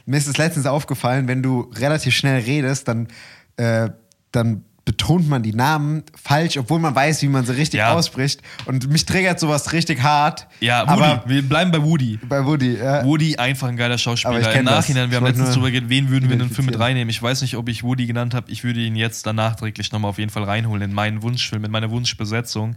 mir 0.05 0.19
ist 0.19 0.27
es 0.29 0.37
letztens 0.37 0.67
aufgefallen, 0.67 1.29
wenn 1.29 1.43
du 1.43 1.71
relativ 1.77 2.15
schnell 2.15 2.43
redest, 2.43 2.89
dann, 2.89 3.09
äh, 3.57 3.89
dann 4.33 4.63
betont 4.85 5.29
man 5.29 5.43
die 5.43 5.53
Namen 5.53 6.03
falsch, 6.19 6.57
obwohl 6.57 6.79
man 6.79 6.95
weiß, 6.95 7.21
wie 7.21 7.29
man 7.29 7.45
sie 7.45 7.55
richtig 7.55 7.79
Ja. 7.79 7.93
ausspricht. 7.93 8.41
Und 8.65 8.91
mich 8.91 9.05
triggert 9.05 9.39
sowas 9.39 9.75
richtig 9.75 10.03
hart. 10.03 10.47
Ja, 10.61 10.89
Woody. 10.89 11.03
Aber 11.03 11.25
wir 11.27 11.43
bleiben 11.47 11.71
bei 11.71 11.83
Woody. 11.83 12.19
bei 12.27 12.43
Woody, 12.47 12.77
ja. 12.79 13.05
Woody 13.05 13.37
einfach 13.37 13.69
ein 13.69 13.77
geiler 13.77 13.99
Schauspieler. 13.99 14.39
Im 14.55 14.65
das. 14.65 14.75
Nachhinein, 14.77 15.11
wir 15.11 15.19
haben 15.19 15.27
letztens 15.27 15.53
drüber 15.53 15.71
geredet, 15.71 15.91
wen 15.91 16.09
würden 16.09 16.31
wir 16.31 16.35
in 16.35 16.39
den 16.39 16.49
Film 16.51 16.65
mit 16.65 16.79
reinnehmen. 16.79 17.11
Ich 17.11 17.23
weiß 17.23 17.43
nicht, 17.43 17.57
ob 17.59 17.69
ich 17.69 17.83
Woody 17.85 18.07
genannt 18.07 18.33
habe. 18.33 18.51
Ich 18.51 18.65
würde 18.65 18.81
ihn 18.81 18.97
jetzt 18.97 19.27
dann 19.27 19.37
nachträglich 19.37 19.93
nochmal 19.93 20.09
auf 20.09 20.19
jeden 20.19 20.31
Fall 20.31 20.45
reinholen 20.45 20.81
in 20.81 20.95
meinen 20.95 21.21
Wunschfilm, 21.23 21.65
in 21.67 21.71
meine 21.71 21.91
Wunschbesetzung. 21.91 22.75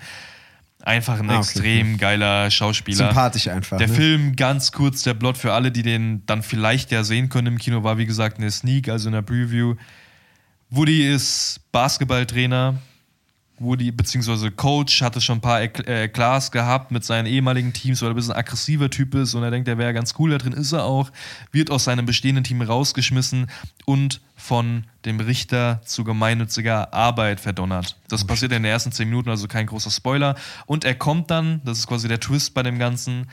Einfach 0.83 1.17
ein 1.19 1.29
Ah, 1.29 1.35
okay. 1.35 1.39
extrem 1.43 1.97
geiler 1.97 2.51
Schauspieler. 2.51 2.97
Sympathisch 3.07 3.47
einfach. 3.47 3.77
Der 3.77 3.87
ne? 3.87 3.93
Film, 3.93 4.35
ganz 4.35 4.73
kurz, 4.73 5.03
der 5.03 5.13
Plot 5.13 5.37
für 5.37 5.53
alle, 5.53 5.71
die 5.71 5.83
den 5.83 6.23
dann 6.25 6.41
vielleicht 6.43 6.91
ja 6.91 7.05
sehen 7.05 7.29
können 7.29 7.47
im 7.47 7.57
Kino, 7.57 7.83
war 7.83 7.97
wie 7.97 8.05
gesagt 8.05 8.37
eine 8.37 8.51
Sneak, 8.51 8.89
also 8.89 9.07
eine 9.07 9.23
Preview. 9.23 9.75
Woody 10.71 11.05
ist 11.05 11.59
Basketballtrainer. 11.73 12.75
Woody, 13.59 13.91
beziehungsweise 13.91 14.49
Coach, 14.49 15.01
hatte 15.01 15.21
schon 15.21 15.37
ein 15.37 15.41
paar 15.41 15.59
Ekl- 15.59 15.85
äh, 15.85 16.07
gehabt 16.07 16.91
mit 16.91 17.03
seinen 17.03 17.27
ehemaligen 17.27 17.73
Teams, 17.73 18.01
weil 18.01 18.07
er 18.07 18.13
ein 18.13 18.15
bisschen 18.15 18.33
aggressiver 18.33 18.89
Typ 18.89 19.13
ist 19.13 19.35
und 19.35 19.43
er 19.43 19.51
denkt, 19.51 19.67
er 19.67 19.77
wäre 19.77 19.93
ganz 19.93 20.15
cool 20.17 20.31
da 20.31 20.37
drin, 20.37 20.53
ist 20.53 20.71
er 20.71 20.85
auch. 20.85 21.11
Wird 21.51 21.69
aus 21.69 21.83
seinem 21.83 22.05
bestehenden 22.05 22.43
Team 22.43 22.61
rausgeschmissen 22.61 23.51
und 23.85 24.21
von 24.35 24.85
dem 25.05 25.19
Richter 25.19 25.81
zu 25.85 26.05
gemeinnütziger 26.05 26.93
Arbeit 26.93 27.41
verdonnert. 27.41 27.97
Das 28.07 28.25
passiert 28.25 28.53
in 28.53 28.63
den 28.63 28.71
ersten 28.71 28.93
zehn 28.93 29.09
Minuten, 29.09 29.29
also 29.29 29.47
kein 29.47 29.67
großer 29.67 29.91
Spoiler. 29.91 30.35
Und 30.65 30.85
er 30.85 30.95
kommt 30.95 31.29
dann, 31.29 31.61
das 31.65 31.79
ist 31.79 31.87
quasi 31.87 32.07
der 32.07 32.21
Twist 32.21 32.53
bei 32.53 32.63
dem 32.63 32.79
Ganzen, 32.79 33.27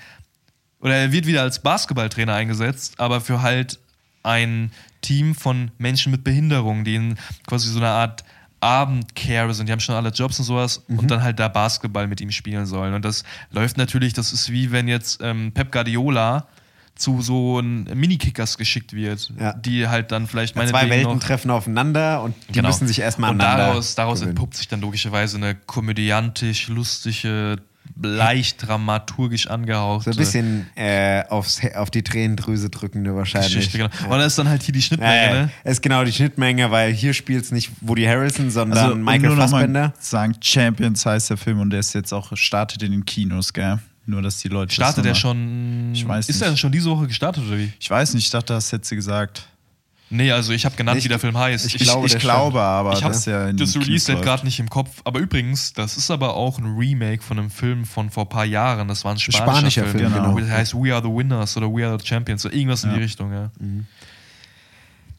oder 0.80 0.97
er 0.97 1.12
wird 1.12 1.26
wieder 1.26 1.43
als 1.43 1.61
Basketballtrainer 1.62 2.34
eingesetzt, 2.34 3.01
aber 3.01 3.20
für 3.20 3.43
halt 3.43 3.78
ein 4.24 4.72
Team 5.01 5.34
von 5.34 5.70
Menschen 5.78 6.11
mit 6.12 6.24
Behinderung, 6.24 6.84
die 6.84 6.94
in 6.96 7.18
quasi 7.46 7.68
so 7.68 7.78
eine 7.78 7.88
Art 7.88 8.24
Abendcare 8.61 9.55
sind. 9.55 9.68
Die 9.68 9.72
haben 9.72 9.80
schon 9.80 9.94
alle 9.94 10.09
Jobs 10.11 10.38
und 10.38 10.44
sowas 10.44 10.82
Mhm. 10.88 10.99
und 10.99 11.11
dann 11.11 11.22
halt 11.22 11.38
da 11.38 11.49
Basketball 11.49 12.07
mit 12.09 12.20
ihm 12.20 12.30
spielen 12.30 12.66
sollen. 12.66 12.92
Und 12.94 13.05
das 13.05 13.22
läuft 13.51 13.76
natürlich, 13.76 14.12
das 14.12 14.32
ist 14.32 14.51
wie 14.51 14.72
wenn 14.72 14.88
jetzt 14.88 15.20
ähm, 15.22 15.53
Pep 15.53 15.70
Guardiola 15.72 16.46
zu 16.96 17.22
so 17.22 17.59
einem 17.59 17.84
Minikickers 17.94 18.59
geschickt 18.59 18.92
wird, 18.92 19.32
Ja. 19.38 19.53
die 19.53 19.86
halt 19.86 20.11
dann 20.11 20.26
vielleicht 20.26 20.57
meine 20.57 20.70
Zwei 20.70 20.90
Welten 20.90 21.20
treffen 21.20 21.53
aufeinander 21.53 22.22
und 22.24 22.34
die 22.49 22.61
müssen 22.61 22.88
sich 22.88 22.99
erstmal 22.99 23.30
Genau. 23.30 23.44
Und 23.44 23.49
aneinander 23.49 23.70
daraus, 23.74 23.94
daraus 23.94 24.20
entpuppt 24.22 24.57
sich 24.57 24.66
dann 24.66 24.80
logischerweise 24.80 25.36
eine 25.36 25.55
komödiantisch, 25.55 26.66
lustige, 26.66 27.59
leicht 28.03 28.66
dramaturgisch 28.66 29.47
angehauchte 29.49 30.12
So 30.12 30.18
ein 30.18 30.24
bisschen 30.24 30.66
äh, 30.76 31.22
aufs, 31.28 31.61
auf 31.74 31.91
die 31.91 32.03
Tränendrüse 32.03 32.70
drückende 32.70 33.14
wahrscheinlich. 33.14 33.55
Geschichte. 33.55 33.78
Genau. 33.78 33.91
Und 34.12 34.18
da 34.18 34.24
ist 34.26 34.39
dann 34.39 34.49
halt 34.49 34.62
hier 34.62 34.72
die 34.72 34.80
Ja, 34.80 34.84
Schnittmenge, 34.86 35.26
ja. 35.26 35.32
ne? 35.43 35.51
Es 35.64 35.72
ist 35.72 35.82
genau 35.82 36.05
die 36.05 36.12
Schnittmenge, 36.12 36.70
weil 36.70 36.93
hier 36.93 37.14
spielt 37.14 37.45
es 37.45 37.51
nicht 37.53 37.70
Woody 37.80 38.05
Harrelson, 38.05 38.51
sondern 38.51 38.78
Also, 38.78 38.93
um 38.95 39.03
Michael 39.03 39.20
nur 39.20 39.30
noch 39.36 39.51
mal 39.51 39.59
Fassbender. 39.61 39.93
sagen, 39.99 40.34
Champions 40.41 41.05
heißt 41.07 41.30
der 41.30 41.36
Film 41.36 41.61
und 41.61 41.70
der 41.70 41.80
ist 41.80 41.93
jetzt 41.95 42.12
auch 42.12 42.36
startet 42.36 42.82
in 42.82 42.93
den 42.93 43.05
Kinos, 43.05 43.53
gell? 43.53 43.78
Nur, 44.07 44.22
dass 44.22 44.39
die 44.39 44.49
Leute. 44.49 44.74
Startet 44.74 45.05
er 45.05 45.11
noch 45.11 45.16
mal- 45.16 45.20
schon. 45.20 45.91
Ich 45.93 46.09
weiß 46.09 46.28
Ist 46.30 46.41
er 46.41 46.51
nicht. 46.51 46.61
schon 46.61 46.72
diese 46.72 46.89
Woche 46.89 47.07
gestartet 47.09 47.45
oder 47.47 47.59
wie? 47.59 47.70
Ich 47.78 47.91
weiß 47.91 48.14
nicht, 48.14 48.24
ich 48.24 48.30
dachte, 48.30 48.55
das 48.55 48.72
hätte 48.72 48.86
sie 48.86 48.97
gesagt. 48.97 49.47
Nee, 50.11 50.32
also 50.32 50.52
ich 50.54 50.64
habe 50.64 50.74
genannt, 50.74 50.98
Ich- 50.98 51.04
wie 51.04 51.09
der 51.09 51.18
Film 51.18 51.36
heißt. 51.36 51.66
ich 51.66 51.74
Ich, 51.74 51.82
glaube, 51.82 52.06
ich 52.06 52.12
der 52.12 52.20
glaube 52.20 52.61
aber, 52.62 52.94
ich 52.94 53.04
habe 53.04 53.14
in 53.14 53.56
das 53.59 53.72
den 53.72 53.82
Kinos 53.82 53.86
Release-Date 53.88 54.22
gerade 54.22 54.44
nicht 54.46 54.59
im 54.59 54.70
Kopf. 54.70 55.02
Aber 55.04 55.18
übrigens, 55.20 55.74
das 55.74 55.98
ist 55.98 56.11
aber 56.11 56.34
auch 56.34 56.59
ein 56.59 56.76
Remake 56.78 57.22
von 57.22 57.38
einem 57.38 57.50
Film 57.50 57.84
von 57.84 58.09
vor 58.09 58.24
ein 58.24 58.28
paar 58.30 58.46
Jahren. 58.46 58.88
Das 58.88 59.04
war 59.04 59.12
ein 59.12 59.18
spanischer, 59.18 59.42
Spanischer 59.44 59.84
Film. 59.84 60.11
Film, 60.11 60.14
genau. 60.14 60.38
Der 60.38 60.48
heißt 60.56 60.74
We 60.74 60.94
Are 60.94 61.02
the 61.02 61.11
Winners 61.14 61.56
oder 61.59 61.66
We 61.70 61.86
Are 61.86 61.98
the 62.00 62.06
Champions. 62.06 62.40
So 62.42 62.50
irgendwas 62.50 62.84
in 62.84 62.90
Ja. 62.90 62.96
die 62.96 63.02
Richtung, 63.02 63.32
ja. 63.32 63.50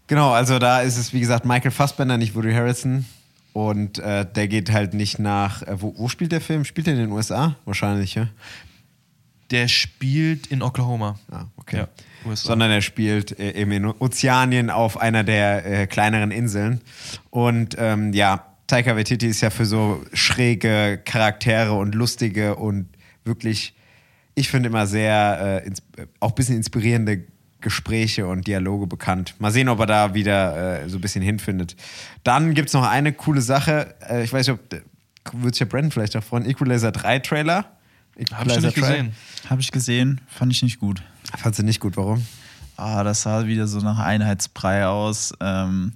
Genau, 0.08 0.32
also 0.32 0.58
da 0.58 0.82
ist 0.82 0.98
es, 0.98 1.14
wie 1.14 1.20
gesagt, 1.20 1.46
Michael 1.46 1.72
Fassbender, 1.72 2.18
nicht 2.18 2.34
Woody 2.36 2.52
Harrelson. 2.52 3.06
Und 3.54 4.00
äh, 4.00 4.26
der 4.32 4.48
geht 4.48 4.72
halt 4.72 4.94
nicht 4.94 5.20
nach. 5.20 5.62
Äh, 5.64 5.82
wo, 5.82 5.94
wo 5.98 6.08
spielt 6.08 6.32
der 6.32 6.42
Film? 6.42 6.66
Spielt 6.66 6.88
er 6.88 6.94
in 6.94 7.00
den 7.00 7.12
USA? 7.12 7.56
Wahrscheinlich, 7.66 8.16
ja. 8.16 8.28
Der 9.52 9.68
spielt 9.68 10.48
in 10.48 10.62
Oklahoma. 10.62 11.20
Ah, 11.32 11.46
okay. 11.58 11.78
Ja, 11.78 11.88
USA. 12.30 12.48
Sondern 12.48 12.72
er 12.72 12.82
spielt 12.82 13.38
äh, 13.40 13.52
eben 13.52 13.72
in 13.72 13.86
Ozeanien 13.86 14.70
auf 14.70 15.00
einer 15.00 15.24
der 15.24 15.66
äh, 15.66 15.88
kleineren 15.88 16.32
Inseln. 16.32 16.82
Und 17.30 17.76
ähm, 17.78 18.14
ja, 18.14 18.46
Taika 18.68 18.96
Waititi 18.96 19.28
ist 19.28 19.42
ja 19.42 19.50
für 19.50 19.66
so 19.66 20.04
schräge 20.14 21.02
Charaktere 21.04 21.74
und 21.74 21.96
lustige 21.96 22.56
und 22.56 22.88
wirklich, 23.26 23.74
ich 24.36 24.50
finde 24.50 24.70
immer 24.70 24.86
sehr, 24.86 25.62
äh, 25.64 25.68
ins, 25.68 25.80
äh, 25.98 26.06
auch 26.20 26.30
ein 26.30 26.36
bisschen 26.36 26.56
inspirierende 26.56 27.26
Gespräche 27.62 28.28
und 28.28 28.48
Dialoge 28.48 28.88
bekannt. 28.88 29.36
Mal 29.40 29.52
sehen, 29.52 29.68
ob 29.70 29.80
er 29.80 29.86
da 29.86 30.14
wieder 30.14 30.84
äh, 30.84 30.90
so 30.90 30.98
ein 30.98 31.02
bisschen 31.02 31.22
hinfindet. 31.22 31.76
Dann 32.24 32.54
gibt 32.54 32.70
es 32.70 32.74
noch 32.74 32.88
eine 32.88 33.12
coole 33.12 33.42
Sache. 33.42 33.96
Äh, 34.08 34.24
ich 34.24 34.32
weiß 34.32 34.48
nicht, 34.48 34.60
ob, 34.60 35.42
wird 35.42 35.56
sich 35.56 35.60
ja 35.60 35.66
Brandon 35.66 35.92
vielleicht 35.92 36.16
auch 36.16 36.24
freuen. 36.24 36.46
Equalizer 36.46 36.92
3 36.92 37.20
Trailer. 37.20 37.78
Hab 38.32 38.48
ich 38.48 38.62
nicht 38.62 38.78
3. 38.78 38.82
gesehen. 38.82 39.12
Habe 39.50 39.62
ich 39.62 39.72
gesehen, 39.72 40.22
fand 40.28 40.52
ich 40.52 40.62
nicht 40.62 40.80
gut. 40.80 41.02
Fandst 41.38 41.60
du 41.60 41.64
nicht 41.64 41.80
gut, 41.80 41.98
warum? 41.98 42.26
Ah, 42.78 43.04
das 43.04 43.24
sah 43.24 43.46
wieder 43.46 43.68
so 43.68 43.80
nach 43.80 44.00
Einheitsbrei 44.00 44.86
aus. 44.88 45.34
Ähm, 45.42 45.94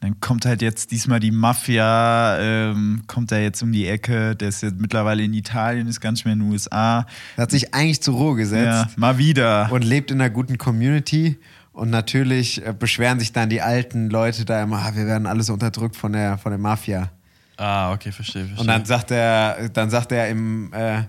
dann 0.00 0.20
kommt 0.20 0.46
halt 0.46 0.62
jetzt 0.62 0.92
diesmal 0.92 1.18
die 1.18 1.32
Mafia, 1.32 2.38
ähm, 2.38 3.02
kommt 3.08 3.32
da 3.32 3.38
jetzt 3.38 3.62
um 3.62 3.72
die 3.72 3.88
Ecke. 3.88 4.36
Der 4.36 4.48
ist 4.48 4.62
jetzt 4.62 4.78
mittlerweile 4.78 5.24
in 5.24 5.34
Italien, 5.34 5.88
ist 5.88 6.00
gar 6.00 6.12
nicht 6.12 6.24
mehr 6.24 6.34
in 6.34 6.40
den 6.40 6.50
USA. 6.50 7.06
Er 7.36 7.42
hat 7.42 7.50
sich 7.50 7.74
eigentlich 7.74 8.00
zur 8.00 8.14
Ruhe 8.14 8.36
gesetzt. 8.36 8.66
Ja, 8.66 8.88
mal 8.96 9.18
wieder. 9.18 9.68
und 9.72 9.82
lebt 9.82 10.10
in 10.10 10.20
einer 10.20 10.30
guten 10.30 10.58
Community. 10.58 11.38
Und 11.72 11.90
natürlich 11.90 12.64
äh, 12.64 12.74
beschweren 12.76 13.20
sich 13.20 13.32
dann 13.32 13.48
die 13.48 13.62
alten 13.62 14.10
Leute 14.10 14.44
da 14.44 14.62
immer, 14.62 14.78
ah, 14.78 14.94
wir 14.94 15.06
werden 15.06 15.26
alles 15.26 15.48
unterdrückt 15.50 15.96
von 15.96 16.12
der, 16.12 16.38
von 16.38 16.52
der 16.52 16.58
Mafia. 16.58 17.10
Ah, 17.56 17.92
okay, 17.92 18.12
verstehe, 18.12 18.44
verstehe. 18.44 18.60
Und 18.60 18.66
dann 18.66 18.84
sagt 18.84 19.10
er, 19.10 19.68
dann 19.68 19.90
sagt 19.90 20.12
er 20.12 20.28
im, 20.28 20.72
äh, 20.72 21.02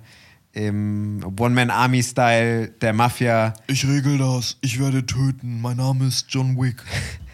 im 0.67 1.23
One-Man-Army-Style 1.37 2.69
der 2.81 2.93
Mafia, 2.93 3.53
ich 3.67 3.87
regel 3.87 4.17
das. 4.17 4.57
Ich 4.61 4.79
werde 4.79 5.05
töten. 5.05 5.61
Mein 5.61 5.77
Name 5.77 6.07
ist 6.07 6.25
John 6.29 6.57
Wick. 6.57 6.83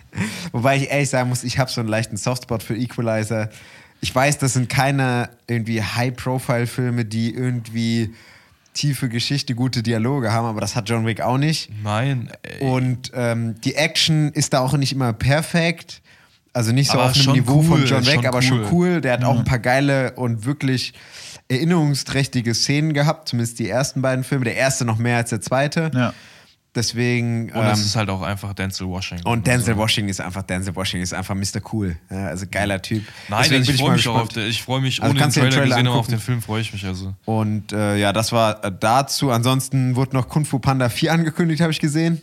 wobei 0.52 0.78
ich 0.78 0.90
ehrlich 0.92 1.10
sagen 1.10 1.30
muss, 1.30 1.44
ich 1.44 1.58
habe 1.58 1.72
so 1.72 1.82
einen 1.82 1.90
leichten 1.90 2.18
Softspot 2.18 2.62
für 2.62 2.76
Equalizer. 2.76 3.50
Ich 4.02 4.14
weiß, 4.14 4.38
das 4.38 4.54
sind 4.54 4.70
keine 4.70 5.30
irgendwie 5.48 5.82
High-Profile-Filme, 5.82 7.06
die 7.06 7.34
irgendwie 7.34 8.14
tiefe 8.74 9.10
Geschichte, 9.10 9.56
gute 9.56 9.82
Dialoge 9.82 10.32
haben, 10.32 10.46
aber 10.46 10.62
das 10.62 10.76
hat 10.76 10.90
John 10.90 11.06
Wick 11.06 11.22
auch 11.22 11.38
nicht. 11.38 11.72
Nein. 11.84 12.30
ey. 12.44 12.68
Und 12.68 13.12
ähm, 13.16 13.60
die 13.62 13.76
Action 13.76 14.32
ist 14.34 14.54
da 14.54 14.60
auch 14.60 14.74
nicht 14.74 14.92
immer 14.92 15.14
perfekt. 15.14 16.02
Also 16.54 16.72
nicht 16.72 16.92
so 16.92 17.00
Aber 17.00 17.10
auf 17.10 17.16
einem 17.16 17.24
schon 17.24 17.34
Niveau 17.34 17.62
von 17.62 17.82
cool, 17.82 17.88
John 17.88 18.06
Wick, 18.06 18.14
schon 18.16 18.26
aber 18.28 18.42
schon 18.42 18.60
cool. 18.60 18.68
cool. 18.72 19.02
Der 19.02 19.14
hat 19.14 19.24
auch 19.24 19.38
ein 19.38 19.46
paar 19.46 19.60
geile 19.60 20.12
und 20.14 20.46
wirklich 20.46 20.94
erinnerungsträchtige 21.48 22.54
Szenen 22.54 22.93
gehabt, 22.93 23.30
zumindest 23.30 23.60
die 23.60 23.70
ersten 23.70 24.02
beiden 24.02 24.24
Filme. 24.24 24.46
Der 24.46 24.56
erste 24.56 24.86
noch 24.86 24.98
mehr 24.98 25.18
als 25.18 25.30
der 25.30 25.41
zweite. 25.41 25.91
Ja. 25.93 26.14
Deswegen. 26.76 27.52
Und 27.52 27.66
es 27.66 27.80
ähm, 27.80 27.86
ist 27.86 27.96
halt 27.96 28.10
auch 28.10 28.22
einfach 28.22 28.54
Denzel 28.54 28.88
Washington. 28.88 29.26
und 29.28 29.48
Denzel 29.48 29.70
Also- 29.72 29.82
Washington 29.82 30.10
ist 30.10 30.20
einfach 30.20 30.43
Denzel 30.43 30.76
Washington 30.76 31.04
ist 31.04 31.14
einfach 31.14 31.34
Mr. 31.34 31.62
Cool. 31.72 31.96
Ja, 32.10 32.28
also 32.28 32.46
geiler 32.52 32.82
Typ. 32.82 33.04
Nein, 33.30 33.43
Deswegen 33.43 33.66
bin 33.66 33.76
ich 33.76 33.82
freue 33.82 33.96
mich 33.96 34.08
auch 34.10 34.16
auf 34.20 34.28
den, 34.28 34.48
ich 34.48 34.62
freue 34.62 34.82
mich 34.82 35.02
Also 35.02 35.12
ohne 35.12 35.20
den 35.22 35.30
du 35.30 35.34
den 35.34 35.41
Trailer, 35.41 35.56
Trailer 35.56 35.76
gesehen, 35.76 35.88
aber 35.88 35.96
auf 35.96 36.08
den 36.08 36.20
Film 36.20 36.41
freue 36.41 36.62
ich 36.62 36.74
mich 36.74 36.86
also. 36.86 37.14
Und 37.24 37.72
äh, 37.72 37.96
ja, 37.96 38.12
das 38.12 38.34
war 38.34 38.62
äh, 38.66 38.72
dazu. 38.78 39.32
Ansonsten 39.32 39.96
wurde 39.96 40.18
noch 40.18 40.28
Kung 40.28 40.43
Fu 40.43 40.60
Panda 40.60 40.89
4 40.89 41.14
angekündigt, 41.14 41.62
habe 41.62 41.72
ich 41.72 41.80
gesehen. 41.80 42.22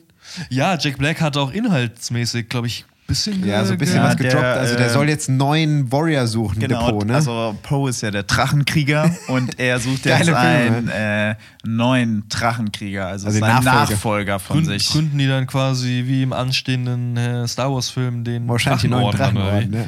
Ja, 0.51 0.77
Jack 0.79 0.99
Black 0.99 1.23
hat 1.23 1.37
auch 1.39 1.51
inhaltsmäßig, 1.51 2.51
glaube 2.51 2.67
ich, 2.67 2.85
bisschen. 3.13 3.47
Ja, 3.47 3.65
so 3.65 3.73
ein 3.73 3.79
bisschen 3.79 3.97
Ja, 3.97 4.05
was 4.05 4.17
der, 4.17 4.27
gedroppt. 4.31 4.45
also 4.45 4.77
der 4.77 4.87
äh, 4.87 4.91
soll 4.91 5.09
jetzt 5.09 5.29
einen 5.29 5.39
neuen 5.39 5.91
Warrior 5.93 6.27
suchen, 6.27 6.59
Genau, 6.61 6.87
Depot, 6.87 7.07
ne? 7.07 7.15
also 7.15 7.57
Poe 7.63 7.91
ist 7.91 8.03
ja 8.03 8.11
der 8.11 8.25
Drachenkrieger 8.25 9.11
und 9.29 9.59
er 9.59 9.79
sucht 9.81 10.05
jetzt 10.07 10.29
einen 10.33 10.89
äh, 10.89 11.35
neuen 11.65 12.25
Drachenkrieger, 12.29 13.07
also, 13.07 13.27
Also 13.27 13.39
seinen 13.39 13.65
Nachfolger. 13.65 13.91
Nachfolger 13.93 14.39
von 14.39 14.57
Gründen, 14.57 14.71
sich. 14.79 14.89
gründen 14.91 15.19
die 15.19 15.27
dann 15.29 15.47
quasi 15.47 16.05
wie 16.07 16.23
im 16.23 16.33
anstehenden 16.33 17.17
äh, 17.17 17.47
Star 17.49 17.73
Wars-Film 17.73 18.25
den 18.25 18.49
Wahrscheinlich 18.49 18.85
neuen 18.85 19.17
Drachenorden, 19.17 19.73
ja. 19.73 19.85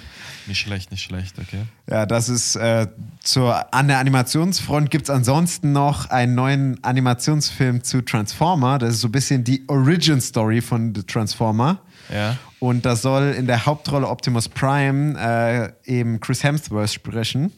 Nicht 0.47 0.59
schlecht, 0.61 0.91
nicht 0.91 1.03
schlecht, 1.03 1.37
okay. 1.39 1.63
Ja, 1.91 2.05
das 2.05 2.29
ist 2.29 2.57
äh, 2.57 2.87
zur, 3.23 3.73
an 3.75 3.89
der 3.89 3.99
Animationsfront 3.99 4.91
gibt 4.91 5.05
es 5.05 5.11
ansonsten 5.11 5.73
noch 5.73 6.11
einen 6.11 6.35
neuen 6.35 6.85
Animationsfilm 6.85 7.83
zu 7.83 8.03
Transformer. 8.03 8.79
Das 8.79 8.91
ist 8.95 9.01
so 9.01 9.09
ein 9.09 9.13
bisschen 9.13 9.43
die 9.43 9.65
Origin 9.69 10.21
Story 10.21 10.61
von 10.61 10.95
The 10.95 11.03
Transformer. 11.03 11.79
Ja. 12.13 12.37
Und 12.65 12.87
da 12.87 12.97
soll 12.97 13.35
in 13.37 13.47
der 13.47 13.67
Hauptrolle 13.67 14.09
Optimus 14.09 14.49
Prime 14.49 15.19
äh, 15.21 15.71
eben 15.85 16.19
Chris 16.21 16.43
Hemsworth 16.43 16.93
sprechen. 16.95 17.53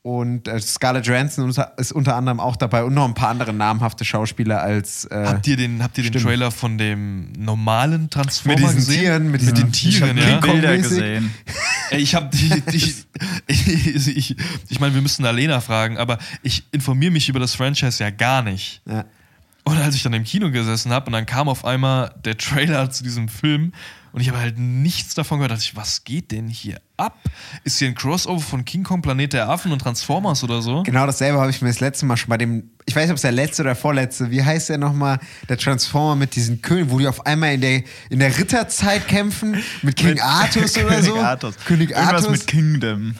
Und 0.00 0.48
äh, 0.48 0.58
Scarlett 0.62 1.06
Johansson 1.06 1.52
ist 1.76 1.92
unter 1.92 2.16
anderem 2.16 2.40
auch 2.40 2.56
dabei 2.56 2.84
und 2.84 2.94
noch 2.94 3.04
ein 3.04 3.12
paar 3.12 3.28
andere 3.28 3.52
namhafte 3.52 4.06
Schauspieler 4.06 4.62
als. 4.62 5.04
Äh, 5.06 5.24
Habt 5.26 5.46
ihr 5.46 5.58
den, 5.58 5.82
habt 5.82 5.98
ihr 5.98 6.04
den 6.04 6.12
stimmt. 6.12 6.24
Trailer 6.24 6.50
von 6.50 6.78
dem 6.78 7.32
normalen 7.32 8.08
Transformer 8.08 8.54
Mit 8.58 8.64
diesen 8.68 8.76
gesehen? 8.78 9.00
Tieren, 9.00 9.30
mit 9.30 9.42
mit 9.42 9.56
diesen- 9.58 9.68
Ich 9.68 9.98
Tieren, 9.98 10.16
King 10.16 10.26
ja. 10.28 10.40
Bilder 10.40 10.78
gesehen. 10.78 11.34
Ey, 11.90 12.00
ich 12.00 12.14
habe 12.14 12.30
die, 12.34 12.48
die 12.62 12.94
ich, 13.46 14.16
ich, 14.16 14.36
ich 14.70 14.80
meine, 14.80 14.94
wir 14.94 15.02
müssten 15.02 15.26
Alena 15.26 15.60
fragen, 15.60 15.98
aber 15.98 16.16
ich 16.42 16.64
informiere 16.72 17.12
mich 17.12 17.28
über 17.28 17.40
das 17.40 17.54
Franchise 17.54 18.02
ja 18.02 18.08
gar 18.08 18.40
nicht. 18.42 18.80
ja. 18.86 19.04
Und 19.64 19.76
als 19.76 19.94
ich 19.96 20.02
dann 20.02 20.14
im 20.14 20.24
Kino 20.24 20.50
gesessen 20.50 20.92
habe 20.92 21.06
und 21.08 21.12
dann 21.12 21.26
kam 21.26 21.46
auf 21.46 21.66
einmal 21.66 22.14
der 22.24 22.38
Trailer 22.38 22.88
zu 22.90 23.04
diesem 23.04 23.28
Film 23.28 23.74
und 24.12 24.20
ich 24.20 24.28
habe 24.28 24.38
halt 24.38 24.58
nichts 24.58 25.14
davon 25.14 25.38
gehört, 25.38 25.52
dachte 25.52 25.64
ich, 25.64 25.76
was 25.76 26.04
geht 26.04 26.32
denn 26.32 26.48
hier 26.48 26.80
ab? 26.98 27.18
Ist 27.64 27.78
hier 27.78 27.88
ein 27.88 27.94
Crossover 27.94 28.40
von 28.40 28.64
King 28.64 28.82
Kong, 28.84 29.00
Planet 29.02 29.32
der 29.32 29.48
Affen 29.48 29.72
und 29.72 29.80
Transformers 29.80 30.42
oder 30.44 30.60
so? 30.62 30.82
Genau 30.82 31.06
dasselbe 31.06 31.38
habe 31.40 31.50
ich 31.50 31.62
mir 31.62 31.68
das 31.68 31.80
letzte 31.80 32.04
Mal 32.06 32.16
schon 32.16 32.28
bei 32.28 32.36
dem, 32.38 32.70
ich 32.86 32.94
weiß 32.96 33.04
nicht, 33.04 33.10
ob 33.12 33.16
es 33.16 33.22
der 33.22 33.32
letzte 33.32 33.62
oder 33.62 33.74
vorletzte, 33.76 34.30
wie 34.30 34.42
heißt 34.42 34.68
der 34.70 34.78
nochmal, 34.78 35.18
der 35.48 35.56
Transformer 35.58 36.16
mit 36.16 36.34
diesen 36.36 36.60
Königen, 36.62 36.90
wo 36.90 36.98
die 36.98 37.06
auf 37.06 37.24
einmal 37.26 37.54
in 37.54 37.60
der, 37.60 37.82
in 38.10 38.18
der 38.18 38.36
Ritterzeit 38.36 39.06
kämpfen, 39.08 39.62
mit 39.82 39.96
King 39.96 40.10
Mit 40.10 40.22
Artus 40.22 40.76
oder 40.84 41.02
so. 41.02 41.12
König 41.12 41.24
Artus. 41.24 41.54
König 41.64 41.90
Irgendwas 41.90 42.24
Artus. 42.24 42.30
mit 42.30 42.46
Kingdom. 42.46 43.14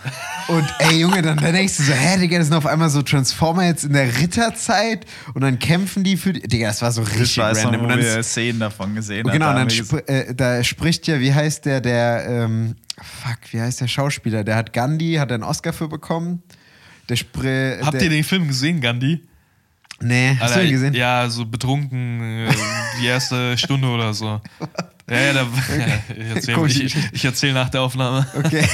Und 0.48 0.64
ey 0.80 1.00
Junge, 1.00 1.22
dann, 1.22 1.38
dann 1.38 1.52
denkst 1.52 1.76
du 1.76 1.82
so, 1.84 1.92
hä, 1.92 2.18
Digga, 2.18 2.38
das 2.38 2.48
sind 2.48 2.56
auf 2.56 2.66
einmal 2.66 2.88
so 2.90 3.02
Transformer 3.02 3.64
jetzt 3.66 3.84
in 3.84 3.92
der 3.92 4.18
Ritterzeit 4.18 5.06
und 5.34 5.42
dann 5.42 5.58
kämpfen 5.58 6.02
die 6.04 6.16
für 6.16 6.32
die. 6.32 6.40
Digga, 6.40 6.68
das 6.68 6.82
war 6.82 6.90
so 6.92 7.02
Ich 7.02 7.14
richtig 7.18 7.38
weiß 7.38 7.64
noch, 7.64 7.72
random. 7.72 7.80
wo 7.80 7.84
Und 7.84 7.90
dann 7.90 8.00
wir 8.00 8.18
ist, 8.18 8.30
Szenen 8.30 8.60
davon 8.60 8.94
gesehen 8.94 9.26
und 9.26 9.32
genau, 9.32 9.50
und 9.50 9.56
dann 9.56 9.70
spr 9.70 10.08
äh, 10.08 10.34
da 10.34 10.64
spricht 10.64 11.06
ja, 11.06 11.20
wie 11.20 11.32
heißt 11.34 11.64
der, 11.66 11.80
der, 11.80 12.26
ähm, 12.28 12.74
fuck, 13.02 13.38
wie 13.52 13.60
heißt 13.60 13.80
der 13.80 13.88
Schauspieler? 13.88 14.44
Der 14.44 14.56
hat 14.56 14.72
Gandhi, 14.72 15.14
hat 15.14 15.30
er 15.30 15.36
einen 15.36 15.44
Oscar 15.44 15.72
für 15.72 15.88
bekommen. 15.88 16.42
Der 17.08 17.16
spricht. 17.16 17.84
Habt 17.84 18.02
ihr 18.02 18.10
den 18.10 18.24
Film 18.24 18.48
gesehen, 18.48 18.80
Gandhi? 18.80 19.22
Nee, 20.00 20.36
hast 20.38 20.40
du 20.40 20.44
Alter, 20.44 20.60
den 20.60 20.70
gesehen? 20.70 20.94
Ja, 20.94 21.28
so 21.28 21.44
betrunken 21.44 22.46
äh, 22.46 22.52
die 23.00 23.06
erste 23.06 23.58
Stunde 23.58 23.88
oder 23.88 24.14
so. 24.14 24.40
Ja, 25.10 25.20
ja, 25.20 25.32
da, 25.32 25.46
ich 26.16 26.34
erzähle 26.34 26.56
Komische 26.56 26.82
ich, 26.84 26.96
ich 27.12 27.24
erzähl 27.24 27.52
nach 27.52 27.68
der 27.68 27.82
Aufnahme. 27.82 28.26
Okay. 28.36 28.64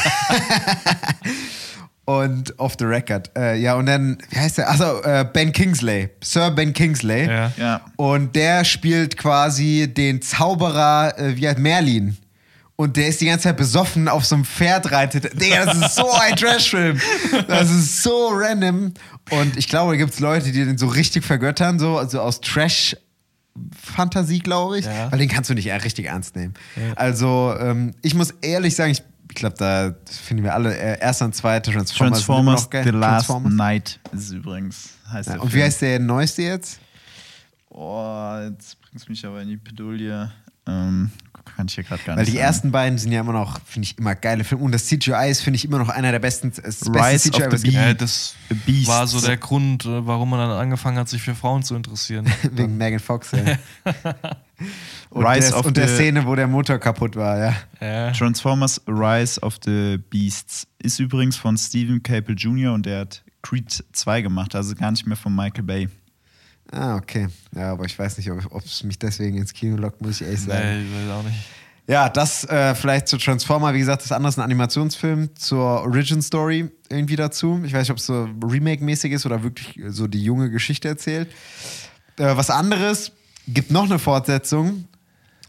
und 2.05 2.59
off 2.59 2.75
the 2.79 2.85
record. 2.85 3.31
Äh, 3.37 3.57
ja, 3.57 3.75
und 3.77 3.87
dann, 3.87 4.19
wie 4.31 4.39
heißt 4.39 4.59
der? 4.59 4.71
Achso, 4.71 5.01
äh, 5.03 5.25
Ben 5.33 5.53
Kingsley. 5.53 6.11
Sir 6.23 6.51
Ben 6.51 6.75
Kingsley. 6.75 7.27
Ja. 7.27 7.53
Ja. 7.57 7.81
Und 7.97 8.37
der 8.37 8.65
spielt 8.65 9.17
quasi 9.17 9.93
den 9.95 10.21
Zauberer, 10.21 11.19
äh, 11.19 11.37
wie 11.37 11.49
heißt 11.49 11.59
Merlin. 11.59 12.19
Und 12.77 12.97
der 12.97 13.07
ist 13.09 13.21
die 13.21 13.27
ganze 13.27 13.45
Zeit 13.45 13.57
besoffen 13.57 14.09
auf 14.09 14.25
so 14.25 14.35
einem 14.35 14.45
Pferd 14.45 14.91
reitet. 14.91 15.41
Digga, 15.41 15.65
das 15.67 15.77
ist 15.79 15.95
so 15.95 16.11
ein 16.11 16.35
Trashfilm. 16.35 17.01
Das 17.47 17.71
ist 17.71 18.03
so 18.03 18.31
random. 18.33 18.93
Und 19.31 19.57
ich 19.57 19.69
glaube, 19.69 19.93
da 19.93 19.97
gibt 19.97 20.13
es 20.13 20.19
Leute, 20.21 20.51
die 20.51 20.65
den 20.65 20.77
so 20.77 20.89
richtig 20.89 21.25
vergöttern, 21.25 21.79
so 21.79 21.99
also 21.99 22.21
aus 22.21 22.41
Trash. 22.41 22.97
Fantasie, 23.81 24.41
glaube 24.41 24.81
ich, 24.81 24.85
Ja. 24.87 25.13
weil 25.13 25.21
den 25.21 25.29
kannst 25.29 25.49
du 25.49 25.55
nicht 25.55 25.71
richtig 25.71 26.07
ernst 26.07 26.35
nehmen. 26.35 26.55
Also, 26.97 27.55
ähm, 27.61 27.95
ich 28.03 28.15
muss 28.17 28.33
ehrlich 28.43 28.75
sagen, 28.75 28.91
ich, 28.91 29.03
ich 29.31 29.37
glaube, 29.37 29.55
da 29.57 29.95
finden 30.11 30.43
wir 30.43 30.55
alle 30.55 30.77
äh, 30.77 30.99
erster 30.99 31.27
und 31.27 31.37
zweiter 31.37 31.71
Transformers. 31.71 32.25
Transformers. 32.25 32.69
The 32.73 32.91
Last 32.91 33.27
Transformers. 33.29 33.53
Night 33.55 34.01
ist 34.13 34.33
übrigens. 34.33 34.89
Heißt 35.09 35.29
Ja, 35.29 35.37
und 35.37 35.47
wie 35.49 35.53
Film. 35.53 35.65
heißt 35.67 35.83
der 35.83 36.01
neueste 36.01 36.43
jetzt? 36.43 36.81
Oh, 37.71 38.37
jetzt 38.51 38.77
bringst 38.81 39.07
du 39.07 39.13
mich 39.13 39.25
aber 39.25 39.41
in 39.43 39.49
die 39.51 39.57
Pedulie. 39.57 40.33
Ähm, 40.67 41.13
kann 41.55 41.67
ich 41.69 41.75
hier 41.75 41.85
gerade 41.85 42.03
gar 42.03 42.17
Weil 42.17 42.25
nicht 42.25 42.33
die 42.33 42.39
sagen. 42.39 42.47
ersten 42.47 42.71
beiden 42.73 42.99
sind 42.99 43.13
ja 43.13 43.21
immer 43.21 43.33
noch, 43.33 43.61
finde 43.65 43.87
ich, 43.87 43.99
immer 43.99 44.15
geile 44.15 44.45
Filme. 44.45 44.65
Und 44.65 44.73
das 44.73 44.87
CGI 44.87 45.31
ist, 45.31 45.41
finde 45.41 45.57
ich, 45.57 45.65
immer 45.65 45.79
noch 45.79 45.89
einer 45.89 46.11
der 46.13 46.19
besten. 46.19 46.51
Das 46.51 46.63
beste 46.63 46.91
Rise 46.91 47.31
CGI, 47.31 47.47
of 47.47 47.59
the. 47.59 47.69
Bee. 47.69 47.75
Ja, 47.75 47.95
das 47.95 48.35
Beasts. 48.67 48.89
war 48.89 49.07
so 49.07 49.21
der 49.21 49.37
Grund, 49.37 49.85
äh, 49.85 50.07
warum 50.07 50.31
man 50.31 50.41
dann 50.41 50.51
angefangen 50.51 50.99
hat, 50.99 51.09
sich 51.09 51.23
für 51.23 51.35
Frauen 51.35 51.63
zu 51.63 51.75
interessieren. 51.75 52.27
Wegen 52.53 52.77
Megan 52.77 53.01
Fox, 53.01 53.33
ja. 53.33 53.41
und, 55.11 55.25
Rise 55.25 55.51
der, 55.51 55.59
of 55.59 55.67
und 55.67 55.77
der 55.77 55.89
Szene, 55.89 56.27
wo 56.27 56.35
der 56.35 56.47
Motor 56.47 56.79
kaputt 56.79 57.17
war, 57.17 57.39
ja. 57.39 57.55
Ja. 57.81 58.11
Transformers 58.13 58.81
Rise 58.87 59.41
of 59.41 59.59
the 59.65 59.99
Beasts 60.11 60.67
ist 60.79 60.99
übrigens 60.99 61.37
von 61.37 61.57
Stephen 61.57 62.03
Caple 62.03 62.35
Jr. 62.35 62.73
und 62.73 62.87
der 62.87 63.01
hat 63.01 63.23
Creed 63.43 63.85
2 63.93 64.23
gemacht, 64.23 64.55
also 64.55 64.75
gar 64.75 64.91
nicht 64.91 65.07
mehr 65.07 65.17
von 65.17 65.35
Michael 65.35 65.65
Bay. 65.65 65.89
Ah, 66.73 66.97
okay. 66.97 67.29
Ja, 67.55 67.73
aber 67.73 67.85
ich 67.85 67.99
weiß 67.99 68.19
nicht, 68.19 68.31
ob 68.31 68.65
es 68.65 68.83
mich 68.83 68.99
deswegen 68.99 69.37
ins 69.37 69.53
Kino 69.53 69.77
lockt, 69.77 70.01
muss 70.01 70.21
ich 70.21 70.27
ehrlich 70.27 70.41
sagen. 70.41 70.65
Nee, 70.65 70.83
ich 70.83 71.09
weiß 71.09 71.17
auch 71.17 71.23
nicht. 71.23 71.37
Ja, 71.87 72.09
das 72.09 72.45
äh, 72.45 72.75
vielleicht 72.75 73.09
zu 73.09 73.19
Transformer. 73.19 73.75
Wie 73.75 73.79
gesagt, 73.79 74.03
das 74.03 74.13
andere 74.13 74.31
ist 74.31 74.39
ein 74.39 74.45
Animationsfilm 74.45 75.37
zur 75.37 75.83
Origin 75.83 76.23
Story 76.23 76.71
irgendwie 76.89 77.17
dazu. 77.17 77.61
Ich 77.65 77.75
weiß 77.75 77.83
nicht, 77.83 77.91
ob 77.91 77.99
es 77.99 78.07
so 78.07 78.27
Remake-mäßig 78.43 79.13
ist 79.13 79.27
oder 79.27 79.43
wirklich 79.43 79.79
so 79.89 80.07
die 80.07 80.25
junge 80.25 80.51
Geschichte 80.51 80.89
erzählt. 80.89 81.29
Äh, 82.17 82.37
was 82.37 82.49
anderes, 82.49 83.13
gibt 83.47 83.71
noch 83.71 83.85
eine 83.85 83.99
Fortsetzung. 83.99 84.89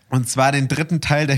Und 0.09 0.30
zwar 0.30 0.51
den 0.51 0.68
dritten 0.68 0.99
Teil 0.99 1.26
der 1.26 1.38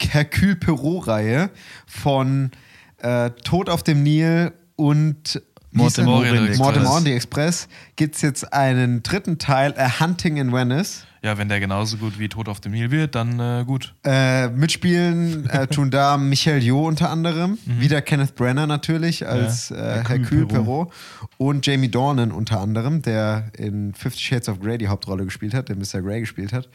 Hercule 0.00 0.56
Perot-Reihe 0.56 1.50
von 1.86 2.52
äh, 2.98 3.30
Tod 3.30 3.68
auf 3.68 3.82
dem 3.82 4.04
Nil 4.04 4.52
und 4.76 5.42
Mord 5.76 7.06
im 7.06 7.12
Express. 7.12 7.68
Gibt 7.96 8.16
es 8.16 8.22
jetzt 8.22 8.52
einen 8.52 9.02
dritten 9.02 9.38
Teil, 9.38 9.74
A 9.78 10.00
Hunting 10.00 10.36
in 10.36 10.52
Venice. 10.52 11.06
Ja, 11.22 11.38
wenn 11.38 11.48
der 11.48 11.58
genauso 11.58 11.96
gut 11.96 12.20
wie 12.20 12.28
Tod 12.28 12.48
auf 12.48 12.60
dem 12.60 12.72
Nil 12.72 12.92
wird, 12.92 13.16
dann 13.16 13.40
äh, 13.40 13.64
gut. 13.66 13.94
Äh, 14.04 14.48
mitspielen 14.48 15.48
äh, 15.50 15.66
tun 15.66 15.90
da 15.90 16.16
Michael 16.18 16.62
Jo 16.62 16.86
unter 16.86 17.10
anderem, 17.10 17.58
wieder 17.64 18.00
Kenneth 18.00 18.36
Brenner 18.36 18.68
natürlich 18.68 19.26
als 19.26 19.72
äh, 19.72 19.74
Hercule 19.74 20.18
Hercule 20.20 20.46
Poirot. 20.46 20.64
Perot 20.64 20.92
und 21.38 21.66
Jamie 21.66 21.88
Dornan 21.88 22.30
unter 22.30 22.60
anderem, 22.60 23.02
der 23.02 23.50
in 23.58 23.92
Fifty 23.94 24.20
Shades 24.20 24.48
of 24.48 24.60
Grey 24.60 24.78
die 24.78 24.86
Hauptrolle 24.86 25.24
gespielt 25.24 25.52
hat, 25.52 25.68
der 25.68 25.76
Mr. 25.76 26.00
Grey 26.00 26.20
gespielt 26.20 26.52
hat. 26.52 26.68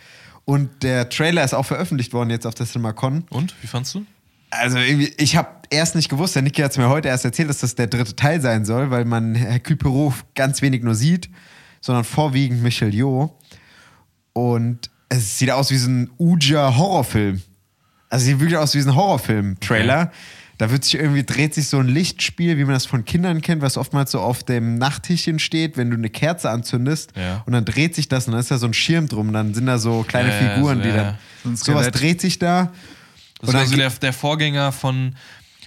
Und 0.44 0.84
der 0.84 1.08
Trailer 1.08 1.44
ist 1.44 1.54
auch 1.54 1.66
veröffentlicht 1.66 2.14
worden 2.14 2.30
jetzt 2.30 2.46
auf 2.46 2.56
der 2.56 2.66
CinemaCon. 2.66 3.24
Und, 3.30 3.56
wie 3.62 3.68
fandst 3.68 3.96
du? 3.96 4.06
Also 4.52 4.78
irgendwie, 4.78 5.14
ich 5.18 5.36
habe 5.38 5.48
erst 5.70 5.96
nicht 5.96 6.10
gewusst, 6.10 6.36
der 6.36 6.42
Niki 6.44 6.62
hat 6.62 6.72
es 6.72 6.78
mir 6.78 6.90
heute 6.90 7.08
erst 7.08 7.26
erzählt, 7.26 7.50
dass 7.50 7.60
das 7.60 7.76
der 7.76 7.88
dritte 7.88 8.16
Teil 8.16 8.42
sein 8.42 8.66
soll, 8.66 8.92
weil 8.92 9.06
man 9.06 9.34
Hercule 9.36 9.78
Perot 9.78 10.14
ganz 10.36 10.62
wenig 10.62 10.84
nur 10.84 10.94
sieht, 10.96 11.30
sondern 11.80 12.04
vorwiegend 12.04 12.62
Michel 12.62 12.94
Jo. 12.94 13.38
Und 14.34 14.90
es 15.10 15.38
sieht 15.40 15.52
aus 15.52 15.72
wie 15.72 15.78
so 15.78 15.90
ein 15.90 16.10
Uja-Horrorfilm. 16.18 17.42
Also 18.10 18.26
sieht 18.26 18.40
wirklich 18.40 18.58
aus 18.58 18.76
wie 18.76 18.82
so 18.82 18.90
ein 18.92 18.96
Horrorfilm-Trailer. 18.96 20.12
Da 20.58 20.70
wird 20.70 20.84
sich 20.84 20.96
irgendwie, 20.96 21.24
dreht 21.24 21.56
sich 21.56 21.68
so 21.70 21.80
ein 21.80 21.88
Lichtspiel, 21.88 22.58
wie 22.58 22.66
man 22.66 22.74
das 22.74 22.86
von 22.86 23.04
Kindern 23.04 23.42
kennt, 23.42 23.62
was 23.64 23.78
oftmals 23.78 24.12
so 24.12 24.20
auf 24.20 24.44
dem 24.44 24.76
Nachttischchen 24.78 25.40
steht, 25.40 25.76
wenn 25.76 25.90
du 25.90 25.98
eine 25.98 26.10
Kerze 26.10 26.50
anzündest 26.52 27.14
Ja. 27.16 27.42
und 27.48 27.54
dann 27.54 27.66
dreht 27.66 27.96
sich 27.96 28.10
das 28.10 28.28
und 28.28 28.34
dann 28.34 28.42
ist 28.42 28.52
da 28.52 28.60
so 28.60 28.68
ein 28.68 28.74
Schirm 28.74 29.08
drum, 29.08 29.34
dann 29.34 29.54
sind 29.56 29.66
da 29.66 29.80
so 29.80 30.04
kleine 30.08 30.30
Ja, 30.30 30.36
ja, 30.42 30.54
Figuren, 30.56 30.78
so, 30.78 30.84
die 30.84 30.90
ja, 30.90 30.96
dann. 30.96 31.06
ja. 31.46 31.56
So 31.56 31.72
Sowas 31.72 31.90
dreht 31.90 32.22
sich 32.22 32.38
da. 32.38 32.72
Das 33.42 33.50
Und 33.50 33.54
war 33.56 33.62
dann 33.62 33.70
so 33.70 33.76
der, 33.76 33.90
der 33.90 34.14
Vorgänger 34.14 34.72
von, 34.72 35.16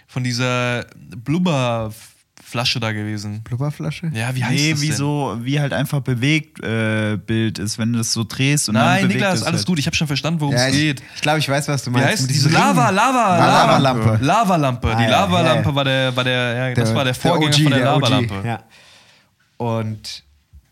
von 0.07 0.23
dieser 0.25 0.87
Blubberflasche 1.25 2.81
da 2.81 2.93
gewesen. 2.93 3.43
Blubberflasche? 3.43 4.11
Ja, 4.15 4.35
wie 4.35 4.45
heißt 4.45 4.55
Nee, 4.55 4.71
das 4.73 4.81
wie 4.81 4.89
denn? 4.89 4.97
so, 4.97 5.37
wie 5.43 5.61
halt 5.61 5.73
einfach 5.73 6.01
bewegt 6.01 6.63
äh, 6.63 7.17
Bild 7.17 7.59
ist, 7.59 7.79
wenn 7.79 7.93
du 7.93 7.99
das 7.99 8.13
so 8.13 8.25
drehst 8.25 8.69
und 8.69 8.75
dann 8.77 8.85
Nein, 8.85 9.03
bewegt 9.03 9.15
Niklas, 9.21 9.41
es 9.41 9.43
alles 9.43 9.61
halt. 9.61 9.67
gut. 9.67 9.79
Ich 9.79 9.87
habe 9.87 9.97
schon 9.97 10.07
verstanden, 10.07 10.41
worum 10.41 10.55
Ja, 10.55 10.69
es 10.69 10.75
ich, 10.75 10.81
geht. 10.81 11.03
ich 11.17 11.21
glaube, 11.21 11.39
ich 11.41 11.49
weiß, 11.49 11.67
was 11.69 11.83
du 11.85 11.91
Wie 11.91 11.95
meinst. 11.95 12.09
heißt 12.09 12.23
Mit 12.23 12.31
diese 12.31 12.49
Lava, 12.51 12.87
Ringen. 12.87 12.97
Lava, 12.97 13.39
Lavalampe. 13.47 14.19
Lavalampe. 14.25 14.89
Ah, 14.97 15.03
Die 15.03 15.11
Lavalampe 15.11 15.63
ja, 15.65 15.69
ja. 15.71 15.75
war 15.75 15.85
der, 15.85 16.17
war 16.17 16.25
der, 16.25 16.69
ja, 16.71 16.75
das 16.75 16.95
war 16.95 17.05
der 17.05 17.15
Vorgänger 17.15 17.55
OG, 17.57 17.63
von 17.63 17.73
der, 17.73 17.95
OG, 17.97 18.01
Lavalampe. 18.03 18.43
Ja. 18.49 18.63
Und 19.57 20.23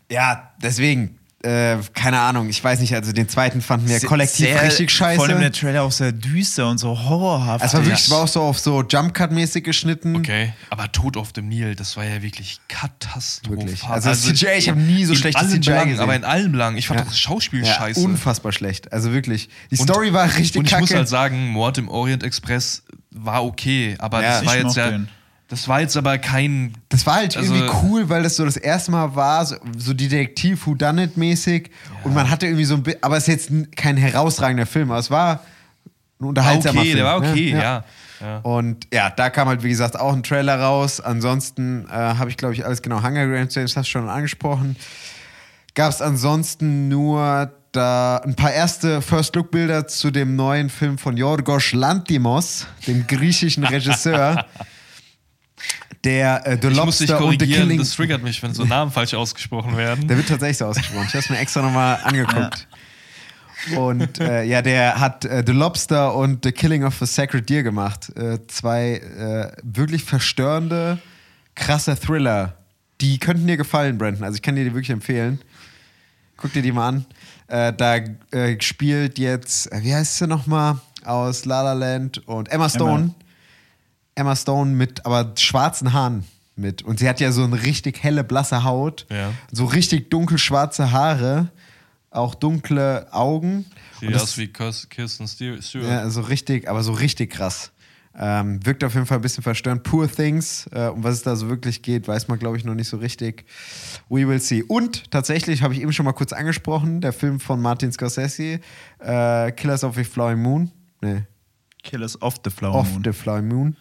ja, 0.09 0.51
deswegen, 0.61 1.17
äh, 1.43 1.77
keine 1.93 2.19
Ahnung, 2.19 2.47
ich 2.49 2.63
weiß 2.63 2.79
nicht, 2.79 2.95
also 2.95 3.11
den 3.11 3.27
zweiten 3.27 3.61
fanden 3.61 3.89
wir 3.89 3.99
kollektiv 3.99 4.45
Sehr- 4.47 4.61
richtig 4.63 4.89
scheiße. 4.91 5.17
Vor 5.17 5.25
allem 5.27 5.41
der 5.41 5.51
Trailer 5.51 5.83
auch 5.83 5.91
sehr 5.91 6.11
düster 6.13 6.69
und 6.69 6.77
so 6.77 6.97
horrorhaft. 6.97 7.63
es 7.65 7.73
war 7.73 7.85
wirklich, 7.85 8.09
war 8.09 8.19
auch 8.23 8.27
so 8.27 8.41
auf 8.41 8.59
so 8.59 8.81
Jump-Cut-mäßig 8.81 9.63
geschnitten. 9.63 10.15
Okay, 10.15 10.53
aber 10.69 10.91
Tod 10.91 11.17
auf 11.17 11.33
dem 11.33 11.49
Nil, 11.49 11.75
das 11.75 11.97
war 11.97 12.05
ja 12.05 12.21
wirklich 12.21 12.59
katastrophal. 12.69 13.57
Wirklich. 13.59 13.83
Also 13.83 14.09
das 14.09 14.21
CGI, 14.23 14.57
ich 14.57 14.69
habe 14.69 14.79
nie 14.79 15.05
so 15.05 15.15
schlechtes 15.15 15.41
allen 15.43 15.51
CGI 15.61 15.69
Belangen, 15.71 15.89
gesehen. 15.89 16.03
Aber 16.03 16.15
in 16.15 16.23
allen 16.23 16.51
Belangen. 16.51 16.77
Ich 16.77 16.87
fand 16.87 17.01
Ja. 17.01 17.05
das 17.05 17.19
Schauspiel 17.19 17.65
Ja, 17.65 17.73
scheiße. 17.73 17.99
unfassbar 17.99 18.51
schlecht. 18.51 18.91
Also 18.93 19.11
wirklich. 19.11 19.49
Die 19.71 19.77
Und- 19.77 19.87
Story 19.87 20.13
war 20.13 20.25
richtig 20.35 20.57
Und 20.59 20.65
ich 20.65 20.71
kacke. 20.71 20.81
muss 20.83 20.93
halt 20.93 21.07
sagen, 21.09 21.49
Mord 21.49 21.77
im 21.77 21.89
Orient 21.89 22.23
Express 22.23 22.83
war 23.11 23.43
okay, 23.43 23.95
aber 23.99 24.23
Ja, 24.23 24.39
das 24.39 24.45
war 24.45 24.57
jetzt 24.57 24.75
ja. 24.77 24.89
ihn. 24.91 25.09
Das 25.53 25.67
war 25.67 25.81
jetzt 25.81 25.95
aber 25.95 26.17
kein. 26.17 26.73
das 26.89 27.05
war 27.05 27.15
halt 27.15 27.37
Also- 27.37 27.53
irgendwie 27.53 27.71
cool, 27.83 28.09
weil 28.09 28.23
das 28.23 28.35
so 28.35 28.45
das 28.45 28.57
erste 28.57 28.91
Mal 28.91 29.15
war, 29.15 29.45
so, 29.45 29.55
so 29.77 29.93
Detektiv 29.93 30.65
Whodunit 30.65 31.15
mäßig 31.17 31.69
und 32.03 32.13
man 32.13 32.29
hatte 32.29 32.47
irgendwie 32.47 32.65
so 32.65 32.75
ein 32.75 32.83
Bi- 32.83 32.97
aber 33.01 33.17
es 33.17 33.27
ist 33.27 33.49
jetzt 33.51 33.75
kein 33.75 33.97
herausragender 33.97 34.65
Film, 34.65 34.89
aber 34.91 34.99
es 34.99 35.11
war 35.11 35.41
ein 36.19 36.25
unterhaltsamer 36.27 36.79
okay, 36.79 36.87
Film. 36.87 36.97
der 36.97 37.05
war 37.05 37.19
ne? 37.21 37.29
okay, 37.29 37.51
ja. 37.51 37.83
ja. 38.21 38.37
Und 38.39 38.87
ja, 38.93 39.09
da 39.09 39.29
kam 39.29 39.47
halt, 39.49 39.63
wie 39.63 39.69
gesagt, 39.69 39.99
auch 39.99 40.13
ein 40.13 40.23
Trailer 40.23 40.59
raus. 40.59 40.99
Ansonsten 41.01 41.85
äh, 41.89 41.91
habe 41.91 42.29
ich, 42.29 42.37
glaube 42.37 42.53
ich, 42.53 42.65
alles 42.65 42.81
genau. 42.81 43.03
Hunger 43.03 43.27
Games, 43.27 43.53
das 43.53 43.75
hast 43.75 43.87
du 43.87 43.91
schon 43.91 44.07
angesprochen. 44.09 44.77
Gab 45.75 45.89
es 45.91 46.01
ansonsten 46.01 46.87
nur 46.87 47.51
da 47.73 48.17
ein 48.17 48.35
paar 48.35 48.51
erste 48.53 49.01
First-Look-Bilder 49.01 49.87
zu 49.87 50.11
dem 50.11 50.35
neuen 50.35 50.69
Film 50.69 50.97
von 50.99 51.17
Yorgos 51.17 51.73
Lantimos, 51.73 52.67
dem 52.87 53.07
griechischen 53.07 53.63
Regisseur, 53.63 54.45
der 56.03 56.45
äh, 56.45 56.57
The 56.61 56.67
Ich 56.67 56.83
muss 56.83 56.97
dich 56.97 57.09
Lobster 57.09 57.25
und 57.25 57.41
The 57.41 57.47
Killing... 57.47 57.77
das 57.77 57.91
triggert 57.91 58.23
mich, 58.23 58.41
wenn 58.43 58.53
so 58.53 58.65
Namen 58.65 58.91
falsch 58.91 59.13
ausgesprochen 59.13 59.77
werden. 59.77 60.07
Der 60.07 60.17
wird 60.17 60.27
tatsächlich 60.27 60.57
so 60.57 60.65
ausgesprochen. 60.65 61.05
Ich 61.07 61.13
habe 61.13 61.19
es 61.19 61.29
mir 61.29 61.37
extra 61.37 61.61
nochmal 61.61 61.99
angeguckt. 62.03 62.67
Und 63.77 64.19
äh, 64.19 64.43
ja, 64.43 64.61
der 64.61 64.99
hat 64.99 65.23
äh, 65.23 65.43
The 65.45 65.53
Lobster 65.53 66.13
und 66.15 66.43
The 66.43 66.51
Killing 66.51 66.83
of 66.83 66.97
the 66.99 67.05
Sacred 67.05 67.49
Deer 67.49 67.63
gemacht. 67.63 68.11
Äh, 68.17 68.39
zwei 68.47 68.95
äh, 68.95 69.51
wirklich 69.63 70.03
verstörende, 70.03 70.99
krasse 71.55 71.97
Thriller. 71.97 72.57
Die 72.99 73.17
könnten 73.19 73.47
dir 73.47 73.57
gefallen, 73.57 73.97
Brandon. 73.97 74.23
Also 74.25 74.35
ich 74.35 74.41
kann 74.41 74.55
dir 74.55 74.65
die 74.65 74.73
wirklich 74.73 74.89
empfehlen. 74.89 75.39
Guck 76.35 76.51
dir 76.51 76.61
die 76.61 76.73
mal 76.73 76.89
an. 76.89 77.05
Äh, 77.47 77.71
da 77.73 77.95
äh, 78.31 78.59
spielt 78.59 79.17
jetzt, 79.17 79.71
äh, 79.71 79.81
wie 79.81 79.93
heißt 79.93 80.17
sie 80.17 80.27
nochmal, 80.27 80.77
aus 81.05 81.45
La 81.45 81.61
La 81.61 81.73
Land 81.73 82.27
und 82.27 82.49
Emma 82.49 82.67
Stone. 82.69 83.03
Emma 83.03 83.22
Stone 84.35 84.71
mit 84.71 85.05
aber 85.05 85.33
schwarzen 85.37 85.93
Haaren 85.93 86.23
mit. 86.55 86.81
Und 86.83 86.99
sie 86.99 87.09
hat 87.09 87.19
ja 87.19 87.31
so 87.31 87.43
eine 87.43 87.63
richtig 87.63 88.03
helle, 88.03 88.23
blasse 88.23 88.63
Haut. 88.63 89.05
Ja. 89.09 89.31
So 89.51 89.65
richtig 89.65 90.09
dunkelschwarze 90.09 90.91
Haare. 90.91 91.49
Auch 92.11 92.35
dunkle 92.35 93.07
Augen. 93.11 93.65
Sieht 93.99 94.09
Und 94.09 94.13
das- 94.13 94.21
aus 94.23 94.37
wie 94.37 94.45
Kirst- 94.47 94.89
Kirsten 94.91 95.27
Stewart. 95.27 95.63
ja, 95.73 95.99
also 95.99 96.21
richtig, 96.21 96.69
aber 96.69 96.83
so 96.83 96.91
richtig 96.93 97.31
krass. 97.31 97.71
Ähm, 98.15 98.63
wirkt 98.63 98.83
auf 98.83 98.93
jeden 98.93 99.07
Fall 99.07 99.17
ein 99.17 99.21
bisschen 99.23 99.41
verstörend. 99.41 99.81
Poor 99.81 100.07
Things, 100.07 100.67
äh, 100.71 100.85
um 100.89 101.03
was 101.03 101.15
es 101.15 101.23
da 101.23 101.35
so 101.35 101.49
wirklich 101.49 101.81
geht, 101.81 102.07
weiß 102.07 102.27
man, 102.27 102.37
glaube 102.37 102.55
ich, 102.57 102.63
noch 102.63 102.75
nicht 102.75 102.87
so 102.87 102.97
richtig. 102.97 103.45
We 104.07 104.27
will 104.27 104.39
see. 104.39 104.61
Und 104.61 105.09
tatsächlich, 105.09 105.63
habe 105.63 105.73
ich 105.73 105.81
eben 105.81 105.91
schon 105.91 106.05
mal 106.05 106.13
kurz 106.13 106.31
angesprochen, 106.33 107.01
der 107.01 107.11
Film 107.13 107.39
von 107.39 107.59
Martin 107.59 107.91
Scorsese, 107.91 108.59
äh, 108.99 109.51
Killers 109.53 109.83
of 109.83 109.95
the 109.95 110.03
Flower 110.03 110.35
Moon. 110.35 110.69
Nee, 111.01 111.23
Killers 111.81 112.21
of 112.21 112.35
the 112.45 112.51
Flower 112.51 112.75
of 112.81 112.91
Moon. 112.91 113.03
the 113.03 113.11
Flower 113.13 113.41
Moon. 113.41 113.75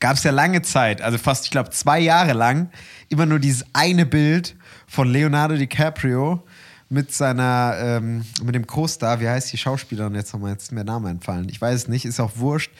Gab 0.00 0.16
es 0.16 0.24
ja 0.24 0.30
lange 0.30 0.62
Zeit, 0.62 1.02
also 1.02 1.18
fast, 1.18 1.44
ich 1.44 1.50
glaube, 1.50 1.70
zwei 1.70 2.00
Jahre 2.00 2.32
lang, 2.32 2.70
immer 3.10 3.26
nur 3.26 3.38
dieses 3.38 3.64
eine 3.74 4.06
Bild 4.06 4.56
von 4.86 5.08
Leonardo 5.08 5.56
DiCaprio 5.56 6.42
mit 6.88 7.12
seiner, 7.12 7.76
ähm, 7.78 8.24
mit 8.42 8.54
dem 8.54 8.66
Co-Star, 8.66 9.20
wie 9.20 9.28
heißt 9.28 9.52
die 9.52 9.58
Schauspielerin 9.58 10.14
jetzt 10.14 10.32
nochmal, 10.32 10.52
jetzt 10.52 10.64
ist 10.64 10.72
mir 10.72 10.84
der 10.84 10.94
Name 10.94 11.10
entfallen. 11.10 11.48
Ich 11.48 11.60
weiß 11.60 11.82
es 11.82 11.88
nicht, 11.88 12.04
ist 12.04 12.18
auch 12.18 12.32
wurscht. 12.36 12.72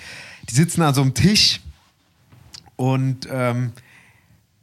Die 0.49 0.55
sitzen 0.55 0.83
an 0.83 0.95
so 0.95 1.03
einem 1.03 1.15
Tisch 1.15 1.61
und 2.77 3.29
ähm, 3.31 3.73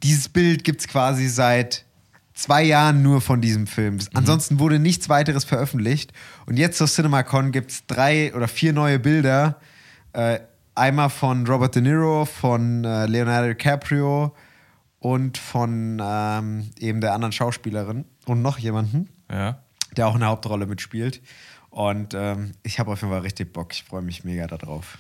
dieses 0.04 0.28
Bild 0.28 0.64
gibt 0.64 0.82
es 0.82 0.88
quasi 0.88 1.28
seit 1.28 1.86
zwei 2.34 2.64
Jahren 2.64 3.02
nur 3.02 3.22
von 3.22 3.42
diesem 3.42 3.68
Film. 3.68 4.00
Ansonsten 4.14 4.60
wurde 4.60 4.80
nichts 4.80 5.10
weiteres 5.10 5.44
veröffentlicht. 5.44 6.14
Und 6.46 6.58
jetzt 6.58 6.78
zur 6.78 6.88
CinemaCon 6.88 7.52
gibt 7.52 7.72
es 7.72 7.86
drei 7.88 8.34
oder 8.36 8.48
vier 8.48 8.74
neue 8.74 9.00
Bilder. 9.00 9.60
Äh, 10.14 10.40
einmal 10.78 11.10
von 11.10 11.46
Robert 11.48 11.76
De 11.76 11.82
Niro, 11.82 12.26
von 12.26 12.84
äh, 12.86 13.06
Leonardo 13.08 13.48
DiCaprio 13.50 14.36
und 15.00 15.38
von 15.38 16.02
ähm, 16.04 16.70
eben 16.80 17.02
der 17.02 17.14
anderen 17.14 17.32
Schauspielerin 17.32 18.06
und 18.26 18.42
noch 18.42 18.58
jemanden, 18.58 19.10
Ja. 19.32 19.60
der 19.96 20.08
auch 20.08 20.16
eine 20.16 20.26
Hauptrolle 20.28 20.66
mitspielt. 20.66 21.22
Und 21.70 22.14
ähm, 22.16 22.54
ich 22.64 22.80
habe 22.80 22.92
auf 22.92 23.02
jeden 23.02 23.12
Fall 23.14 23.22
richtig 23.22 23.54
Bock. 23.54 23.74
Ich 23.74 23.84
freue 23.84 24.02
mich 24.02 24.24
mega 24.24 24.48
darauf. 24.48 24.98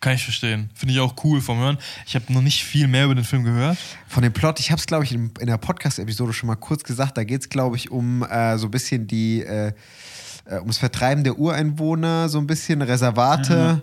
Kann 0.00 0.14
ich 0.14 0.24
verstehen. 0.24 0.70
Finde 0.74 0.94
ich 0.94 1.00
auch 1.00 1.14
cool 1.24 1.40
vom 1.40 1.58
Hören. 1.58 1.78
Ich 2.06 2.14
habe 2.14 2.32
noch 2.32 2.42
nicht 2.42 2.62
viel 2.64 2.86
mehr 2.86 3.06
über 3.06 3.14
den 3.14 3.24
Film 3.24 3.44
gehört. 3.44 3.76
Von 4.06 4.22
dem 4.22 4.32
Plot, 4.32 4.60
ich 4.60 4.70
habe 4.70 4.78
es, 4.78 4.86
glaube 4.86 5.04
ich, 5.04 5.12
in, 5.12 5.32
in 5.40 5.46
der 5.46 5.56
Podcast-Episode 5.56 6.32
schon 6.32 6.46
mal 6.46 6.54
kurz 6.56 6.84
gesagt, 6.84 7.16
da 7.16 7.24
geht 7.24 7.40
es, 7.40 7.48
glaube 7.48 7.76
ich, 7.76 7.90
um 7.90 8.22
äh, 8.22 8.56
so 8.58 8.66
ein 8.68 8.70
bisschen 8.70 9.06
die, 9.06 9.42
äh, 9.42 9.72
äh, 10.44 10.58
ums 10.58 10.78
Vertreiben 10.78 11.24
der 11.24 11.38
Ureinwohner, 11.38 12.28
so 12.28 12.38
ein 12.38 12.46
bisschen 12.46 12.82
Reservate. 12.82 13.82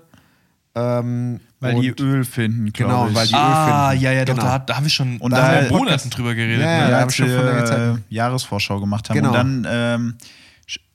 Ähm, 0.75 1.39
Weil 1.59 1.79
die 1.81 1.93
Öl 2.01 2.25
finden, 2.25 2.73
Genau, 2.73 3.07
weil 3.13 3.27
die- 3.27 3.33
ah, 3.35 3.89
Öl 3.89 3.89
finden. 3.91 4.03
ja, 4.05 4.11
ja, 4.11 4.25
doch, 4.25 4.33
Genau. 4.35 4.45
da, 4.47 4.59
da 4.59 4.75
haben 4.75 4.83
wir 4.85 4.89
schon 4.89 5.17
Und 5.19 5.31
da 5.31 5.37
da- 5.37 5.55
haben 5.57 5.69
wir 5.69 5.77
Monaten 5.77 6.09
drüber 6.09 6.33
geredet. 6.35 6.61
Ja, 6.61 6.65
ne? 6.65 6.71
ja, 6.83 6.89
ja, 6.89 6.95
hab 6.97 7.03
als 7.03 7.13
ich 7.13 7.17
schon 7.17 7.27
wir 7.27 7.35
vor 7.35 7.45
langer 7.45 7.65
Zeit. 7.65 7.97
äh, 7.97 7.99
Jahresvorschau 8.09 8.79
gemacht 8.79 9.09
haben. 9.09 9.15
Genau. 9.15 9.29
Und 9.29 9.33
dann 9.35 9.67
ähm, 9.69 10.15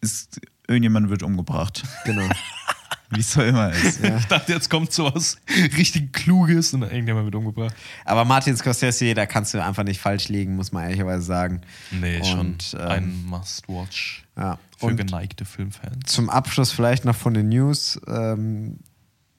ist 0.00 0.40
irgendjemand 0.66 1.10
wird 1.10 1.22
umgebracht. 1.22 1.82
Genau. 2.04 2.22
Wie 3.10 3.20
es 3.20 3.32
so 3.32 3.40
immer 3.42 3.70
ist. 3.70 4.04
Ich 4.04 4.24
dachte, 4.26 4.52
jetzt 4.52 4.68
kommt 4.68 4.92
sowas 4.92 5.38
richtig 5.78 6.12
Kluges 6.12 6.74
und 6.74 6.82
irgendjemand 6.82 7.24
wird 7.24 7.36
umgebracht. 7.36 7.74
Aber 8.04 8.26
Martin 8.26 8.54
Scorsese, 8.54 9.14
da 9.14 9.24
kannst 9.24 9.54
du 9.54 9.64
einfach 9.64 9.82
nicht 9.84 9.98
falsch 9.98 10.28
liegen, 10.28 10.56
muss 10.56 10.72
man 10.72 10.84
ehrlicherweise 10.84 11.22
sagen. 11.22 11.62
Nee, 11.90 12.18
Und, 12.18 12.62
schon 12.62 12.80
ähm, 12.82 12.86
ein 12.90 13.24
Must-Watch 13.26 14.24
Ja. 14.36 14.58
für 14.76 14.86
Und 14.86 14.96
geneigte 14.98 15.46
Filmfans. 15.46 16.12
zum 16.12 16.28
Abschluss 16.28 16.70
vielleicht 16.70 17.06
noch 17.06 17.16
von 17.16 17.32
den 17.32 17.48
News. 17.48 17.98
Ähm, 18.06 18.80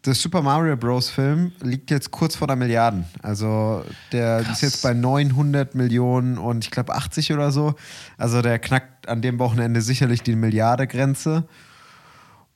der 0.05 0.13
Super 0.13 0.41
Mario 0.41 0.77
Bros. 0.77 1.09
Film 1.09 1.51
liegt 1.61 1.91
jetzt 1.91 2.11
kurz 2.11 2.35
vor 2.35 2.47
der 2.47 2.55
Milliarden. 2.55 3.05
Also 3.21 3.83
der 4.11 4.43
Krass. 4.43 4.57
ist 4.57 4.61
jetzt 4.61 4.81
bei 4.81 4.93
900 4.93 5.75
Millionen 5.75 6.37
und 6.37 6.63
ich 6.63 6.71
glaube 6.71 6.93
80 6.93 7.33
oder 7.33 7.51
so. 7.51 7.75
Also 8.17 8.41
der 8.41 8.59
knackt 8.59 9.09
an 9.09 9.21
dem 9.21 9.39
Wochenende 9.39 9.81
sicherlich 9.81 10.23
die 10.23 10.35
Milliarde-Grenze. 10.35 11.47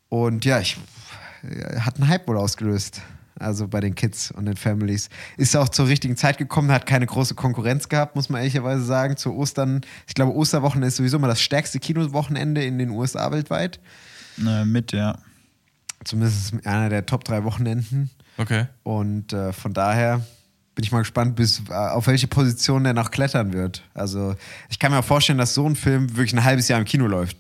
Und 0.09 0.45
ja, 0.45 0.59
ich 0.59 0.77
äh, 1.43 1.79
hat 1.79 1.97
einen 1.97 2.07
Hype 2.07 2.27
wohl 2.27 2.37
ausgelöst. 2.37 3.01
Also 3.39 3.67
bei 3.67 3.79
den 3.79 3.95
Kids 3.95 4.31
und 4.31 4.45
den 4.45 4.55
Families. 4.55 5.09
Ist 5.37 5.57
auch 5.57 5.67
zur 5.67 5.87
richtigen 5.87 6.15
Zeit 6.15 6.37
gekommen, 6.37 6.71
hat 6.71 6.85
keine 6.85 7.07
große 7.07 7.33
Konkurrenz 7.33 7.89
gehabt, 7.89 8.15
muss 8.15 8.29
man 8.29 8.39
ehrlicherweise 8.39 8.83
sagen. 8.83 9.17
Zu 9.17 9.33
Ostern, 9.33 9.81
ich 10.07 10.13
glaube, 10.13 10.33
Osterwochenende 10.33 10.87
ist 10.87 10.97
sowieso 10.97 11.17
mal 11.19 11.27
das 11.27 11.41
stärkste 11.41 11.79
Kinowochenende 11.79 12.63
in 12.63 12.77
den 12.77 12.91
USA 12.91 13.31
weltweit. 13.31 13.79
Äh, 14.37 14.65
mit, 14.65 14.91
ja. 14.91 15.17
Zumindest 16.05 16.65
einer 16.65 16.89
der 16.89 17.05
Top 17.05 17.23
drei 17.23 17.43
Wochenenden. 17.43 18.09
Okay. 18.37 18.65
Und 18.83 19.33
äh, 19.33 19.53
von 19.53 19.73
daher 19.73 20.21
bin 20.75 20.83
ich 20.83 20.91
mal 20.91 20.99
gespannt, 20.99 21.35
bis, 21.35 21.61
äh, 21.69 21.73
auf 21.73 22.07
welche 22.07 22.27
Position 22.27 22.83
der 22.83 22.93
noch 22.93 23.11
klettern 23.11 23.53
wird. 23.53 23.83
Also 23.93 24.35
ich 24.69 24.79
kann 24.79 24.91
mir 24.91 24.99
auch 24.99 25.05
vorstellen, 25.05 25.37
dass 25.37 25.53
so 25.53 25.67
ein 25.67 25.75
Film 25.75 26.09
wirklich 26.15 26.33
ein 26.33 26.43
halbes 26.43 26.67
Jahr 26.67 26.79
im 26.79 26.85
Kino 26.85 27.05
läuft. 27.07 27.37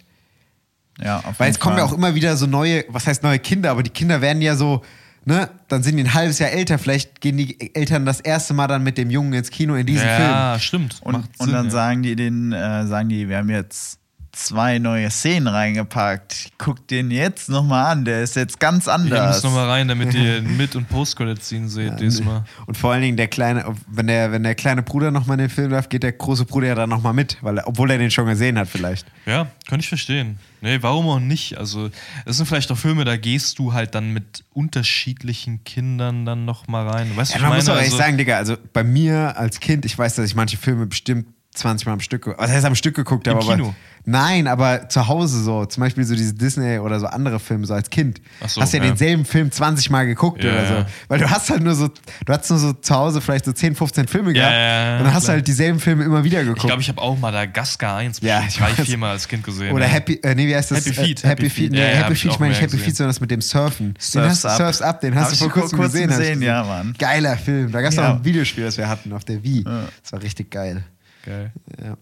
ja 0.99 1.17
auf 1.17 1.39
Weil 1.39 1.47
jeden 1.47 1.55
es 1.55 1.59
kommen 1.59 1.77
ja 1.77 1.85
Fall. 1.85 1.93
auch 1.93 1.97
immer 1.97 2.15
wieder 2.15 2.37
so 2.37 2.45
neue, 2.45 2.85
was 2.89 3.07
heißt 3.07 3.23
neue 3.23 3.39
Kinder, 3.39 3.71
aber 3.71 3.83
die 3.83 3.89
Kinder 3.89 4.21
werden 4.21 4.41
ja 4.41 4.55
so, 4.55 4.83
ne, 5.25 5.49
dann 5.67 5.81
sind 5.81 5.97
die 5.97 6.03
ein 6.03 6.13
halbes 6.13 6.37
Jahr 6.37 6.51
älter, 6.51 6.77
vielleicht 6.77 7.21
gehen 7.21 7.37
die 7.37 7.75
Eltern 7.75 8.05
das 8.05 8.19
erste 8.19 8.53
Mal 8.53 8.67
dann 8.67 8.83
mit 8.83 8.99
dem 8.99 9.09
Jungen 9.09 9.33
ins 9.33 9.49
Kino 9.49 9.73
in 9.75 9.87
diesem 9.87 10.07
Film. 10.07 10.29
Ja, 10.29 10.59
stimmt. 10.59 10.99
Und, 11.01 11.13
Macht 11.13 11.29
und 11.39 11.45
Sinn, 11.47 11.55
dann 11.55 11.65
ja. 11.65 11.71
sagen 11.71 12.03
die 12.03 12.15
den, 12.15 12.51
äh, 12.51 12.85
sagen 12.85 13.09
die, 13.09 13.27
wir 13.29 13.37
haben 13.37 13.49
jetzt 13.49 13.97
zwei 14.33 14.79
neue 14.79 15.09
Szenen 15.11 15.47
reingepackt. 15.47 16.51
Guck 16.57 16.87
den 16.87 17.11
jetzt 17.11 17.49
nochmal 17.49 17.91
an, 17.91 18.03
der 18.03 18.21
ist 18.23 18.35
jetzt 18.35 18.59
ganz 18.59 18.87
anders. 18.87 19.27
müsst 19.35 19.43
nochmal 19.43 19.69
rein, 19.69 19.87
damit 19.87 20.13
ihr 20.15 20.41
Mit- 20.57 20.75
und 20.75 20.89
Post-Credit-Scene 20.89 21.69
seht 21.69 21.99
diesmal. 21.99 22.43
Und 22.65 22.75
vor 22.75 22.91
allen 22.93 23.03
Dingen 23.03 23.15
der 23.17 23.27
kleine, 23.27 23.63
wenn 23.87 24.07
der, 24.07 24.31
wenn 24.31 24.43
der 24.43 24.55
kleine 24.55 24.81
Bruder 24.81 25.11
nochmal 25.11 25.35
in 25.35 25.45
den 25.45 25.49
Film 25.49 25.69
darf, 25.71 25.87
geht 25.87 26.03
der 26.03 26.13
große 26.13 26.45
Bruder 26.45 26.67
ja 26.67 26.75
dann 26.75 26.89
nochmal 26.89 27.13
mit, 27.13 27.37
weil 27.41 27.59
er, 27.59 27.67
obwohl 27.67 27.91
er 27.91 27.97
den 27.99 28.09
schon 28.11 28.25
gesehen 28.25 28.57
hat 28.57 28.67
vielleicht. 28.67 29.05
Ja, 29.25 29.47
kann 29.67 29.79
ich 29.79 29.87
verstehen. 29.87 30.39
Nee, 30.61 30.77
warum 30.81 31.07
auch 31.09 31.19
nicht? 31.19 31.57
Also, 31.57 31.89
das 32.25 32.37
sind 32.37 32.45
vielleicht 32.47 32.71
auch 32.71 32.77
Filme, 32.77 33.05
da 33.05 33.17
gehst 33.17 33.59
du 33.59 33.73
halt 33.73 33.93
dann 33.95 34.11
mit 34.13 34.43
unterschiedlichen 34.53 35.63
Kindern 35.63 36.25
dann 36.25 36.45
nochmal 36.45 36.87
rein. 36.87 37.15
Weißt 37.15 37.35
du, 37.35 37.39
Ja, 37.39 37.43
was 37.43 37.49
man 37.49 37.57
ich 37.59 37.63
muss 37.63 37.67
meine? 37.67 37.73
auch 37.77 37.81
ehrlich 37.81 37.93
Also- 37.93 37.97
sagen, 38.03 38.17
Digga, 38.17 38.37
also 38.37 38.57
bei 38.71 38.83
mir 38.83 39.37
als 39.37 39.59
Kind, 39.59 39.85
ich 39.85 39.97
weiß, 39.97 40.15
dass 40.15 40.25
ich 40.25 40.35
manche 40.35 40.57
Filme 40.57 40.85
bestimmt 40.87 41.27
20 41.53 41.85
Mal 41.85 41.93
am 41.93 41.99
Stück 41.99 42.23
geguckt. 42.23 42.41
Was 42.41 42.51
heißt 42.51 42.65
am 42.65 42.75
Stück 42.75 42.95
geguckt? 42.95 43.27
Im 43.27 43.37
aber 43.37 43.55
Kino? 43.55 43.75
nein, 44.05 44.47
aber 44.47 44.89
zu 44.89 45.07
Hause 45.07 45.41
so. 45.43 45.65
Zum 45.65 45.81
Beispiel 45.81 46.03
so 46.03 46.15
diese 46.15 46.33
Disney 46.33 46.79
oder 46.79 46.99
so 46.99 47.05
andere 47.07 47.39
Filme, 47.39 47.65
so 47.65 47.73
als 47.73 47.89
Kind. 47.89 48.21
So, 48.47 48.61
hast 48.61 48.73
ja, 48.73 48.79
ja. 48.79 48.87
denselben 48.87 49.23
Film 49.25 49.51
20 49.51 49.89
Mal 49.89 50.05
geguckt 50.05 50.43
Ja, 50.43 50.51
oder 50.51 50.65
so. 50.67 50.85
Weil 51.07 51.19
du 51.19 51.29
hast 51.29 51.49
halt 51.49 51.63
nur 51.63 51.75
so, 51.75 51.87
du 51.87 52.33
hast 52.33 52.49
nur 52.49 52.59
so 52.59 52.73
zu 52.73 52.95
Hause 52.95 53.21
vielleicht 53.21 53.45
so 53.45 53.51
10, 53.53 53.75
15 53.75 54.07
Filme 54.07 54.33
gehabt. 54.33 54.51
ja, 54.53 54.97
und 54.97 55.05
dann 55.05 55.13
hast 55.13 55.27
du 55.27 55.31
halt 55.31 55.47
dieselben 55.47 55.79
Filme 55.79 56.03
immer 56.03 56.23
wieder 56.23 56.41
geguckt. 56.43 56.59
Ich 56.59 56.65
glaube, 56.67 56.81
ich 56.81 56.89
habe 56.89 57.01
auch 57.01 57.17
Madagaskar 57.17 57.97
1 57.97 58.19
Ja, 58.21 58.43
ich 58.47 58.57
drei, 58.57 58.71
viermal 58.71 59.11
als 59.11 59.27
Kind 59.27 59.43
gesehen. 59.43 59.73
Oder. 59.73 59.85
Happy, 59.85 60.19
äh, 60.23 60.35
nee, 60.35 60.47
wie 60.47 60.55
heißt 60.55 60.71
das? 60.71 60.85
Happy 60.85 60.93
Feet, 60.93 61.23
Äh, 61.23 61.27
Happy 61.27 61.43
Happy 61.43 61.49
Feet, 61.49 61.71
nee, 61.71 61.79
hab 61.81 62.03
Happy 62.05 62.13
ich 62.13 62.21
Feet 62.21 62.31
auch 62.31 62.39
meine 62.39 62.51
ich 62.51 62.57
mehr 62.57 62.67
Happy 62.67 62.77
gesehen. 62.77 62.85
Feet, 62.85 62.97
sondern 62.97 63.09
das 63.09 63.21
mit 63.21 63.31
dem 63.31 63.41
Surfen. 63.41 63.93
Den 63.93 64.01
Surf's 64.01 64.29
hast 64.29 64.43
du 64.43 64.47
Up. 64.49 64.57
Surfs 64.57 64.81
Up, 64.81 65.01
den 65.01 65.15
Hab 65.15 65.21
hast 65.23 65.31
du 65.31 65.33
ich 65.35 65.39
vor 65.39 65.49
kurzem 65.61 65.79
gesehen. 65.79 66.11
hab 66.11 66.19
ich 66.19 66.27
gesehen, 66.27 66.41
ja, 66.41 66.63
Mann. 66.63 66.95
Geiler 66.97 67.37
Film. 67.37 67.71
Da 67.71 67.81
gab 67.81 67.91
es 67.91 67.99
auch 67.99 68.15
ein 68.15 68.25
Videospiel, 68.25 68.63
das 68.65 68.77
wir 68.77 68.89
hatten 68.89 69.13
auf 69.13 69.23
der 69.23 69.43
Wii. 69.43 69.63
Das 69.63 70.11
war 70.11 70.21
richtig 70.21 70.51
geil. 70.51 70.83
Geil. 71.23 71.51
Ja, 71.83 71.97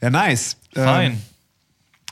ja 0.00 0.10
nice. 0.10 0.56
Fein. 0.74 1.12
Ähm, 1.12 1.18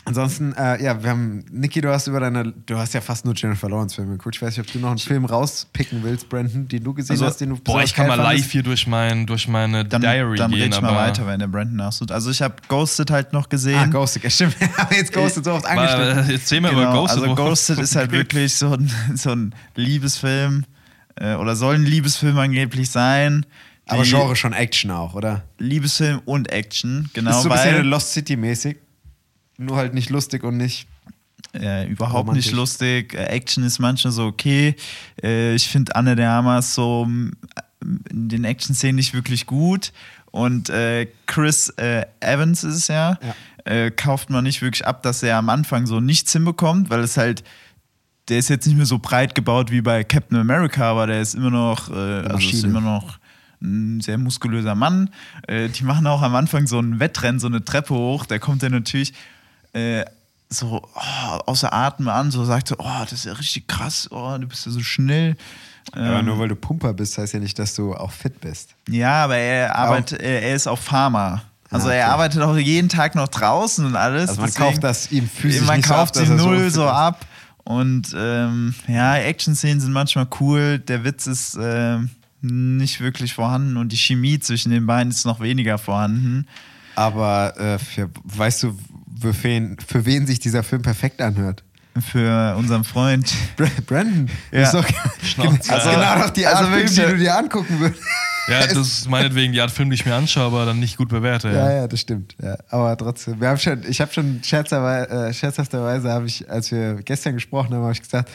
ansonsten, 0.05 0.53
äh, 0.55 0.83
ja, 0.83 1.03
wir 1.03 1.11
haben, 1.11 1.45
Niki, 1.51 1.81
du 1.81 1.91
hast 1.91 2.07
über 2.09 2.21
deine, 2.21 2.53
du 2.67 2.77
hast 2.77 2.93
ja 2.95 3.01
fast 3.01 3.25
nur 3.25 3.35
Jennifer 3.35 3.69
Lawrence 3.69 3.95
Filme 3.95 4.13
geguckt. 4.13 4.37
Ich 4.37 4.43
weiß 4.43 4.57
nicht, 4.57 4.67
ob 4.67 4.73
du 4.73 4.79
noch 4.81 4.91
einen 4.91 4.99
Film 4.99 5.25
rauspicken 5.25 6.03
willst, 6.03 6.29
Brandon, 6.29 6.69
den 6.69 6.85
du 6.85 6.93
gesehen 6.95 7.13
Also, 7.15 7.27
hast, 7.27 7.39
den 7.39 7.51
du 7.51 7.57
Boah, 7.57 7.83
ich 7.83 7.95
kann 7.95 8.07
mal 8.07 8.17
live 8.17 8.27
fandest. 8.27 8.51
hier 8.51 8.63
durch, 8.63 8.87
mein, 8.87 9.27
durch 9.27 9.49
meine 9.49 9.85
Dann, 9.85 10.03
Diary 10.03 10.37
dann 10.37 10.51
gehen. 10.51 10.63
red 10.63 10.75
ich 10.75 10.81
mal 10.81 10.95
weiter, 10.95 11.27
wenn 11.27 11.39
der 11.39 11.49
Brandon 11.49 11.77
nachsucht. 11.77 12.13
Also 12.13 12.31
ich 12.31 12.43
habe 12.43 12.57
Ghosted 12.69 13.11
halt 13.11 13.33
noch 13.33 13.49
gesehen. 13.49 13.79
Ah, 13.79 13.87
Ghosted, 13.87 14.25
ja, 14.25 14.31
stimmt. 14.31 14.61
Wir 14.61 14.77
haben 14.77 14.95
jetzt 14.95 15.13
Ghosted 15.13 15.45
so 15.45 15.53
oft 15.53 15.65
angestellt. 15.67 16.17
Mal, 16.17 16.31
erzähl 16.33 16.61
mir 16.61 16.71
über 16.73 16.81
Genau, 16.83 17.01
Ghosted. 17.03 17.23
also 17.23 17.35
Ghosted 17.35 17.79
ist 17.81 17.97
halt 17.97 18.13
wirklich 18.13 18.55
so 18.55 18.73
ein, 18.75 18.91
so 19.15 19.31
ein 19.31 19.55
Liebesfilm 19.77 20.65
äh, 21.17 21.35
oder 21.35 21.57
soll 21.57 21.77
ein 21.77 21.85
Liebesfilm 21.85 22.37
angeblich 22.39 22.91
sein. 22.91 23.47
Aber 23.91 24.03
Die- 24.05 24.11
Genre 24.11 24.37
schon 24.37 24.53
Action 24.53 24.91
auch, 24.91 25.15
oder? 25.15 25.45
Liebesfilm 25.59 26.21
und 26.25 26.51
Action, 26.53 27.11
genau, 27.13 27.31
ist 27.31 27.43
so 27.43 27.51
ein 27.51 27.57
bisschen 27.63 27.85
Lost 27.87 28.13
City 28.13 28.37
mäßig. 28.37 28.77
Nur 29.59 29.77
halt 29.77 29.95
nicht 29.95 30.11
lustig 30.11 30.43
und 30.45 30.57
nicht. 30.57 30.87
äh, 31.55 31.87
überhaupt 31.89 32.21
Romantisch. 32.29 32.47
nicht 32.47 32.55
lustig. 32.55 33.15
Äh, 33.15 33.25
Action 33.27 33.65
ist 33.65 33.79
manchmal 33.81 34.13
so 34.13 34.27
okay. 34.27 34.77
Äh, 35.23 35.55
ich 35.55 35.69
finde 35.69 35.95
Anne 35.97 36.15
de 36.17 36.25
Armas 36.25 36.75
so 36.75 37.05
m, 37.07 37.33
in 38.11 38.29
den 38.29 38.45
Action-Szenen 38.45 38.97
nicht 38.97 39.15
wirklich 39.15 39.47
gut. 39.47 39.93
Und 40.31 40.71
äh, 40.71 41.09
Chris 41.27 41.73
Evans 42.21 42.63
ist 42.65 42.75
es 42.77 42.89
ja, 42.89 43.19
Äh, 43.65 43.91
kauft 43.91 44.31
man 44.31 44.45
nicht 44.45 44.63
wirklich 44.63 44.87
ab, 44.87 45.03
dass 45.03 45.23
er 45.23 45.37
am 45.37 45.49
Anfang 45.51 45.87
so 45.87 46.01
nichts 46.01 46.33
hinbekommt, 46.33 46.89
weil 46.89 47.01
es 47.01 47.17
halt 47.19 47.43
der 48.29 48.39
ist 48.39 48.49
jetzt 48.49 48.67
nicht 48.67 48.77
mehr 48.77 48.87
so 48.87 48.99
breit 49.01 49.35
gebaut 49.35 49.71
wie 49.73 49.81
bei 49.81 50.05
Captain 50.05 50.39
America, 50.39 50.89
aber 50.93 51.09
der 51.09 51.21
ist 51.21 51.35
immer 51.35 51.51
noch, 51.51 51.91
äh, 51.91 51.95
also 51.95 52.49
ist 52.49 52.63
immer 52.65 52.81
noch 52.81 53.19
ein 53.63 54.01
sehr 54.01 54.19
muskulöser 54.19 54.75
Mann. 54.75 55.11
Äh, 55.47 55.69
die 55.69 55.85
machen 55.85 56.07
auch 56.07 56.23
am 56.23 56.35
Anfang 56.35 56.67
so 56.67 56.79
ein 56.81 56.99
Wettrennen, 57.01 57.39
so 57.41 57.47
eine 57.47 57.65
Treppe 57.65 57.95
hoch. 57.95 58.27
Der 58.27 58.39
kommt 58.39 58.63
dann 58.63 58.73
natürlich 58.73 59.13
äh, 59.73 60.05
so 60.49 60.83
oh, 60.95 61.37
außer 61.47 61.73
Atem 61.73 62.09
an, 62.09 62.31
so 62.31 62.45
sagt 62.45 62.69
so, 62.69 62.77
oh, 62.79 63.01
das 63.03 63.13
ist 63.13 63.25
ja 63.27 63.33
richtig 63.35 63.69
krass, 63.69 64.09
oh, 64.11 64.37
du 64.39 64.47
bist 64.49 64.67
ja 64.67 64.73
so 64.73 64.81
schnell. 64.81 65.37
Aber 65.93 66.19
Ähm, 66.21 66.27
nur 66.27 66.39
weil 66.39 66.49
du 66.49 66.57
Pumper 66.57 66.93
bist, 66.93 67.17
heißt 67.19 67.35
ja 67.35 67.41
nicht, 67.41 67.59
dass 67.59 67.75
du 67.75 67.95
auch 67.95 68.11
fit 68.13 68.41
bist. 68.41 68.75
ja, 68.89 69.25
aber 69.25 69.37
er 69.37 69.77
arbeitet, 69.77 70.21
er, 70.21 70.43
er 70.43 70.55
ist 70.57 70.67
auch 70.67 70.79
Farmer. 70.79 71.43
Also 71.71 71.89
Ah, 71.89 71.93
er 71.93 72.05
okay. 72.07 72.13
arbeitet 72.13 72.43
auch 72.43 72.57
jeden 72.57 72.89
Tag 72.89 73.15
noch 73.15 73.29
draußen 73.29 73.85
und 73.87 73.95
alles. 73.95 74.31
Also 74.31 74.41
man 74.41 74.51
deswegen- 74.51 74.65
kauft 74.71 74.85
das 74.85 75.13
ihm 75.13 75.29
physisch 75.29 75.67
Man 75.67 75.83
so 75.83 75.93
kauft 75.95 76.15
sie 76.17 76.23
er 76.23 76.27
so 76.27 76.35
null 76.35 76.69
so 76.71 76.83
ist. 76.85 76.91
ab. 76.91 77.25
Und 77.63 78.13
ähm, 78.17 78.75
ja, 78.89 79.17
Action-Szenen 79.19 79.81
sind 79.81 79.93
manchmal 79.93 80.27
cool. 80.41 80.81
Der 80.81 81.05
Witz 81.05 81.29
ist 81.29 81.57
ähm, 81.61 82.11
nicht 82.43 83.01
wirklich 83.01 83.35
vorhanden 83.35 83.77
und 83.77 83.93
die 83.93 83.97
Chemie 83.97 84.39
zwischen 84.39 84.71
den 84.71 84.87
beiden 84.87 85.11
ist 85.11 85.25
noch 85.27 85.41
weniger 85.41 85.79
vorhanden. 85.79 86.47
Aber 86.97 87.59
äh, 87.59 87.79
für, 87.79 88.11
weißt 88.25 88.63
du, 88.65 88.79
für 89.21 89.35
wen, 89.43 89.77
für 89.87 90.05
wen 90.07 90.27
sich 90.27 90.39
dieser 90.41 90.63
Film 90.63 90.83
perfekt 90.83 91.21
anhört? 91.21 91.63
Für 92.11 92.57
unseren 92.57 92.85
Freund. 92.85 93.33
Bra- 93.57 93.67
Brandon. 93.87 94.31
Ja. 94.53 94.63
Ist 94.63 94.75
doch, 94.75 94.87
Schnauze. 95.23 95.73
also 95.73 95.89
Also- 95.89 95.91
genau 96.01 96.19
noch 96.19 96.31
die 96.31 96.47
Art 96.47 96.57
also 96.57 96.71
Film, 96.71 96.87
die 96.89 97.13
du 97.13 97.19
dir 97.19 97.37
angucken 97.37 97.81
würdest. 97.81 98.03
Ja, 98.49 98.67
das 98.67 98.77
ist 98.77 99.09
meinetwegen 99.09 99.53
die 99.53 99.61
Art 99.61 99.71
Film, 99.71 99.91
die 99.91 99.95
ich 99.95 100.05
mir 100.07 100.15
anschaue, 100.15 100.47
aber 100.47 100.65
dann 100.67 100.81
nicht 100.81 100.97
gut 100.97 101.09
bewerte. 101.09 101.49
Ja, 101.49 101.55
Ja. 101.71 101.73
ja, 101.83 101.89
das 101.89 102.01
stimmt. 102.01 102.35
Ja. 102.43 102.57
Aber 102.71 102.97
trotzdem, 102.97 103.41
wir 103.41 103.49
haben 103.49 103.59
schon, 103.59 103.83
ich 103.89 104.01
habe 104.01 104.13
schon 104.13 104.41
scherzerweise, 104.43 105.09
äh, 105.29 105.33
scherzhafterweise, 105.35 106.11
habe 106.11 106.27
ich, 106.27 106.51
als 106.51 106.71
wir 106.73 106.95
gestern 107.05 107.35
gesprochen 107.35 107.75
haben, 107.75 107.83
habe 107.83 107.93
ich 107.93 108.03
gesagt, 108.03 108.29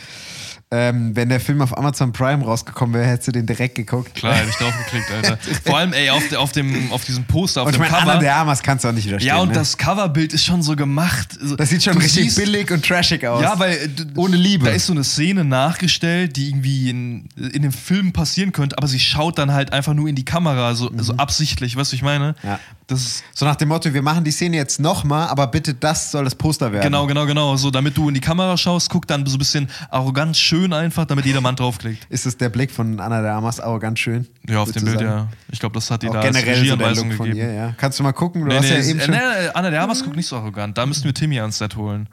ähm, 0.71 1.15
wenn 1.15 1.29
der 1.29 1.39
Film 1.39 1.61
auf 1.61 1.77
Amazon 1.77 2.11
Prime 2.11 2.43
rausgekommen 2.43 2.95
wäre, 2.95 3.05
hättest 3.05 3.27
du 3.27 3.31
den 3.31 3.45
direkt 3.45 3.75
geguckt. 3.75 4.15
Klar, 4.15 4.33
hätte 4.33 4.49
ich 4.49 4.55
drauf 4.55 4.73
geklickt, 4.85 5.11
Alter. 5.11 5.37
Vor 5.63 5.77
allem, 5.77 5.93
ey, 5.93 6.09
auf, 6.09 6.27
de- 6.27 6.37
auf, 6.37 6.51
dem, 6.53 6.91
auf 6.91 7.05
diesem 7.05 7.23
Poster, 7.25 7.61
auf 7.61 7.67
Und 7.67 7.75
ich 7.75 7.79
dem 7.79 7.83
meine, 7.83 7.95
Anna 7.97 8.11
Cover. 8.13 8.19
de 8.19 8.29
Armas 8.29 8.63
kannst 8.63 8.83
du 8.83 8.89
auch 8.89 8.93
nicht 8.93 9.05
widerstehen. 9.07 9.27
ja, 9.35 9.37
und 9.41 9.49
ne? 9.49 9.53
das 9.53 9.77
Coverbild 9.77 10.33
ist 10.33 10.43
schon 10.43 10.63
so 10.63 10.75
gemacht. 10.75 11.37
das 11.57 11.69
sieht 11.69 11.83
schon 11.83 11.93
du 11.93 11.99
richtig 11.99 12.25
siehst- 12.33 12.37
billig 12.37 12.71
und 12.71 12.83
trashig 12.83 13.25
aus. 13.27 13.43
Ja, 13.43 13.57
weil 13.59 13.89
Ohne 14.15 14.35
Liebe. 14.37 14.65
Da 14.65 14.71
ist 14.71 14.87
so 14.87 14.93
eine 14.93 15.03
Szene 15.03 15.45
nachgestellt, 15.45 16.35
die 16.35 16.49
irgendwie 16.49 16.89
in, 16.89 17.29
in 17.37 17.61
dem 17.61 17.71
Film 17.71 18.11
passieren 18.11 18.51
könnte, 18.51 18.77
aber 18.77 18.87
sie 18.87 18.99
schaut 18.99 19.37
dann 19.37 19.53
halt 19.53 19.71
einfach 19.71 19.93
nur 19.93 20.09
in 20.09 20.15
die 20.15 20.25
Kamera, 20.25 20.73
so, 20.73 20.91
so 20.97 21.13
absichtlich, 21.17 21.75
weißt 21.77 21.91
du, 21.91 21.95
ich 21.95 22.01
meine? 22.01 22.35
Mhm. 22.41 22.49
Ja. 22.49 22.59
Das 22.87 23.23
So 23.33 23.45
nach 23.45 23.55
dem 23.55 23.69
Motto, 23.69 23.93
wir 23.93 24.01
machen 24.03 24.23
die 24.23 24.31
Szene 24.31 24.57
jetzt 24.57 24.79
nochmal, 24.79 25.27
aber 25.29 25.47
bitte 25.47 25.73
das 25.73 26.11
soll 26.11 26.23
das 26.23 26.35
Poster 26.35 26.71
werden. 26.71 26.83
Genau, 26.83 27.07
genau, 27.07 27.25
genau. 27.25 27.55
So, 27.55 27.71
damit 27.71 27.97
du 27.97 28.07
in 28.09 28.13
die 28.13 28.21
Kamera 28.21 28.57
schaust, 28.57 28.89
guck 28.89 29.07
dann 29.07 29.25
so 29.25 29.35
ein 29.35 29.39
bisschen 29.39 29.69
arrogant 29.89 30.35
schön 30.37 30.54
einfach, 30.73 31.05
damit 31.05 31.25
jeder 31.25 31.41
Mann 31.41 31.55
draufklickt. 31.55 32.05
Ist 32.09 32.25
es 32.25 32.37
der 32.37 32.49
Blick 32.49 32.71
von 32.71 32.99
Anna 32.99 33.21
de 33.21 33.29
Armas 33.29 33.59
auch 33.59 33.79
ganz 33.79 33.99
schön? 33.99 34.27
Ja, 34.47 34.59
auf 34.59 34.71
dem 34.71 34.83
Bild, 34.85 35.01
ja. 35.01 35.27
Ich 35.51 35.59
glaube, 35.59 35.73
das 35.73 35.89
hat 35.91 36.03
die 36.03 36.09
Auch 36.09 36.13
da 36.13 36.21
als 36.21 36.35
generell 36.35 36.65
so 36.65 36.75
der 36.75 36.95
Look 36.95 37.13
von 37.13 37.27
gegeben. 37.27 37.37
ihr, 37.49 37.53
ja. 37.53 37.73
Kannst 37.77 37.99
du 37.99 38.03
mal 38.03 38.11
gucken? 38.13 38.41
Du 38.41 38.47
Nee, 38.47 38.55
hast 38.57 38.63
nee, 38.69 38.77
ja 38.79 38.83
eben 38.83 38.99
schon. 39.01 39.11
nee, 39.11 39.47
Anna 39.53 39.69
de 39.69 39.79
Armas 39.79 40.03
guckt 40.03 40.15
nicht 40.15 40.27
so 40.27 40.37
arrogant. 40.37 40.77
Da 40.77 40.85
müssten 40.85 41.05
wir 41.05 41.13
Timmy 41.13 41.39
ans 41.39 41.57
Set 41.57 41.75
holen. 41.75 42.07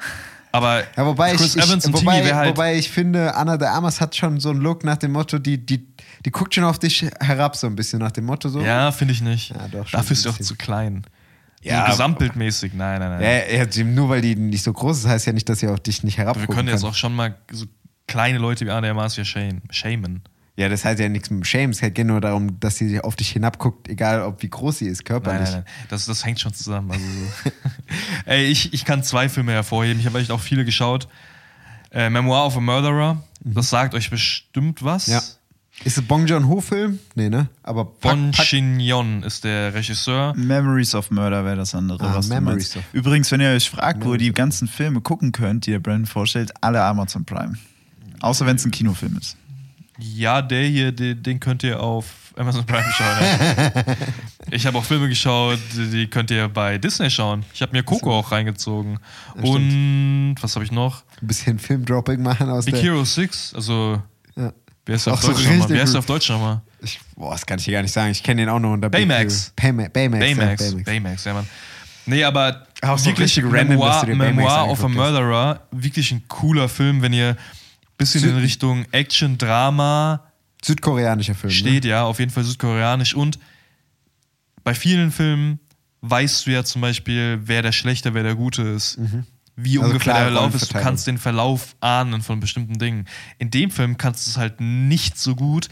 Aber 0.55 0.83
Ja, 0.97 1.07
wobei 1.07 1.35
Chris 1.35 1.57
ich, 1.57 1.63
Evans 1.63 1.85
ich, 1.87 1.95
und 1.95 2.01
wobei, 2.01 2.19
Timmy 2.21 2.31
halt. 2.31 2.51
wobei 2.51 2.77
ich 2.77 2.91
finde, 2.91 3.35
Anna 3.35 3.57
de 3.57 3.69
Armas 3.69 4.01
hat 4.01 4.15
schon 4.15 4.39
so 4.39 4.51
einen 4.51 4.61
Look 4.61 4.85
nach 4.85 4.97
dem 4.99 5.13
Motto, 5.13 5.39
die, 5.39 5.65
die, 5.65 5.87
die 6.27 6.31
guckt 6.31 6.55
schon 6.55 6.65
auf 6.65 6.79
dich 6.79 7.07
herab, 7.21 7.57
so 7.57 7.67
ein 7.67 7.75
bisschen 7.77 8.01
nach 8.01 8.11
dem 8.13 8.27
Motto 8.27 8.49
so. 8.49 8.61
ja, 8.61 8.93
finde 8.93 9.15
ich 9.15 9.23
nicht. 9.23 9.51
Ja, 9.51 9.67
doch, 9.71 9.91
Dafür 9.91 10.13
ist 10.13 10.23
sie 10.25 10.29
auch 10.29 10.39
zu 10.39 10.55
klein. 10.57 11.05
Ja, 11.63 11.85
so 11.87 11.93
gesamtbildmäßig. 11.93 12.75
Nein, 12.75 12.99
nein, 13.01 13.21
nein. 13.21 13.23
Ja, 13.55 13.65
ja, 13.65 13.85
nur 13.85 14.09
weil 14.09 14.21
die 14.21 14.35
nicht 14.35 14.65
so 14.65 14.73
groß 14.73 14.99
ist, 14.99 15.07
heißt 15.07 15.27
ja 15.27 15.33
nicht, 15.33 15.49
dass 15.49 15.61
sie 15.61 15.69
auf 15.69 15.79
dich 15.81 16.03
nicht 16.03 16.19
wir 16.19 16.25
herabgucken 16.25 16.55
können 16.55 16.69
jetzt 16.69 16.81
kann. 16.81 16.91
auch 16.91 16.95
schon 16.95 17.15
mal 17.15 17.37
so 17.53 17.67
kleine 18.13 18.39
Leute 18.39 18.67
wie 18.67 18.71
Armas 18.71 19.15
hier 19.15 19.25
shamen. 19.25 20.23
Ja, 20.55 20.69
das 20.69 20.85
heißt 20.85 21.01
ja 21.01 21.09
nichts 21.09 21.31
mit 21.31 21.41
dem 21.41 21.45
Shame. 21.45 21.71
Es 21.71 21.81
geht 21.81 22.07
nur 22.07 22.21
darum, 22.21 22.61
dass 22.61 22.77
sie 22.77 23.01
auf 23.01 23.17
dich 23.17 23.31
hinabguckt, 23.31 23.89
egal 23.89 24.21
ob 24.23 24.43
wie 24.43 24.51
groß 24.51 24.79
sie 24.79 24.87
ist, 24.87 24.99
Nein, 24.99 25.05
körperlich. 25.07 25.49
nein, 25.51 25.65
nein. 25.65 25.87
Das, 25.89 26.05
das 26.05 26.25
hängt 26.27 26.41
schon 26.41 26.53
zusammen. 26.53 26.91
Also 26.91 27.03
so. 27.05 27.51
Ey, 28.27 28.45
ich, 28.45 28.73
ich 28.75 28.85
kann 28.85 29.03
zwei 29.03 29.29
Filme 29.31 29.53
hervorheben. 29.53 29.99
Ich 29.99 30.07
habe 30.07 30.19
echt 30.21 30.31
auch 30.31 30.41
viele 30.41 30.65
geschaut. 30.67 31.09
Äh, 31.91 32.11
Memoir 32.11 32.45
of 32.47 32.57
a 32.57 32.61
Murderer. 32.61 33.23
Das 33.41 33.71
sagt 33.71 33.95
euch 33.95 34.11
bestimmt 34.11 34.83
was. 34.85 35.09
Mhm. 35.09 35.13
Ja. 35.15 35.23
Ist 35.85 35.97
es 35.99 36.05
Bong 36.07 36.27
Joon-ho-Film? 36.27 36.99
Nee, 37.15 37.31
ne? 37.31 37.49
Aber 37.63 37.87
pack, 37.87 38.13
Bon 38.13 38.33
Shin-Yon 38.35 39.23
ist 39.23 39.45
der 39.45 39.73
Regisseur. 39.73 40.35
Memories 40.37 40.95
of 40.95 41.11
Murder 41.11 41.45
wäre 41.47 41.57
das 41.57 41.75
andere, 41.75 42.05
Ah, 42.05 42.15
was 42.15 42.29
Memories 42.29 42.77
of- 42.77 42.85
Übrigens, 42.93 43.33
wenn 43.33 43.41
ihr 43.41 43.49
euch 43.49 43.71
fragt, 43.71 44.01
wo 44.01 44.01
ihr 44.01 44.05
Memories 44.11 44.23
die 44.27 44.33
ganzen 44.33 44.69
Filme 44.69 45.01
gucken 45.01 45.33
könnt, 45.33 45.67
die 45.67 45.71
der 45.71 45.79
Brandon 45.81 46.05
vorstellt, 46.07 46.53
alle 46.61 46.83
Amazon 46.83 47.25
Prime. 47.25 47.55
Außer 48.23 48.47
wenn 48.47 48.57
es 48.57 48.65
ein 48.65 48.71
Kinofilm 48.71 49.19
ist. 49.19 49.37
Ja, 49.99 50.41
der 50.41 50.65
hier, 50.67 50.91
den, 50.93 51.23
den 51.23 51.39
könnt 51.39 51.63
ihr 51.63 51.79
auf 51.81 52.07
Amazon 52.37 52.65
Prime 52.65 52.85
schauen. 52.93 53.17
Ja. 53.21 53.85
ich 54.51 54.67
habe 54.67 54.79
auch 54.79 54.85
Filme 54.85 55.09
geschaut, 55.09 55.59
die 55.75 56.07
könnt 56.07 56.31
ihr 56.31 56.49
bei 56.49 56.79
Disney 56.79 57.11
schauen. 57.11 57.45
Ich 57.53 57.61
habe 57.61 57.73
mir 57.73 57.83
Coco 57.83 58.19
auch 58.19 58.33
reingezogen. 58.33 58.99
Und 59.35 60.35
was 60.41 60.55
habe 60.55 60.65
ich 60.65 60.73
noch? 60.73 61.03
ein 61.23 61.27
bisschen 61.27 61.59
Filmdropping 61.59 62.21
machen 62.23 62.49
aus 62.49 62.65
Big 62.65 62.75
der... 62.75 62.83
Hero 62.83 63.05
6. 63.05 63.55
Also, 63.55 64.03
Ja. 64.37 64.53
wer 64.87 64.95
ist 64.97 65.07
auf 65.09 65.23
so 65.23 65.29
Deutsch 65.33 65.47
Wer 65.69 65.83
ist 65.85 65.95
auf 65.95 66.07
Deutsch 66.07 66.29
nochmal? 66.31 66.61
Ich, 66.81 66.99
boah, 67.15 67.33
das 67.33 67.47
kann 67.47 67.59
ich 67.59 67.65
hier 67.65 67.75
gar 67.75 67.83
nicht 67.83 67.93
sagen. 67.93 68.11
Ich 68.11 68.23
kenne 68.23 68.43
den 68.43 68.49
auch 68.49 68.59
nur 68.59 68.73
unter 68.73 68.91
Baymax. 68.91 69.53
Hero. 69.59 69.75
Bayma- 69.75 69.89
Baymax. 69.89 70.21
Baymax. 70.21 70.63
Ja, 70.63 70.71
Baymax. 70.71 70.85
Baymax, 70.85 71.25
ja, 71.25 71.35
Mann. 71.35 71.47
Nee, 72.07 72.25
aber 72.25 72.67
Auch 72.83 72.99
so 72.99 73.07
wirklich 73.07 73.37
richtig 73.37 73.45
random, 73.45 73.59
dass 73.59 73.69
Memoir, 73.69 74.01
du 74.01 74.07
Baymax 74.07 74.37
Memoir 74.37 74.53
of 74.53 74.59
a 74.59 74.63
angeguckt 74.63 74.83
hast. 74.83 75.13
Murderer, 75.13 75.61
wirklich 75.71 76.11
ein 76.11 76.23
cooler 76.27 76.69
Film, 76.69 77.01
wenn 77.03 77.13
ihr 77.13 77.37
ein 78.03 78.13
bisschen 78.13 78.31
in 78.31 78.37
Richtung 78.37 78.87
Action, 78.93 79.39
Drama 79.39 80.25
Südkoreanischer 80.65 81.35
Film. 81.35 81.53
steht, 81.53 81.85
ja, 81.85 82.05
auf 82.05 82.19
jeden 82.19 82.31
Fall 82.31 82.45
südkoreanisch. 82.45 83.15
Und 83.15 83.39
bei 84.65 84.75
vielen 84.75 85.11
Filmen 85.11 85.59
weißt 86.03 86.47
du 86.47 86.51
ja 86.51 86.65
zum 86.65 86.83
Beispiel, 86.83 87.41
wer 87.45 87.63
der 87.63 87.73
Schlechte, 87.73 88.15
wer 88.15 88.23
der 88.23 88.35
Gute 88.35 88.63
ist. 88.63 88.99
Wie 89.57 89.79
Also 89.79 89.91
ungefähr 89.91 90.15
der 90.15 90.23
Verlauf 90.25 90.55
ist. 90.55 90.75
Du 90.75 90.79
kannst 90.79 91.07
den 91.07 91.19
Verlauf 91.19 91.77
ahnen 91.81 92.23
von 92.23 92.41
bestimmten 92.41 92.79
Dingen. 92.79 93.07
In 93.39 93.51
dem 93.51 93.71
Film 93.71 93.99
kannst 93.99 94.27
du 94.27 94.31
es 94.31 94.37
halt 94.37 94.61
nicht 94.61 95.19
so 95.19 95.35
gut. 95.35 95.69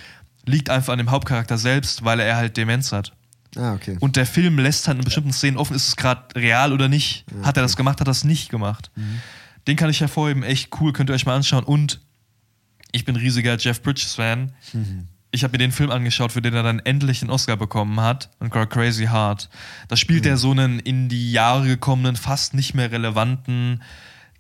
Liegt 0.47 0.70
einfach 0.70 0.93
an 0.93 0.98
dem 0.98 1.11
Hauptcharakter 1.11 1.59
selbst, 1.59 2.05
weil 2.05 2.20
er 2.20 2.36
halt 2.36 2.57
Demenz 2.57 2.93
hat. 2.93 3.12
Ne? 3.55 3.62
Ah, 3.62 3.74
okay. 3.74 3.97
Und 4.01 4.16
der 4.16 4.27
Film 4.27 4.59
lässt 4.59 4.86
halt 4.89 4.98
in 4.98 5.05
bestimmten 5.05 5.32
Szenen 5.32 5.57
offen, 5.57 5.74
ist 5.74 5.89
es 5.89 5.97
gerade 5.97 6.35
real 6.35 6.73
oder 6.73 6.89
nicht. 6.89 7.24
Hat 7.43 7.57
er 7.57 7.62
das 7.62 7.77
gemacht, 7.77 8.01
hat 8.01 8.07
er 8.07 8.11
das 8.11 8.24
nicht 8.24 8.48
gemacht. 8.48 8.90
Mhm. 8.94 9.20
Den 9.66 9.77
kann 9.77 9.90
ich 9.90 10.01
hervorheben, 10.01 10.43
echt 10.43 10.69
cool, 10.81 10.93
könnt 10.93 11.11
ihr 11.11 11.15
euch 11.15 11.27
mal 11.27 11.36
anschauen. 11.36 11.65
Und 11.65 12.01
ich 12.93 13.05
bin 13.05 13.17
riesiger 13.17 13.57
Jeff 13.57 13.83
Bridges-Fan. 13.83 14.53
Mhm. 14.73 15.07
ich 15.33 15.45
habe 15.45 15.53
mir 15.53 15.59
den 15.59 15.73
Film 15.73 15.91
angeschaut, 15.91 16.33
für 16.33 16.43
den 16.43 16.55
er 16.55 16.62
dann 16.62 16.81
endlich 16.81 17.23
einen 17.23 17.31
Oscar 17.31 17.57
bekommen 17.57 18.01
hat, 18.01 18.31
und 18.41 18.51
Crazy 18.51 19.07
Heart. 19.07 19.49
Da 19.89 19.97
spielt 19.97 20.27
er 20.27 20.37
so 20.37 20.51
einen 20.51 20.81
in 20.81 21.09
die 21.09 21.33
Jahre 21.33 21.67
gekommenen, 21.67 22.17
fast 22.17 22.55
nicht 22.55 22.75
mehr 22.75 22.91
relevanten 22.91 23.83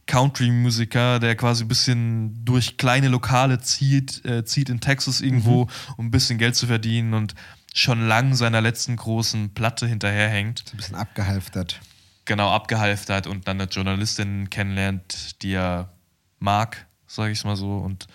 Country-Musiker, 0.06 1.20
der 1.20 1.36
quasi 1.36 1.64
ein 1.64 1.68
bisschen 1.68 2.44
durch 2.44 2.76
kleine 2.76 3.06
Lokale 3.06 3.60
zieht, 3.60 4.24
äh, 4.24 4.44
zieht 4.44 4.68
in 4.68 4.80
Texas 4.80 5.20
irgendwo, 5.20 5.68
um 5.96 6.06
ein 6.06 6.10
bisschen 6.10 6.36
Geld 6.38 6.56
zu 6.56 6.66
verdienen 6.66 7.14
und 7.14 7.34
schon 7.72 8.08
lang 8.08 8.34
seiner 8.34 8.60
letzten 8.60 8.96
großen 8.96 9.54
Platte 9.54 9.86
hinterherhängt. 9.86 10.64
Ein 10.72 10.76
bisschen 10.76 10.96
abgehalftert. 10.96 11.80
Genau, 12.24 12.50
abgehalftert 12.50 13.28
und 13.28 13.46
dann 13.46 13.60
eine 13.60 13.70
Journalistin 13.70 14.50
kennenlernt, 14.50 15.42
die 15.42 15.52
er 15.52 15.92
mag, 16.40 16.86
sage 17.06 17.32
ich 17.32 17.44
mal 17.44 17.56
so. 17.56 17.76
Und 17.78 18.08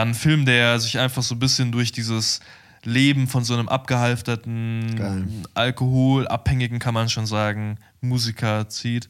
dann 0.00 0.14
filmt 0.14 0.48
er 0.48 0.80
sich 0.80 0.98
einfach 0.98 1.22
so 1.22 1.34
ein 1.34 1.38
bisschen 1.38 1.72
durch 1.72 1.92
dieses 1.92 2.40
Leben 2.84 3.28
von 3.28 3.44
so 3.44 3.52
einem 3.52 3.68
abgehalfterten, 3.68 4.96
Geil. 4.96 5.24
alkoholabhängigen, 5.52 6.78
kann 6.78 6.94
man 6.94 7.10
schon 7.10 7.26
sagen, 7.26 7.76
Musiker 8.00 8.68
zieht, 8.70 9.08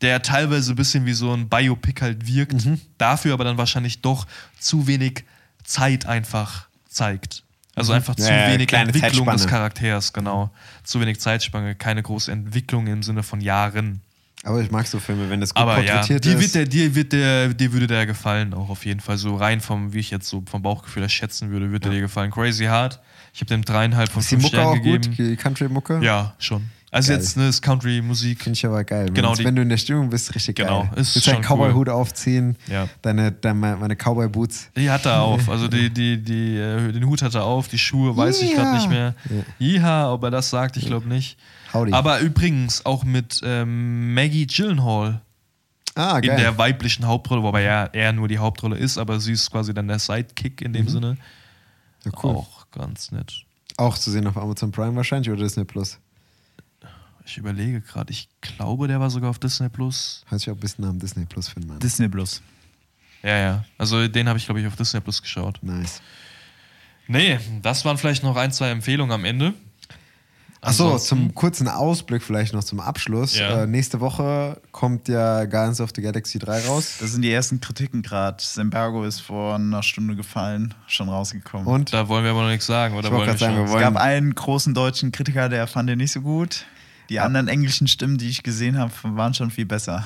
der 0.00 0.22
teilweise 0.22 0.72
ein 0.72 0.76
bisschen 0.76 1.04
wie 1.04 1.12
so 1.12 1.32
ein 1.34 1.48
Biopic 1.50 2.00
halt 2.00 2.26
wirkt, 2.26 2.64
Mhm. 2.64 2.80
dafür 2.96 3.34
aber 3.34 3.44
dann 3.44 3.58
wahrscheinlich 3.58 4.00
doch 4.00 4.26
zu 4.58 4.86
wenig 4.86 5.24
Zeit 5.62 6.06
einfach 6.06 6.68
zeigt. 6.88 7.42
Also 7.74 7.92
einfach 7.92 8.14
zu 8.14 8.22
Mhm. 8.22 8.28
Ja, 8.28 8.48
wenig 8.52 8.72
Entwicklung 8.72 9.26
des 9.26 9.42
Zeitspanne. 9.42 9.46
Charakters, 9.50 10.12
genau. 10.14 10.50
Zu 10.84 11.00
wenig 11.00 11.20
Zeitspanne, 11.20 11.74
keine 11.74 12.02
große 12.02 12.32
Entwicklung 12.32 12.86
im 12.86 13.02
Sinne 13.02 13.22
von 13.22 13.40
Jahren. 13.42 14.00
Aber 14.42 14.60
ich 14.60 14.70
mag 14.70 14.86
so 14.86 14.98
Filme, 15.00 15.30
wenn 15.30 15.40
das 15.40 15.54
gut 15.54 15.62
Aber 15.62 15.82
ja, 15.82 15.98
porträtiert 15.98 16.24
dir, 16.24 16.34
ist. 16.34 16.40
wird 16.40 16.54
der, 16.54 16.64
dir, 16.66 16.94
wird 16.94 17.12
der, 17.12 17.48
dir 17.48 17.72
würde 17.72 17.86
der 17.86 18.04
gefallen, 18.06 18.52
auch 18.52 18.68
auf 18.68 18.84
jeden 18.84 19.00
Fall. 19.00 19.16
So 19.16 19.36
rein 19.36 19.60
vom, 19.60 19.94
wie 19.94 20.00
ich 20.00 20.10
jetzt 20.10 20.28
so 20.28 20.42
vom 20.50 20.60
Bauchgefühl 20.60 21.02
her 21.02 21.08
schätzen 21.08 21.50
würde, 21.50 21.70
würde 21.70 21.88
der 21.88 21.92
dir 21.92 22.00
gefallen. 22.00 22.30
Crazy 22.30 22.64
Hard. 22.66 23.00
Ich 23.32 23.40
habe 23.40 23.48
dem 23.48 23.64
dreieinhalb 23.64 24.10
von 24.10 24.20
ist 24.20 24.30
die 24.30 24.34
fünf 24.34 24.44
Mucke 24.44 24.56
Sternen 24.56 24.70
auch 24.70 24.82
gegeben. 24.82 25.04
gut? 25.08 25.18
Die 25.18 25.36
Country-Mucke? 25.36 26.00
Ja, 26.02 26.34
schon. 26.38 26.70
Also 26.94 27.08
Geil. 27.12 27.18
jetzt 27.20 27.36
ne, 27.36 27.48
ist 27.48 27.60
Country-Musik. 27.60 28.40
Finde 28.42 28.56
ich 28.56 28.64
aber 28.64 28.84
geil. 28.84 29.10
Genau, 29.12 29.34
die- 29.34 29.44
wenn 29.44 29.56
du 29.56 29.62
in 29.62 29.68
der 29.68 29.78
Stimmung 29.78 30.10
bist, 30.10 30.32
richtig 30.34 30.54
Genau, 30.56 30.82
geil. 30.82 30.90
ist 31.00 31.14
Willst 31.16 31.24
schon 31.24 31.34
deinen 31.34 31.42
Cowboy-Hut 31.44 31.88
aufziehen, 31.88 32.56
Ja. 32.68 32.88
deine, 33.02 33.32
deine, 33.32 33.76
meine 33.76 33.96
Cowboy-Boots. 33.96 34.70
Die 34.76 34.88
hat 34.90 35.04
er 35.04 35.20
auf. 35.22 35.48
Also 35.48 35.66
die, 35.66 35.90
die, 35.90 36.22
die, 36.22 36.56
äh, 36.56 36.92
den 36.92 37.04
Hut 37.06 37.22
hat 37.22 37.34
er 37.34 37.44
auf, 37.44 37.66
die 37.66 37.78
Schuhe 37.78 38.16
weiß 38.16 38.40
ich 38.42 38.54
gerade 38.54 38.76
nicht 38.76 38.88
mehr. 38.88 39.14
Ja, 39.58 40.12
ob 40.12 40.22
er 40.22 40.30
das 40.30 40.50
sagt, 40.50 40.76
ich 40.76 40.86
glaube 40.86 41.08
nicht. 41.08 41.36
Howdy. 41.72 41.92
Aber 41.92 42.20
übrigens 42.20 42.86
auch 42.86 43.02
mit 43.02 43.40
ähm, 43.44 44.14
Maggie 44.14 44.46
Gyllenhaal 44.46 45.20
Ah, 45.96 46.18
in 46.18 46.28
geil. 46.28 46.36
der 46.38 46.58
weiblichen 46.58 47.06
Hauptrolle, 47.06 47.42
wobei 47.42 47.62
ja 47.62 47.86
er 47.92 48.12
nur 48.12 48.28
die 48.28 48.38
Hauptrolle 48.38 48.76
ist, 48.76 48.98
aber 48.98 49.18
sie 49.20 49.32
ist 49.32 49.50
quasi 49.50 49.74
dann 49.74 49.88
der 49.88 49.98
Sidekick 49.98 50.60
in 50.62 50.70
Mhm. 50.70 50.74
dem 50.76 50.88
Sinne. 50.88 51.16
ja, 52.04 52.12
cool. 52.22 52.36
Auch 52.36 52.66
ganz 52.70 53.10
nett. 53.10 53.44
Auch 53.76 53.98
zu 53.98 54.12
sehen 54.12 54.26
auf 54.28 54.36
Amazon 54.36 54.70
Prime 54.70 54.94
wahrscheinlich 54.94 55.30
oder 55.32 55.42
Disney 55.42 55.64
Plus. 55.64 55.98
Ich 57.26 57.38
überlege 57.38 57.80
gerade, 57.80 58.10
ich 58.12 58.28
glaube, 58.40 58.86
der 58.88 59.00
war 59.00 59.08
sogar 59.10 59.30
auf 59.30 59.38
Disney 59.38 59.68
Plus. 59.68 60.24
Hört 60.28 60.40
sich 60.40 60.50
auch 60.50 60.54
ein 60.54 60.60
bisschen 60.60 60.82
nach 60.82 60.90
einem 60.90 60.98
Disney 60.98 61.24
Plus 61.24 61.48
Film 61.48 61.70
an. 61.70 61.78
Disney 61.78 62.08
Plus. 62.08 62.42
Ja, 63.22 63.36
ja. 63.38 63.64
Also 63.78 64.06
den 64.08 64.28
habe 64.28 64.38
ich, 64.38 64.44
glaube 64.44 64.60
ich, 64.60 64.66
auf 64.66 64.76
Disney 64.76 65.00
Plus 65.00 65.22
geschaut. 65.22 65.58
Nice. 65.62 66.02
Nee, 67.06 67.38
das 67.62 67.84
waren 67.84 67.96
vielleicht 67.98 68.22
noch 68.22 68.36
ein, 68.36 68.52
zwei 68.52 68.70
Empfehlungen 68.70 69.12
am 69.12 69.24
Ende. 69.24 69.54
Achso, 70.60 70.96
zum 70.98 71.34
kurzen 71.34 71.68
Ausblick 71.68 72.22
vielleicht 72.22 72.54
noch 72.54 72.64
zum 72.64 72.80
Abschluss. 72.80 73.36
Ja. 73.36 73.64
Äh, 73.64 73.66
nächste 73.66 74.00
Woche 74.00 74.58
kommt 74.72 75.08
ja 75.08 75.44
Guardians 75.44 75.78
of 75.82 75.90
the 75.94 76.00
Galaxy 76.00 76.38
3 76.38 76.60
raus. 76.66 76.96
Das 77.00 77.12
sind 77.12 77.20
die 77.20 77.30
ersten 77.30 77.60
Kritiken 77.60 78.00
gerade. 78.00 78.38
Das 78.38 78.56
Embargo 78.56 79.04
ist 79.04 79.20
vor 79.20 79.56
einer 79.56 79.82
Stunde 79.82 80.16
gefallen, 80.16 80.72
schon 80.86 81.10
rausgekommen. 81.10 81.66
Und 81.66 81.92
Da 81.92 82.08
wollen 82.08 82.24
wir 82.24 82.30
aber 82.30 82.42
noch 82.44 82.48
nichts 82.48 82.64
sagen, 82.64 82.94
oder 82.96 83.08
Ich 83.08 83.12
wollte 83.12 83.26
wollen 83.26 83.26
wir 83.26 83.26
gerade 83.26 83.38
sagen, 83.38 83.56
wir 83.56 83.64
es 83.64 83.70
wollen- 83.72 83.82
gab 83.94 83.96
einen 83.96 84.34
großen 84.34 84.72
deutschen 84.72 85.12
Kritiker, 85.12 85.50
der 85.50 85.66
fand 85.66 85.90
den 85.90 85.98
nicht 85.98 86.12
so 86.12 86.22
gut. 86.22 86.64
Die 87.08 87.20
anderen 87.20 87.48
englischen 87.48 87.86
Stimmen, 87.86 88.18
die 88.18 88.28
ich 88.28 88.42
gesehen 88.42 88.78
habe, 88.78 88.92
waren 89.02 89.34
schon 89.34 89.50
viel 89.50 89.66
besser. 89.66 90.04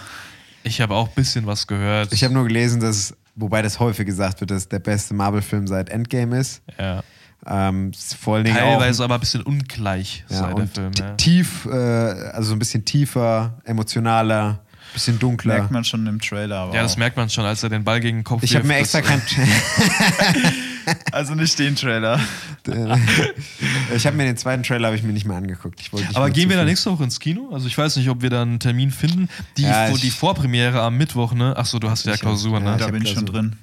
Ich 0.64 0.80
habe 0.80 0.94
auch 0.94 1.08
ein 1.08 1.14
bisschen 1.14 1.46
was 1.46 1.66
gehört. 1.66 2.12
ich 2.12 2.24
habe 2.24 2.34
nur 2.34 2.44
gelesen, 2.44 2.80
dass, 2.80 3.14
wobei 3.36 3.62
das 3.62 3.78
häufig 3.78 4.06
gesagt 4.06 4.40
wird, 4.40 4.50
dass 4.50 4.68
der 4.68 4.80
beste 4.80 5.14
Marvel-Film 5.14 5.66
seit 5.66 5.88
Endgame 5.90 6.38
ist. 6.38 6.62
ja. 6.78 7.02
Ähm, 7.46 7.92
ist 7.92 8.16
vor 8.16 8.34
allen 8.34 8.44
Dingen 8.44 8.56
Teilweise 8.56 9.00
auch, 9.00 9.04
aber 9.04 9.14
ein 9.14 9.20
bisschen 9.20 9.42
ungleich 9.42 10.24
ja, 10.28 10.38
sei 10.38 10.46
der 10.48 10.56
und 10.56 10.74
Film. 10.74 10.90
Ja. 10.98 11.14
tief, 11.14 11.66
äh, 11.66 11.70
also 11.70 12.48
so 12.48 12.56
ein 12.56 12.58
bisschen 12.58 12.84
tiefer, 12.84 13.60
emotionaler, 13.64 14.60
bisschen 14.92 15.18
dunkler. 15.18 15.54
Merkt 15.54 15.70
man 15.70 15.84
schon 15.84 16.06
im 16.06 16.20
Trailer. 16.20 16.56
Aber 16.56 16.74
ja, 16.74 16.82
das 16.82 16.94
auch. 16.94 16.98
merkt 16.98 17.16
man 17.16 17.30
schon, 17.30 17.44
als 17.44 17.62
er 17.62 17.68
den 17.68 17.84
Ball 17.84 18.00
gegen 18.00 18.18
den 18.18 18.24
Kopf 18.24 18.42
Ich 18.42 18.56
habe 18.56 18.66
mir 18.66 18.76
extra 18.76 19.02
kein. 19.02 19.22
Also 21.12 21.34
nicht 21.34 21.58
den 21.58 21.76
Trailer. 21.76 22.20
ich 23.94 24.06
habe 24.06 24.16
mir 24.16 24.24
den 24.24 24.36
zweiten 24.36 24.62
Trailer 24.62 24.88
habe 24.88 24.96
ich 24.96 25.02
mir 25.02 25.12
nicht 25.12 25.26
mehr 25.26 25.36
angeguckt. 25.36 25.80
Ich 25.80 25.92
wollte 25.92 26.06
nicht 26.06 26.16
Aber 26.16 26.26
mehr 26.26 26.34
gehen 26.34 26.48
wir 26.48 26.56
da 26.56 26.64
nächste 26.64 26.90
Woche 26.90 27.04
ins 27.04 27.20
Kino? 27.20 27.50
Also 27.52 27.66
ich 27.66 27.76
weiß 27.76 27.96
nicht, 27.96 28.08
ob 28.08 28.22
wir 28.22 28.30
da 28.30 28.42
einen 28.42 28.60
Termin 28.60 28.90
finden. 28.90 29.28
Die, 29.56 29.62
Ja, 29.62 29.90
die 29.90 30.10
Vorpremiere 30.10 30.80
am 30.80 30.96
Mittwoch, 30.96 31.32
ne? 31.32 31.56
Achso, 31.56 31.78
du 31.78 31.90
hast 31.90 32.06
ja 32.06 32.16
Klausur, 32.16 32.58
ja, 32.58 32.60
ne? 32.60 32.72
ich 32.72 32.84
Da 32.84 32.90
bin 32.90 33.02
ich 33.02 33.12
schon 33.12 33.26
drin. 33.26 33.56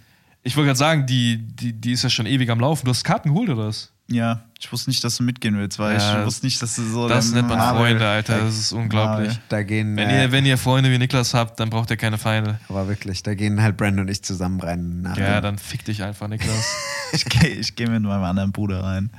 Ich 0.43 0.55
wollte 0.55 0.67
gerade 0.67 0.77
sagen, 0.77 1.05
die, 1.07 1.37
die, 1.37 1.73
die 1.73 1.91
ist 1.91 2.03
ja 2.03 2.09
schon 2.09 2.25
ewig 2.25 2.49
am 2.49 2.59
Laufen. 2.59 2.85
Du 2.85 2.91
hast 2.91 3.03
Karten 3.03 3.29
geholt, 3.29 3.49
oder 3.49 3.67
was? 3.67 3.91
Ja, 4.07 4.43
ich 4.59 4.71
wusste 4.71 4.91
nicht, 4.91 5.03
dass 5.03 5.17
du 5.17 5.23
mitgehen 5.23 5.57
willst, 5.57 5.79
weil 5.79 5.97
Ja, 5.97 6.19
ich 6.19 6.25
wusste 6.27 6.45
nicht, 6.45 6.61
dass 6.61 6.75
du 6.75 6.83
so. 6.83 7.09
Das 7.09 7.31
nennt 7.31 7.47
man 7.49 7.57
Marvel- 7.57 7.81
Freunde, 7.81 8.07
Alter. 8.07 8.39
Das 8.39 8.55
ist 8.55 8.71
unglaublich. 8.71 9.29
Marvel. 9.29 9.43
Da 9.49 9.63
gehen, 9.63 9.95
Wenn, 9.97 10.09
äh, 10.09 10.23
ihr, 10.25 10.31
wenn 10.31 10.45
ihr 10.45 10.59
Freunde 10.59 10.91
wie 10.91 10.97
Niklas 10.99 11.33
habt, 11.33 11.59
dann 11.59 11.71
braucht 11.71 11.89
ihr 11.89 11.97
keine 11.97 12.19
Feinde. 12.19 12.59
aber 12.69 12.87
wirklich, 12.87 13.23
da 13.23 13.33
gehen 13.33 13.61
halt 13.63 13.77
Brandon 13.77 14.01
und 14.05 14.11
ich 14.11 14.21
zusammen 14.21 14.59
rein. 14.59 15.01
Nach 15.01 15.17
Ja, 15.17 15.41
dann 15.41 15.57
fick 15.57 15.83
dich 15.85 16.03
einfach, 16.03 16.27
Niklas. 16.27 16.65
Ich 17.13 17.23
gehe 17.25 17.49
ich 17.49 17.75
geh 17.75 17.85
mit 17.87 18.01
meinem 18.03 18.23
anderen 18.23 18.51
Bruder 18.51 18.83
rein. 18.83 19.09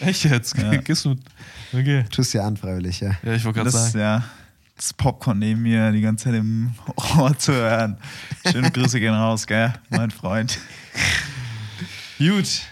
Echt 0.00 0.24
jetzt? 0.24 0.56
Ja. 0.56 0.70
Gehst 0.76 1.04
du? 1.04 1.16
Okay. 1.72 2.04
Tust 2.10 2.32
ja 2.34 2.46
anfreiwillig, 2.46 3.00
ja. 3.00 3.10
Ja, 3.22 3.34
ich 3.34 3.44
wollte 3.44 3.58
gerade 3.58 3.70
sagen. 3.70 3.98
ja, 3.98 4.24
das 4.76 4.92
Popcorn 4.94 5.38
neben 5.40 5.62
mir 5.62 5.90
die 5.92 6.00
ganze 6.00 6.24
Zeit 6.26 6.34
im 6.34 6.72
Ohr 7.18 7.36
zu 7.38 7.52
hören. 7.52 7.98
Schöne 8.50 8.70
Grüße 8.70 9.00
gehen 9.00 9.12
raus, 9.14 9.46
gell, 9.46 9.72
mein 9.90 10.10
Freund. 10.10 10.58
Gut. 12.18 12.62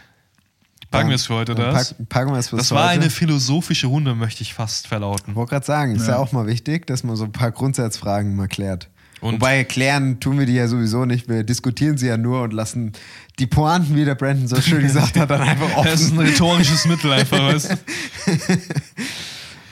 Packen 0.95 1.09
wir 1.11 1.15
es 1.17 1.27
für 1.27 1.35
heute, 1.35 1.55
das? 1.55 1.95
Pack, 1.95 2.09
packen 2.09 2.33
wir 2.33 2.39
es 2.39 2.49
für 2.49 2.57
Das 2.57 2.71
war 2.73 2.85
heute. 2.91 3.01
eine 3.03 3.11
philosophische 3.11 3.87
Runde, 3.89 4.15
möchte 4.15 4.43
ich 4.43 4.55
fast 4.55 4.87
verlauten. 4.87 5.31
Ich 5.31 5.37
wollte 5.37 5.51
gerade 5.51 5.67
sagen, 5.67 5.95
ist 5.97 6.07
ja. 6.07 6.15
Ja. 6.15 6.19
auch 6.19 6.33
mal 6.33 6.47
wichtig, 6.47 6.87
dass 6.87 7.05
man 7.05 7.17
so 7.17 7.25
ein 7.25 7.33
paar 7.33 7.51
Grundsatzfragen 7.53 8.35
mal 8.37 8.49
klärt. 8.49 8.89
Und- 9.21 9.35
Wobei 9.35 9.65
klären 9.65 10.21
tun 10.21 10.39
wir 10.39 10.45
die 10.47 10.53
ja 10.55 10.69
sowieso 10.69 11.05
nicht. 11.07 11.29
Wir 11.29 11.45
diskutieren 11.45 11.97
sie 11.97 12.09
ja 12.09 12.17
nur 12.19 12.43
und 12.43 12.53
lassen 12.53 12.93
die 13.39 13.47
Pointen, 13.47 13.95
wie 13.97 14.05
der 14.05 14.15
Brandon 14.17 14.47
so 14.49 14.61
schön 14.61 14.83
gesagt 14.83 15.19
hat, 15.19 15.31
dann 15.31 15.41
einfach 15.41 15.69
Das 15.85 16.01
ist 16.03 16.13
ein 16.13 16.19
offen. 16.19 16.27
rhetorisches 16.29 16.85
Mittel 16.87 17.13
einfach, 17.13 17.39
weißt 17.39 17.71
du? 17.71 17.77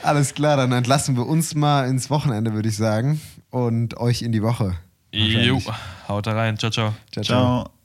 Alles 0.01 0.33
klar, 0.33 0.57
dann 0.57 0.71
entlassen 0.71 1.15
wir 1.15 1.27
uns 1.27 1.55
mal 1.55 1.87
ins 1.87 2.09
Wochenende, 2.09 2.53
würde 2.53 2.67
ich 2.69 2.75
sagen. 2.77 3.21
Und 3.51 3.95
euch 3.97 4.21
in 4.23 4.31
die 4.31 4.41
Woche. 4.41 4.75
Jo, 5.11 5.61
haut 6.07 6.25
da 6.25 6.33
rein. 6.33 6.57
Ciao, 6.57 6.71
ciao. 6.71 6.93
ciao. 7.11 7.23
ciao. 7.23 7.63
Ciao. 7.63 7.82